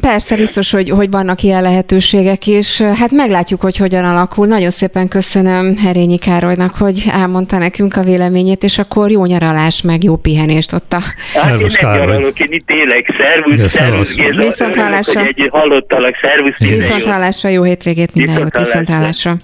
Persze, 0.00 0.36
biztos, 0.36 0.70
hogy, 0.70 0.90
hogy 0.90 1.10
vannak 1.10 1.42
ilyen 1.42 1.62
lehetőségek, 1.62 2.46
és 2.46 2.80
hát 2.80 3.10
meglátjuk, 3.10 3.60
hogy 3.60 3.76
hogyan 3.76 4.04
alakul. 4.04 4.46
Nagyon 4.46 4.70
szépen 4.70 5.08
köszönöm 5.08 5.76
Herényi 5.76 6.18
Károlynak, 6.18 6.74
hogy 6.74 7.04
elmondta 7.12 7.58
nekünk 7.58 7.96
a 7.96 8.02
véleményét, 8.02 8.62
és 8.62 8.78
akkor 8.78 9.10
jó 9.10 9.24
nyaralás, 9.24 9.82
meg 9.82 10.04
jó 10.04 10.16
pihenést 10.16 10.72
ott 10.72 10.92
a... 10.92 11.00
Hát 11.34 11.60
én 11.60 11.66
nem 11.80 11.96
nyaralok, 11.96 12.40
én 12.40 12.52
itt 12.52 12.70
élek. 12.70 13.14
Szervusz, 13.18 13.70
szervusz. 13.70 14.14
Viszont 14.36 14.76
hallásra. 14.76 15.24
Egy 15.24 15.48
hallottalak, 15.50 16.16
szervusz. 16.20 16.58
Viszont 16.58 17.02
hallásra, 17.02 17.48
jó 17.48 17.62
hétvégét, 17.62 18.14
minden 18.14 18.38
jót, 18.38 18.58
viszont 18.58 18.88
hallásra. 18.88 19.36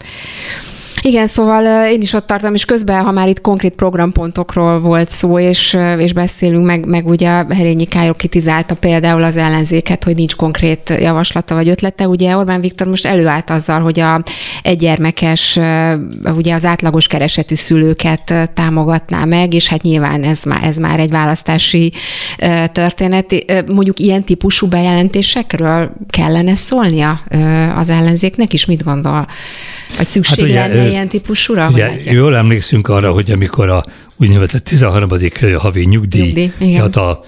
Igen, 1.04 1.26
szóval 1.26 1.86
én 1.86 2.00
is 2.00 2.12
ott 2.12 2.26
tartom, 2.26 2.54
és 2.54 2.64
közben, 2.64 3.04
ha 3.04 3.10
már 3.10 3.28
itt 3.28 3.40
konkrét 3.40 3.72
programpontokról 3.72 4.80
volt 4.80 5.10
szó, 5.10 5.38
és, 5.38 5.76
és 5.98 6.12
beszélünk, 6.12 6.66
meg, 6.66 6.86
meg 6.86 7.06
ugye 7.06 7.28
Herényi 7.28 7.84
Kályok 7.84 8.16
kitizálta 8.16 8.74
például 8.74 9.22
az 9.22 9.36
ellenzéket, 9.36 10.04
hogy 10.04 10.14
nincs 10.14 10.36
konkrét 10.36 10.94
javaslata 11.00 11.54
vagy 11.54 11.68
ötlete. 11.68 12.08
Ugye 12.08 12.36
Orbán 12.36 12.60
Viktor 12.60 12.86
most 12.86 13.06
előállt 13.06 13.50
azzal, 13.50 13.80
hogy 13.80 14.00
a 14.00 14.22
egygyermekes, 14.62 15.58
ugye 16.36 16.54
az 16.54 16.64
átlagos 16.64 17.06
keresetű 17.06 17.54
szülőket 17.54 18.50
támogatná 18.54 19.24
meg, 19.24 19.54
és 19.54 19.68
hát 19.68 19.82
nyilván 19.82 20.22
ez 20.22 20.42
már, 20.42 20.64
ez 20.64 20.76
már 20.76 21.00
egy 21.00 21.10
választási 21.10 21.92
történet. 22.72 23.34
Mondjuk 23.66 23.98
ilyen 23.98 24.24
típusú 24.24 24.66
bejelentésekről 24.66 25.90
kellene 26.08 26.56
szólnia 26.56 27.20
az 27.76 27.88
ellenzéknek 27.88 28.52
is, 28.52 28.64
mit 28.64 28.84
gondol? 28.84 29.26
Vagy 29.96 30.06
szükség 30.06 30.38
hát 30.38 30.48
ugye, 30.48 30.66
lenne 30.66 30.91
ilyen 30.92 31.08
típusúra? 31.08 31.70
Ugye, 31.72 31.96
jól 32.04 32.36
emlékszünk 32.36 32.88
arra, 32.88 33.12
hogy 33.12 33.30
amikor 33.30 33.68
a 33.68 33.84
úgynevezett 34.16 34.64
13. 34.64 35.08
havi 35.56 35.84
nyugdíj, 35.84 36.50
nyugdíj 36.58 36.78
a, 36.78 37.24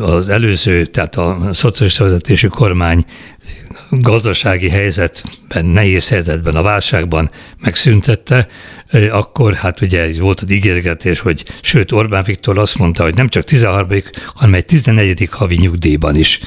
az 0.00 0.28
előző, 0.28 0.86
tehát 0.86 1.16
a 1.16 1.50
szociális 1.52 1.98
vezetésű 1.98 2.46
kormány 2.46 3.04
gazdasági 3.90 4.68
helyzetben, 4.68 5.64
nehéz 5.64 6.08
helyzetben, 6.08 6.56
a 6.56 6.62
válságban 6.62 7.30
megszüntette, 7.58 8.48
akkor 9.10 9.54
hát 9.54 9.80
ugye 9.80 10.20
volt 10.20 10.40
az 10.40 10.50
ígérgetés, 10.50 11.20
hogy 11.20 11.44
sőt 11.60 11.92
Orbán 11.92 12.24
Viktor 12.24 12.58
azt 12.58 12.78
mondta, 12.78 13.02
hogy 13.02 13.14
nem 13.14 13.28
csak 13.28 13.44
13. 13.44 13.88
hanem 14.34 14.54
egy 14.54 14.66
14. 14.66 15.28
havi 15.30 15.56
nyugdíjban 15.56 16.16
is 16.16 16.40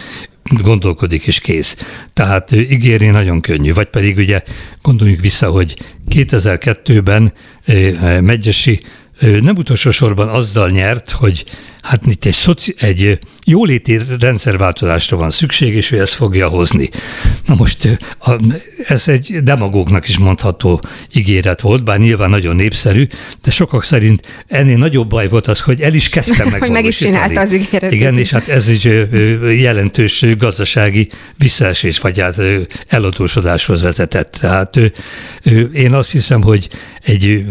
gondolkodik 0.59 1.27
és 1.27 1.39
kész. 1.39 1.77
Tehát 2.13 2.51
ígérni 2.51 3.07
nagyon 3.07 3.41
könnyű. 3.41 3.73
Vagy 3.73 3.87
pedig 3.87 4.17
ugye 4.17 4.43
gondoljuk 4.81 5.19
vissza, 5.19 5.49
hogy 5.49 5.77
2002-ben 6.09 7.33
Megyesi 8.21 8.81
nem 9.19 9.55
utolsó 9.55 9.91
sorban 9.91 10.27
azzal 10.27 10.69
nyert, 10.69 11.11
hogy 11.11 11.45
hát 11.81 12.05
itt 12.05 12.25
egy, 12.25 12.33
szoci, 12.33 12.75
egy 12.79 13.19
jóléti 13.45 13.99
rendszerváltozásra 14.19 15.17
van 15.17 15.29
szükség, 15.29 15.75
és 15.75 15.91
ő 15.91 15.99
ezt 15.99 16.13
fogja 16.13 16.47
hozni. 16.47 16.89
Na 17.45 17.55
most 17.55 17.99
ez 18.87 19.07
egy 19.07 19.39
demagógnak 19.43 20.07
is 20.07 20.17
mondható 20.17 20.79
ígéret 21.13 21.61
volt, 21.61 21.83
bár 21.83 21.99
nyilván 21.99 22.29
nagyon 22.29 22.55
népszerű, 22.55 23.07
de 23.43 23.51
sokak 23.51 23.83
szerint 23.83 24.43
ennél 24.47 24.77
nagyobb 24.77 25.09
baj 25.09 25.27
volt 25.27 25.47
az, 25.47 25.59
hogy 25.59 25.81
el 25.81 25.93
is 25.93 26.09
kezdtem 26.09 26.47
meg. 26.51 26.59
hogy 26.59 26.71
meg 26.71 26.85
is 26.85 26.97
csinálta 26.97 27.39
az 27.39 27.53
ígéretet. 27.53 27.91
Igen, 27.91 28.17
és 28.17 28.29
hát 28.31 28.47
ez 28.47 28.67
egy 28.67 29.07
jelentős 29.59 30.25
gazdasági 30.37 31.07
visszaesés, 31.35 31.99
vagy 31.99 32.19
hát 32.19 32.41
eladósodáshoz 32.87 33.81
vezetett. 33.81 34.37
Tehát 34.39 34.79
én 35.73 35.93
azt 35.93 36.11
hiszem, 36.11 36.41
hogy 36.41 36.69
egy 37.01 37.45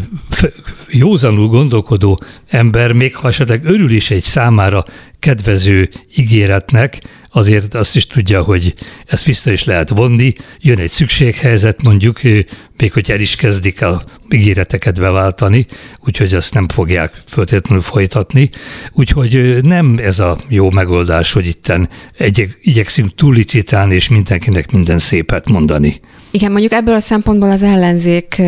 józanul 0.88 1.48
gondolkodó 1.48 2.20
ember, 2.48 2.92
még 2.92 3.16
ha 3.16 3.28
esetleg 3.28 3.64
örül 3.64 3.90
is 3.90 4.10
egy 4.10 4.19
számára 4.24 4.84
kedvező 5.18 5.88
ígéretnek, 6.16 6.98
azért 7.32 7.74
azt 7.74 7.96
is 7.96 8.06
tudja, 8.06 8.42
hogy 8.42 8.74
ezt 9.06 9.24
vissza 9.24 9.50
is 9.52 9.64
lehet 9.64 9.88
vonni, 9.88 10.32
jön 10.58 10.78
egy 10.78 10.90
szükséghelyzet 10.90 11.82
mondjuk, 11.82 12.20
még 12.76 12.92
hogy 12.92 13.10
el 13.10 13.20
is 13.20 13.36
kezdik 13.36 13.82
a 13.82 14.02
ígéreteket 14.30 15.00
beváltani, 15.00 15.66
úgyhogy 16.06 16.34
ezt 16.34 16.54
nem 16.54 16.68
fogják 16.68 17.22
föltétlenül 17.26 17.82
folytatni. 17.82 18.50
Úgyhogy 18.92 19.58
nem 19.62 19.98
ez 20.02 20.18
a 20.18 20.38
jó 20.48 20.70
megoldás, 20.70 21.32
hogy 21.32 21.46
itten 21.46 21.88
igyekszünk 22.62 23.14
túlicitálni, 23.14 23.94
és 23.94 24.08
mindenkinek 24.08 24.72
minden 24.72 24.98
szépet 24.98 25.48
mondani. 25.48 26.00
Igen, 26.32 26.50
mondjuk 26.50 26.72
ebből 26.72 26.94
a 26.94 27.00
szempontból 27.00 27.50
az 27.50 27.62
ellenzék, 27.62 28.42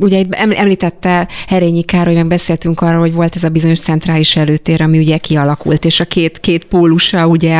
ugye 0.00 0.18
itt 0.18 0.34
említette 0.34 1.28
Herényi 1.46 1.82
Károly, 1.82 2.14
meg 2.14 2.26
beszéltünk 2.26 2.80
arról, 2.80 3.00
hogy 3.00 3.12
volt 3.12 3.36
ez 3.36 3.44
a 3.44 3.48
bizonyos 3.48 3.80
centrális 3.80 4.36
előtér, 4.36 4.82
ami 4.82 4.98
ugye 4.98 5.16
kialakult, 5.16 5.84
és 5.84 6.00
a 6.00 6.04
két, 6.04 6.40
két 6.40 6.64
pólusa 6.64 7.26
ugye 7.26 7.54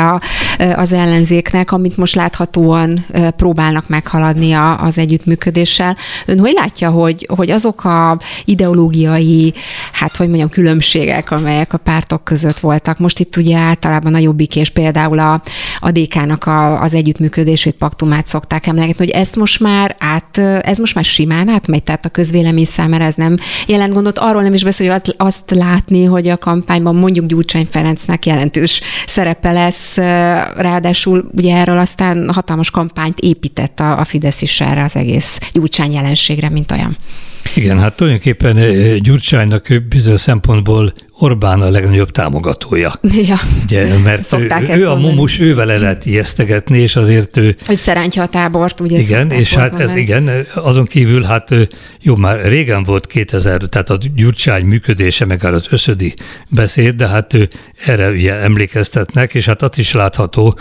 az 0.74 0.92
ellenzéknek, 0.92 1.72
amit 1.72 1.96
most 1.96 2.14
láthatóan 2.14 3.04
próbálnak 3.36 3.88
meghaladni 3.88 4.52
az 4.78 4.98
együttműködéssel. 4.98 5.96
Ön 6.26 6.38
hogy 6.38 6.52
látja, 6.52 6.90
hogy, 6.90 7.26
hogy 7.36 7.50
azok 7.50 7.84
a 7.84 8.18
ideológiai, 8.44 9.54
hát 9.92 10.16
hogy 10.16 10.26
mondjam, 10.26 10.48
különbségek, 10.48 11.30
amelyek 11.30 11.72
a 11.72 11.78
pártok 11.78 12.24
között 12.24 12.58
voltak, 12.58 12.98
most 12.98 13.18
itt 13.18 13.36
ugye 13.36 13.56
általában 13.56 14.14
a 14.14 14.18
Jobbik 14.18 14.56
és 14.56 14.70
például 14.70 15.18
a, 15.18 15.42
a 15.78 15.90
DK-nak 15.90 16.46
a, 16.46 16.80
az 16.80 16.94
együttműködését, 16.94 17.74
paktumát 17.74 18.26
szokták 18.26 18.66
emlegetni, 18.66 19.04
hogy 19.04 19.14
ezt 19.14 19.36
most 19.36 19.60
már 19.60 19.96
át, 19.98 20.38
ez 20.62 20.78
most 20.78 20.94
már 20.94 21.04
simán 21.04 21.48
átmegy, 21.48 21.82
tehát 21.82 22.04
a 22.04 22.08
közvélemény 22.08 22.64
számára 22.64 23.04
ez 23.04 23.14
nem 23.14 23.36
jelent 23.66 23.92
gondot. 23.92 24.18
Arról 24.18 24.42
nem 24.42 24.54
is 24.54 24.64
beszél, 24.64 24.90
hogy 24.90 25.14
azt 25.16 25.50
látni, 25.50 26.04
hogy 26.04 26.28
a 26.28 26.38
kampányban 26.38 26.94
mondjuk 26.94 27.26
Gyurcsány 27.26 27.68
Ferencnek 27.70 28.26
jelentős 28.26 28.80
szerepe 29.06 29.52
lesz, 29.52 29.96
ráadásul 30.56 31.30
ugye 31.36 31.56
erről 31.56 31.78
aztán 31.78 32.30
hatalmas 32.32 32.70
kampányt 32.70 33.18
épített 33.18 33.80
a, 33.80 33.98
a 33.98 34.04
Fidesz 34.04 34.42
is 34.42 34.60
erre 34.60 34.82
az 34.82 34.96
egész 34.96 35.38
Gyurcsány 35.52 35.92
jelenségre, 35.92 36.48
mint 36.48 36.70
olyan. 36.70 36.96
Igen, 37.54 37.78
hát 37.78 37.96
tulajdonképpen 37.96 38.56
Gyurcsánynak 38.98 39.68
bizonyos 39.88 40.20
szempontból 40.20 40.92
Orbán 41.18 41.60
a 41.60 41.70
legnagyobb 41.70 42.10
támogatója. 42.10 42.92
Ja. 43.02 43.40
Ugye, 43.64 43.98
mert 43.98 44.32
ő, 44.32 44.48
ő 44.76 44.88
a 44.88 44.94
mumus, 44.94 45.40
ővel 45.40 45.66
le 45.66 45.78
lehet 45.78 46.06
ijesztegetni, 46.06 46.78
és 46.78 46.96
azért 46.96 47.36
ő... 47.36 47.56
Hogy 47.66 47.76
szerántja 47.76 48.22
a 48.22 48.26
tábort, 48.26 48.80
ugye 48.80 48.98
Igen, 48.98 49.30
és 49.30 49.54
hát 49.54 49.80
ez 49.80 49.94
igen, 49.94 50.46
azon 50.54 50.84
kívül 50.84 51.22
hát 51.22 51.54
jó, 52.00 52.16
már 52.16 52.44
régen 52.44 52.82
volt 52.82 53.06
2000, 53.06 53.60
tehát 53.62 53.90
a 53.90 53.98
Gyurcsány 54.14 54.64
működése, 54.64 55.24
meg 55.24 55.44
az 55.44 55.66
összödi 55.70 56.14
beszéd, 56.48 56.94
de 56.94 57.08
hát 57.08 57.34
ő 57.34 57.48
erre 57.84 58.10
ugye 58.10 58.34
emlékeztetnek, 58.34 59.34
és 59.34 59.46
hát 59.46 59.62
azt 59.62 59.78
is 59.78 59.92
látható, 59.92 60.58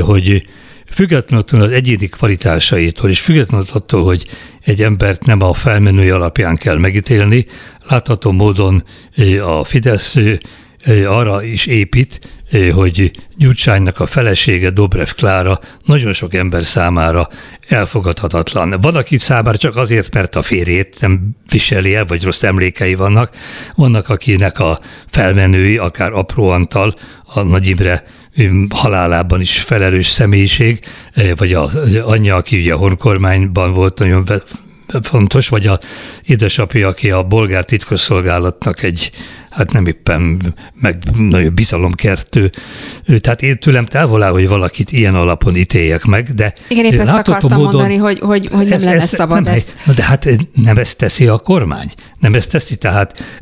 hogy 0.00 0.46
függetlenül 0.90 1.64
az 1.64 1.70
egyéni 1.70 2.06
kvalitásaitól, 2.06 3.10
és 3.10 3.20
függetlenül 3.20 3.66
attól, 3.72 4.04
hogy 4.04 4.26
egy 4.64 4.82
embert 4.82 5.24
nem 5.24 5.42
a 5.42 5.52
felmenői 5.52 6.10
alapján 6.10 6.56
kell 6.56 6.76
megítélni, 6.78 7.46
látható 7.88 8.32
módon 8.32 8.84
a 9.42 9.64
Fidesz 9.64 10.16
arra 11.06 11.42
is 11.42 11.66
épít, 11.66 12.20
hogy 12.72 13.10
Gyurcsánynak 13.36 14.00
a 14.00 14.06
felesége 14.06 14.70
Dobrev 14.70 15.08
Klára 15.16 15.60
nagyon 15.84 16.12
sok 16.12 16.34
ember 16.34 16.64
számára 16.64 17.28
elfogadhatatlan. 17.68 18.80
Van, 18.80 18.96
aki 18.96 19.18
számára 19.18 19.56
csak 19.56 19.76
azért, 19.76 20.14
mert 20.14 20.36
a 20.36 20.42
férjét 20.42 20.96
nem 21.00 21.30
viseli 21.50 21.94
el, 21.94 22.04
vagy 22.04 22.24
rossz 22.24 22.42
emlékei 22.42 22.94
vannak. 22.94 23.36
Vannak, 23.74 24.08
akinek 24.08 24.58
a 24.58 24.80
felmenői, 25.06 25.76
akár 25.76 26.12
apró 26.12 26.48
Antal, 26.48 26.94
a 27.24 27.42
Nagy 27.42 27.66
Imre 27.66 28.04
halálában 28.70 29.40
is 29.40 29.58
felelős 29.58 30.08
személyiség, 30.08 30.80
vagy 31.36 31.52
a 31.52 31.70
anyja, 32.04 32.36
aki 32.36 32.58
ugye 32.58 32.72
a 32.72 32.76
honkormányban 32.76 33.72
volt 33.72 33.98
nagyon 33.98 34.24
fontos, 35.02 35.48
vagy 35.48 35.66
a 35.66 35.78
édesapja, 36.26 36.88
aki 36.88 37.10
a 37.10 37.22
bolgár 37.22 37.64
titkosszolgálatnak 37.64 38.82
egy 38.82 39.10
hát 39.50 39.72
nem 39.72 39.86
éppen 39.86 40.54
meg 40.74 41.02
nagyon 41.18 41.54
bizalomkertő. 41.54 42.50
Tehát 43.20 43.42
én 43.42 43.58
tőlem 43.58 43.86
távol 43.86 44.22
áll, 44.22 44.30
hogy 44.30 44.48
valakit 44.48 44.92
ilyen 44.92 45.14
alapon 45.14 45.56
ítéljek 45.56 46.04
meg, 46.04 46.34
de 46.34 46.52
Igen, 46.68 46.84
épp 46.84 47.00
ezt 47.00 47.12
akartam 47.12 47.58
módon, 47.58 47.72
mondani, 47.72 47.96
hogy, 47.96 48.18
hogy, 48.18 48.48
hogy 48.52 48.64
nem 48.64 48.78
ez, 48.78 48.84
lenne 48.84 49.02
ez, 49.02 49.08
szabad 49.08 49.44
nem, 49.44 49.54
ezt. 49.54 49.74
De 49.96 50.04
hát 50.04 50.28
nem 50.54 50.76
ezt 50.76 50.98
teszi 50.98 51.26
a 51.26 51.38
kormány. 51.38 51.90
Nem 52.18 52.34
ezt 52.34 52.50
teszi, 52.50 52.76
tehát 52.76 53.40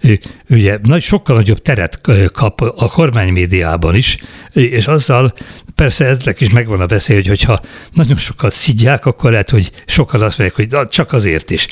ugye 0.48 0.78
nagy, 0.82 1.02
sokkal 1.02 1.36
nagyobb 1.36 1.62
teret 1.62 2.00
kap 2.32 2.60
a 2.60 2.88
kormány 2.88 3.32
médiában 3.32 3.94
is, 3.94 4.18
és 4.52 4.86
azzal 4.86 5.34
persze 5.74 6.04
eznek 6.04 6.40
is 6.40 6.50
megvan 6.50 6.80
a 6.80 6.86
veszély, 6.86 7.16
hogy 7.16 7.26
hogyha 7.26 7.60
nagyon 7.92 8.16
sokat 8.16 8.52
szidják, 8.52 9.06
akkor 9.06 9.30
lehet, 9.30 9.50
hogy 9.50 9.70
sokkal 9.86 10.22
azt 10.22 10.38
mondják, 10.38 10.70
hogy 10.70 10.88
csak 10.88 11.12
azért 11.12 11.50
is. 11.50 11.66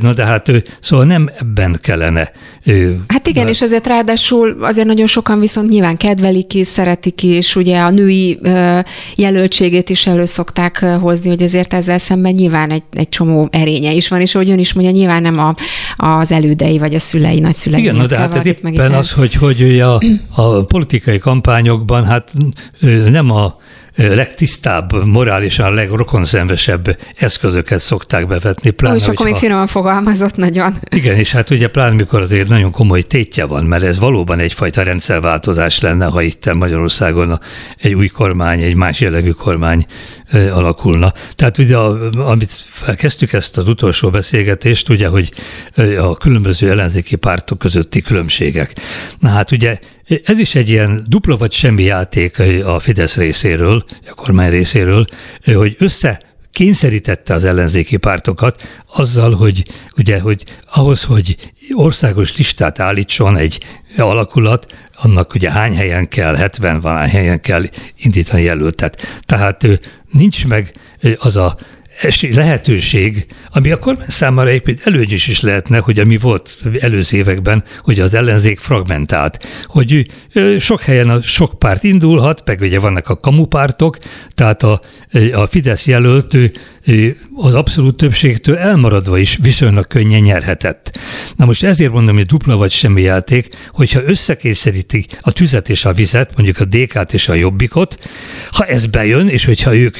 Na 0.00 0.12
de 0.12 0.24
hát 0.24 0.50
szóval 0.80 1.06
nem 1.06 1.30
ebben 1.38 1.78
kellene. 1.82 2.32
Hát 3.06 3.26
igen, 3.26 3.48
és 3.48 3.60
ezért 3.66 3.86
ráadásul 3.86 4.56
azért 4.60 4.86
nagyon 4.86 5.06
sokan 5.06 5.40
viszont 5.40 5.70
nyilván 5.70 5.96
kedvelik 5.96 6.54
is, 6.54 6.66
szeretik 6.66 7.22
is, 7.22 7.56
ugye 7.56 7.78
a 7.78 7.90
női 7.90 8.38
jelöltségét 9.16 9.90
is 9.90 10.06
elő 10.06 10.24
szokták 10.24 10.84
hozni, 11.00 11.28
hogy 11.28 11.42
ezért 11.42 11.74
ezzel 11.74 11.98
szemben 11.98 12.32
nyilván 12.32 12.70
egy, 12.70 12.82
egy 12.92 13.08
csomó 13.08 13.48
erénye 13.50 13.92
is 13.92 14.08
van, 14.08 14.20
és 14.20 14.34
ahogy 14.34 14.50
ön 14.50 14.58
is 14.58 14.72
mondja, 14.72 14.92
nyilván 14.92 15.22
nem 15.22 15.38
a, 15.38 15.54
az 15.96 16.32
elődei 16.32 16.78
vagy 16.78 16.94
a 16.94 17.00
szülei, 17.00 17.40
nagyszülei. 17.40 17.80
Igen, 17.80 18.06
de 18.06 18.16
hát 18.16 18.46
éppen 18.46 18.92
az, 18.92 19.12
hogy, 19.12 19.34
hogy 19.34 19.80
a, 19.80 20.00
a 20.34 20.64
politikai 20.64 21.18
kampányokban 21.18 22.04
hát 22.04 22.32
nem 23.10 23.30
a 23.30 23.56
legtisztább, 23.96 25.04
morálisan 25.04 25.74
legrokonszenvesebb 25.74 26.98
eszközöket 27.18 27.80
szokták 27.80 28.26
bevetni. 28.26 28.70
Pláne, 28.70 28.94
Ó, 28.94 28.98
és 28.98 29.06
akkor 29.06 29.26
még 29.26 29.34
finoman 29.34 29.66
fogalmazott 29.66 30.36
nagyon. 30.36 30.78
Igen, 30.88 31.16
és 31.16 31.32
hát 31.32 31.50
ugye 31.50 31.68
pláne 31.68 31.94
mikor 31.94 32.20
azért 32.20 32.48
nagyon 32.48 32.70
komoly 32.70 33.02
tétje 33.02 33.44
van, 33.44 33.64
mert 33.64 33.82
ez 33.82 33.98
valóban 33.98 34.38
egyfajta 34.38 34.82
rendszerváltozás 34.82 35.80
lenne, 35.80 36.06
ha 36.06 36.22
itt 36.22 36.54
Magyarországon 36.54 37.40
egy 37.78 37.94
új 37.94 38.06
kormány, 38.06 38.62
egy 38.62 38.74
más 38.74 39.00
jellegű 39.00 39.30
kormány 39.30 39.86
alakulna. 40.32 41.12
Tehát 41.34 41.58
ugye, 41.58 41.76
amit 41.76 42.50
felkezdtük 42.70 43.32
ezt 43.32 43.58
az 43.58 43.68
utolsó 43.68 44.10
beszélgetést, 44.10 44.88
ugye, 44.88 45.08
hogy 45.08 45.32
a 45.98 46.16
különböző 46.16 46.70
ellenzéki 46.70 47.16
pártok 47.16 47.58
közötti 47.58 48.00
különbségek. 48.00 48.72
Na 49.18 49.28
hát 49.28 49.50
ugye 49.50 49.78
ez 50.24 50.38
is 50.38 50.54
egy 50.54 50.68
ilyen 50.68 51.04
dupla 51.08 51.36
vagy 51.36 51.52
semmi 51.52 51.82
játék 51.82 52.38
a 52.64 52.78
Fidesz 52.78 53.16
részéről, 53.16 53.84
a 54.10 54.14
kormány 54.14 54.50
részéről, 54.50 55.04
hogy 55.44 55.76
össze 55.78 56.20
kényszerítette 56.50 57.34
az 57.34 57.44
ellenzéki 57.44 57.96
pártokat 57.96 58.82
azzal, 58.92 59.34
hogy 59.34 59.64
ugye, 59.96 60.20
hogy 60.20 60.44
ahhoz, 60.72 61.02
hogy 61.02 61.36
országos 61.74 62.36
listát 62.36 62.80
állítson 62.80 63.36
egy 63.36 63.64
alakulat, 63.96 64.74
annak 64.94 65.34
ugye 65.34 65.50
hány 65.50 65.74
helyen 65.74 66.08
kell, 66.08 66.34
70 66.34 66.80
valány 66.80 67.08
helyen 67.08 67.40
kell 67.40 67.64
indítani 67.96 68.42
jelöltet. 68.42 69.20
Tehát 69.22 69.66
nincs 70.16 70.46
meg 70.46 70.72
az 71.18 71.36
a 71.36 71.56
lehetőség, 72.20 73.26
ami 73.50 73.70
a 73.70 73.78
kormány 73.78 74.06
számára 74.08 74.50
épp 74.50 74.68
előnyös 74.84 75.26
is 75.26 75.40
lehetne, 75.40 75.78
hogy 75.78 75.98
ami 75.98 76.16
volt 76.16 76.58
előző 76.80 77.16
években, 77.16 77.64
hogy 77.80 78.00
az 78.00 78.14
ellenzék 78.14 78.58
fragmentált, 78.58 79.46
hogy 79.64 80.06
sok 80.58 80.80
helyen 80.80 81.10
a 81.10 81.20
sok 81.22 81.58
párt 81.58 81.82
indulhat, 81.82 82.42
meg 82.44 82.60
ugye 82.60 82.78
vannak 82.78 83.08
a 83.08 83.20
kamupártok, 83.20 83.98
tehát 84.34 84.62
a, 84.62 84.80
a 85.32 85.46
Fidesz 85.46 85.86
jelölt 85.86 86.36
az 87.34 87.54
abszolút 87.54 87.96
többségtől 87.96 88.56
elmaradva 88.56 89.18
is 89.18 89.38
viszonylag 89.42 89.86
könnyen 89.86 90.20
nyerhetett. 90.20 90.98
Na 91.36 91.44
most 91.44 91.64
ezért 91.64 91.92
mondom, 91.92 92.16
hogy 92.16 92.26
dupla 92.26 92.56
vagy 92.56 92.70
semmi 92.70 93.02
játék, 93.02 93.48
hogyha 93.70 94.02
összekényszerítik 94.04 95.18
a 95.20 95.32
tüzet 95.32 95.68
és 95.68 95.84
a 95.84 95.92
vizet, 95.92 96.36
mondjuk 96.36 96.60
a 96.60 96.64
DK-t 96.64 97.12
és 97.12 97.28
a 97.28 97.34
Jobbikot, 97.34 97.98
ha 98.50 98.64
ez 98.64 98.86
bejön, 98.86 99.28
és 99.28 99.44
hogyha 99.44 99.76
ők 99.76 99.98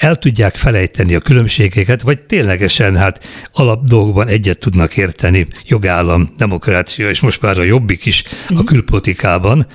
el 0.00 0.16
tudják 0.16 0.56
felejteni 0.56 1.14
a 1.14 1.20
különbségeket, 1.20 2.02
vagy 2.02 2.20
ténylegesen 2.20 2.96
hát 2.96 3.26
alap 3.52 3.84
dolgokban 3.84 4.28
egyet 4.28 4.58
tudnak 4.58 4.96
érteni, 4.96 5.46
jogállam, 5.66 6.34
demokrácia, 6.36 7.08
és 7.08 7.20
most 7.20 7.42
már 7.42 7.58
a 7.58 7.62
jobbik 7.62 8.04
is 8.04 8.24
a 8.48 8.52
mhm. 8.52 8.64
külpolitikában, 8.64 9.66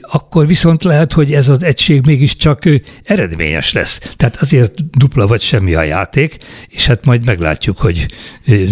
akkor 0.00 0.46
viszont 0.46 0.82
lehet, 0.82 1.12
hogy 1.12 1.34
ez 1.34 1.48
az 1.48 1.62
egység 1.62 2.06
mégiscsak 2.06 2.62
eredményes 3.04 3.72
lesz. 3.72 4.12
Tehát 4.16 4.36
azért 4.36 4.90
dupla 4.90 5.26
vagy 5.26 5.40
semmi 5.40 5.74
a 5.74 5.82
játék, 5.88 6.36
és 6.68 6.86
hát 6.86 7.04
majd 7.04 7.24
meglátjuk, 7.24 7.78
hogy 7.78 8.06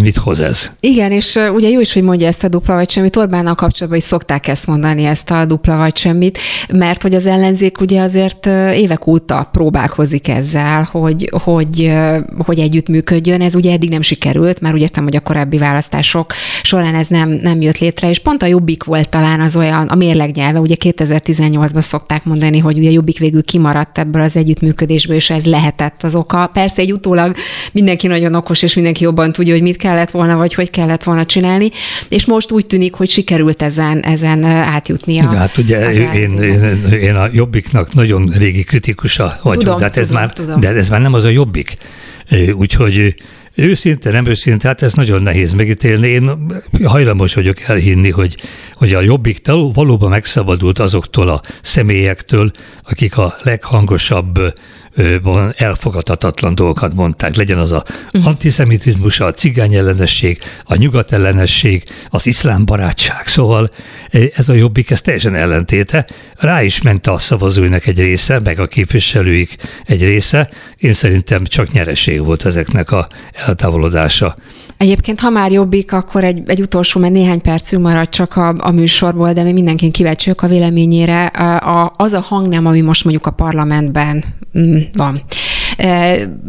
mit 0.00 0.16
hoz 0.16 0.40
ez. 0.40 0.70
Igen, 0.80 1.12
és 1.12 1.38
ugye 1.54 1.68
jó 1.68 1.80
is, 1.80 1.92
hogy 1.92 2.02
mondja 2.02 2.26
ezt 2.26 2.44
a 2.44 2.48
dupla 2.48 2.74
vagy 2.74 2.90
semmit. 2.90 3.16
Orbánnal 3.16 3.54
kapcsolatban 3.54 4.00
is 4.00 4.06
szokták 4.06 4.48
ezt 4.48 4.66
mondani, 4.66 5.04
ezt 5.04 5.30
a 5.30 5.44
dupla 5.44 5.76
vagy 5.76 5.96
semmit, 5.96 6.38
mert 6.72 7.02
hogy 7.02 7.14
az 7.14 7.26
ellenzék 7.26 7.80
ugye 7.80 8.00
azért 8.00 8.46
évek 8.74 9.06
óta 9.06 9.48
próbálkozik 9.52 10.28
ezzel, 10.28 10.88
hogy, 10.90 11.30
hogy, 11.42 11.92
hogy 12.38 12.58
együttműködjön. 12.58 13.40
Ez 13.40 13.54
ugye 13.54 13.72
eddig 13.72 13.90
nem 13.90 14.02
sikerült, 14.02 14.60
mert 14.60 14.74
úgy 14.74 14.80
értem, 14.80 15.04
hogy 15.04 15.16
a 15.16 15.20
korábbi 15.20 15.58
választások 15.58 16.32
során 16.62 16.94
ez 16.94 17.08
nem, 17.08 17.28
nem 17.28 17.60
jött 17.60 17.78
létre, 17.78 18.08
és 18.08 18.18
pont 18.18 18.42
a 18.42 18.46
Jobbik 18.46 18.84
volt 18.84 19.08
talán 19.08 19.40
az 19.40 19.56
olyan, 19.56 19.86
a 19.86 19.94
mérlegnyelve, 19.94 20.60
ugye 20.60 20.74
2018-ban 20.78 21.80
szokták 21.80 22.24
mondani, 22.24 22.58
hogy 22.58 22.78
ugye 22.78 22.90
Jobbik 22.90 23.18
végül 23.18 23.44
kimaradt 23.44 23.98
ebből 23.98 24.22
az 24.22 24.36
együttműködésből, 24.36 25.16
és 25.16 25.30
ez 25.30 25.46
lehetett 25.46 26.02
az 26.02 26.14
oka. 26.14 26.50
Persze 26.52 26.82
egy 26.82 26.88
utólag 27.06 27.36
mindenki 27.72 28.06
nagyon 28.06 28.34
okos, 28.34 28.62
és 28.62 28.74
mindenki 28.74 29.02
jobban 29.02 29.32
tudja, 29.32 29.52
hogy 29.52 29.62
mit 29.62 29.76
kellett 29.76 30.10
volna, 30.10 30.36
vagy 30.36 30.54
hogy 30.54 30.70
kellett 30.70 31.02
volna 31.02 31.26
csinálni, 31.26 31.70
és 32.08 32.24
most 32.24 32.52
úgy 32.52 32.66
tűnik, 32.66 32.94
hogy 32.94 33.10
sikerült 33.10 33.62
ezen, 33.62 34.00
ezen 34.00 34.44
átjutnia. 34.44 35.22
Igen, 35.22 35.36
hát 35.36 35.56
ugye 35.56 35.92
én, 35.92 36.38
én, 36.38 36.84
én, 36.92 37.14
a 37.14 37.28
Jobbiknak 37.32 37.94
nagyon 37.94 38.32
régi 38.36 38.62
kritikusa 38.62 39.38
vagyok, 39.42 39.62
tudom, 39.62 39.78
de, 39.78 39.84
hát 39.84 39.96
ez 39.96 40.06
tudom, 40.06 40.22
már, 40.22 40.32
tudom. 40.32 40.60
de 40.60 40.68
ez 40.68 40.88
már 40.88 41.00
nem 41.00 41.14
az 41.14 41.24
a 41.24 41.28
Jobbik. 41.28 41.76
Úgyhogy 42.54 43.14
Őszinte, 43.58 44.10
nem 44.10 44.26
őszinte, 44.26 44.68
hát 44.68 44.82
ez 44.82 44.94
nagyon 44.94 45.22
nehéz 45.22 45.52
megítélni. 45.52 46.08
Én 46.08 46.30
hajlamos 46.84 47.34
vagyok 47.34 47.60
elhinni, 47.60 48.10
hogy, 48.10 48.36
hogy 48.74 48.94
a 48.94 49.00
jobbik 49.00 49.40
valóban 49.72 50.10
megszabadult 50.10 50.78
azoktól 50.78 51.28
a 51.28 51.40
személyektől, 51.62 52.50
akik 52.82 53.18
a 53.18 53.34
leghangosabb 53.42 54.54
elfogadhatatlan 55.56 56.54
dolgokat 56.54 56.94
mondták. 56.94 57.36
Legyen 57.36 57.58
az 57.58 57.72
a 57.72 57.84
uh-huh. 58.06 58.26
antiszemitizmus, 58.26 59.20
a 59.20 59.30
cigány 59.30 59.74
ellenesség, 59.74 60.38
a 60.64 60.76
nyugat 60.76 61.12
ellenesség, 61.12 61.82
az 62.10 62.26
iszlám 62.26 62.64
barátság. 62.64 63.26
Szóval 63.26 63.70
ez 64.34 64.48
a 64.48 64.52
jobbik, 64.52 64.90
ez 64.90 65.00
teljesen 65.00 65.34
ellentéte. 65.34 66.06
Rá 66.36 66.62
is 66.62 66.82
ment 66.82 67.06
a 67.06 67.18
szavazóinak 67.18 67.86
egy 67.86 67.98
része, 67.98 68.40
meg 68.44 68.58
a 68.58 68.66
képviselőik 68.66 69.56
egy 69.86 70.02
része. 70.02 70.50
Én 70.76 70.92
szerintem 70.92 71.44
csak 71.44 71.72
nyereség 71.72 72.24
volt 72.24 72.44
ezeknek 72.44 72.92
a 72.92 73.08
eltávolodása. 73.46 74.36
Egyébként, 74.76 75.20
ha 75.20 75.30
már 75.30 75.52
jobbik, 75.52 75.92
akkor 75.92 76.24
egy, 76.24 76.42
egy 76.46 76.60
utolsó, 76.60 77.00
mert 77.00 77.12
néhány 77.12 77.40
percünk 77.40 77.82
marad 77.82 78.08
csak 78.08 78.36
a, 78.36 78.54
a 78.58 78.70
műsorból, 78.70 79.32
de 79.32 79.42
mi 79.42 79.52
mindenkin 79.52 79.92
kíváncsi 79.92 80.32
a 80.36 80.46
véleményére. 80.46 81.26
A, 81.26 81.92
az 81.96 82.12
a 82.12 82.20
hang 82.20 82.48
nem, 82.48 82.66
ami 82.66 82.80
most 82.80 83.04
mondjuk 83.04 83.26
a 83.26 83.30
parlamentben 83.30 84.24
mm, 84.92 84.98
van. 84.98 85.16
E, 85.16 85.55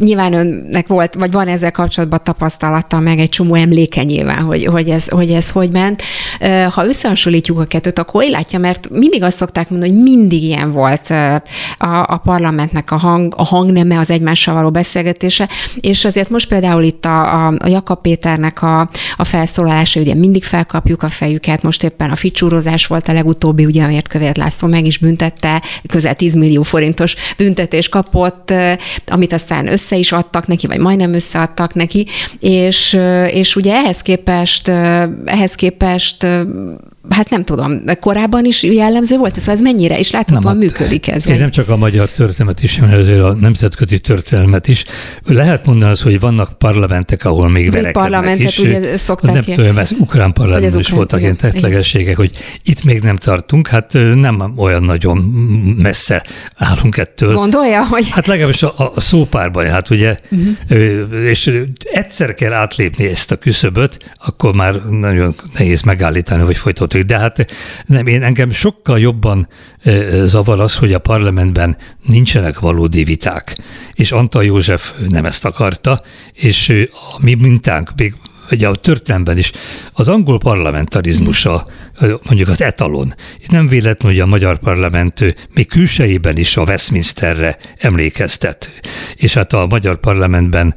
nyilván 0.00 0.32
önnek 0.32 0.86
volt, 0.86 1.14
vagy 1.14 1.32
van 1.32 1.48
ezzel 1.48 1.70
kapcsolatban 1.70 2.20
tapasztalata, 2.22 2.98
meg 2.98 3.18
egy 3.18 3.28
csomó 3.28 3.54
emléke 3.54 4.02
nyilván, 4.02 4.42
hogy, 4.42 4.64
hogy, 4.64 4.88
ez, 4.88 5.08
hogy 5.08 5.30
ez 5.30 5.50
hogy 5.50 5.70
ment. 5.70 6.02
Ha 6.70 6.86
összehasonlítjuk 6.86 7.58
a 7.60 7.64
kettőt, 7.64 7.98
akkor 7.98 8.22
hogy 8.22 8.30
látja, 8.30 8.58
mert 8.58 8.88
mindig 8.90 9.22
azt 9.22 9.36
szokták 9.36 9.70
mondani, 9.70 9.92
hogy 9.92 10.02
mindig 10.02 10.42
ilyen 10.42 10.70
volt 10.70 11.10
a, 11.78 12.02
a 12.06 12.20
parlamentnek 12.24 12.90
a 12.90 12.96
hang, 12.96 13.34
a 13.36 13.44
hangneme, 13.44 13.98
az 13.98 14.10
egymással 14.10 14.54
való 14.54 14.70
beszélgetése, 14.70 15.48
és 15.80 16.04
azért 16.04 16.30
most 16.30 16.48
például 16.48 16.82
itt 16.82 17.04
a, 17.04 17.46
a, 17.46 17.54
a 17.58 17.68
Jakab 17.68 18.00
Péternek 18.00 18.62
a, 18.62 18.80
a 19.16 19.24
felszólalása, 19.24 20.00
ugye 20.00 20.14
mindig 20.14 20.44
felkapjuk 20.44 21.02
a 21.02 21.08
fejüket, 21.08 21.62
most 21.62 21.84
éppen 21.84 22.10
a 22.10 22.16
ficsúrozás 22.16 22.86
volt 22.86 23.08
a 23.08 23.12
legutóbbi, 23.12 23.64
ugye, 23.64 23.82
amért 23.84 24.08
Kövér 24.08 24.36
László 24.36 24.68
meg 24.68 24.86
is 24.86 24.98
büntette, 24.98 25.62
közel 25.86 26.14
10 26.14 26.34
millió 26.34 26.62
forintos 26.62 27.14
büntetés 27.36 27.88
kapott, 27.88 28.52
amit 29.18 29.32
aztán 29.32 29.72
össze 29.72 29.96
is 29.96 30.12
adtak 30.12 30.46
neki, 30.46 30.66
vagy 30.66 30.78
majdnem 30.78 31.14
összeadtak 31.14 31.74
neki, 31.74 32.06
és, 32.40 32.98
és 33.28 33.56
ugye 33.56 33.74
ehhez 33.74 34.00
képest, 34.00 34.68
ehhez 35.24 35.54
képest 35.54 36.26
hát 37.10 37.30
nem 37.30 37.44
tudom, 37.44 37.82
korábban 38.00 38.44
is 38.44 38.62
jellemző 38.62 39.16
volt 39.16 39.36
ez, 39.36 39.48
ez 39.48 39.60
mennyire, 39.60 39.98
és 39.98 40.10
láthatóan 40.10 40.56
nem, 40.56 40.68
hát 40.68 40.78
működik 40.78 41.08
ez? 41.08 41.26
Én 41.26 41.32
vagy? 41.32 41.40
nem 41.40 41.50
csak 41.50 41.68
a 41.68 41.76
magyar 41.76 42.08
történet 42.08 42.62
is, 42.62 42.78
hanem 42.78 42.98
azért 42.98 43.22
a 43.22 43.32
nemzetközi 43.32 43.98
történelmet 43.98 44.68
is. 44.68 44.84
Lehet 45.26 45.66
mondani 45.66 45.92
az, 45.92 46.02
hogy 46.02 46.20
vannak 46.20 46.58
parlamentek, 46.58 47.24
ahol 47.24 47.48
még 47.48 47.70
verekednek 47.70 47.92
parlamentet 47.92 48.48
is. 48.48 48.58
ugye 48.58 48.96
szokták 48.96 49.32
Nem 49.32 49.42
tudom, 49.42 49.78
ez 49.78 49.90
ukrán 49.98 50.32
parlamentben 50.32 50.80
is 50.80 50.88
voltak 50.88 51.20
ilyen 51.20 51.36
tetlegességek, 51.36 52.16
hogy 52.16 52.30
itt 52.62 52.84
még 52.84 53.00
nem 53.00 53.16
tartunk, 53.16 53.68
hát 53.68 53.92
nem 54.14 54.52
olyan 54.56 54.82
nagyon 54.82 55.18
messze 55.78 56.24
állunk 56.56 56.96
ettől. 56.96 57.34
Gondolja, 57.34 57.86
hogy... 57.86 58.08
Hát 58.10 58.26
legalábbis 58.26 58.62
a, 58.62 58.92
a 58.94 59.00
szópárban, 59.00 59.66
hát 59.66 59.90
ugye, 59.90 60.16
uh-huh. 60.30 61.24
és 61.24 61.64
egyszer 61.82 62.34
kell 62.34 62.52
átlépni 62.52 63.06
ezt 63.06 63.32
a 63.32 63.36
küszöböt, 63.36 63.98
akkor 64.24 64.54
már 64.54 64.74
nagyon 64.90 65.34
nehéz 65.52 65.82
megállítani, 65.82 66.44
vagy 66.44 66.56
folytatni 66.56 66.97
de 67.02 67.18
hát 67.18 67.46
nem, 67.86 68.06
én 68.06 68.22
engem 68.22 68.52
sokkal 68.52 68.98
jobban 68.98 69.48
zavar 70.24 70.60
az, 70.60 70.76
hogy 70.76 70.92
a 70.92 70.98
parlamentben 70.98 71.76
nincsenek 72.06 72.60
valódi 72.60 73.04
viták. 73.04 73.56
És 73.94 74.12
Antal 74.12 74.44
József 74.44 74.92
nem 75.08 75.24
ezt 75.24 75.44
akarta, 75.44 76.02
és 76.32 76.86
a 76.92 77.22
mi 77.22 77.34
mintánk, 77.34 77.92
még 77.96 78.14
vagy 78.48 78.64
a 78.64 78.74
történelemben 78.74 79.38
is, 79.38 79.52
az 79.92 80.08
angol 80.08 80.38
parlamentarizmusa 80.38 81.66
mondjuk 82.00 82.48
az 82.48 82.62
etalon. 82.62 83.14
Itt 83.38 83.50
nem 83.50 83.68
véletlen, 83.68 84.12
hogy 84.12 84.20
a 84.20 84.26
magyar 84.26 84.58
parlament 84.58 85.36
még 85.54 85.68
külsejében 85.68 86.36
is 86.36 86.56
a 86.56 86.62
Westminsterre 86.62 87.58
emlékeztet. 87.78 88.70
És 89.14 89.34
hát 89.34 89.52
a 89.52 89.66
magyar 89.66 90.00
parlamentben 90.00 90.74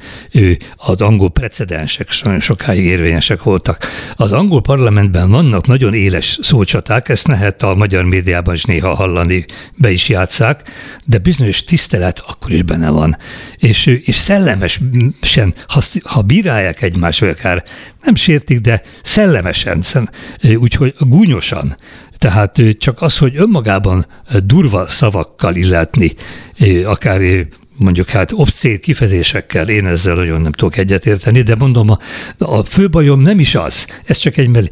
az 0.76 1.02
angol 1.02 1.30
precedensek 1.30 2.08
sokáig 2.40 2.86
érvényesek 2.86 3.44
voltak. 3.44 3.88
Az 4.16 4.32
angol 4.32 4.62
parlamentben 4.62 5.30
vannak 5.30 5.68
nagyon 5.68 5.94
éles 5.94 6.40
szócsaták, 6.42 7.10
ezt 7.10 7.28
lehet 7.28 7.64
a 7.64 7.76
magyar 7.76 8.04
médiában 8.04 8.54
is 8.54 8.64
néha 8.64 8.94
hallani, 8.94 9.46
be 9.76 9.92
is 9.92 10.10
játszák, 10.10 10.70
de 11.06 11.18
bizonyos 11.18 11.64
tisztelet 11.64 12.24
akkor 12.28 12.52
is 12.52 12.62
benne 12.62 12.90
van. 12.90 13.18
És, 13.58 13.86
és 13.86 14.16
szellemesen, 14.16 15.54
ha, 15.68 15.82
ha 16.04 16.22
bírálják 16.22 16.82
egymást, 16.82 17.20
vagy 17.20 17.30
akár 17.30 17.61
nem 18.04 18.16
sértik, 18.16 18.60
de 18.60 18.82
szellemesen, 19.04 19.84
úgyhogy 20.56 20.94
gúnyosan. 21.00 21.76
Tehát 22.18 22.62
csak 22.78 23.02
az, 23.02 23.18
hogy 23.18 23.36
önmagában 23.36 24.06
durva 24.44 24.88
szavakkal 24.88 25.56
illetni, 25.56 26.14
akár 26.86 27.22
mondjuk 27.82 28.10
hát 28.10 28.32
obszén 28.32 28.80
kifejezésekkel, 28.80 29.70
én 29.70 29.86
ezzel 29.86 30.16
nagyon 30.16 30.42
nem 30.42 30.52
tudok 30.52 30.78
egyetérteni, 30.78 31.42
de 31.42 31.56
mondom, 31.56 31.90
a, 31.90 31.98
a 32.38 32.64
fő 32.64 32.90
bajom 32.90 33.22
nem 33.22 33.40
is 33.40 33.56
az, 33.56 33.88
ez 34.06 34.18
csak 34.18 34.38
egy, 34.38 34.70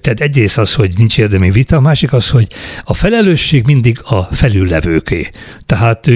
tehát 0.00 0.20
egyrészt 0.20 0.58
az, 0.58 0.74
hogy 0.74 0.94
nincs 0.96 1.18
érdemi 1.18 1.50
vita, 1.50 1.76
a 1.76 1.80
másik 1.80 2.12
az, 2.12 2.30
hogy 2.30 2.46
a 2.84 2.94
felelősség 2.94 3.64
mindig 3.64 4.00
a 4.04 4.22
felüllevőké. 4.22 5.28
Tehát 5.66 6.10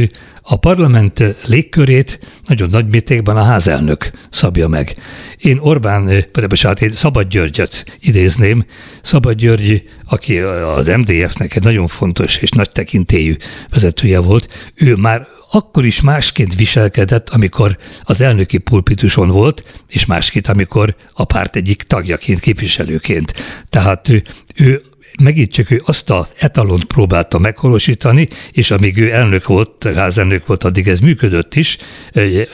a 0.51 0.57
parlament 0.57 1.23
légkörét 1.47 2.19
nagyon 2.47 2.71
nagy 2.71 2.89
mértékben 2.89 3.37
a 3.37 3.43
házelnök 3.43 4.11
szabja 4.31 4.69
meg. 4.69 4.97
Én 5.37 5.59
Orbán, 5.61 6.25
bocsánat, 6.49 6.83
én 6.83 6.91
Szabad 6.91 7.29
Györgyöt 7.29 7.85
idézném. 8.01 8.65
Szabad 9.03 9.37
György, 9.37 9.83
aki 10.05 10.39
az 10.39 10.87
MDF-nek 10.87 11.57
egy 11.57 11.63
nagyon 11.63 11.87
fontos 11.87 12.37
és 12.37 12.51
nagy 12.51 12.71
tekintélyű 12.71 13.37
vezetője 13.71 14.19
volt, 14.19 14.73
ő 14.75 14.95
már 14.95 15.27
akkor 15.51 15.85
is 15.85 16.01
másként 16.01 16.55
viselkedett, 16.55 17.29
amikor 17.29 17.79
az 18.03 18.21
elnöki 18.21 18.59
pulpituson 18.59 19.29
volt, 19.29 19.83
és 19.89 20.07
másként, 20.07 20.49
amikor 20.49 20.95
a 21.13 21.25
párt 21.25 21.57
egyik 21.57 21.83
tagjaként, 21.83 22.41
képviselőként. 22.41 23.33
Tehát 23.69 24.09
ő, 24.09 24.23
ő 24.55 24.83
megint 25.23 25.53
csak 25.53 25.71
ő 25.71 25.83
azt 25.85 26.11
a 26.11 26.29
etalont 26.39 26.85
próbálta 26.85 27.39
meghonosítani, 27.39 28.29
és 28.53 28.71
amíg 28.71 28.97
ő 28.97 29.13
elnök 29.13 29.47
volt, 29.47 29.89
házelnök 29.95 30.47
volt, 30.47 30.65
addig 30.65 30.89
ez 30.89 31.01
működött 31.01 31.55
is, 31.55 31.79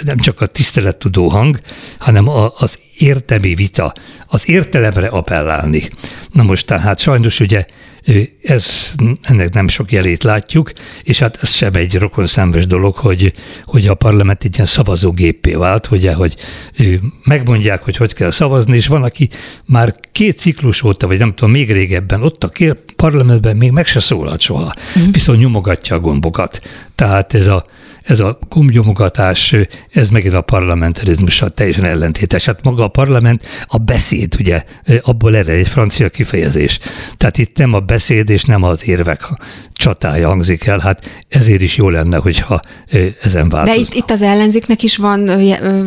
nem 0.04 0.16
csak 0.16 0.40
a 0.40 0.46
tisztelettudó 0.46 1.28
hang, 1.28 1.58
hanem 1.98 2.28
az 2.56 2.78
értemi 2.98 3.54
vita, 3.54 3.92
az 4.26 4.48
értelemre 4.48 5.06
appellálni. 5.06 5.90
Na 6.32 6.42
most 6.42 6.66
tehát 6.66 6.98
sajnos 6.98 7.40
ugye 7.40 7.66
ez, 8.42 8.92
ennek 9.22 9.52
nem 9.52 9.68
sok 9.68 9.92
jelét 9.92 10.22
látjuk, 10.22 10.72
és 11.02 11.18
hát 11.18 11.38
ez 11.42 11.50
sem 11.50 11.74
egy 11.74 11.94
rokon 11.94 12.26
szemves 12.26 12.66
dolog, 12.66 12.96
hogy, 12.96 13.32
hogy 13.64 13.86
a 13.86 13.94
parlament 13.94 14.44
egy 14.44 14.54
ilyen 14.54 14.66
szavazógépé 14.66 15.54
vált, 15.54 15.90
ugye, 15.90 16.14
hogy 16.14 16.36
megmondják, 17.24 17.82
hogy 17.82 17.96
hogy 17.96 18.14
kell 18.14 18.30
szavazni, 18.30 18.76
és 18.76 18.86
van, 18.86 19.02
aki 19.02 19.28
már 19.64 19.94
két 20.12 20.38
ciklus 20.38 20.82
óta, 20.82 21.06
vagy 21.06 21.18
nem 21.18 21.34
tudom, 21.34 21.50
még 21.50 21.72
régebben 21.72 22.22
ott 22.22 22.44
a 22.44 22.50
parlamentben 22.96 23.56
még 23.56 23.70
meg 23.70 23.86
se 23.86 24.00
szólalt 24.00 24.40
soha, 24.40 24.74
mm. 24.98 25.10
viszont 25.10 25.38
nyomogatja 25.38 25.96
a 25.96 26.00
gombokat. 26.00 26.60
Tehát 26.94 27.34
ez 27.34 27.46
a 27.46 27.64
ez 28.04 28.20
a 28.20 28.38
gumgyomogatás, 28.48 29.56
ez 29.92 30.08
megint 30.08 30.34
a 30.34 30.40
parlamentarizmussal 30.40 31.50
teljesen 31.50 31.84
ellentétes. 31.84 32.44
Hát 32.44 32.62
maga 32.62 32.84
a 32.84 32.88
parlament, 32.88 33.46
a 33.66 33.78
beszéd, 33.78 34.34
ugye, 34.38 34.62
abból 35.02 35.36
ered 35.36 35.58
egy 35.58 35.68
francia 35.68 36.08
kifejezés. 36.08 36.78
Tehát 37.16 37.38
itt 37.38 37.56
nem 37.56 37.72
a 37.72 37.80
beszéd 37.80 38.30
és 38.30 38.44
nem 38.44 38.62
az 38.62 38.88
érvek 38.88 39.28
csatája 39.72 40.28
hangzik 40.28 40.66
el, 40.66 40.78
hát 40.78 41.24
ezért 41.28 41.60
is 41.60 41.76
jó 41.76 41.88
lenne, 41.88 42.16
hogyha 42.16 42.60
ezen 43.22 43.48
változna. 43.48 43.74
De 43.74 43.80
itt, 43.80 43.94
itt 43.94 44.10
az 44.10 44.22
ellenzéknek 44.22 44.82
is 44.82 44.96
van 44.96 45.30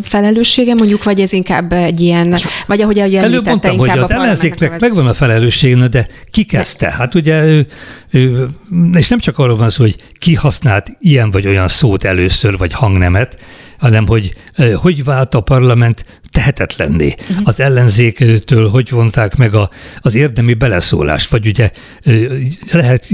felelőssége, 0.03 0.73
mondjuk, 0.73 1.03
vagy 1.03 1.19
ez 1.19 1.31
inkább 1.31 1.71
egy 1.71 1.99
ilyen, 1.99 2.35
vagy 2.67 2.81
ahogy 2.81 2.99
ahogy 2.99 3.15
Előbb 3.15 3.45
mondtam, 3.45 3.77
hogy 3.77 3.89
az 3.89 4.11
ellenzéknek 4.11 4.79
megvan 4.79 5.07
a 5.07 5.13
felelőssége, 5.13 5.87
de 5.87 6.07
ki 6.31 6.43
kezdte? 6.43 6.91
Hát 6.91 7.15
ugye, 7.15 7.63
és 8.93 9.07
nem 9.09 9.19
csak 9.19 9.37
arról 9.37 9.57
van 9.57 9.69
szó, 9.69 9.83
hogy 9.83 10.03
ki 10.19 10.35
használt 10.35 10.91
ilyen 10.99 11.31
vagy 11.31 11.47
olyan 11.47 11.67
szót 11.67 12.03
először, 12.03 12.57
vagy 12.57 12.73
hangnemet, 12.73 13.37
hanem 13.77 14.07
hogy 14.07 14.33
hogy 14.75 15.03
vált 15.03 15.33
a 15.35 15.41
parlament 15.41 16.05
tehetetlenné. 16.37 17.15
Uh-huh. 17.19 17.47
Az 17.47 17.59
ellenzéktől 17.59 18.69
hogy 18.69 18.89
vonták 18.89 19.35
meg 19.35 19.53
a, 19.53 19.69
az 19.99 20.15
érdemi 20.15 20.53
beleszólást, 20.53 21.29
vagy 21.29 21.47
ugye 21.47 21.71
lehet 22.71 23.07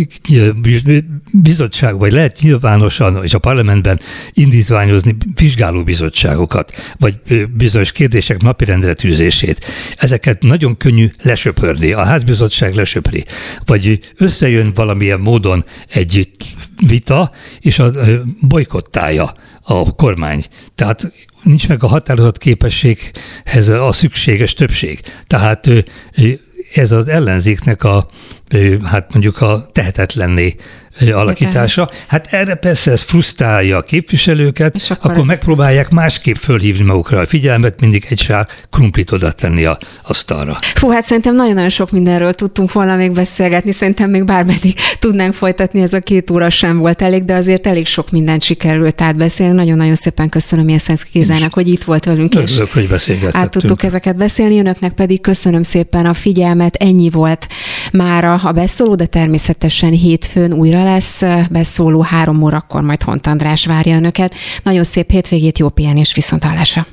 bizottság, 1.32 1.98
vagy 1.98 2.12
lehet 2.12 2.40
nyilvánosan 2.42 3.24
és 3.24 3.34
a 3.34 3.40
parlamentben 3.40 4.00
indítványozni 4.34 5.16
vizsgálóbizottságokat, 5.36 6.96
vagy 7.00 7.16
bizonyos 7.56 7.92
kérdések 7.92 8.42
napirendre 8.42 8.94
tűzését. 8.94 9.66
Ezeket 9.98 10.42
nagyon 10.42 10.78
könnyű 10.78 11.10
lesöpörni, 11.22 11.92
a 11.92 12.04
házbizottság 12.04 12.74
lesöpri. 12.74 13.26
Vagy 13.66 14.00
összejön 14.18 14.74
valamilyen 14.74 15.20
módon 15.20 15.64
egy 15.90 16.30
vita, 16.88 17.32
és 17.60 17.80
a 17.80 17.92
bolykottálja 18.42 19.34
a 19.62 19.96
kormány. 19.96 20.46
Tehát 20.76 21.12
nincs 21.44 21.68
meg 21.68 21.84
a 21.84 21.88
határozott 21.88 22.38
képességhez 22.38 23.68
a 23.70 23.92
szükséges 23.92 24.54
többség. 24.54 25.00
Tehát 25.28 25.70
ez 26.74 26.92
az 26.92 27.08
ellenzéknek 27.08 27.84
a, 27.84 28.10
hát 28.84 29.14
mondjuk 29.14 29.42
a 29.42 29.66
tehetetlenné 29.72 30.56
alakítása. 31.00 31.90
Hát 32.08 32.28
erre 32.32 32.56
persze 32.56 32.92
ez 32.92 33.02
frusztrálja 33.02 33.78
a 33.78 33.82
képviselőket, 33.82 34.76
És 34.76 34.90
akkor, 34.90 35.12
akkor 35.12 35.26
megpróbálják 35.26 35.90
másképp 35.90 36.36
fölhívni 36.36 36.86
magukra 36.86 37.20
a 37.20 37.26
figyelmet, 37.26 37.80
mindig 37.80 38.06
egy 38.10 38.20
sár 38.20 38.48
krumplit 38.72 39.12
oda 39.12 39.32
tenni 39.32 39.66
a 39.66 39.78
asztalra. 40.02 40.58
Fú, 40.62 40.90
hát 40.90 41.04
szerintem 41.04 41.36
nagyon-nagyon 41.36 41.70
sok 41.70 41.92
mindenről 41.92 42.34
tudtunk 42.34 42.72
volna 42.72 42.96
még 42.96 43.12
beszélgetni, 43.12 43.72
szerintem 43.72 44.10
még 44.10 44.26
bármeddig 44.26 44.76
tudnánk 45.00 45.34
folytatni, 45.34 45.82
ez 45.82 45.94
a 45.94 46.00
két 46.00 46.30
óra 46.30 46.50
sem 46.50 46.78
volt 46.78 47.02
elég, 47.02 47.26
de 47.26 47.34
azért 47.34 47.68
elég 47.68 47.86
sok 47.86 48.12
mindent 48.12 48.42
sikerült 48.42 49.02
átbeszélni. 49.02 49.54
Nagyon-nagyon 49.54 49.96
szépen 49.96 50.30
köszönöm 50.30 50.70
Jeszenszki 50.70 51.10
Kézának, 51.12 51.54
hogy 51.54 51.68
itt 51.68 51.84
volt 51.84 52.06
velünk, 52.06 52.36
Örülök, 52.36 52.72
hogy 52.72 52.90
át 53.32 53.50
tudtuk 53.50 53.84
ezeket 53.84 54.16
beszélni. 54.16 54.60
Önöknek 54.60 54.94
pedig 54.94 55.22
köszönöm 55.22 55.64
szépen 55.64 56.06
a 56.06 56.14
figyelmet, 56.14 56.76
ennyi 56.76 57.10
volt 57.10 57.48
mára 57.92 58.34
a 58.34 58.52
beszóló, 58.52 58.96
de 58.96 59.06
természetesen 59.06 59.92
hétfőn 59.92 60.54
újra 60.54 60.83
lesz 60.84 61.22
beszóló, 61.50 62.02
három 62.02 62.42
órakor 62.42 62.82
majd 62.82 63.04
Hont 63.04 63.28
András 63.28 63.66
várja 63.66 63.96
önöket. 63.96 64.36
Nagyon 64.64 64.84
szép 64.84 65.12
hétvégét, 65.12 65.60
jó 65.60 65.70
pihenés, 65.70 66.14
viszont 66.14 66.44
hallásra. 66.44 66.88